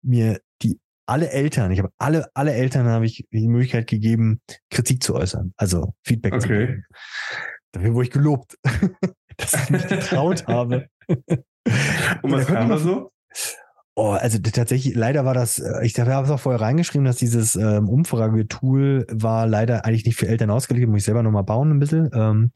mir 0.02 0.40
die 0.62 0.78
alle 1.06 1.30
Eltern, 1.30 1.72
ich 1.72 1.80
habe 1.80 1.90
alle, 1.98 2.28
alle 2.34 2.52
Eltern 2.52 2.86
habe 2.86 3.04
ich 3.04 3.26
die 3.32 3.48
Möglichkeit 3.48 3.88
gegeben, 3.88 4.40
Kritik 4.70 5.02
zu 5.02 5.16
äußern, 5.16 5.52
also 5.56 5.94
Feedback 6.04 6.34
okay. 6.34 6.42
zu 6.42 6.48
geben. 6.48 6.84
Dafür 7.72 7.94
wurde 7.94 8.04
ich 8.06 8.12
gelobt, 8.12 8.56
dass 9.36 9.54
ich 9.54 9.70
mich 9.70 9.88
getraut 9.88 10.44
habe. 10.46 10.88
Und 11.08 12.32
was 12.32 12.46
kam 12.46 12.68
da 12.68 12.78
so? 12.78 13.12
Oh, 14.02 14.12
also 14.12 14.38
tatsächlich, 14.38 14.94
leider 14.94 15.26
war 15.26 15.34
das, 15.34 15.58
äh, 15.58 15.84
ich 15.84 16.00
habe 16.00 16.24
es 16.24 16.30
auch 16.30 16.40
vorher 16.40 16.62
reingeschrieben, 16.62 17.04
dass 17.04 17.16
dieses 17.16 17.54
ähm, 17.54 17.86
Umfragetool 17.86 19.06
war 19.10 19.46
leider 19.46 19.84
eigentlich 19.84 20.06
nicht 20.06 20.16
für 20.16 20.26
Eltern 20.26 20.48
ausgelegt, 20.48 20.88
muss 20.88 21.00
ich 21.00 21.04
selber 21.04 21.22
nochmal 21.22 21.44
bauen 21.44 21.70
ein 21.70 21.78
bisschen. 21.80 22.08
Ähm, 22.14 22.50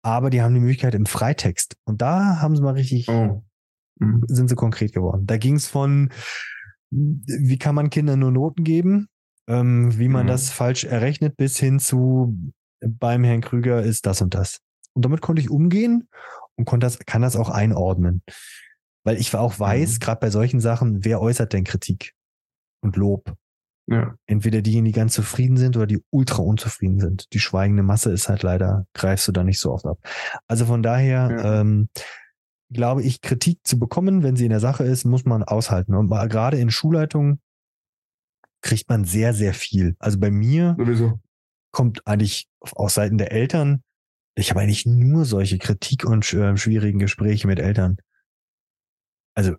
aber 0.00 0.30
die 0.30 0.40
haben 0.40 0.54
die 0.54 0.60
Möglichkeit 0.60 0.94
im 0.94 1.04
Freitext. 1.04 1.76
Und 1.84 2.00
da 2.00 2.40
haben 2.40 2.56
sie 2.56 2.62
mal 2.62 2.72
richtig, 2.72 3.10
oh. 3.10 3.42
mhm. 3.98 4.24
sind 4.26 4.48
sie 4.48 4.54
konkret 4.54 4.94
geworden. 4.94 5.26
Da 5.26 5.36
ging 5.36 5.56
es 5.56 5.66
von, 5.66 6.08
wie 6.90 7.58
kann 7.58 7.74
man 7.74 7.90
Kindern 7.90 8.20
nur 8.20 8.30
Noten 8.30 8.64
geben, 8.64 9.08
ähm, 9.48 9.98
wie 9.98 10.08
man 10.08 10.24
mhm. 10.24 10.30
das 10.30 10.48
falsch 10.48 10.84
errechnet, 10.84 11.36
bis 11.36 11.58
hin 11.58 11.78
zu 11.78 12.54
beim 12.80 13.22
Herrn 13.22 13.42
Krüger 13.42 13.82
ist 13.82 14.06
das 14.06 14.22
und 14.22 14.34
das. 14.34 14.60
Und 14.94 15.04
damit 15.04 15.20
konnte 15.20 15.42
ich 15.42 15.50
umgehen 15.50 16.08
und 16.54 16.64
konnte 16.64 16.86
das, 16.86 16.98
kann 17.00 17.20
das 17.20 17.36
auch 17.36 17.50
einordnen. 17.50 18.22
Weil 19.06 19.18
ich 19.18 19.32
auch 19.36 19.60
weiß, 19.60 19.94
mhm. 19.94 19.98
gerade 20.00 20.20
bei 20.20 20.30
solchen 20.30 20.58
Sachen, 20.58 21.04
wer 21.04 21.20
äußert 21.20 21.52
denn 21.52 21.62
Kritik 21.62 22.14
und 22.82 22.96
Lob? 22.96 23.36
Ja. 23.88 24.16
Entweder 24.26 24.62
diejenigen, 24.62 24.92
die 24.92 24.98
ganz 24.98 25.14
zufrieden 25.14 25.56
sind 25.56 25.76
oder 25.76 25.86
die 25.86 26.02
ultra 26.10 26.42
unzufrieden 26.42 26.98
sind. 26.98 27.32
Die 27.32 27.38
schweigende 27.38 27.84
Masse 27.84 28.10
ist 28.10 28.28
halt 28.28 28.42
leider, 28.42 28.84
greifst 28.94 29.28
du 29.28 29.32
da 29.32 29.44
nicht 29.44 29.60
so 29.60 29.70
oft 29.70 29.86
ab. 29.86 29.98
Also 30.48 30.66
von 30.66 30.82
daher, 30.82 31.30
ja. 31.30 31.60
ähm, 31.60 31.88
glaube 32.72 33.04
ich, 33.04 33.20
Kritik 33.20 33.60
zu 33.62 33.78
bekommen, 33.78 34.24
wenn 34.24 34.34
sie 34.34 34.44
in 34.44 34.50
der 34.50 34.58
Sache 34.58 34.82
ist, 34.82 35.04
muss 35.04 35.24
man 35.24 35.44
aushalten. 35.44 35.94
Und 35.94 36.10
gerade 36.28 36.58
in 36.58 36.72
Schulleitungen 36.72 37.40
kriegt 38.60 38.88
man 38.88 39.04
sehr, 39.04 39.34
sehr 39.34 39.54
viel. 39.54 39.94
Also 40.00 40.18
bei 40.18 40.32
mir 40.32 40.74
Sowieso. 40.76 41.20
kommt 41.70 42.04
eigentlich 42.08 42.48
aus 42.58 42.94
Seiten 42.94 43.18
der 43.18 43.30
Eltern, 43.30 43.84
ich 44.34 44.50
habe 44.50 44.60
eigentlich 44.60 44.84
nur 44.84 45.24
solche 45.24 45.58
Kritik 45.58 46.04
und 46.04 46.30
äh, 46.34 46.56
schwierigen 46.56 46.98
Gespräche 46.98 47.46
mit 47.46 47.60
Eltern 47.60 47.98
also 49.36 49.54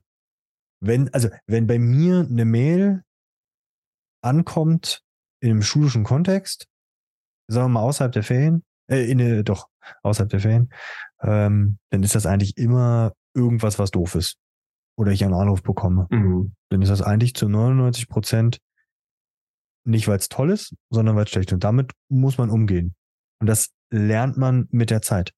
wenn, 0.80 1.14
also 1.14 1.30
wenn 1.46 1.68
bei 1.68 1.80
mir 1.80 2.20
eine 2.30 2.46
Mail 2.46 3.04
ankommt 4.22 5.04
in 5.40 5.52
einem 5.52 5.62
schulischen 5.62 6.04
Kontext, 6.04 6.68
sagen 7.48 7.68
wir 7.68 7.80
mal 7.80 7.82
außerhalb 7.82 8.12
der 8.12 8.24
Ferien, 8.24 8.64
äh, 8.90 9.10
in, 9.10 9.20
äh, 9.20 9.44
doch, 9.44 9.70
außerhalb 10.04 10.30
der 10.30 10.40
Ferien, 10.40 10.74
ähm, 11.22 11.78
dann 11.92 12.04
ist 12.04 12.16
das 12.16 12.26
eigentlich 12.26 12.58
immer 12.58 13.14
irgendwas, 13.34 13.80
was 13.80 13.92
doof 13.92 14.16
ist. 14.16 14.38
Oder 14.98 15.12
ich 15.12 15.24
einen 15.24 15.36
Anruf 15.36 15.62
bekomme. 15.62 16.08
Mhm. 16.10 16.54
Dann 16.70 16.82
ist 16.82 16.90
das 16.90 17.04
eigentlich 17.04 17.36
zu 17.36 17.48
99 17.48 18.10
Prozent 18.10 18.60
nicht, 19.86 20.08
weil 20.08 20.18
es 20.18 20.28
toll 20.28 20.50
ist, 20.50 20.76
sondern 20.90 21.16
weil 21.16 21.24
es 21.24 21.30
schlecht 21.30 21.50
ist. 21.50 21.54
Und 21.54 21.64
damit 21.64 21.94
muss 22.10 22.38
man 22.38 22.50
umgehen. 22.50 22.96
Und 23.40 23.48
das 23.48 23.70
lernt 23.92 24.38
man 24.38 24.68
mit 24.72 24.90
der 24.90 25.02
Zeit 25.02 25.34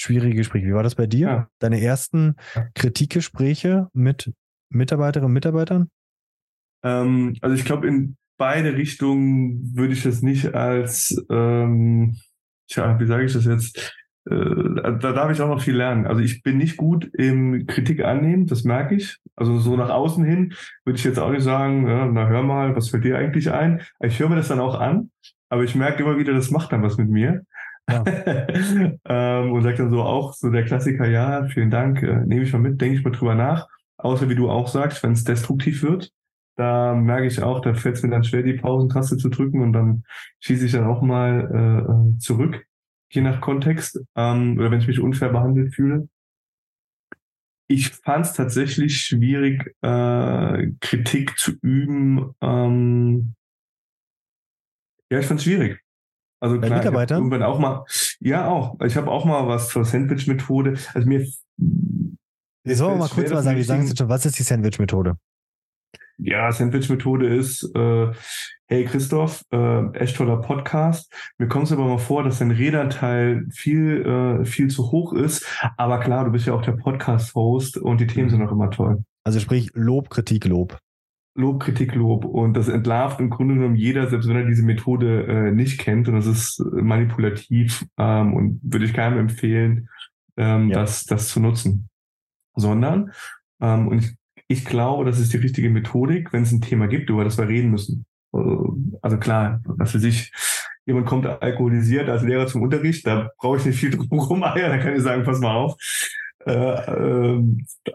schwierige 0.00 0.36
Gespräche. 0.36 0.66
Wie 0.66 0.74
war 0.74 0.82
das 0.82 0.94
bei 0.94 1.06
dir? 1.06 1.28
Ja. 1.28 1.48
Deine 1.58 1.80
ersten 1.80 2.36
Kritikgespräche 2.74 3.88
mit 3.92 4.32
Mitarbeiterinnen 4.70 5.26
und 5.26 5.34
Mitarbeitern? 5.34 5.90
Ähm, 6.82 7.36
also 7.42 7.54
ich 7.54 7.64
glaube, 7.64 7.86
in 7.86 8.16
beide 8.38 8.74
Richtungen 8.74 9.76
würde 9.76 9.92
ich 9.92 10.02
das 10.02 10.22
nicht 10.22 10.54
als, 10.54 11.14
ähm, 11.30 12.16
tja, 12.68 12.98
wie 12.98 13.06
sage 13.06 13.24
ich 13.24 13.32
das 13.34 13.44
jetzt? 13.44 13.94
Äh, 14.30 14.34
da 14.34 15.12
darf 15.12 15.30
ich 15.30 15.40
auch 15.42 15.48
noch 15.48 15.62
viel 15.62 15.76
lernen. 15.76 16.06
Also 16.06 16.22
ich 16.22 16.42
bin 16.42 16.56
nicht 16.56 16.78
gut 16.78 17.10
im 17.14 17.66
Kritik 17.66 18.02
annehmen, 18.02 18.46
das 18.46 18.64
merke 18.64 18.94
ich. 18.94 19.18
Also 19.36 19.58
so 19.58 19.76
nach 19.76 19.90
außen 19.90 20.24
hin 20.24 20.54
würde 20.84 20.98
ich 20.98 21.04
jetzt 21.04 21.18
auch 21.18 21.30
nicht 21.30 21.42
sagen, 21.42 21.86
ja, 21.86 22.06
na 22.06 22.28
hör 22.28 22.42
mal, 22.42 22.74
was 22.74 22.88
fällt 22.88 23.04
dir 23.04 23.18
eigentlich 23.18 23.50
ein? 23.50 23.82
Ich 24.00 24.18
höre 24.18 24.30
mir 24.30 24.36
das 24.36 24.48
dann 24.48 24.60
auch 24.60 24.78
an, 24.78 25.10
aber 25.50 25.64
ich 25.64 25.74
merke 25.74 26.02
immer 26.02 26.18
wieder, 26.18 26.32
das 26.32 26.50
macht 26.50 26.72
dann 26.72 26.82
was 26.82 26.96
mit 26.96 27.10
mir. 27.10 27.44
Ja. 27.90 28.04
ähm, 29.04 29.52
und 29.52 29.62
sagt 29.62 29.78
dann 29.78 29.90
so 29.90 30.02
auch 30.02 30.32
so 30.32 30.50
der 30.50 30.64
Klassiker, 30.64 31.06
ja, 31.08 31.46
vielen 31.48 31.70
Dank, 31.70 32.02
äh, 32.02 32.24
nehme 32.24 32.42
ich 32.42 32.52
mal 32.52 32.58
mit, 32.58 32.80
denke 32.80 32.98
ich 32.98 33.04
mal 33.04 33.10
drüber 33.10 33.34
nach. 33.34 33.68
Außer 33.96 34.28
wie 34.28 34.34
du 34.34 34.50
auch 34.50 34.68
sagst, 34.68 35.02
wenn 35.02 35.12
es 35.12 35.24
destruktiv 35.24 35.82
wird, 35.82 36.12
da 36.56 36.94
merke 36.94 37.26
ich 37.26 37.42
auch, 37.42 37.60
da 37.60 37.74
fällt 37.74 37.96
es 37.96 38.02
mir 38.02 38.10
dann 38.10 38.24
schwer, 38.24 38.42
die 38.42 38.54
Pausentaste 38.54 39.16
zu 39.16 39.28
drücken 39.28 39.62
und 39.62 39.72
dann 39.72 40.04
schieße 40.40 40.66
ich 40.66 40.72
dann 40.72 40.86
auch 40.86 41.02
mal 41.02 41.48
äh, 41.52 41.90
äh, 41.90 42.18
zurück, 42.18 42.66
je 43.10 43.22
nach 43.22 43.40
Kontext, 43.40 44.00
ähm, 44.14 44.58
oder 44.58 44.70
wenn 44.70 44.80
ich 44.80 44.86
mich 44.86 45.00
unfair 45.00 45.30
behandelt 45.30 45.74
fühle. 45.74 46.08
Ich 47.66 47.90
fand 47.90 48.26
es 48.26 48.32
tatsächlich 48.32 49.00
schwierig, 49.00 49.74
äh, 49.80 50.72
Kritik 50.80 51.38
zu 51.38 51.52
üben. 51.62 52.34
Ähm, 52.40 53.34
ja, 55.10 55.20
ich 55.20 55.26
fand 55.26 55.40
es 55.40 55.44
schwierig. 55.44 55.80
Also 56.40 56.58
klar, 56.58 56.78
Mitarbeiter? 56.78 57.16
irgendwann 57.16 57.42
auch 57.42 57.58
mal, 57.58 57.84
ja 58.18 58.48
auch. 58.48 58.80
Ich 58.80 58.96
habe 58.96 59.10
auch 59.10 59.24
mal 59.24 59.46
was 59.46 59.68
zur 59.68 59.84
Sandwich-Methode. 59.84 60.78
Also 60.94 61.06
mir. 61.06 61.26
Wir 62.64 62.76
sollen 62.76 62.98
mal 62.98 63.08
kurz 63.08 63.30
mal 63.30 63.42
sagen, 63.42 63.56
wir 63.56 63.64
sagen 63.64 63.82
es 63.82 63.96
schon, 63.96 64.08
was 64.08 64.26
ist 64.26 64.38
die 64.38 64.42
Sandwich-Methode? 64.42 65.16
Ja, 66.22 66.52
Sandwich-Methode 66.52 67.34
ist, 67.34 67.74
äh, 67.74 68.12
hey 68.66 68.84
Christoph, 68.84 69.42
äh, 69.52 69.90
echt 69.92 70.16
toller 70.16 70.36
Podcast. 70.38 71.12
Mir 71.38 71.48
kommt 71.48 71.66
es 71.66 71.72
aber 71.72 71.86
mal 71.86 71.98
vor, 71.98 72.22
dass 72.22 72.38
dein 72.38 72.50
Redanteil 72.50 73.46
viel, 73.50 74.04
äh, 74.06 74.44
viel 74.44 74.68
zu 74.68 74.92
hoch 74.92 75.14
ist. 75.14 75.46
Aber 75.76 75.98
klar, 76.00 76.24
du 76.26 76.30
bist 76.30 76.46
ja 76.46 76.52
auch 76.52 76.62
der 76.62 76.72
Podcast-Host 76.72 77.78
und 77.78 78.00
die 78.00 78.06
Themen 78.06 78.26
mhm. 78.26 78.30
sind 78.30 78.42
auch 78.46 78.52
immer 78.52 78.70
toll. 78.70 79.02
Also 79.24 79.40
sprich 79.40 79.70
Lob, 79.74 80.10
Kritik, 80.10 80.44
Lob. 80.44 80.78
Lob, 81.34 81.62
Kritik, 81.62 81.94
Lob. 81.94 82.24
Und 82.24 82.54
das 82.54 82.68
entlarvt 82.68 83.20
im 83.20 83.30
Grunde 83.30 83.54
genommen 83.54 83.76
jeder, 83.76 84.08
selbst 84.08 84.28
wenn 84.28 84.36
er 84.36 84.46
diese 84.46 84.64
Methode 84.64 85.26
äh, 85.26 85.52
nicht 85.52 85.78
kennt. 85.78 86.08
Und 86.08 86.14
das 86.14 86.26
ist 86.26 86.62
manipulativ 86.72 87.86
ähm, 87.98 88.34
und 88.34 88.60
würde 88.62 88.84
ich 88.84 88.94
keinem 88.94 89.18
empfehlen, 89.18 89.88
ähm, 90.36 90.68
ja. 90.68 90.80
das, 90.80 91.04
das 91.04 91.28
zu 91.28 91.40
nutzen. 91.40 91.88
Sondern, 92.54 93.12
ähm, 93.60 93.88
und 93.88 93.98
ich, 93.98 94.16
ich 94.48 94.64
glaube, 94.64 95.04
das 95.04 95.20
ist 95.20 95.32
die 95.32 95.38
richtige 95.38 95.70
Methodik, 95.70 96.32
wenn 96.32 96.42
es 96.42 96.52
ein 96.52 96.60
Thema 96.60 96.88
gibt, 96.88 97.08
über 97.10 97.24
das 97.24 97.38
wir 97.38 97.48
reden 97.48 97.70
müssen. 97.70 98.04
Also, 98.32 98.76
also 99.00 99.18
klar, 99.18 99.60
was 99.64 99.92
für 99.92 99.98
sich, 99.98 100.32
jemand 100.86 101.06
kommt 101.06 101.26
alkoholisiert 101.26 102.08
als 102.08 102.22
Lehrer 102.22 102.46
zum 102.46 102.62
Unterricht, 102.62 103.06
da 103.06 103.30
brauche 103.38 103.58
ich 103.58 103.64
nicht 103.64 103.78
viel 103.78 103.90
drum 103.90 104.18
rumeiern, 104.18 104.70
da 104.70 104.78
kann 104.78 104.94
ich 104.94 105.02
sagen, 105.02 105.22
pass 105.22 105.40
mal 105.40 105.54
auf. 105.54 105.76
Äh, 106.46 106.52
äh, 106.52 107.42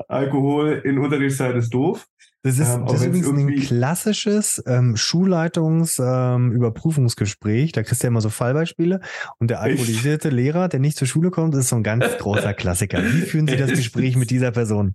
Alkohol 0.08 0.84
in 0.86 1.00
Unterrichtszeit 1.00 1.56
ist 1.56 1.74
doof. 1.74 2.06
Das 2.43 2.60
ist, 2.60 2.76
ähm, 2.76 2.86
das 2.86 3.02
ist 3.02 3.08
übrigens 3.08 3.28
ein 3.28 3.56
klassisches 3.56 4.64
ähm, 4.68 4.96
Schulleitungs-Überprüfungsgespräch. 4.96 7.64
Ähm, 7.64 7.72
da 7.74 7.82
kriegst 7.82 8.04
du 8.04 8.06
ja 8.06 8.10
immer 8.10 8.22
so 8.22 8.30
Fallbeispiele. 8.30 9.02
Und 9.39 9.50
der 9.50 9.62
alkoholisierte 9.62 10.28
Echt? 10.28 10.38
Lehrer, 10.38 10.70
der 10.70 10.80
nicht 10.80 10.96
zur 10.96 11.08
Schule 11.08 11.32
kommt, 11.32 11.56
ist 11.56 11.70
so 11.70 11.76
ein 11.76 11.82
ganz 11.82 12.06
großer 12.20 12.54
Klassiker. 12.54 13.04
Wie 13.04 13.22
führen 13.22 13.48
Sie 13.48 13.58
das 13.58 13.72
Gespräch 13.72 14.16
mit 14.16 14.30
dieser 14.30 14.52
Person? 14.52 14.93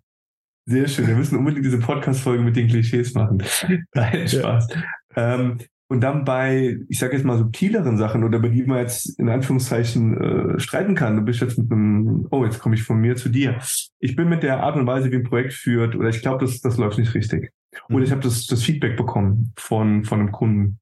Sehr 0.67 0.87
schön. 0.87 1.09
Wir 1.09 1.17
müssen 1.17 1.39
unbedingt 1.39 1.67
diese 1.67 1.79
Podcast-Folge 1.79 2.45
mit 2.45 2.55
den 2.55 2.69
Klischees 2.69 3.15
machen. 3.15 3.43
Nein, 3.95 4.29
Spaß. 4.29 4.69
Ähm, 5.17 5.59
und 5.91 6.03
dann 6.03 6.25
bei, 6.25 6.79
ich 6.89 7.01
sage 7.01 7.17
jetzt 7.17 7.25
mal 7.25 7.37
subtileren 7.37 7.99
Sachen 7.99 8.23
oder 8.23 8.39
über 8.39 8.49
die 8.49 8.63
man 8.63 8.79
jetzt 8.79 9.19
in 9.19 9.29
Anführungszeichen 9.29 10.55
äh, 10.55 10.61
streiten 10.61 10.95
kann. 10.95 11.17
Du 11.17 11.23
bist 11.23 11.41
jetzt 11.41 11.59
mit 11.59 11.73
einem, 11.73 12.29
oh, 12.31 12.45
jetzt 12.45 12.61
komme 12.61 12.77
ich 12.77 12.85
von 12.85 13.01
mir 13.01 13.17
zu 13.17 13.29
dir. 13.29 13.59
Ich 13.99 14.15
bin 14.15 14.29
mit 14.29 14.45
der 14.45 14.63
Art 14.63 14.77
und 14.77 14.87
Weise, 14.87 15.11
wie 15.11 15.17
ein 15.17 15.25
Projekt 15.25 15.53
führt, 15.53 15.97
oder 15.97 16.09
ich 16.09 16.23
glaube, 16.23 16.45
das, 16.45 16.61
das 16.61 16.77
läuft 16.77 16.97
nicht 16.99 17.13
richtig. 17.13 17.53
Mhm. 17.89 17.97
Oder 17.97 18.05
ich 18.05 18.13
habe 18.13 18.21
das, 18.21 18.47
das 18.47 18.63
Feedback 18.63 18.97
bekommen 18.97 19.53
von, 19.57 20.05
von 20.05 20.21
einem 20.21 20.31
Kunden. 20.31 20.79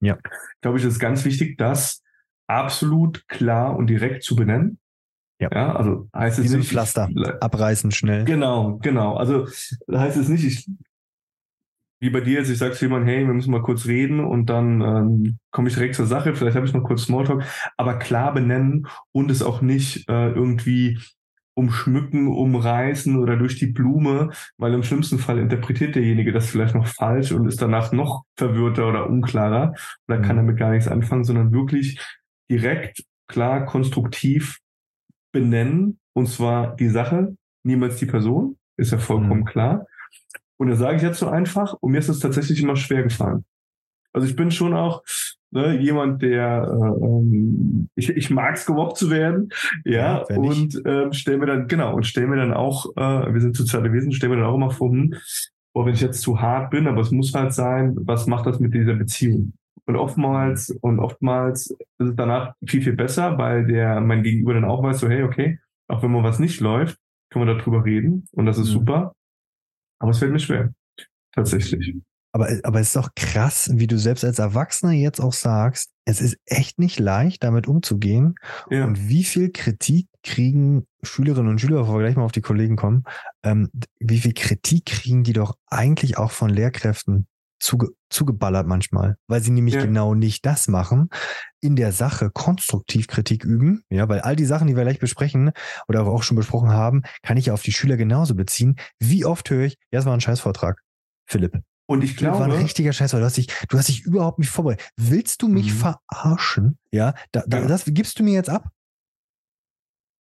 Ja. 0.00 0.18
Glaube 0.60 0.78
ich, 0.78 0.84
ist 0.84 1.00
ganz 1.00 1.24
wichtig, 1.24 1.58
das 1.58 2.04
absolut 2.46 3.26
klar 3.26 3.76
und 3.76 3.88
direkt 3.88 4.22
zu 4.22 4.36
benennen. 4.36 4.78
Ja. 5.40 5.48
ja, 5.52 5.74
also 5.74 6.08
heißt 6.14 6.38
es 6.38 6.52
nicht. 6.52 6.68
Pflaster. 6.68 7.08
abreißen 7.40 7.90
schnell. 7.90 8.24
Genau, 8.24 8.78
genau. 8.78 9.16
Also 9.16 9.46
heißt 9.90 10.16
es 10.16 10.28
nicht, 10.28 10.44
ich 10.44 10.70
wie 12.04 12.10
bei 12.10 12.20
dir, 12.20 12.40
jetzt 12.40 12.50
ich 12.50 12.58
sage 12.58 12.74
zu 12.74 12.84
jemandem, 12.84 13.08
hey, 13.08 13.26
wir 13.26 13.32
müssen 13.32 13.50
mal 13.50 13.62
kurz 13.62 13.86
reden 13.86 14.20
und 14.20 14.50
dann 14.50 14.82
ähm, 14.82 15.38
komme 15.50 15.68
ich 15.68 15.74
direkt 15.74 15.94
zur 15.94 16.04
Sache, 16.04 16.34
vielleicht 16.34 16.54
habe 16.54 16.66
ich 16.66 16.74
noch 16.74 16.84
kurz 16.84 17.04
Smalltalk, 17.04 17.44
aber 17.78 17.98
klar 17.98 18.34
benennen 18.34 18.86
und 19.12 19.30
es 19.30 19.42
auch 19.42 19.62
nicht 19.62 20.06
äh, 20.10 20.28
irgendwie 20.28 20.98
umschmücken, 21.54 22.28
umreißen 22.28 23.16
oder 23.16 23.36
durch 23.36 23.58
die 23.58 23.68
Blume, 23.68 24.32
weil 24.58 24.74
im 24.74 24.82
schlimmsten 24.82 25.18
Fall 25.18 25.38
interpretiert 25.38 25.94
derjenige 25.94 26.30
das 26.30 26.50
vielleicht 26.50 26.74
noch 26.74 26.86
falsch 26.86 27.32
und 27.32 27.46
ist 27.46 27.62
danach 27.62 27.90
noch 27.92 28.24
verwirrter 28.36 28.86
oder 28.86 29.08
unklarer 29.08 29.72
oder 30.06 30.20
kann 30.20 30.36
mhm. 30.36 30.40
damit 30.40 30.58
gar 30.58 30.72
nichts 30.72 30.88
anfangen, 30.88 31.24
sondern 31.24 31.52
wirklich 31.52 31.98
direkt, 32.50 33.02
klar, 33.28 33.64
konstruktiv 33.64 34.58
benennen 35.32 35.98
und 36.12 36.28
zwar 36.28 36.76
die 36.76 36.90
Sache, 36.90 37.34
niemals 37.62 37.96
die 37.96 38.06
Person, 38.06 38.58
ist 38.76 38.92
ja 38.92 38.98
vollkommen 38.98 39.40
mhm. 39.40 39.46
klar. 39.46 39.86
Und 40.56 40.68
das 40.68 40.78
sage 40.78 40.96
ich 40.96 41.02
jetzt 41.02 41.18
so 41.18 41.28
einfach 41.28 41.74
und 41.80 41.92
mir 41.92 41.98
ist 41.98 42.08
es 42.08 42.20
tatsächlich 42.20 42.62
immer 42.62 42.76
schwer 42.76 43.02
gefallen. 43.02 43.44
Also 44.12 44.28
ich 44.28 44.36
bin 44.36 44.50
schon 44.52 44.74
auch 44.74 45.02
ne, 45.50 45.80
jemand, 45.80 46.22
der 46.22 46.62
äh, 46.68 47.04
ähm, 47.04 47.88
ich, 47.96 48.10
ich 48.10 48.30
mag 48.30 48.54
es 48.54 48.66
gemobbt 48.66 48.96
zu 48.96 49.10
werden, 49.10 49.48
ja, 49.84 50.24
ja 50.28 50.36
und 50.36 50.80
ähm, 50.84 51.12
stell 51.12 51.38
mir 51.38 51.46
dann 51.46 51.66
genau 51.66 51.94
und 51.94 52.06
stell 52.06 52.26
mir 52.26 52.36
dann 52.36 52.52
auch, 52.52 52.96
äh, 52.96 53.32
wir 53.32 53.40
sind 53.40 53.56
soziale 53.56 53.92
Wesen, 53.92 54.12
stell 54.12 54.28
mir 54.28 54.36
dann 54.36 54.46
auch 54.46 54.54
immer 54.54 54.70
vor, 54.70 54.90
hm, 54.90 55.14
oh, 55.74 55.84
wenn 55.84 55.94
ich 55.94 56.00
jetzt 56.00 56.22
zu 56.22 56.40
hart 56.40 56.70
bin, 56.70 56.86
aber 56.86 57.00
es 57.00 57.10
muss 57.10 57.34
halt 57.34 57.52
sein, 57.52 57.96
was 58.02 58.26
macht 58.26 58.46
das 58.46 58.60
mit 58.60 58.72
dieser 58.72 58.94
Beziehung? 58.94 59.54
Und 59.86 59.96
oftmals 59.96 60.70
und 60.80 60.98
oftmals 60.98 61.70
ist 61.98 62.08
es 62.08 62.16
danach 62.16 62.54
viel 62.66 62.82
viel 62.82 62.94
besser, 62.94 63.36
weil 63.36 63.66
der 63.66 64.00
mein 64.00 64.22
Gegenüber 64.22 64.54
dann 64.54 64.64
auch 64.64 64.82
weiß, 64.82 65.00
so 65.00 65.08
hey, 65.08 65.24
okay, 65.24 65.58
auch 65.88 66.02
wenn 66.02 66.12
mal 66.12 66.22
was 66.22 66.38
nicht 66.38 66.60
läuft, 66.60 66.98
können 67.30 67.46
wir 67.46 67.54
darüber 67.54 67.84
reden 67.84 68.26
und 68.32 68.46
das 68.46 68.58
ist 68.58 68.68
mhm. 68.68 68.78
super. 68.78 69.14
Aber 69.98 70.10
es 70.10 70.18
fällt 70.18 70.32
mir 70.32 70.38
schwer. 70.38 70.74
Tatsächlich. 71.32 71.96
Aber, 72.32 72.48
aber 72.64 72.80
es 72.80 72.88
ist 72.88 72.96
doch 72.96 73.10
krass, 73.14 73.70
wie 73.74 73.86
du 73.86 73.96
selbst 73.96 74.24
als 74.24 74.40
Erwachsener 74.40 74.92
jetzt 74.92 75.20
auch 75.20 75.32
sagst, 75.32 75.92
es 76.04 76.20
ist 76.20 76.36
echt 76.46 76.80
nicht 76.80 76.98
leicht, 76.98 77.44
damit 77.44 77.68
umzugehen. 77.68 78.34
Ja. 78.70 78.84
Und 78.86 79.08
wie 79.08 79.22
viel 79.22 79.52
Kritik 79.52 80.08
kriegen 80.24 80.86
Schülerinnen 81.04 81.48
und 81.48 81.60
Schüler, 81.60 81.80
bevor 81.80 81.94
wir 81.98 82.02
gleich 82.02 82.16
mal 82.16 82.24
auf 82.24 82.32
die 82.32 82.40
Kollegen 82.40 82.74
kommen, 82.74 83.04
ähm, 83.44 83.70
wie 84.00 84.18
viel 84.18 84.34
Kritik 84.34 84.86
kriegen 84.86 85.22
die 85.22 85.32
doch 85.32 85.56
eigentlich 85.68 86.18
auch 86.18 86.32
von 86.32 86.50
Lehrkräften 86.50 87.28
zuge 87.64 87.88
zugeballert 88.10 88.66
manchmal, 88.66 89.16
weil 89.26 89.42
sie 89.42 89.50
nämlich 89.50 89.74
ja. 89.74 89.82
genau 89.82 90.14
nicht 90.14 90.46
das 90.46 90.68
machen, 90.68 91.08
in 91.60 91.74
der 91.74 91.92
Sache 91.92 92.30
konstruktiv 92.30 93.08
Kritik 93.08 93.44
üben, 93.44 93.82
ja, 93.90 94.08
weil 94.08 94.20
all 94.20 94.36
die 94.36 94.44
Sachen, 94.44 94.68
die 94.68 94.76
wir 94.76 94.84
gleich 94.84 94.98
besprechen 94.98 95.50
oder 95.88 96.06
auch 96.06 96.22
schon 96.22 96.36
besprochen 96.36 96.70
haben, 96.70 97.02
kann 97.22 97.36
ich 97.36 97.46
ja 97.46 97.54
auf 97.54 97.62
die 97.62 97.72
Schüler 97.72 97.96
genauso 97.96 98.34
beziehen. 98.34 98.76
Wie 99.00 99.24
oft 99.24 99.48
höre 99.50 99.64
ich, 99.64 99.78
ja, 99.90 99.98
es 99.98 100.06
war 100.06 100.14
ein 100.14 100.20
Scheißvortrag, 100.20 100.80
Philipp. 101.26 101.58
Und 101.86 102.04
ich 102.04 102.16
glaube, 102.16 102.38
das 102.38 102.48
war 102.48 102.54
ein 102.54 102.62
richtiger 102.62 102.92
Scheiß, 102.92 103.12
weil 103.12 103.20
du 103.20 103.26
hast 103.26 103.36
dich, 103.36 103.48
du 103.68 103.78
hast 103.78 103.88
dich 103.88 104.04
überhaupt 104.04 104.38
nicht 104.38 104.50
vorbereitet. 104.50 104.88
Willst 104.96 105.42
du 105.42 105.48
mich 105.48 105.72
mhm. 105.72 105.94
verarschen? 106.10 106.78
Ja, 106.92 107.14
da, 107.32 107.42
da, 107.46 107.60
ja, 107.60 107.66
das 107.66 107.84
gibst 107.86 108.18
du 108.18 108.22
mir 108.22 108.34
jetzt 108.34 108.48
ab? 108.48 108.70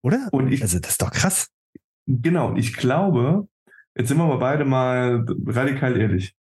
Oder? 0.04 0.28
Und 0.32 0.52
ich, 0.52 0.62
also 0.62 0.80
das 0.80 0.92
ist 0.92 1.02
doch 1.02 1.12
krass. 1.12 1.50
Genau. 2.06 2.56
Ich 2.56 2.74
glaube, 2.74 3.48
jetzt 3.96 4.08
sind 4.08 4.18
wir 4.18 4.28
mal 4.28 4.38
beide 4.38 4.66
mal 4.66 5.26
radikal 5.46 5.98
ehrlich. 5.98 6.36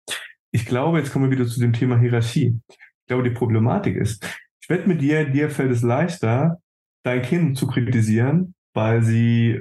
Ich 0.53 0.67
glaube, 0.67 0.99
jetzt 0.99 1.13
kommen 1.13 1.31
wir 1.31 1.39
wieder 1.39 1.49
zu 1.49 1.61
dem 1.61 1.73
Thema 1.73 1.99
Hierarchie. 1.99 2.59
Ich 2.69 3.07
glaube, 3.07 3.25
die 3.25 3.35
Problematik 3.35 3.97
ist, 3.97 4.25
ich 4.61 4.69
wette 4.69 4.89
mit 4.89 5.01
dir, 5.01 5.25
dir 5.25 5.51
fällt 5.51 5.71
es 5.71 5.83
leichter, 5.83 6.59
dein 7.05 7.23
Kind 7.23 7.57
zu 7.57 7.67
kritisieren, 7.67 8.55
weil 8.75 9.03
sie 9.03 9.61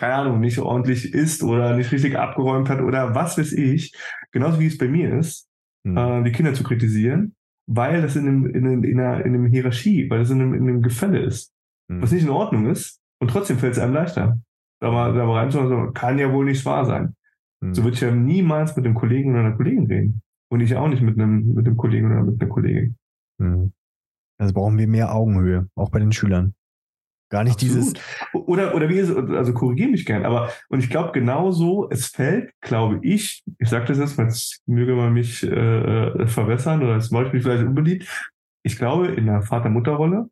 keine 0.00 0.14
Ahnung, 0.14 0.40
nicht 0.40 0.58
ordentlich 0.58 1.12
ist 1.12 1.42
oder 1.42 1.76
nicht 1.76 1.92
richtig 1.92 2.16
abgeräumt 2.16 2.70
hat 2.70 2.80
oder 2.80 3.14
was 3.14 3.36
weiß 3.36 3.52
ich, 3.52 3.94
genauso 4.32 4.58
wie 4.58 4.66
es 4.66 4.78
bei 4.78 4.88
mir 4.88 5.14
ist, 5.18 5.46
mhm. 5.84 5.96
äh, 5.96 6.22
die 6.24 6.32
Kinder 6.32 6.54
zu 6.54 6.64
kritisieren, 6.64 7.36
weil 7.66 8.00
das 8.00 8.16
in 8.16 8.26
einem, 8.26 8.46
in, 8.46 8.66
einem, 8.66 8.84
in, 8.84 8.98
einer, 8.98 9.24
in 9.26 9.34
einer 9.34 9.48
Hierarchie, 9.50 10.08
weil 10.08 10.20
das 10.20 10.30
in 10.30 10.40
einem, 10.40 10.54
in 10.54 10.62
einem 10.62 10.80
Gefälle 10.80 11.18
ist, 11.18 11.52
mhm. 11.88 12.00
was 12.00 12.12
nicht 12.12 12.22
in 12.22 12.30
Ordnung 12.30 12.66
ist 12.70 12.98
und 13.20 13.30
trotzdem 13.30 13.58
fällt 13.58 13.74
es 13.74 13.78
einem 13.78 13.92
leichter. 13.92 14.40
Da 14.80 14.90
mal, 14.90 15.12
da 15.12 15.26
mal 15.26 15.40
reinzuschauen, 15.40 15.92
kann 15.92 16.18
ja 16.18 16.32
wohl 16.32 16.46
nicht 16.46 16.64
wahr 16.64 16.86
sein. 16.86 17.14
Mhm. 17.60 17.74
So 17.74 17.84
würde 17.84 17.94
ich 17.94 18.00
ja 18.00 18.10
niemals 18.10 18.76
mit 18.76 18.84
dem 18.84 18.94
Kollegen 18.94 19.32
oder 19.32 19.40
einer 19.40 19.56
Kollegin 19.56 19.86
reden. 19.86 20.22
Und 20.50 20.60
ich 20.60 20.74
auch 20.74 20.88
nicht 20.88 21.02
mit 21.02 21.18
einem, 21.18 21.54
mit 21.54 21.66
dem 21.66 21.76
Kollegen 21.76 22.10
oder 22.10 22.24
mit 22.24 22.40
einer 22.40 22.50
Kollegin. 22.50 22.96
Mhm. 23.38 23.72
Also 24.38 24.54
brauchen 24.54 24.78
wir 24.78 24.88
mehr 24.88 25.14
Augenhöhe, 25.14 25.68
auch 25.74 25.90
bei 25.90 25.98
den 25.98 26.12
Schülern. 26.12 26.54
Gar 27.30 27.44
nicht 27.44 27.62
Absolut. 27.62 27.76
dieses. 27.76 27.94
Oder, 28.32 28.74
oder 28.74 28.88
wie 28.88 28.98
ist, 28.98 29.14
also 29.14 29.54
korrigiere 29.54 29.90
mich 29.90 30.04
gern, 30.04 30.24
aber, 30.24 30.50
und 30.68 30.82
ich 30.82 30.90
glaube 30.90 31.12
genauso, 31.12 31.88
es 31.88 32.08
fällt, 32.08 32.52
glaube 32.60 32.98
ich, 33.02 33.44
ich 33.58 33.68
sage 33.68 33.84
das 33.86 33.98
jetzt, 33.98 34.18
jetzt 34.18 34.62
möge 34.66 34.96
man 34.96 35.12
mich 35.12 35.44
äh, 35.44 35.48
äh 36.08 36.26
verwässern 36.26 36.82
oder 36.82 36.96
es 36.96 37.12
mache 37.12 37.26
ich 37.26 37.32
mich 37.32 37.42
vielleicht 37.44 37.64
unbeliebt. 37.64 38.08
Ich 38.64 38.76
glaube, 38.76 39.08
in 39.08 39.26
der 39.26 39.42
Vater-Mutter-Rolle 39.42 40.28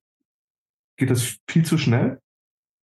geht 0.96 1.10
das 1.10 1.38
viel 1.48 1.64
zu 1.64 1.78
schnell. 1.78 2.18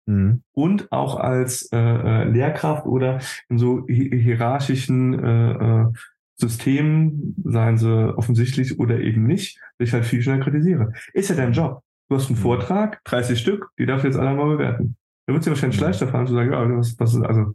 Mhm. 0.07 0.43
Und 0.53 0.91
auch 0.93 1.17
als 1.19 1.71
äh, 1.73 1.79
äh 1.79 2.25
Lehrkraft 2.25 2.87
oder 2.87 3.21
in 3.49 3.59
so 3.59 3.87
hierarchischen 3.87 5.19
äh, 5.19 5.53
äh, 5.53 5.87
Systemen, 6.37 7.37
seien 7.45 7.79
sie 7.79 8.17
offensichtlich 8.17 8.79
oder 8.79 8.99
eben 8.99 9.25
nicht, 9.25 9.61
ich 9.79 9.93
halt 9.93 10.05
viel 10.05 10.23
schneller 10.23 10.43
kritisiere. 10.43 10.93
Ist 11.13 11.31
ja 11.31 11.37
dein 11.37 11.53
Job. 11.53 11.83
Du 12.09 12.17
hast 12.17 12.29
einen 12.29 12.39
mhm. 12.39 12.43
Vortrag, 12.43 13.03
30 13.05 13.39
Stück, 13.39 13.71
die 13.79 13.87
darf 13.87 14.05
jetzt 14.05 14.17
alle 14.17 14.35
mal 14.35 14.57
bewerten. 14.57 14.97
Da 15.27 15.33
wird 15.33 15.41
es 15.41 15.45
dir 15.45 15.53
wahrscheinlich 15.53 15.81
mhm. 15.81 15.87
leichter 15.87 16.09
fallen 16.09 16.27
zu 16.27 16.35
sagen, 16.35 16.53
ja, 16.53 16.77
was, 16.77 16.99
was 16.99 17.15
ist, 17.15 17.23
also, 17.23 17.55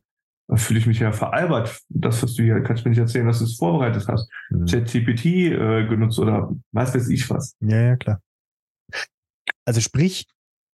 da 0.49 0.55
fühle 0.55 0.79
ich 0.79 0.87
mich 0.87 0.99
ja 0.99 1.11
veralbert. 1.11 1.81
Das, 1.89 2.23
was 2.23 2.33
du 2.35 2.43
hier, 2.43 2.61
kannst 2.61 2.83
du 2.83 2.89
mir 2.89 2.91
nicht 2.91 3.01
erzählen, 3.01 3.27
dass 3.27 3.39
du 3.39 3.45
es 3.45 3.57
vorbereitet 3.57 4.07
hast. 4.07 4.29
Mhm. 4.49 4.65
ChatGPT 4.65 5.25
äh, 5.25 5.87
genutzt 5.87 6.19
oder 6.19 6.49
was 6.71 6.95
weiß 6.95 7.09
ich 7.09 7.29
was. 7.29 7.55
Ja, 7.59 7.81
ja, 7.81 7.95
klar. 7.97 8.21
Also 9.65 9.81
sprich, 9.81 10.25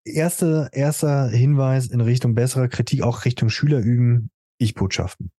erste, 0.05 0.68
erster 0.72 1.28
Hinweis 1.28 1.86
in 1.86 2.01
Richtung 2.01 2.34
besserer 2.34 2.68
Kritik, 2.68 3.03
auch 3.03 3.24
Richtung 3.24 3.51
Schüler 3.51 3.78
üben, 3.78 4.30
Ich-Botschaften. 4.59 5.30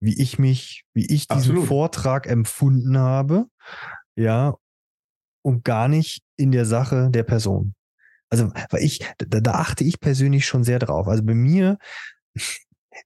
Wie 0.00 0.20
ich 0.20 0.38
mich, 0.38 0.84
wie 0.94 1.04
ich 1.04 1.28
diesen 1.28 1.52
Absolut. 1.52 1.66
Vortrag 1.66 2.26
empfunden 2.26 2.98
habe, 2.98 3.46
ja, 4.16 4.54
und 5.42 5.64
gar 5.64 5.88
nicht 5.88 6.22
in 6.36 6.52
der 6.52 6.64
Sache 6.64 7.10
der 7.10 7.22
Person. 7.22 7.74
Also, 8.30 8.52
weil 8.70 8.82
ich, 8.82 9.00
da, 9.18 9.40
da 9.40 9.52
achte 9.52 9.84
ich 9.84 10.00
persönlich 10.00 10.46
schon 10.46 10.64
sehr 10.64 10.78
drauf. 10.78 11.08
Also 11.08 11.24
bei 11.24 11.34
mir, 11.34 11.78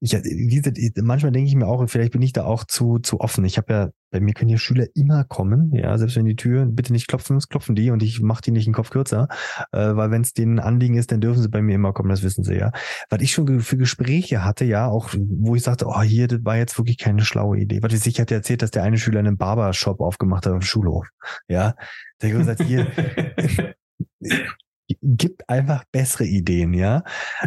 ich, 0.00 0.12
wie 0.12 0.60
gesagt, 0.60 0.78
manchmal 1.02 1.32
denke 1.32 1.48
ich 1.48 1.54
mir 1.54 1.66
auch, 1.66 1.86
vielleicht 1.88 2.12
bin 2.12 2.22
ich 2.22 2.32
da 2.32 2.44
auch 2.44 2.64
zu, 2.64 2.98
zu 2.98 3.20
offen. 3.20 3.44
Ich 3.44 3.56
habe 3.56 3.72
ja, 3.72 3.90
bei 4.14 4.20
mir 4.20 4.32
können 4.32 4.48
ja 4.48 4.58
Schüler 4.58 4.86
immer 4.94 5.24
kommen, 5.24 5.74
ja, 5.74 5.98
selbst 5.98 6.14
wenn 6.14 6.24
die 6.24 6.36
Tür, 6.36 6.66
bitte 6.66 6.92
nicht 6.92 7.08
klopfen, 7.08 7.36
es 7.36 7.48
klopfen 7.48 7.74
die 7.74 7.90
und 7.90 8.00
ich 8.00 8.20
mache 8.20 8.42
die 8.42 8.52
nicht 8.52 8.64
den 8.64 8.72
Kopf 8.72 8.90
kürzer, 8.90 9.26
äh, 9.72 9.96
weil 9.96 10.12
wenn 10.12 10.22
es 10.22 10.34
denen 10.34 10.60
Anliegen 10.60 10.94
ist, 10.94 11.10
dann 11.10 11.20
dürfen 11.20 11.42
sie 11.42 11.48
bei 11.48 11.60
mir 11.60 11.74
immer 11.74 11.92
kommen, 11.92 12.10
das 12.10 12.22
wissen 12.22 12.44
sie 12.44 12.54
ja. 12.54 12.70
Was 13.10 13.20
ich 13.22 13.32
schon 13.32 13.58
für 13.58 13.76
Gespräche 13.76 14.44
hatte, 14.44 14.64
ja, 14.66 14.86
auch 14.86 15.12
wo 15.18 15.56
ich 15.56 15.64
sagte, 15.64 15.86
oh, 15.88 16.00
hier, 16.00 16.28
das 16.28 16.44
war 16.44 16.56
jetzt 16.56 16.78
wirklich 16.78 16.96
keine 16.96 17.24
schlaue 17.24 17.58
Idee. 17.58 17.82
Was 17.82 18.06
ich 18.06 18.20
hatte 18.20 18.36
erzählt, 18.36 18.62
dass 18.62 18.70
der 18.70 18.84
eine 18.84 18.98
Schüler 18.98 19.18
einen 19.18 19.36
Barbershop 19.36 20.00
aufgemacht 20.00 20.46
hat 20.46 20.52
auf 20.52 20.60
dem 20.60 20.64
Schulhof, 20.64 21.08
ja. 21.48 21.74
Der 22.22 22.30
hat 22.30 22.38
gesagt, 22.38 22.62
hier, 22.62 22.86
gibt 25.02 25.48
einfach 25.48 25.84
bessere 25.90 26.24
Ideen, 26.24 26.74
ja. 26.74 27.02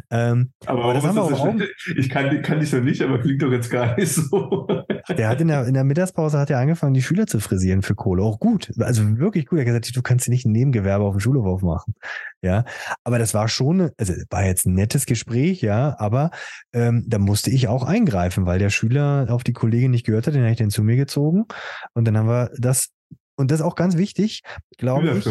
Ähm, 0.09 0.51
aber, 0.65 0.83
aber 0.83 0.93
das 0.95 1.03
haben 1.03 1.15
wir 1.15 1.23
auch, 1.23 1.31
auch 1.31 1.55
Ich 1.97 2.09
kann, 2.09 2.41
kann 2.41 2.59
dich 2.59 2.71
noch 2.73 2.81
nicht, 2.81 3.01
aber 3.01 3.19
klingt 3.19 3.41
doch 3.41 3.51
jetzt 3.51 3.69
gar 3.69 3.95
nicht 3.95 4.11
so. 4.11 4.67
Der 5.09 5.29
hat 5.29 5.39
in 5.39 5.47
der, 5.47 5.65
in 5.67 5.73
der 5.73 5.83
Mittagspause 5.83 6.39
hat 6.39 6.49
er 6.49 6.59
angefangen, 6.59 6.93
die 6.93 7.01
Schüler 7.01 7.27
zu 7.27 7.39
frisieren 7.39 7.81
für 7.81 7.95
Kohle. 7.95 8.23
Auch 8.23 8.39
gut. 8.39 8.71
Also 8.79 9.17
wirklich 9.19 9.45
gut. 9.45 9.59
Er 9.59 9.61
hat 9.61 9.67
gesagt, 9.67 9.95
du 9.95 10.01
kannst 10.01 10.27
nicht 10.29 10.45
ein 10.45 10.51
Nebengewerbe 10.51 11.03
auf 11.03 11.15
dem 11.15 11.19
Schulhof 11.19 11.45
aufmachen. 11.45 11.93
Ja. 12.41 12.65
Aber 13.03 13.19
das 13.19 13.33
war 13.33 13.47
schon, 13.47 13.91
also 13.97 14.13
war 14.29 14.45
jetzt 14.45 14.65
ein 14.65 14.73
nettes 14.73 15.05
Gespräch, 15.05 15.61
ja, 15.61 15.95
aber 15.99 16.31
ähm, 16.73 17.03
da 17.07 17.19
musste 17.19 17.51
ich 17.51 17.67
auch 17.67 17.83
eingreifen, 17.83 18.45
weil 18.45 18.59
der 18.59 18.69
Schüler 18.69 19.27
auf 19.29 19.43
die 19.43 19.53
Kollegin 19.53 19.91
nicht 19.91 20.05
gehört 20.05 20.27
hat, 20.27 20.33
den 20.33 20.41
habe 20.41 20.51
ich 20.51 20.57
den 20.57 20.69
zu 20.69 20.83
mir 20.83 20.95
gezogen. 20.95 21.45
Und 21.93 22.05
dann 22.05 22.17
haben 22.17 22.27
wir 22.27 22.51
das, 22.57 22.89
und 23.35 23.51
das 23.51 23.59
ist 23.59 23.65
auch 23.65 23.75
ganz 23.75 23.97
wichtig, 23.97 24.41
glaube 24.77 25.09
ich 25.09 25.25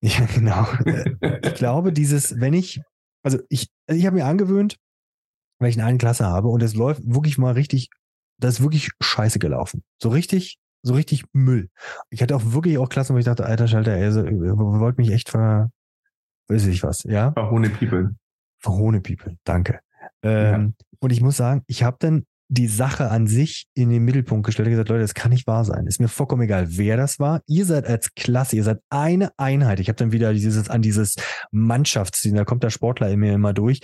Ja, 0.02 0.24
genau. 0.24 0.66
ich 1.42 1.54
glaube, 1.54 1.92
dieses, 1.92 2.40
wenn 2.40 2.54
ich, 2.54 2.80
also 3.22 3.38
ich, 3.50 3.68
also 3.86 3.98
ich 3.98 4.06
habe 4.06 4.16
mir 4.16 4.24
angewöhnt, 4.24 4.76
weil 5.58 5.68
ich 5.68 5.80
eine 5.80 5.98
Klasse 5.98 6.26
habe 6.26 6.48
und 6.48 6.62
es 6.62 6.74
läuft 6.74 7.02
wirklich 7.04 7.36
mal 7.36 7.52
richtig, 7.52 7.90
das 8.38 8.54
ist 8.54 8.62
wirklich 8.62 8.90
scheiße 9.02 9.38
gelaufen. 9.38 9.82
So 10.02 10.08
richtig, 10.08 10.58
so 10.82 10.94
richtig 10.94 11.24
Müll. 11.32 11.68
Ich 12.08 12.22
hatte 12.22 12.34
auch 12.34 12.52
wirklich 12.52 12.78
auch 12.78 12.88
Klassen, 12.88 13.14
wo 13.14 13.18
ich 13.18 13.26
dachte, 13.26 13.44
alter 13.44 13.68
Schalter, 13.68 13.98
ihr 13.98 14.14
wollt 14.56 14.96
mich 14.96 15.10
echt 15.10 15.28
ver, 15.28 15.70
weiß 16.48 16.66
ich 16.66 16.82
was, 16.82 17.02
ja? 17.04 17.32
Verhohne 17.32 17.68
People. 17.68 18.16
Verhohne 18.58 19.00
People, 19.02 19.36
danke. 19.44 19.80
Ähm, 20.22 20.74
ja. 20.78 20.86
Und 21.00 21.12
ich 21.12 21.20
muss 21.20 21.36
sagen, 21.36 21.62
ich 21.66 21.82
habe 21.82 21.96
dann 22.00 22.24
die 22.52 22.66
Sache 22.66 23.10
an 23.10 23.28
sich 23.28 23.66
in 23.74 23.90
den 23.90 24.04
Mittelpunkt 24.04 24.44
gestellt 24.44 24.66
und 24.66 24.72
gesagt, 24.72 24.88
Leute, 24.88 25.02
das 25.02 25.14
kann 25.14 25.30
nicht 25.30 25.46
wahr 25.46 25.64
sein. 25.64 25.86
Ist 25.86 26.00
mir 26.00 26.08
vollkommen 26.08 26.42
egal, 26.42 26.66
wer 26.70 26.96
das 26.96 27.20
war. 27.20 27.42
Ihr 27.46 27.64
seid 27.64 27.86
als 27.86 28.12
Klasse, 28.14 28.56
ihr 28.56 28.64
seid 28.64 28.80
eine 28.90 29.30
Einheit. 29.36 29.78
Ich 29.78 29.88
habe 29.88 29.96
dann 29.96 30.10
wieder 30.10 30.32
dieses 30.32 30.68
an 30.68 30.82
dieses 30.82 31.14
Mannschaftsziel, 31.52 32.34
da 32.34 32.44
kommt 32.44 32.64
der 32.64 32.70
Sportler 32.70 33.08
in 33.08 33.20
mir 33.20 33.34
immer 33.34 33.52
durch. 33.52 33.80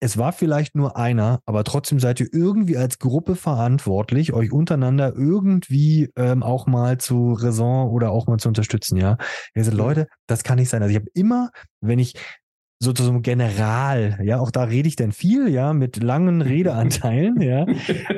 es 0.00 0.16
war 0.16 0.32
vielleicht 0.32 0.76
nur 0.76 0.96
einer, 0.96 1.40
aber 1.44 1.64
trotzdem 1.64 1.98
seid 1.98 2.20
ihr 2.20 2.28
irgendwie 2.32 2.76
als 2.76 2.98
Gruppe 2.98 3.34
verantwortlich, 3.34 4.32
euch 4.32 4.52
untereinander 4.52 5.14
irgendwie 5.16 6.10
ähm, 6.16 6.42
auch 6.42 6.66
mal 6.66 6.98
zu 6.98 7.32
Raison 7.32 7.90
oder 7.90 8.10
auch 8.10 8.26
mal 8.26 8.38
zu 8.38 8.48
unterstützen, 8.48 8.96
ja. 8.96 9.16
Also 9.56 9.72
Leute, 9.72 10.06
das 10.26 10.44
kann 10.44 10.58
nicht 10.58 10.68
sein. 10.68 10.82
Also 10.82 10.90
ich 10.90 10.96
habe 10.96 11.10
immer, 11.14 11.50
wenn 11.80 11.98
ich 11.98 12.14
sozusagen 12.80 13.22
General, 13.22 14.18
ja, 14.22 14.38
auch 14.38 14.50
da 14.50 14.64
rede 14.64 14.88
ich 14.88 14.96
dann 14.96 15.12
viel, 15.12 15.48
ja, 15.48 15.72
mit 15.72 16.02
langen 16.02 16.42
Redeanteilen, 16.42 17.40
ja, 17.40 17.66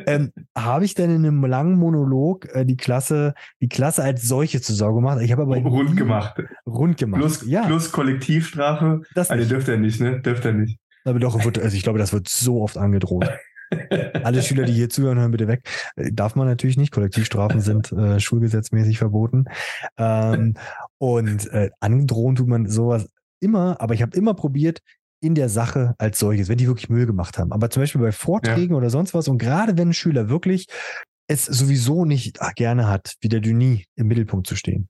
ähm, 0.07 0.33
habe 0.57 0.85
ich 0.85 0.95
dann 0.95 1.11
in 1.11 1.25
einem 1.25 1.45
langen 1.45 1.79
Monolog 1.79 2.55
äh, 2.55 2.65
die 2.65 2.77
Klasse, 2.77 3.35
die 3.61 3.69
Klasse 3.69 4.03
als 4.03 4.23
solche 4.23 4.61
zu 4.61 4.75
Sau 4.75 4.95
gemacht. 4.95 5.21
Ich 5.23 5.33
habe 5.33 5.43
aber 5.43 5.57
rund 5.57 5.97
gemacht. 5.97 6.43
Rund 6.67 6.97
gemacht. 6.99 7.21
Plus, 7.21 7.47
ja. 7.47 7.65
plus 7.67 7.93
Kollektivstrafe. 7.93 9.03
Das 9.15 9.31
also 9.31 9.49
dürft 9.49 9.69
er 9.69 9.79
nicht, 9.79 10.01
ne? 10.01 10.21
Dürft 10.21 10.45
er 10.45 10.53
nicht. 10.53 10.79
Aber 11.05 11.19
doch, 11.19 11.39
also 11.43 11.77
ich 11.77 11.83
glaube, 11.83 11.99
das 11.99 12.13
wird 12.13 12.29
so 12.29 12.61
oft 12.63 12.77
angedroht. 12.77 13.31
Alle 14.25 14.43
Schüler, 14.43 14.65
die 14.65 14.73
hier 14.73 14.91
zuhören, 14.91 15.19
hören 15.19 15.31
bitte 15.31 15.49
weg. 15.49 15.63
Äh, 15.97 16.13
darf 16.13 16.35
man 16.35 16.47
natürlich 16.47 16.77
nicht. 16.77 16.93
Kollektivstrafen 16.93 17.61
sind 17.61 17.93
äh, 17.93 18.21
schulgesetzmäßig 18.21 18.99
verboten. 18.99 19.45
Ähm, 19.97 20.55
und 20.99 21.51
äh, 21.53 21.71
androhen 21.81 22.37
tut 22.37 22.49
man 22.49 22.69
sowas 22.69 23.09
immer, 23.41 23.81
aber 23.81 23.95
ich 23.95 24.03
habe 24.03 24.17
immer 24.17 24.35
probiert, 24.35 24.81
in 25.23 25.35
der 25.35 25.49
Sache 25.49 25.95
als 25.99 26.19
solches, 26.19 26.49
wenn 26.49 26.57
die 26.57 26.67
wirklich 26.67 26.89
Müll 26.89 27.07
gemacht 27.07 27.39
haben. 27.39 27.53
Aber 27.53 27.69
zum 27.69 27.83
Beispiel 27.83 28.01
bei 28.01 28.13
Vorträgen 28.13 28.73
ja. 28.73 28.79
oder 28.79 28.91
sonst 28.91 29.13
was 29.13 29.29
und 29.29 29.39
gerade 29.39 29.77
wenn 29.77 29.91
ein 29.91 29.95
Schüler 29.95 30.29
wirklich 30.29 30.67
es 31.29 31.45
sowieso 31.45 32.05
nicht 32.05 32.41
gerne 32.57 32.89
hat, 32.89 33.15
wie 33.21 33.29
der 33.29 33.41
Denis 33.41 33.85
im 33.95 34.09
Mittelpunkt 34.09 34.49
zu 34.49 34.57
stehen. 34.57 34.89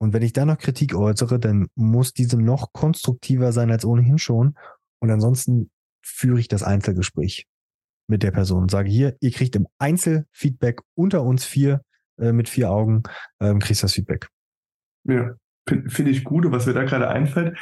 Und 0.00 0.14
wenn 0.14 0.22
ich 0.22 0.32
da 0.32 0.46
noch 0.46 0.56
Kritik 0.56 0.94
äußere, 0.94 1.38
dann 1.38 1.66
muss 1.74 2.12
diese 2.12 2.40
noch 2.40 2.72
konstruktiver 2.72 3.52
sein 3.52 3.70
als 3.70 3.84
ohnehin 3.84 4.18
schon. 4.18 4.54
Und 5.00 5.10
ansonsten 5.10 5.70
führe 6.02 6.40
ich 6.40 6.48
das 6.48 6.62
Einzelgespräch 6.62 7.46
mit 8.08 8.22
der 8.22 8.30
Person 8.30 8.62
und 8.62 8.70
sage 8.70 8.90
hier, 8.90 9.16
ihr 9.20 9.30
kriegt 9.30 9.54
im 9.54 9.68
Einzelfeedback 9.78 10.80
unter 10.94 11.22
uns 11.22 11.44
vier 11.44 11.82
äh, 12.18 12.32
mit 12.32 12.48
vier 12.48 12.70
Augen, 12.70 13.02
ähm, 13.40 13.58
kriegst 13.58 13.82
das 13.82 13.92
Feedback. 13.92 14.28
Ja, 15.04 15.34
finde 15.66 16.10
ich 16.10 16.24
gut. 16.24 16.46
Und 16.46 16.52
was 16.52 16.66
mir 16.66 16.72
da 16.72 16.84
gerade 16.84 17.08
einfällt, 17.08 17.56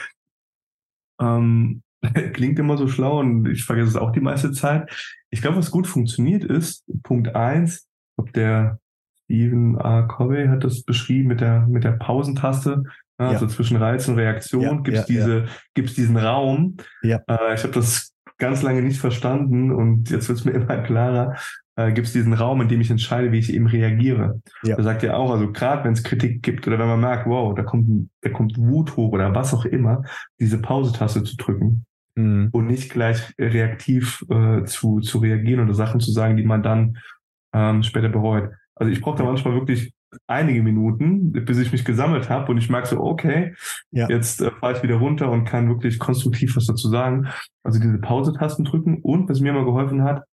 ähm, 1.21 1.83
klingt 2.33 2.59
immer 2.59 2.77
so 2.77 2.89
schlau 2.89 3.21
und 3.21 3.47
ich 3.47 3.64
vergesse 3.64 3.89
es 3.89 3.97
auch 3.97 4.12
die 4.12 4.21
meiste 4.21 4.53
Zeit. 4.53 4.91
Ich 5.31 5.43
glaube, 5.43 5.59
was 5.59 5.71
gut 5.71 5.87
funktioniert 5.87 6.45
ist, 6.45 6.85
Punkt 7.03 7.35
eins, 7.35 7.87
ob 8.16 8.33
der 8.33 8.79
Stephen 9.25 9.79
A. 9.79 10.03
Covey 10.03 10.49
hat 10.49 10.64
das 10.64 10.83
beschrieben 10.83 11.29
mit 11.29 11.41
der, 11.41 11.66
mit 11.66 11.85
der 11.85 11.93
Pausentaste. 11.93 12.83
Ja, 13.21 13.29
also 13.29 13.47
zwischen 13.47 13.77
Reiz 13.77 14.09
und 14.09 14.16
Reaktion 14.16 14.62
ja, 14.62 14.75
gibt 14.77 14.97
es 14.97 15.05
diese, 15.05 15.45
gibt's 15.75 15.95
diesen 15.95 16.16
Raum. 16.16 16.79
Ja. 17.03 17.21
Äh, 17.29 17.55
ich 17.55 17.62
habe 17.62 17.75
das 17.75 18.14
ganz 18.39 18.62
lange 18.62 18.81
nicht 18.83 18.99
verstanden 18.99 19.71
und 19.71 20.11
jetzt 20.11 20.29
wird 20.29 20.39
es 20.39 20.45
mir 20.45 20.53
immer 20.53 20.79
klarer 20.79 21.37
äh, 21.89 21.93
gibt 21.93 22.07
es 22.07 22.12
diesen 22.12 22.33
Raum, 22.33 22.61
in 22.61 22.68
dem 22.68 22.81
ich 22.81 22.91
entscheide, 22.91 23.33
wie 23.33 23.39
ich 23.39 23.53
eben 23.53 23.66
reagiere. 23.66 24.41
Ja. 24.62 24.76
Da 24.76 24.83
sagt 24.83 25.03
ja 25.03 25.14
auch, 25.14 25.31
also 25.31 25.51
gerade 25.53 25.85
wenn 25.85 25.93
es 25.93 26.03
Kritik 26.03 26.43
gibt 26.43 26.66
oder 26.66 26.78
wenn 26.78 26.89
man 26.89 27.01
merkt, 27.01 27.26
wow, 27.26 27.55
da 27.55 27.62
kommt, 27.62 28.11
da 28.20 28.31
kommt 28.31 28.57
Wut 28.59 28.97
hoch 28.97 29.12
oder 29.12 29.35
was 29.35 29.55
auch 29.55 29.64
immer, 29.64 30.03
diese 30.39 30.61
Pause-Taste 30.61 31.22
zu 31.22 31.37
drücken 31.37 31.85
mhm. 32.14 32.49
und 32.53 32.66
nicht 32.66 32.91
gleich 32.91 33.35
reaktiv 33.39 34.24
äh, 34.31 34.64
zu, 34.64 35.01
zu 35.01 35.18
reagieren 35.18 35.64
oder 35.64 35.74
Sachen 35.74 36.01
zu 36.01 36.11
sagen, 36.11 36.37
die 36.37 36.45
man 36.45 36.62
dann 36.62 36.99
ähm, 37.53 37.83
später 37.83 38.09
bereut. 38.09 38.51
Also 38.74 38.93
ich 38.93 39.01
brauche 39.01 39.18
da 39.18 39.24
manchmal 39.24 39.55
wirklich 39.55 39.93
einige 40.26 40.62
Minuten, 40.62 41.33
bis 41.33 41.59
ich 41.59 41.72
mich 41.72 41.85
gesammelt 41.85 42.28
habe 42.28 42.51
und 42.51 42.59
ich 42.59 42.68
merke 42.68 42.89
so, 42.89 43.01
okay, 43.01 43.55
ja. 43.91 44.09
jetzt 44.09 44.41
äh, 44.41 44.51
fahre 44.51 44.76
ich 44.76 44.83
wieder 44.83 44.97
runter 44.97 45.31
und 45.31 45.45
kann 45.45 45.68
wirklich 45.68 45.99
konstruktiv 45.99 46.57
was 46.57 46.66
dazu 46.66 46.89
sagen. 46.89 47.28
Also 47.62 47.78
diese 47.78 47.99
Pause-Tasten 47.99 48.64
drücken 48.64 48.99
und 49.03 49.28
was 49.28 49.41
mir 49.41 49.53
mal 49.53 49.64
geholfen 49.64 50.03
hat, 50.03 50.24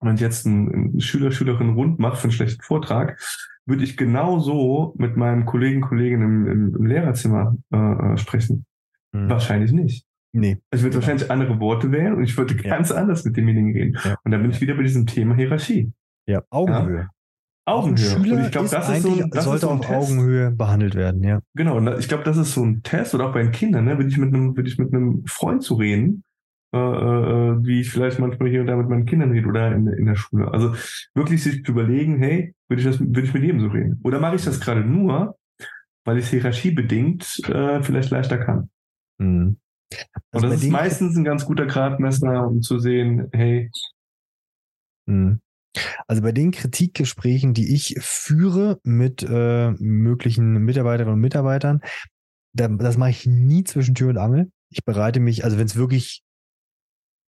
wenn 0.00 0.14
ich 0.14 0.20
jetzt 0.20 0.46
einen 0.46 1.00
Schüler, 1.00 1.30
Schülerin 1.32 1.70
rund 1.70 1.98
mache 1.98 2.16
für 2.16 2.24
einen 2.24 2.32
schlechten 2.32 2.62
Vortrag, 2.62 3.20
würde 3.66 3.84
ich 3.84 3.96
genauso 3.96 4.94
mit 4.96 5.16
meinem 5.16 5.44
Kollegen, 5.44 5.80
Kollegin 5.80 6.22
im, 6.22 6.46
im, 6.46 6.76
im 6.76 6.86
Lehrerzimmer 6.86 7.56
äh, 7.72 7.76
äh 7.76 8.16
sprechen. 8.16 8.64
Hm. 9.12 9.28
Wahrscheinlich 9.28 9.72
nicht. 9.72 10.04
Nee. 10.32 10.58
Ich 10.70 10.82
würde 10.82 10.90
genau. 10.90 10.94
wahrscheinlich 10.96 11.30
andere 11.30 11.60
Worte 11.60 11.90
wählen 11.90 12.14
und 12.14 12.24
ich 12.24 12.36
würde 12.36 12.54
ja. 12.54 12.76
ganz 12.76 12.90
anders 12.90 13.24
mit 13.24 13.36
demjenigen 13.36 13.72
reden. 13.72 13.98
Ja. 14.04 14.16
Und 14.24 14.30
dann 14.30 14.42
bin 14.42 14.50
ich 14.50 14.60
wieder 14.60 14.74
bei 14.74 14.82
diesem 14.82 15.06
Thema 15.06 15.34
Hierarchie. 15.34 15.92
Ja, 16.26 16.42
Augenhöhe. 16.50 16.98
Ja? 16.98 17.08
Augenhöhe. 17.64 17.98
Schüler 17.98 18.36
und 18.36 18.44
ich 18.44 18.50
glaube, 18.50 18.68
das 18.68 18.88
ist 18.88 19.02
so 19.02 19.12
ein, 19.12 19.30
das 19.30 19.44
sollte 19.44 19.60
so 19.60 19.70
ein 19.70 19.78
auf 19.78 19.86
Test. 19.86 20.10
Augenhöhe 20.10 20.50
behandelt 20.50 20.94
werden, 20.94 21.22
ja. 21.22 21.40
Genau, 21.54 21.76
und 21.76 21.88
ich 21.98 22.08
glaube, 22.08 22.24
das 22.24 22.36
ist 22.36 22.54
so 22.54 22.64
ein 22.64 22.82
Test 22.82 23.14
oder 23.14 23.28
auch 23.28 23.32
bei 23.32 23.42
den 23.42 23.52
Kindern, 23.52 23.84
ne, 23.84 23.98
würde 23.98 24.08
ich 24.08 24.16
mit 24.16 24.34
einem, 24.34 24.56
würde 24.56 24.68
ich 24.68 24.78
mit 24.78 24.92
einem 24.92 25.24
Freund 25.26 25.62
zu 25.62 25.74
reden, 25.74 26.24
äh, 26.72 26.78
äh, 26.78 27.64
wie 27.64 27.80
ich 27.80 27.90
vielleicht 27.90 28.18
manchmal 28.18 28.50
hier 28.50 28.60
und 28.60 28.66
da 28.66 28.76
mit 28.76 28.88
meinen 28.88 29.06
Kindern 29.06 29.30
rede 29.30 29.48
oder 29.48 29.72
in, 29.72 29.86
in 29.86 30.06
der 30.06 30.16
Schule. 30.16 30.52
Also 30.52 30.74
wirklich 31.14 31.42
sich 31.42 31.64
zu 31.64 31.72
überlegen, 31.72 32.18
hey, 32.18 32.54
würde 32.68 32.82
ich 32.82 32.86
das, 32.86 33.00
würde 33.00 33.22
ich 33.22 33.32
mit 33.32 33.42
jedem 33.42 33.60
so 33.60 33.68
reden? 33.68 34.00
Oder 34.04 34.20
mache 34.20 34.36
ich 34.36 34.44
das 34.44 34.60
gerade 34.60 34.82
nur, 34.82 35.38
weil 36.04 36.18
ich 36.18 36.24
es 36.24 36.30
hierarchiebedingt 36.30 37.48
äh, 37.48 37.82
vielleicht 37.82 38.10
leichter 38.10 38.38
kann? 38.38 38.70
Mhm. 39.18 39.58
Also 40.30 40.46
und 40.46 40.52
das 40.52 40.62
ist 40.62 40.70
meistens 40.70 41.16
ein 41.16 41.24
ganz 41.24 41.46
guter 41.46 41.64
Gradmesser, 41.64 42.46
um 42.46 42.60
zu 42.60 42.78
sehen, 42.78 43.28
hey. 43.32 43.70
Mhm. 45.06 45.40
Also 46.06 46.22
bei 46.22 46.32
den 46.32 46.50
Kritikgesprächen, 46.50 47.54
die 47.54 47.74
ich 47.74 47.96
führe 48.00 48.78
mit 48.82 49.22
äh, 49.22 49.70
möglichen 49.78 50.64
Mitarbeiterinnen 50.64 51.14
und 51.14 51.20
Mitarbeitern, 51.20 51.80
da, 52.52 52.68
das 52.68 52.98
mache 52.98 53.10
ich 53.10 53.26
nie 53.26 53.64
zwischen 53.64 53.94
Tür 53.94 54.10
und 54.10 54.18
Angel. 54.18 54.50
Ich 54.70 54.84
bereite 54.84 55.20
mich, 55.20 55.44
also 55.44 55.58
wenn 55.58 55.66
es 55.66 55.76
wirklich 55.76 56.22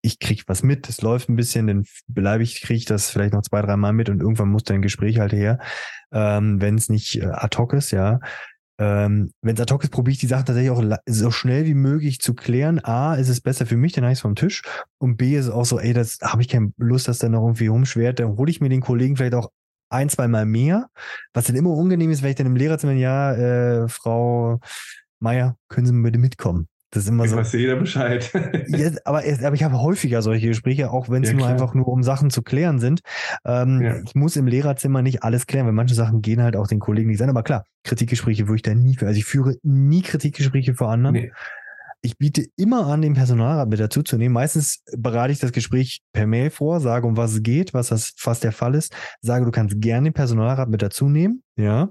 ich 0.03 0.19
krieg 0.19 0.45
was 0.47 0.63
mit, 0.63 0.89
es 0.89 1.03
läuft 1.03 1.29
ein 1.29 1.37
bisschen, 1.37 1.67
dann 1.67 1.85
bleibe 2.09 2.43
ich, 2.43 2.61
kriege 2.63 2.79
ich 2.79 2.85
das 2.85 3.11
vielleicht 3.11 3.35
noch 3.35 3.43
zwei, 3.43 3.63
drei 3.63 3.77
Mal 3.77 3.93
mit 3.93 4.09
und 4.09 4.21
irgendwann 4.21 4.51
muss 4.51 4.65
dein 4.65 4.83
Gespräch 4.83 5.19
halt 5.19 5.33
her, 5.33 5.59
ähm, 6.13 6.61
wenn 6.61 6.77
es 6.77 6.89
nicht 6.89 7.21
äh, 7.21 7.27
ad 7.27 7.57
hoc 7.59 7.73
ist, 7.73 7.91
ja. 7.91 8.21
Ähm, 8.79 9.33
wenn 9.43 9.57
es 9.57 9.61
ad 9.61 9.73
hoc 9.75 9.85
ist, 9.85 9.91
probiere 9.91 10.13
ich 10.13 10.21
die 10.21 10.27
Sachen 10.27 10.47
tatsächlich 10.47 10.71
auch 10.71 10.83
so 11.07 11.31
schnell 11.31 11.67
wie 11.67 11.75
möglich 11.75 12.21
zu 12.21 12.35
klären. 12.35 12.83
A, 12.83 13.15
ist 13.15 13.29
es 13.29 13.43
besser 13.43 13.67
für 13.67 13.77
mich, 13.77 13.93
dann 13.93 14.05
habe 14.05 14.13
ich 14.13 14.19
es 14.19 14.23
vom 14.23 14.37
Tisch. 14.37 14.63
Und 14.97 15.19
B, 15.19 15.37
ist 15.37 15.47
es 15.47 15.51
auch 15.51 15.67
so, 15.67 15.79
ey, 15.79 15.93
das 15.93 16.19
habe 16.23 16.41
ich 16.41 16.49
keine 16.49 16.73
Lust, 16.79 17.07
dass 17.07 17.19
dann 17.19 17.33
noch 17.33 17.43
irgendwie 17.43 17.67
rumschwert. 17.67 18.21
Dann 18.21 18.39
hole 18.39 18.51
ich 18.51 18.63
mir 18.63 18.71
den 18.71 18.81
Kollegen 18.81 19.17
vielleicht 19.17 19.35
auch 19.35 19.51
ein, 19.91 20.09
zwei 20.09 20.29
Mal 20.29 20.47
mehr. 20.47 20.89
Was 21.35 21.45
dann 21.45 21.57
immer 21.57 21.71
unangenehm 21.71 22.11
ist, 22.11 22.23
wenn 22.23 22.31
ich 22.31 22.37
dann 22.37 22.47
im 22.47 22.57
Lehrerzimmer, 22.57 22.93
ja, 22.93 23.35
äh, 23.35 23.89
Frau 23.89 24.61
Meier, 25.19 25.57
können 25.69 25.87
Sie 25.87 25.93
mal 25.93 26.05
bitte 26.05 26.19
mitkommen? 26.19 26.67
Das 26.91 27.05
ist 27.05 27.09
immer 27.09 27.25
ich 27.25 27.31
so. 27.31 27.37
Weiß 27.37 27.53
jeder 27.53 27.77
Bescheid. 27.77 28.31
ja, 28.67 28.91
aber, 29.05 29.23
aber 29.25 29.55
ich 29.55 29.63
habe 29.63 29.81
häufiger 29.81 30.23
solche 30.23 30.49
Gespräche, 30.49 30.91
auch 30.91 31.09
wenn 31.09 31.23
es 31.23 31.31
ja, 31.31 31.37
nur 31.37 31.47
einfach 31.47 31.73
nur 31.75 31.87
um 31.87 32.03
Sachen 32.03 32.31
zu 32.31 32.43
klären 32.43 32.81
sind. 32.81 33.01
Ähm, 33.45 33.81
ja. 33.81 34.01
Ich 34.05 34.15
muss 34.17 34.37
im 34.37 34.49
Lehrerzimmer 34.49 35.01
nicht 35.01 35.23
alles 35.23 35.47
klären, 35.47 35.67
weil 35.67 35.73
manche 35.73 35.95
Sachen 35.95 36.21
gehen 36.21 36.43
halt 36.43 36.57
auch 36.57 36.67
den 36.67 36.81
Kollegen 36.81 37.09
nicht 37.09 37.19
sein. 37.19 37.31
Aber 37.31 37.45
klar, 37.45 37.65
Kritikgespräche 37.85 38.49
würde 38.49 38.57
ich 38.57 38.63
da 38.63 38.75
nie 38.75 38.97
für. 38.97 39.07
Also 39.07 39.19
ich 39.19 39.25
führe 39.25 39.57
nie 39.63 40.03
Kritikgespräche 40.03 40.75
vor 40.75 40.91
anderen. 40.91 41.15
Nee. 41.15 41.33
Ich 42.03 42.17
biete 42.17 42.47
immer 42.57 42.87
an, 42.87 43.03
den 43.03 43.13
Personalrat 43.13 43.69
mit 43.69 43.79
dazu 43.79 44.03
zu 44.03 44.17
nehmen. 44.17 44.33
Meistens 44.33 44.83
bereite 44.97 45.33
ich 45.33 45.39
das 45.39 45.53
Gespräch 45.53 46.01
per 46.15 46.27
Mail 46.27 46.51
vor, 46.51 46.81
sage, 46.81 47.07
um 47.07 47.19
was 47.19 47.35
es 47.35 47.43
geht, 47.43 47.75
was 47.75 47.89
das 47.89 48.15
fast 48.17 48.43
der 48.43 48.53
Fall 48.53 48.75
ist, 48.75 48.95
sage, 49.21 49.45
du 49.45 49.51
kannst 49.51 49.81
gerne 49.81 50.09
den 50.09 50.15
Personalrat 50.15 50.71
mit 50.71 50.81
dazu 50.81 51.11
nehmen, 51.11 51.43
ja. 51.57 51.91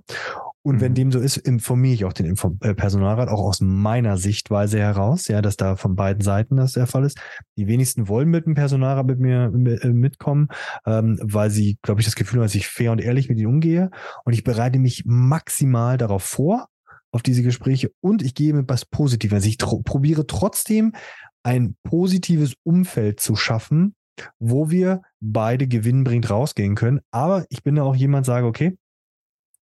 Und 0.70 0.82
wenn 0.82 0.91
mhm. 0.91 0.95
dem 0.95 1.11
so 1.11 1.20
ist, 1.20 1.38
informiere 1.38 1.95
ich 1.95 2.05
auch 2.05 2.13
den 2.13 2.28
Info 2.28 2.55
äh, 2.61 2.76
Personalrat, 2.76 3.28
auch 3.28 3.41
aus 3.41 3.59
meiner 3.59 4.17
Sichtweise 4.17 4.78
heraus, 4.78 5.28
ja, 5.28 5.41
dass 5.41 5.57
da 5.57 5.76
von 5.76 5.95
beiden 5.95 6.22
Seiten 6.22 6.57
das 6.57 6.74
der 6.74 6.86
Fall 6.86 7.05
ist. 7.05 7.20
Die 7.57 7.65
wenigsten 7.65 8.07
wollen 8.07 8.30
mit 8.30 8.45
dem 8.45 8.53
Personalrat 8.53 9.07
mit 9.07 9.20
mir 9.20 9.51
äh, 9.51 9.88
mitkommen, 9.89 10.49
ähm, 10.86 11.17
weil 11.24 11.49
sie, 11.49 11.80
glaube 11.82 12.01
ich, 12.01 12.05
das 12.05 12.15
Gefühl 12.15 12.38
haben, 12.38 12.45
dass 12.45 12.53
ich 12.53 12.67
fair 12.67 12.91
und 12.91 13.01
ehrlich 13.01 13.30
mit 13.30 13.39
ihnen 13.39 13.47
umgehe. 13.47 13.89
Und 14.26 14.34
ich 14.34 14.43
bereite 14.43 14.78
mich 14.78 15.05
maximal 15.07 15.97
darauf 15.97 16.22
vor, 16.22 16.67
auf 17.11 17.24
diese 17.24 17.41
Gespräche 17.41 17.91
und 17.99 18.22
ich 18.22 18.36
gehe 18.36 18.53
mit 18.53 18.70
was 18.70 18.86
Positives. 18.86 19.34
Also 19.34 19.47
ich 19.47 19.57
probiere 19.57 20.28
trotzdem 20.28 20.93
ein 21.41 21.76
positives 21.82 22.53
Umfeld 22.61 23.20
zu 23.20 23.36
schaffen, 23.36 23.95
wo 24.38 24.70
wir 24.70 25.01
beide 25.20 25.67
gewinnbringend 25.67 26.30
rausgehen 26.30 26.76
können. 26.76 26.99
Aber 27.09 27.47
ich 27.49 27.63
bin 27.63 27.74
da 27.74 27.84
auch 27.84 27.95
jemand, 27.95 28.28
sage, 28.28 28.45
okay, 28.45 28.78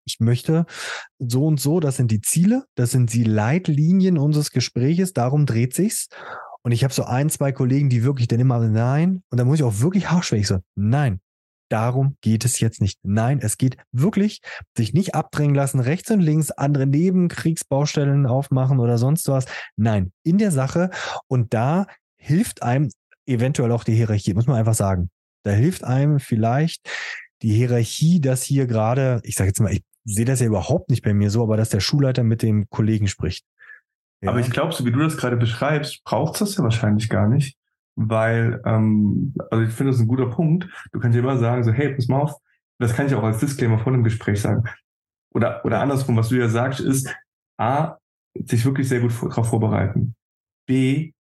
ich 0.06 0.20
möchte 0.20 0.66
so 1.20 1.46
und 1.46 1.60
so, 1.60 1.80
das 1.80 1.98
sind 1.98 2.12
die 2.12 2.22
Ziele, 2.22 2.66
das 2.76 2.92
sind 2.92 3.14
die 3.14 3.24
Leitlinien 3.24 4.18
unseres 4.18 4.52
Gespräches, 4.52 5.14
darum 5.14 5.46
dreht 5.46 5.74
sich's. 5.74 6.08
Und 6.64 6.72
ich 6.72 6.84
habe 6.84 6.94
so 6.94 7.04
ein, 7.04 7.30
zwei 7.30 7.52
Kollegen, 7.52 7.90
die 7.90 8.04
wirklich 8.04 8.28
dann 8.28 8.40
immer 8.40 8.60
nein, 8.60 9.24
und 9.30 9.40
da 9.40 9.46
muss 9.46 9.60
ich 9.60 9.64
auch 9.64 9.80
wirklich 9.80 10.12
harschwächig 10.12 10.48
so, 10.48 10.60
nein, 10.76 11.20
darum 11.72 12.18
geht 12.22 12.46
es 12.46 12.60
jetzt 12.60 12.82
nicht. 12.82 13.00
Nein, 13.04 13.40
es 13.42 13.58
geht 13.58 13.78
wirklich, 13.92 14.42
sich 14.78 14.94
nicht 14.94 15.16
abdrängen 15.16 15.56
lassen, 15.56 15.80
rechts 15.80 16.12
und 16.12 16.20
links 16.20 16.52
andere 16.52 16.86
Nebenkriegsbaustellen 16.86 18.26
aufmachen 18.26 18.80
oder 18.80 18.98
sonst 18.98 19.28
was. 19.28 19.46
Nein, 19.78 20.12
in 20.24 20.38
der 20.38 20.52
Sache. 20.52 20.90
Und 21.28 21.54
da 21.54 21.88
hilft 22.18 22.62
einem 22.62 22.90
eventuell 23.26 23.72
auch 23.72 23.84
die 23.84 23.94
Hierarchie, 23.94 24.34
muss 24.34 24.48
man 24.48 24.58
einfach 24.58 24.74
sagen. 24.74 25.10
Da 25.44 25.52
hilft 25.52 25.84
einem 25.84 26.20
vielleicht 26.20 26.88
die 27.42 27.54
Hierarchie, 27.54 28.20
dass 28.20 28.44
hier 28.44 28.68
gerade, 28.68 29.22
ich 29.24 29.36
sage 29.36 29.48
jetzt 29.50 29.60
mal, 29.62 29.72
ich 29.72 29.82
sehe 30.04 30.26
das 30.26 30.40
ja 30.40 30.48
überhaupt 30.48 30.90
nicht 30.90 31.04
bei 31.04 31.14
mir 31.14 31.30
so, 31.30 31.44
aber 31.44 31.58
dass 31.58 31.70
der 31.70 31.80
Schulleiter 31.80 32.24
mit 32.24 32.42
dem 32.42 32.70
Kollegen 32.70 33.08
spricht. 33.08 33.46
Ja. 34.22 34.30
Aber 34.30 34.40
ich 34.40 34.52
glaube, 34.52 34.74
so 34.74 34.86
wie 34.86 34.92
du 34.92 35.00
das 35.00 35.18
gerade 35.18 35.38
beschreibst, 35.38 36.04
braucht 36.04 36.34
es 36.34 36.40
das 36.40 36.58
ja 36.58 36.64
wahrscheinlich 36.64 37.10
gar 37.10 37.28
nicht. 37.28 37.58
weil, 37.96 38.62
ähm, 38.66 39.34
also 39.50 39.64
ich 39.64 39.72
finde 39.72 39.92
das 39.92 40.00
ein 40.02 40.08
guter 40.08 40.28
Punkt. 40.28 40.68
Du 40.92 41.00
kannst 41.00 41.16
dir 41.16 41.20
immer 41.22 41.38
sagen, 41.38 41.64
so, 41.64 41.72
hey, 41.72 41.94
pass 41.94 42.08
mal 42.08 42.22
auf, 42.22 42.36
das 42.80 42.96
kann 42.96 43.08
ich 43.08 43.16
auch 43.16 43.24
als 43.24 43.40
Disclaimer 43.40 43.80
vor 43.80 43.94
einem 43.94 44.04
Gespräch 44.04 44.42
sagen. 44.42 44.64
Oder, 45.34 45.64
oder 45.66 45.82
andersrum, 45.82 46.18
was 46.18 46.30
du 46.30 46.36
ja 46.36 46.50
sagst, 46.50 46.80
ist, 46.80 47.14
A, 47.58 47.98
sich 48.36 48.66
wirklich 48.66 48.88
sehr 48.90 49.02
gut 49.02 49.14
darauf 49.22 49.50
vorbereiten. 49.50 50.16
B, 50.68 51.12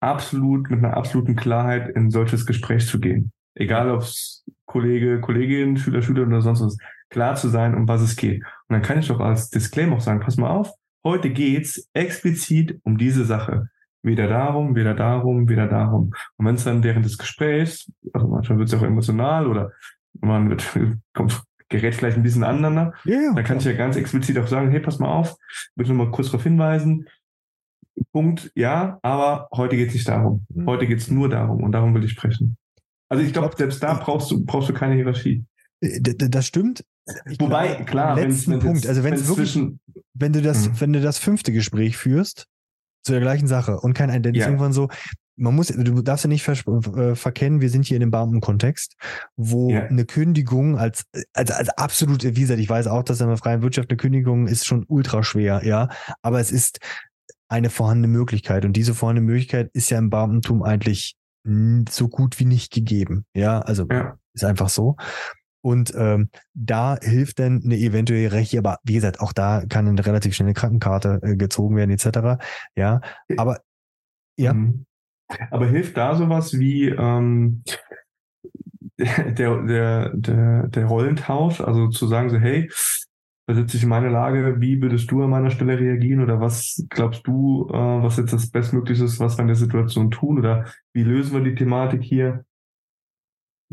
absolut 0.00 0.70
mit 0.70 0.80
einer 0.80 0.96
absoluten 0.96 1.36
Klarheit 1.36 1.94
in 1.94 2.10
solches 2.10 2.46
Gespräch 2.46 2.86
zu 2.86 3.00
gehen. 3.00 3.32
Egal 3.54 3.90
ob 3.90 4.02
es 4.02 4.44
Kollege, 4.66 5.20
Kollegin, 5.20 5.76
Schüler, 5.76 6.02
Schüler 6.02 6.26
oder 6.26 6.40
sonst 6.40 6.62
was, 6.62 6.76
klar 7.14 7.36
zu 7.36 7.48
sein, 7.48 7.74
um 7.74 7.86
was 7.86 8.02
es 8.02 8.16
geht. 8.16 8.42
Und 8.42 8.74
dann 8.74 8.82
kann 8.82 8.98
ich 8.98 9.06
doch 9.06 9.20
als 9.20 9.48
Disclaimer 9.48 9.96
auch 9.96 10.00
sagen, 10.00 10.18
pass 10.18 10.36
mal 10.36 10.50
auf, 10.50 10.72
heute 11.04 11.30
geht's 11.30 11.88
explizit 11.92 12.80
um 12.82 12.98
diese 12.98 13.24
Sache. 13.24 13.68
Weder 14.02 14.26
darum, 14.26 14.74
weder 14.74 14.94
darum, 14.94 15.48
weder 15.48 15.68
darum. 15.68 16.12
Und 16.36 16.46
wenn 16.46 16.56
es 16.56 16.64
dann 16.64 16.82
während 16.82 17.04
des 17.04 17.16
Gesprächs, 17.16 17.90
also 18.12 18.26
manchmal 18.26 18.58
wird 18.58 18.68
es 18.68 18.74
auch 18.74 18.82
emotional 18.82 19.46
oder 19.46 19.70
man 20.20 20.50
wird, 20.50 20.68
kommt, 21.14 21.40
gerät 21.68 21.94
vielleicht 21.94 22.16
ein 22.16 22.24
bisschen 22.24 22.42
aneinander, 22.42 22.92
ja, 23.04 23.32
dann 23.32 23.44
kann 23.44 23.58
ich 23.58 23.64
ja 23.64 23.74
ganz 23.74 23.94
explizit 23.94 24.36
auch 24.38 24.48
sagen, 24.48 24.70
hey, 24.72 24.80
pass 24.80 24.98
mal 24.98 25.08
auf, 25.08 25.36
will 25.76 25.86
nur 25.86 25.96
mal 25.96 26.10
kurz 26.10 26.26
darauf 26.26 26.42
hinweisen, 26.42 27.06
Punkt, 28.12 28.50
ja, 28.56 28.98
aber 29.02 29.48
heute 29.54 29.76
geht 29.76 29.88
es 29.88 29.94
nicht 29.94 30.08
darum. 30.08 30.44
Mhm. 30.52 30.66
Heute 30.66 30.88
geht 30.88 30.98
es 30.98 31.08
nur 31.08 31.28
darum 31.28 31.62
und 31.62 31.70
darum 31.70 31.94
will 31.94 32.02
ich 32.02 32.10
sprechen. 32.10 32.56
Also 33.08 33.24
ich 33.24 33.32
glaube, 33.32 33.54
selbst 33.56 33.80
da 33.82 33.94
brauchst 33.94 34.32
du, 34.32 34.44
brauchst 34.44 34.68
du 34.68 34.72
keine 34.72 34.96
Hierarchie. 34.96 35.44
Äh, 35.80 36.00
das 36.00 36.46
stimmt. 36.46 36.84
Ich 37.30 37.38
Wobei, 37.40 37.68
glaube, 37.68 37.84
klar, 37.84 38.16
letzten 38.16 38.52
wenn's, 38.52 38.64
Punkt, 38.64 38.86
also 38.86 39.04
wenn 39.04 39.14
es 39.14 39.28
wirklich, 39.28 39.58
wenn 40.14 40.32
du 40.32 40.40
das, 40.40 40.68
mhm. 40.68 40.80
wenn 40.80 40.92
du 40.94 41.00
das 41.00 41.18
fünfte 41.18 41.52
Gespräch 41.52 41.96
führst, 41.96 42.46
zu 43.04 43.12
der 43.12 43.20
gleichen 43.20 43.46
Sache 43.46 43.78
und 43.80 43.92
kein 43.94 44.10
Ident 44.10 44.36
ja. 44.36 44.46
irgendwann 44.46 44.72
so, 44.72 44.88
man 45.36 45.54
muss, 45.54 45.68
du 45.68 46.02
darfst 46.02 46.24
ja 46.24 46.28
nicht 46.28 46.46
äh, 46.48 47.14
verkennen, 47.14 47.60
wir 47.60 47.70
sind 47.70 47.86
hier 47.86 47.96
in 47.96 48.00
dem 48.00 48.10
Beamtenkontext, 48.10 48.94
wo 49.36 49.70
ja. 49.70 49.82
eine 49.82 50.04
Kündigung 50.04 50.78
als, 50.78 51.04
als, 51.32 51.50
als 51.50 51.68
absolut, 51.70 52.22
wie 52.22 52.40
gesagt, 52.40 52.60
ich 52.60 52.68
weiß 52.68 52.86
auch, 52.86 53.02
dass 53.02 53.20
in 53.20 53.28
der 53.28 53.36
freien 53.36 53.62
Wirtschaft 53.62 53.90
eine 53.90 53.96
Kündigung 53.96 54.46
ist 54.46 54.64
schon 54.64 54.84
ultra 54.88 55.22
schwer, 55.22 55.62
ja, 55.64 55.88
aber 56.22 56.40
es 56.40 56.52
ist 56.52 56.78
eine 57.48 57.70
vorhandene 57.70 58.08
Möglichkeit 58.08 58.64
und 58.64 58.74
diese 58.74 58.94
vorhandene 58.94 59.26
Möglichkeit 59.26 59.70
ist 59.74 59.90
ja 59.90 59.98
im 59.98 60.10
Beamtentum 60.10 60.62
eigentlich 60.62 61.16
so 61.90 62.08
gut 62.08 62.38
wie 62.38 62.46
nicht 62.46 62.72
gegeben, 62.72 63.26
ja, 63.34 63.60
also 63.60 63.86
ja. 63.90 64.16
ist 64.32 64.44
einfach 64.44 64.70
so. 64.70 64.96
Und 65.64 65.94
ähm, 65.96 66.28
da 66.52 66.98
hilft 67.00 67.38
dann 67.38 67.62
eine 67.64 67.78
eventuelle 67.78 68.32
Rechte, 68.32 68.58
aber 68.58 68.80
wie 68.84 68.92
gesagt, 68.92 69.20
auch 69.20 69.32
da 69.32 69.64
kann 69.66 69.88
eine 69.88 70.04
relativ 70.04 70.34
schnelle 70.34 70.52
Krankenkarte 70.52 71.20
äh, 71.22 71.36
gezogen 71.36 71.74
werden, 71.76 71.90
etc. 71.90 72.38
Ja, 72.76 73.00
aber 73.38 73.60
ja. 74.36 74.52
Mhm. 74.52 74.84
Aber 75.50 75.66
hilft 75.66 75.96
da 75.96 76.16
sowas 76.16 76.58
wie 76.58 76.90
ähm, 76.90 77.62
der, 78.98 79.62
der, 79.62 80.10
der, 80.14 80.68
der 80.68 80.84
Rollentausch, 80.84 81.62
also 81.62 81.88
zu 81.88 82.08
sagen 82.08 82.28
so, 82.28 82.36
hey, 82.36 82.70
versetze 83.46 83.78
ich 83.78 83.84
in 83.84 83.88
meine 83.88 84.10
Lage, 84.10 84.60
wie 84.60 84.82
würdest 84.82 85.10
du 85.10 85.22
an 85.22 85.30
meiner 85.30 85.50
Stelle 85.50 85.78
reagieren 85.78 86.22
oder 86.22 86.40
was 86.40 86.84
glaubst 86.90 87.26
du, 87.26 87.70
äh, 87.70 87.72
was 87.72 88.18
jetzt 88.18 88.34
das 88.34 88.50
Bestmögliche 88.50 89.04
ist, 89.04 89.18
was 89.18 89.38
wir 89.38 89.42
in 89.42 89.48
der 89.48 89.56
Situation 89.56 90.10
tun 90.10 90.40
oder 90.40 90.66
wie 90.92 91.04
lösen 91.04 91.32
wir 91.32 91.40
die 91.40 91.54
Thematik 91.54 92.02
hier? 92.02 92.44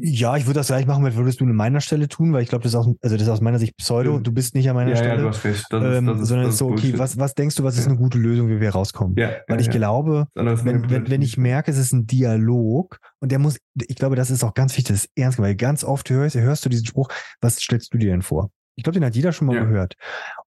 Ja, 0.04 0.36
ich 0.36 0.48
würde 0.48 0.60
das 0.60 0.68
gleich 0.68 0.88
machen, 0.88 1.04
was 1.04 1.16
würdest 1.16 1.42
du 1.42 1.46
an 1.46 1.54
meiner 1.54 1.80
Stelle 1.80 2.08
tun, 2.08 2.34
weil 2.34 2.42
ich 2.42 2.50
glaube, 2.50 2.64
das 2.64 2.74
ist 2.74 2.76
auch, 2.76 2.88
also 3.02 3.16
das 3.16 3.28
ist 3.28 3.30
aus 3.30 3.42
meiner 3.42 3.60
Sicht 3.60 3.78
Pseudo, 3.78 4.20
du 4.20 4.32
bist 4.32 4.56
nicht 4.56 4.68
an 4.68 4.76
meiner 4.76 4.92
ja, 4.92 4.96
Stelle. 4.96 5.16
Ja, 5.16 5.22
du 5.22 5.28
hast 5.28 5.44
recht. 5.44 5.66
Das 5.70 5.84
ähm, 5.84 6.10
ist, 6.10 6.20
das 6.22 6.28
sondern 6.28 6.50
ist, 6.50 6.58
so, 6.58 6.70
okay, 6.70 6.94
was, 6.98 7.20
was 7.20 7.36
denkst 7.36 7.56
du, 7.56 7.64
was 7.64 7.78
ist 7.78 7.88
eine 7.88 7.98
gute 7.98 8.18
Lösung, 8.18 8.50
wie 8.50 8.60
wir 8.60 8.72
rauskommen? 8.72 9.16
Ja, 9.16 9.32
weil 9.48 9.62
ich 9.62 9.70
glaube, 9.70 10.28
wenn, 10.34 10.90
wenn, 10.90 11.10
wenn 11.10 11.22
ich 11.22 11.38
merke, 11.38 11.70
es 11.70 11.78
ist 11.78 11.94
ein 11.94 12.08
Dialog 12.08 12.98
und 13.20 13.32
der 13.32 13.40
muss, 13.40 13.58
ich 13.76 13.96
glaube, 13.96 14.16
das 14.16 14.32
ist 14.32 14.44
auch 14.44 14.56
ganz 14.56 14.76
wichtig, 14.78 14.96
das 14.96 15.06
ist 15.06 15.12
ernst, 15.16 15.40
weil 15.40 15.56
ganz 15.56 15.84
oft 15.84 16.10
hörst, 16.10 16.36
hörst 16.36 16.66
du 16.66 16.70
diesen 16.70 16.88
Spruch, 16.88 17.10
was 17.40 17.58
stellst 17.58 17.94
du 17.94 17.98
dir 17.98 18.10
denn 18.10 18.24
vor? 18.24 18.50
Ich 18.76 18.84
glaube, 18.84 19.00
den 19.00 19.06
hat 19.06 19.16
jeder 19.16 19.34
schon 19.34 19.48
mal 19.48 19.60
gehört. 19.60 19.96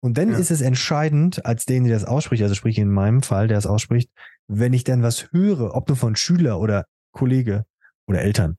Und 0.00 0.18
dann 0.18 0.30
ist 0.30 0.50
es 0.50 0.60
entscheidend, 0.60 1.46
als 1.46 1.66
den, 1.66 1.84
der 1.84 1.94
das 1.94 2.04
ausspricht, 2.04 2.42
also 2.42 2.54
sprich 2.54 2.78
in 2.78 2.90
meinem 2.90 3.22
Fall, 3.22 3.46
der 3.46 3.58
es 3.58 3.66
ausspricht, 3.66 4.10
wenn 4.48 4.72
ich 4.72 4.82
dann 4.82 5.02
was 5.02 5.30
höre, 5.30 5.74
ob 5.74 5.88
nur 5.88 5.96
von 5.96 6.16
Schüler 6.16 6.58
oder 6.58 6.86
Kollege 7.12 7.64
oder 8.06 8.22
Eltern, 8.22 8.56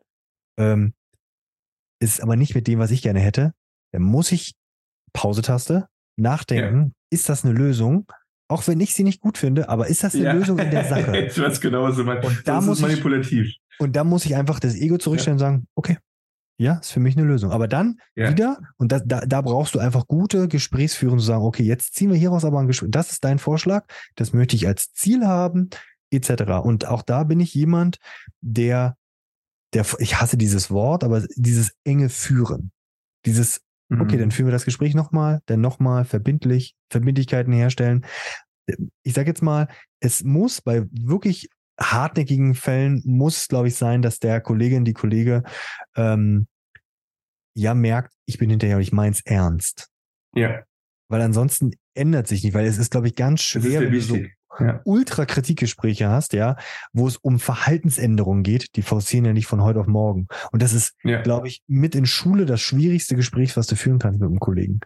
ähm, 0.57 0.93
ist 1.99 2.21
aber 2.21 2.35
nicht 2.35 2.55
mit 2.55 2.67
dem, 2.67 2.79
was 2.79 2.91
ich 2.91 3.01
gerne 3.01 3.19
hätte, 3.19 3.53
dann 3.91 4.01
muss 4.01 4.31
ich 4.31 4.55
Pause-Taste 5.13 5.87
nachdenken. 6.17 6.79
Ja. 6.87 6.91
Ist 7.11 7.29
das 7.29 7.45
eine 7.45 7.53
Lösung? 7.53 8.11
Auch 8.47 8.67
wenn 8.67 8.79
ich 8.79 8.93
sie 8.93 9.03
nicht 9.03 9.21
gut 9.21 9.37
finde, 9.37 9.69
aber 9.69 9.87
ist 9.87 10.03
das 10.03 10.13
eine 10.13 10.25
ja. 10.25 10.33
Lösung 10.33 10.59
in 10.59 10.69
der 10.69 10.83
Sache? 10.89 11.17
ich 11.17 11.39
weiß 11.39 11.59
genau, 11.61 11.83
was 11.83 11.95
du 11.95 12.03
meinst. 12.03 12.27
Und 12.27 12.47
da 12.47 12.57
das 12.57 12.65
muss 12.65 12.77
ist 12.77 12.81
manipulativ. 12.81 13.47
Ich, 13.47 13.61
und 13.79 13.95
da 13.95 14.03
muss 14.03 14.25
ich 14.25 14.35
einfach 14.35 14.59
das 14.59 14.75
Ego 14.75 14.97
zurückstellen 14.97 15.39
ja. 15.39 15.47
und 15.47 15.51
sagen, 15.51 15.67
okay, 15.75 15.97
ja, 16.57 16.75
ist 16.75 16.91
für 16.91 16.99
mich 16.99 17.17
eine 17.17 17.25
Lösung. 17.25 17.51
Aber 17.51 17.67
dann 17.67 17.99
ja. 18.15 18.29
wieder, 18.29 18.59
und 18.77 18.91
da, 18.91 18.99
da, 18.99 19.21
da 19.21 19.41
brauchst 19.41 19.75
du 19.75 19.79
einfach 19.79 20.07
gute 20.07 20.47
Gesprächsführung 20.47 21.19
zu 21.19 21.25
sagen, 21.25 21.43
okay, 21.43 21.63
jetzt 21.63 21.95
ziehen 21.95 22.11
wir 22.11 22.17
hieraus 22.17 22.45
aber 22.45 22.59
ein 22.59 22.67
Gespräch. 22.67 22.91
Das 22.91 23.11
ist 23.11 23.23
dein 23.23 23.39
Vorschlag, 23.39 23.85
das 24.15 24.31
möchte 24.31 24.55
ich 24.55 24.67
als 24.67 24.93
Ziel 24.93 25.25
haben, 25.25 25.69
etc. 26.11 26.43
Und 26.63 26.87
auch 26.87 27.01
da 27.01 27.23
bin 27.23 27.39
ich 27.39 27.53
jemand, 27.53 27.97
der 28.41 28.95
der, 29.75 29.85
ich 29.99 30.19
hasse 30.19 30.37
dieses 30.37 30.71
Wort, 30.71 31.03
aber 31.03 31.25
dieses 31.35 31.73
enge 31.83 32.09
Führen. 32.09 32.71
Dieses, 33.25 33.61
mhm. 33.89 34.01
okay, 34.01 34.17
dann 34.17 34.31
führen 34.31 34.47
wir 34.47 34.53
das 34.53 34.65
Gespräch 34.65 34.95
nochmal, 34.95 35.41
dann 35.45 35.61
nochmal 35.61 36.05
verbindlich, 36.05 36.75
Verbindlichkeiten 36.89 37.53
herstellen. 37.53 38.05
Ich 39.03 39.13
sage 39.13 39.29
jetzt 39.29 39.43
mal, 39.43 39.67
es 39.99 40.23
muss 40.23 40.61
bei 40.61 40.85
wirklich 40.91 41.49
hartnäckigen 41.79 42.55
Fällen 42.55 43.01
muss, 43.05 43.47
glaube 43.47 43.67
ich, 43.67 43.75
sein, 43.75 44.01
dass 44.01 44.19
der 44.19 44.41
Kollegin, 44.41 44.85
die 44.85 44.93
Kollege 44.93 45.43
ähm, 45.95 46.47
ja 47.53 47.73
merkt, 47.73 48.13
ich 48.25 48.37
bin 48.37 48.49
hinterher 48.49 48.77
und 48.77 48.81
ich 48.81 48.93
meins 48.93 49.21
ernst. 49.25 49.89
Ja. 50.33 50.63
Weil 51.09 51.21
ansonsten 51.21 51.71
ändert 51.93 52.27
sich 52.27 52.43
nicht, 52.43 52.53
weil 52.53 52.65
es 52.65 52.77
ist, 52.77 52.91
glaube 52.91 53.07
ich, 53.07 53.15
ganz 53.15 53.41
schwer, 53.41 53.81
wenn 53.81 53.91
du 53.91 54.01
so 54.01 54.17
ja. 54.59 54.81
Ultra-Kritikgespräche 54.83 56.09
hast, 56.09 56.33
ja, 56.33 56.55
wo 56.93 57.07
es 57.07 57.17
um 57.17 57.39
Verhaltensänderungen 57.39 58.43
geht, 58.43 58.75
die 58.75 58.81
forcieren 58.81 59.25
ja 59.25 59.33
nicht 59.33 59.47
von 59.47 59.61
heute 59.61 59.79
auf 59.79 59.87
morgen. 59.87 60.27
Und 60.51 60.61
das 60.61 60.73
ist, 60.73 60.93
ja. 61.03 61.21
glaube 61.21 61.47
ich, 61.47 61.63
mit 61.67 61.95
in 61.95 62.05
Schule 62.05 62.45
das 62.45 62.61
schwierigste 62.61 63.15
Gespräch, 63.15 63.55
was 63.57 63.67
du 63.67 63.75
führen 63.75 63.99
kannst 63.99 64.19
mit 64.19 64.29
einem 64.29 64.39
Kollegen. 64.39 64.79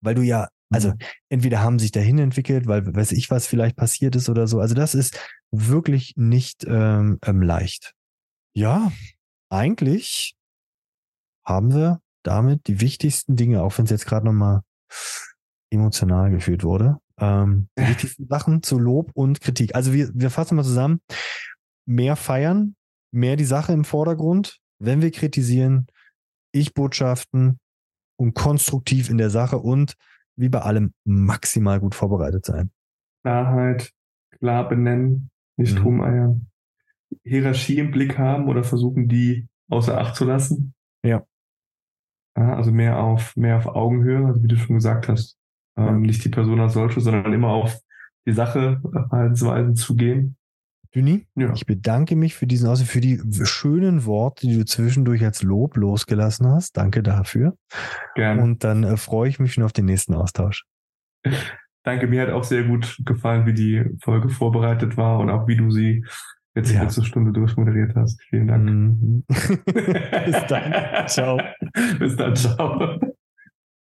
Weil 0.00 0.14
du 0.14 0.22
ja, 0.22 0.48
also 0.70 0.90
mhm. 0.90 0.98
entweder 1.28 1.60
haben 1.60 1.78
sich 1.78 1.92
dahin 1.92 2.18
entwickelt, 2.18 2.66
weil 2.66 2.94
weiß 2.94 3.12
ich 3.12 3.30
was 3.30 3.46
vielleicht 3.46 3.76
passiert 3.76 4.16
ist 4.16 4.28
oder 4.28 4.46
so. 4.46 4.60
Also 4.60 4.74
das 4.74 4.94
ist 4.94 5.18
wirklich 5.50 6.14
nicht 6.16 6.64
ähm, 6.66 7.18
ähm, 7.24 7.42
leicht. 7.42 7.94
Ja, 8.54 8.92
eigentlich 9.50 10.34
haben 11.44 11.74
wir 11.74 12.00
damit 12.22 12.66
die 12.68 12.80
wichtigsten 12.80 13.36
Dinge, 13.36 13.62
auch 13.62 13.76
wenn 13.78 13.84
es 13.84 13.90
jetzt 13.90 14.06
gerade 14.06 14.26
nochmal 14.26 14.62
emotional 15.70 16.30
geführt 16.30 16.64
wurde, 16.64 16.98
ähm, 17.22 17.68
die 17.78 17.88
wichtigsten 17.88 18.26
Sachen 18.26 18.62
zu 18.62 18.78
Lob 18.78 19.12
und 19.14 19.40
Kritik. 19.40 19.74
Also 19.74 19.92
wir, 19.92 20.10
wir 20.12 20.30
fassen 20.30 20.56
mal 20.56 20.64
zusammen. 20.64 21.00
Mehr 21.86 22.16
feiern, 22.16 22.74
mehr 23.12 23.36
die 23.36 23.44
Sache 23.44 23.72
im 23.72 23.84
Vordergrund, 23.84 24.58
wenn 24.78 25.00
wir 25.00 25.10
kritisieren, 25.10 25.86
Ich-Botschaften 26.52 27.58
und 28.16 28.34
konstruktiv 28.34 29.08
in 29.08 29.18
der 29.18 29.30
Sache 29.30 29.58
und 29.58 29.94
wie 30.36 30.48
bei 30.48 30.60
allem 30.60 30.92
maximal 31.04 31.80
gut 31.80 31.94
vorbereitet 31.94 32.44
sein. 32.44 32.70
Klarheit, 33.22 33.92
klar 34.38 34.68
benennen, 34.68 35.30
nicht 35.56 35.78
mhm. 35.78 35.84
rumeiern. 35.84 36.46
Hierarchie 37.24 37.78
im 37.78 37.90
Blick 37.90 38.18
haben 38.18 38.48
oder 38.48 38.64
versuchen, 38.64 39.08
die 39.08 39.48
außer 39.68 39.98
Acht 39.98 40.16
zu 40.16 40.24
lassen. 40.24 40.74
Ja. 41.04 41.26
Also 42.34 42.72
mehr 42.72 42.98
auf, 42.98 43.36
mehr 43.36 43.58
auf 43.58 43.66
Augenhöhe, 43.66 44.24
also 44.26 44.42
wie 44.42 44.48
du 44.48 44.56
schon 44.56 44.76
gesagt 44.76 45.08
hast. 45.08 45.36
Ähm, 45.76 46.02
nicht 46.02 46.24
die 46.24 46.28
Person 46.28 46.60
als 46.60 46.74
solche, 46.74 47.00
sondern 47.00 47.32
immer 47.32 47.48
auf 47.48 47.78
die 48.26 48.32
Sache, 48.32 48.80
Verhaltensweisen 49.08 49.74
zugehen. 49.74 50.36
Düni, 50.94 51.26
ja. 51.36 51.52
ich 51.54 51.64
bedanke 51.64 52.16
mich 52.16 52.34
für 52.34 52.46
diesen 52.46 52.68
Aussehen, 52.68 52.86
für 52.86 53.00
die 53.00 53.18
schönen 53.44 54.04
Worte, 54.04 54.46
die 54.46 54.58
du 54.58 54.64
zwischendurch 54.64 55.24
als 55.24 55.42
Lob 55.42 55.76
losgelassen 55.76 56.46
hast. 56.46 56.76
Danke 56.76 57.02
dafür. 57.02 57.56
Gerne. 58.14 58.42
Und 58.42 58.62
dann 58.62 58.84
äh, 58.84 58.96
freue 58.98 59.28
ich 59.28 59.38
mich 59.38 59.54
schon 59.54 59.64
auf 59.64 59.72
den 59.72 59.86
nächsten 59.86 60.14
Austausch. 60.14 60.64
Danke, 61.84 62.06
mir 62.06 62.22
hat 62.22 62.30
auch 62.30 62.44
sehr 62.44 62.64
gut 62.64 62.98
gefallen, 63.04 63.46
wie 63.46 63.54
die 63.54 63.84
Folge 64.02 64.28
vorbereitet 64.28 64.96
war 64.96 65.18
und 65.18 65.30
auch 65.30 65.48
wie 65.48 65.56
du 65.56 65.70
sie 65.70 66.04
jetzt 66.54 66.72
ja. 66.72 66.82
letzte 66.82 67.04
Stunde 67.04 67.32
durchmoderiert 67.32 67.96
hast. 67.96 68.20
Vielen 68.28 68.48
Dank. 68.48 68.64
Mhm. 68.64 69.24
Bis 69.64 70.46
dann. 70.48 71.08
ciao. 71.08 71.40
Bis 71.98 72.16
dann. 72.16 72.36
Ciao. 72.36 73.00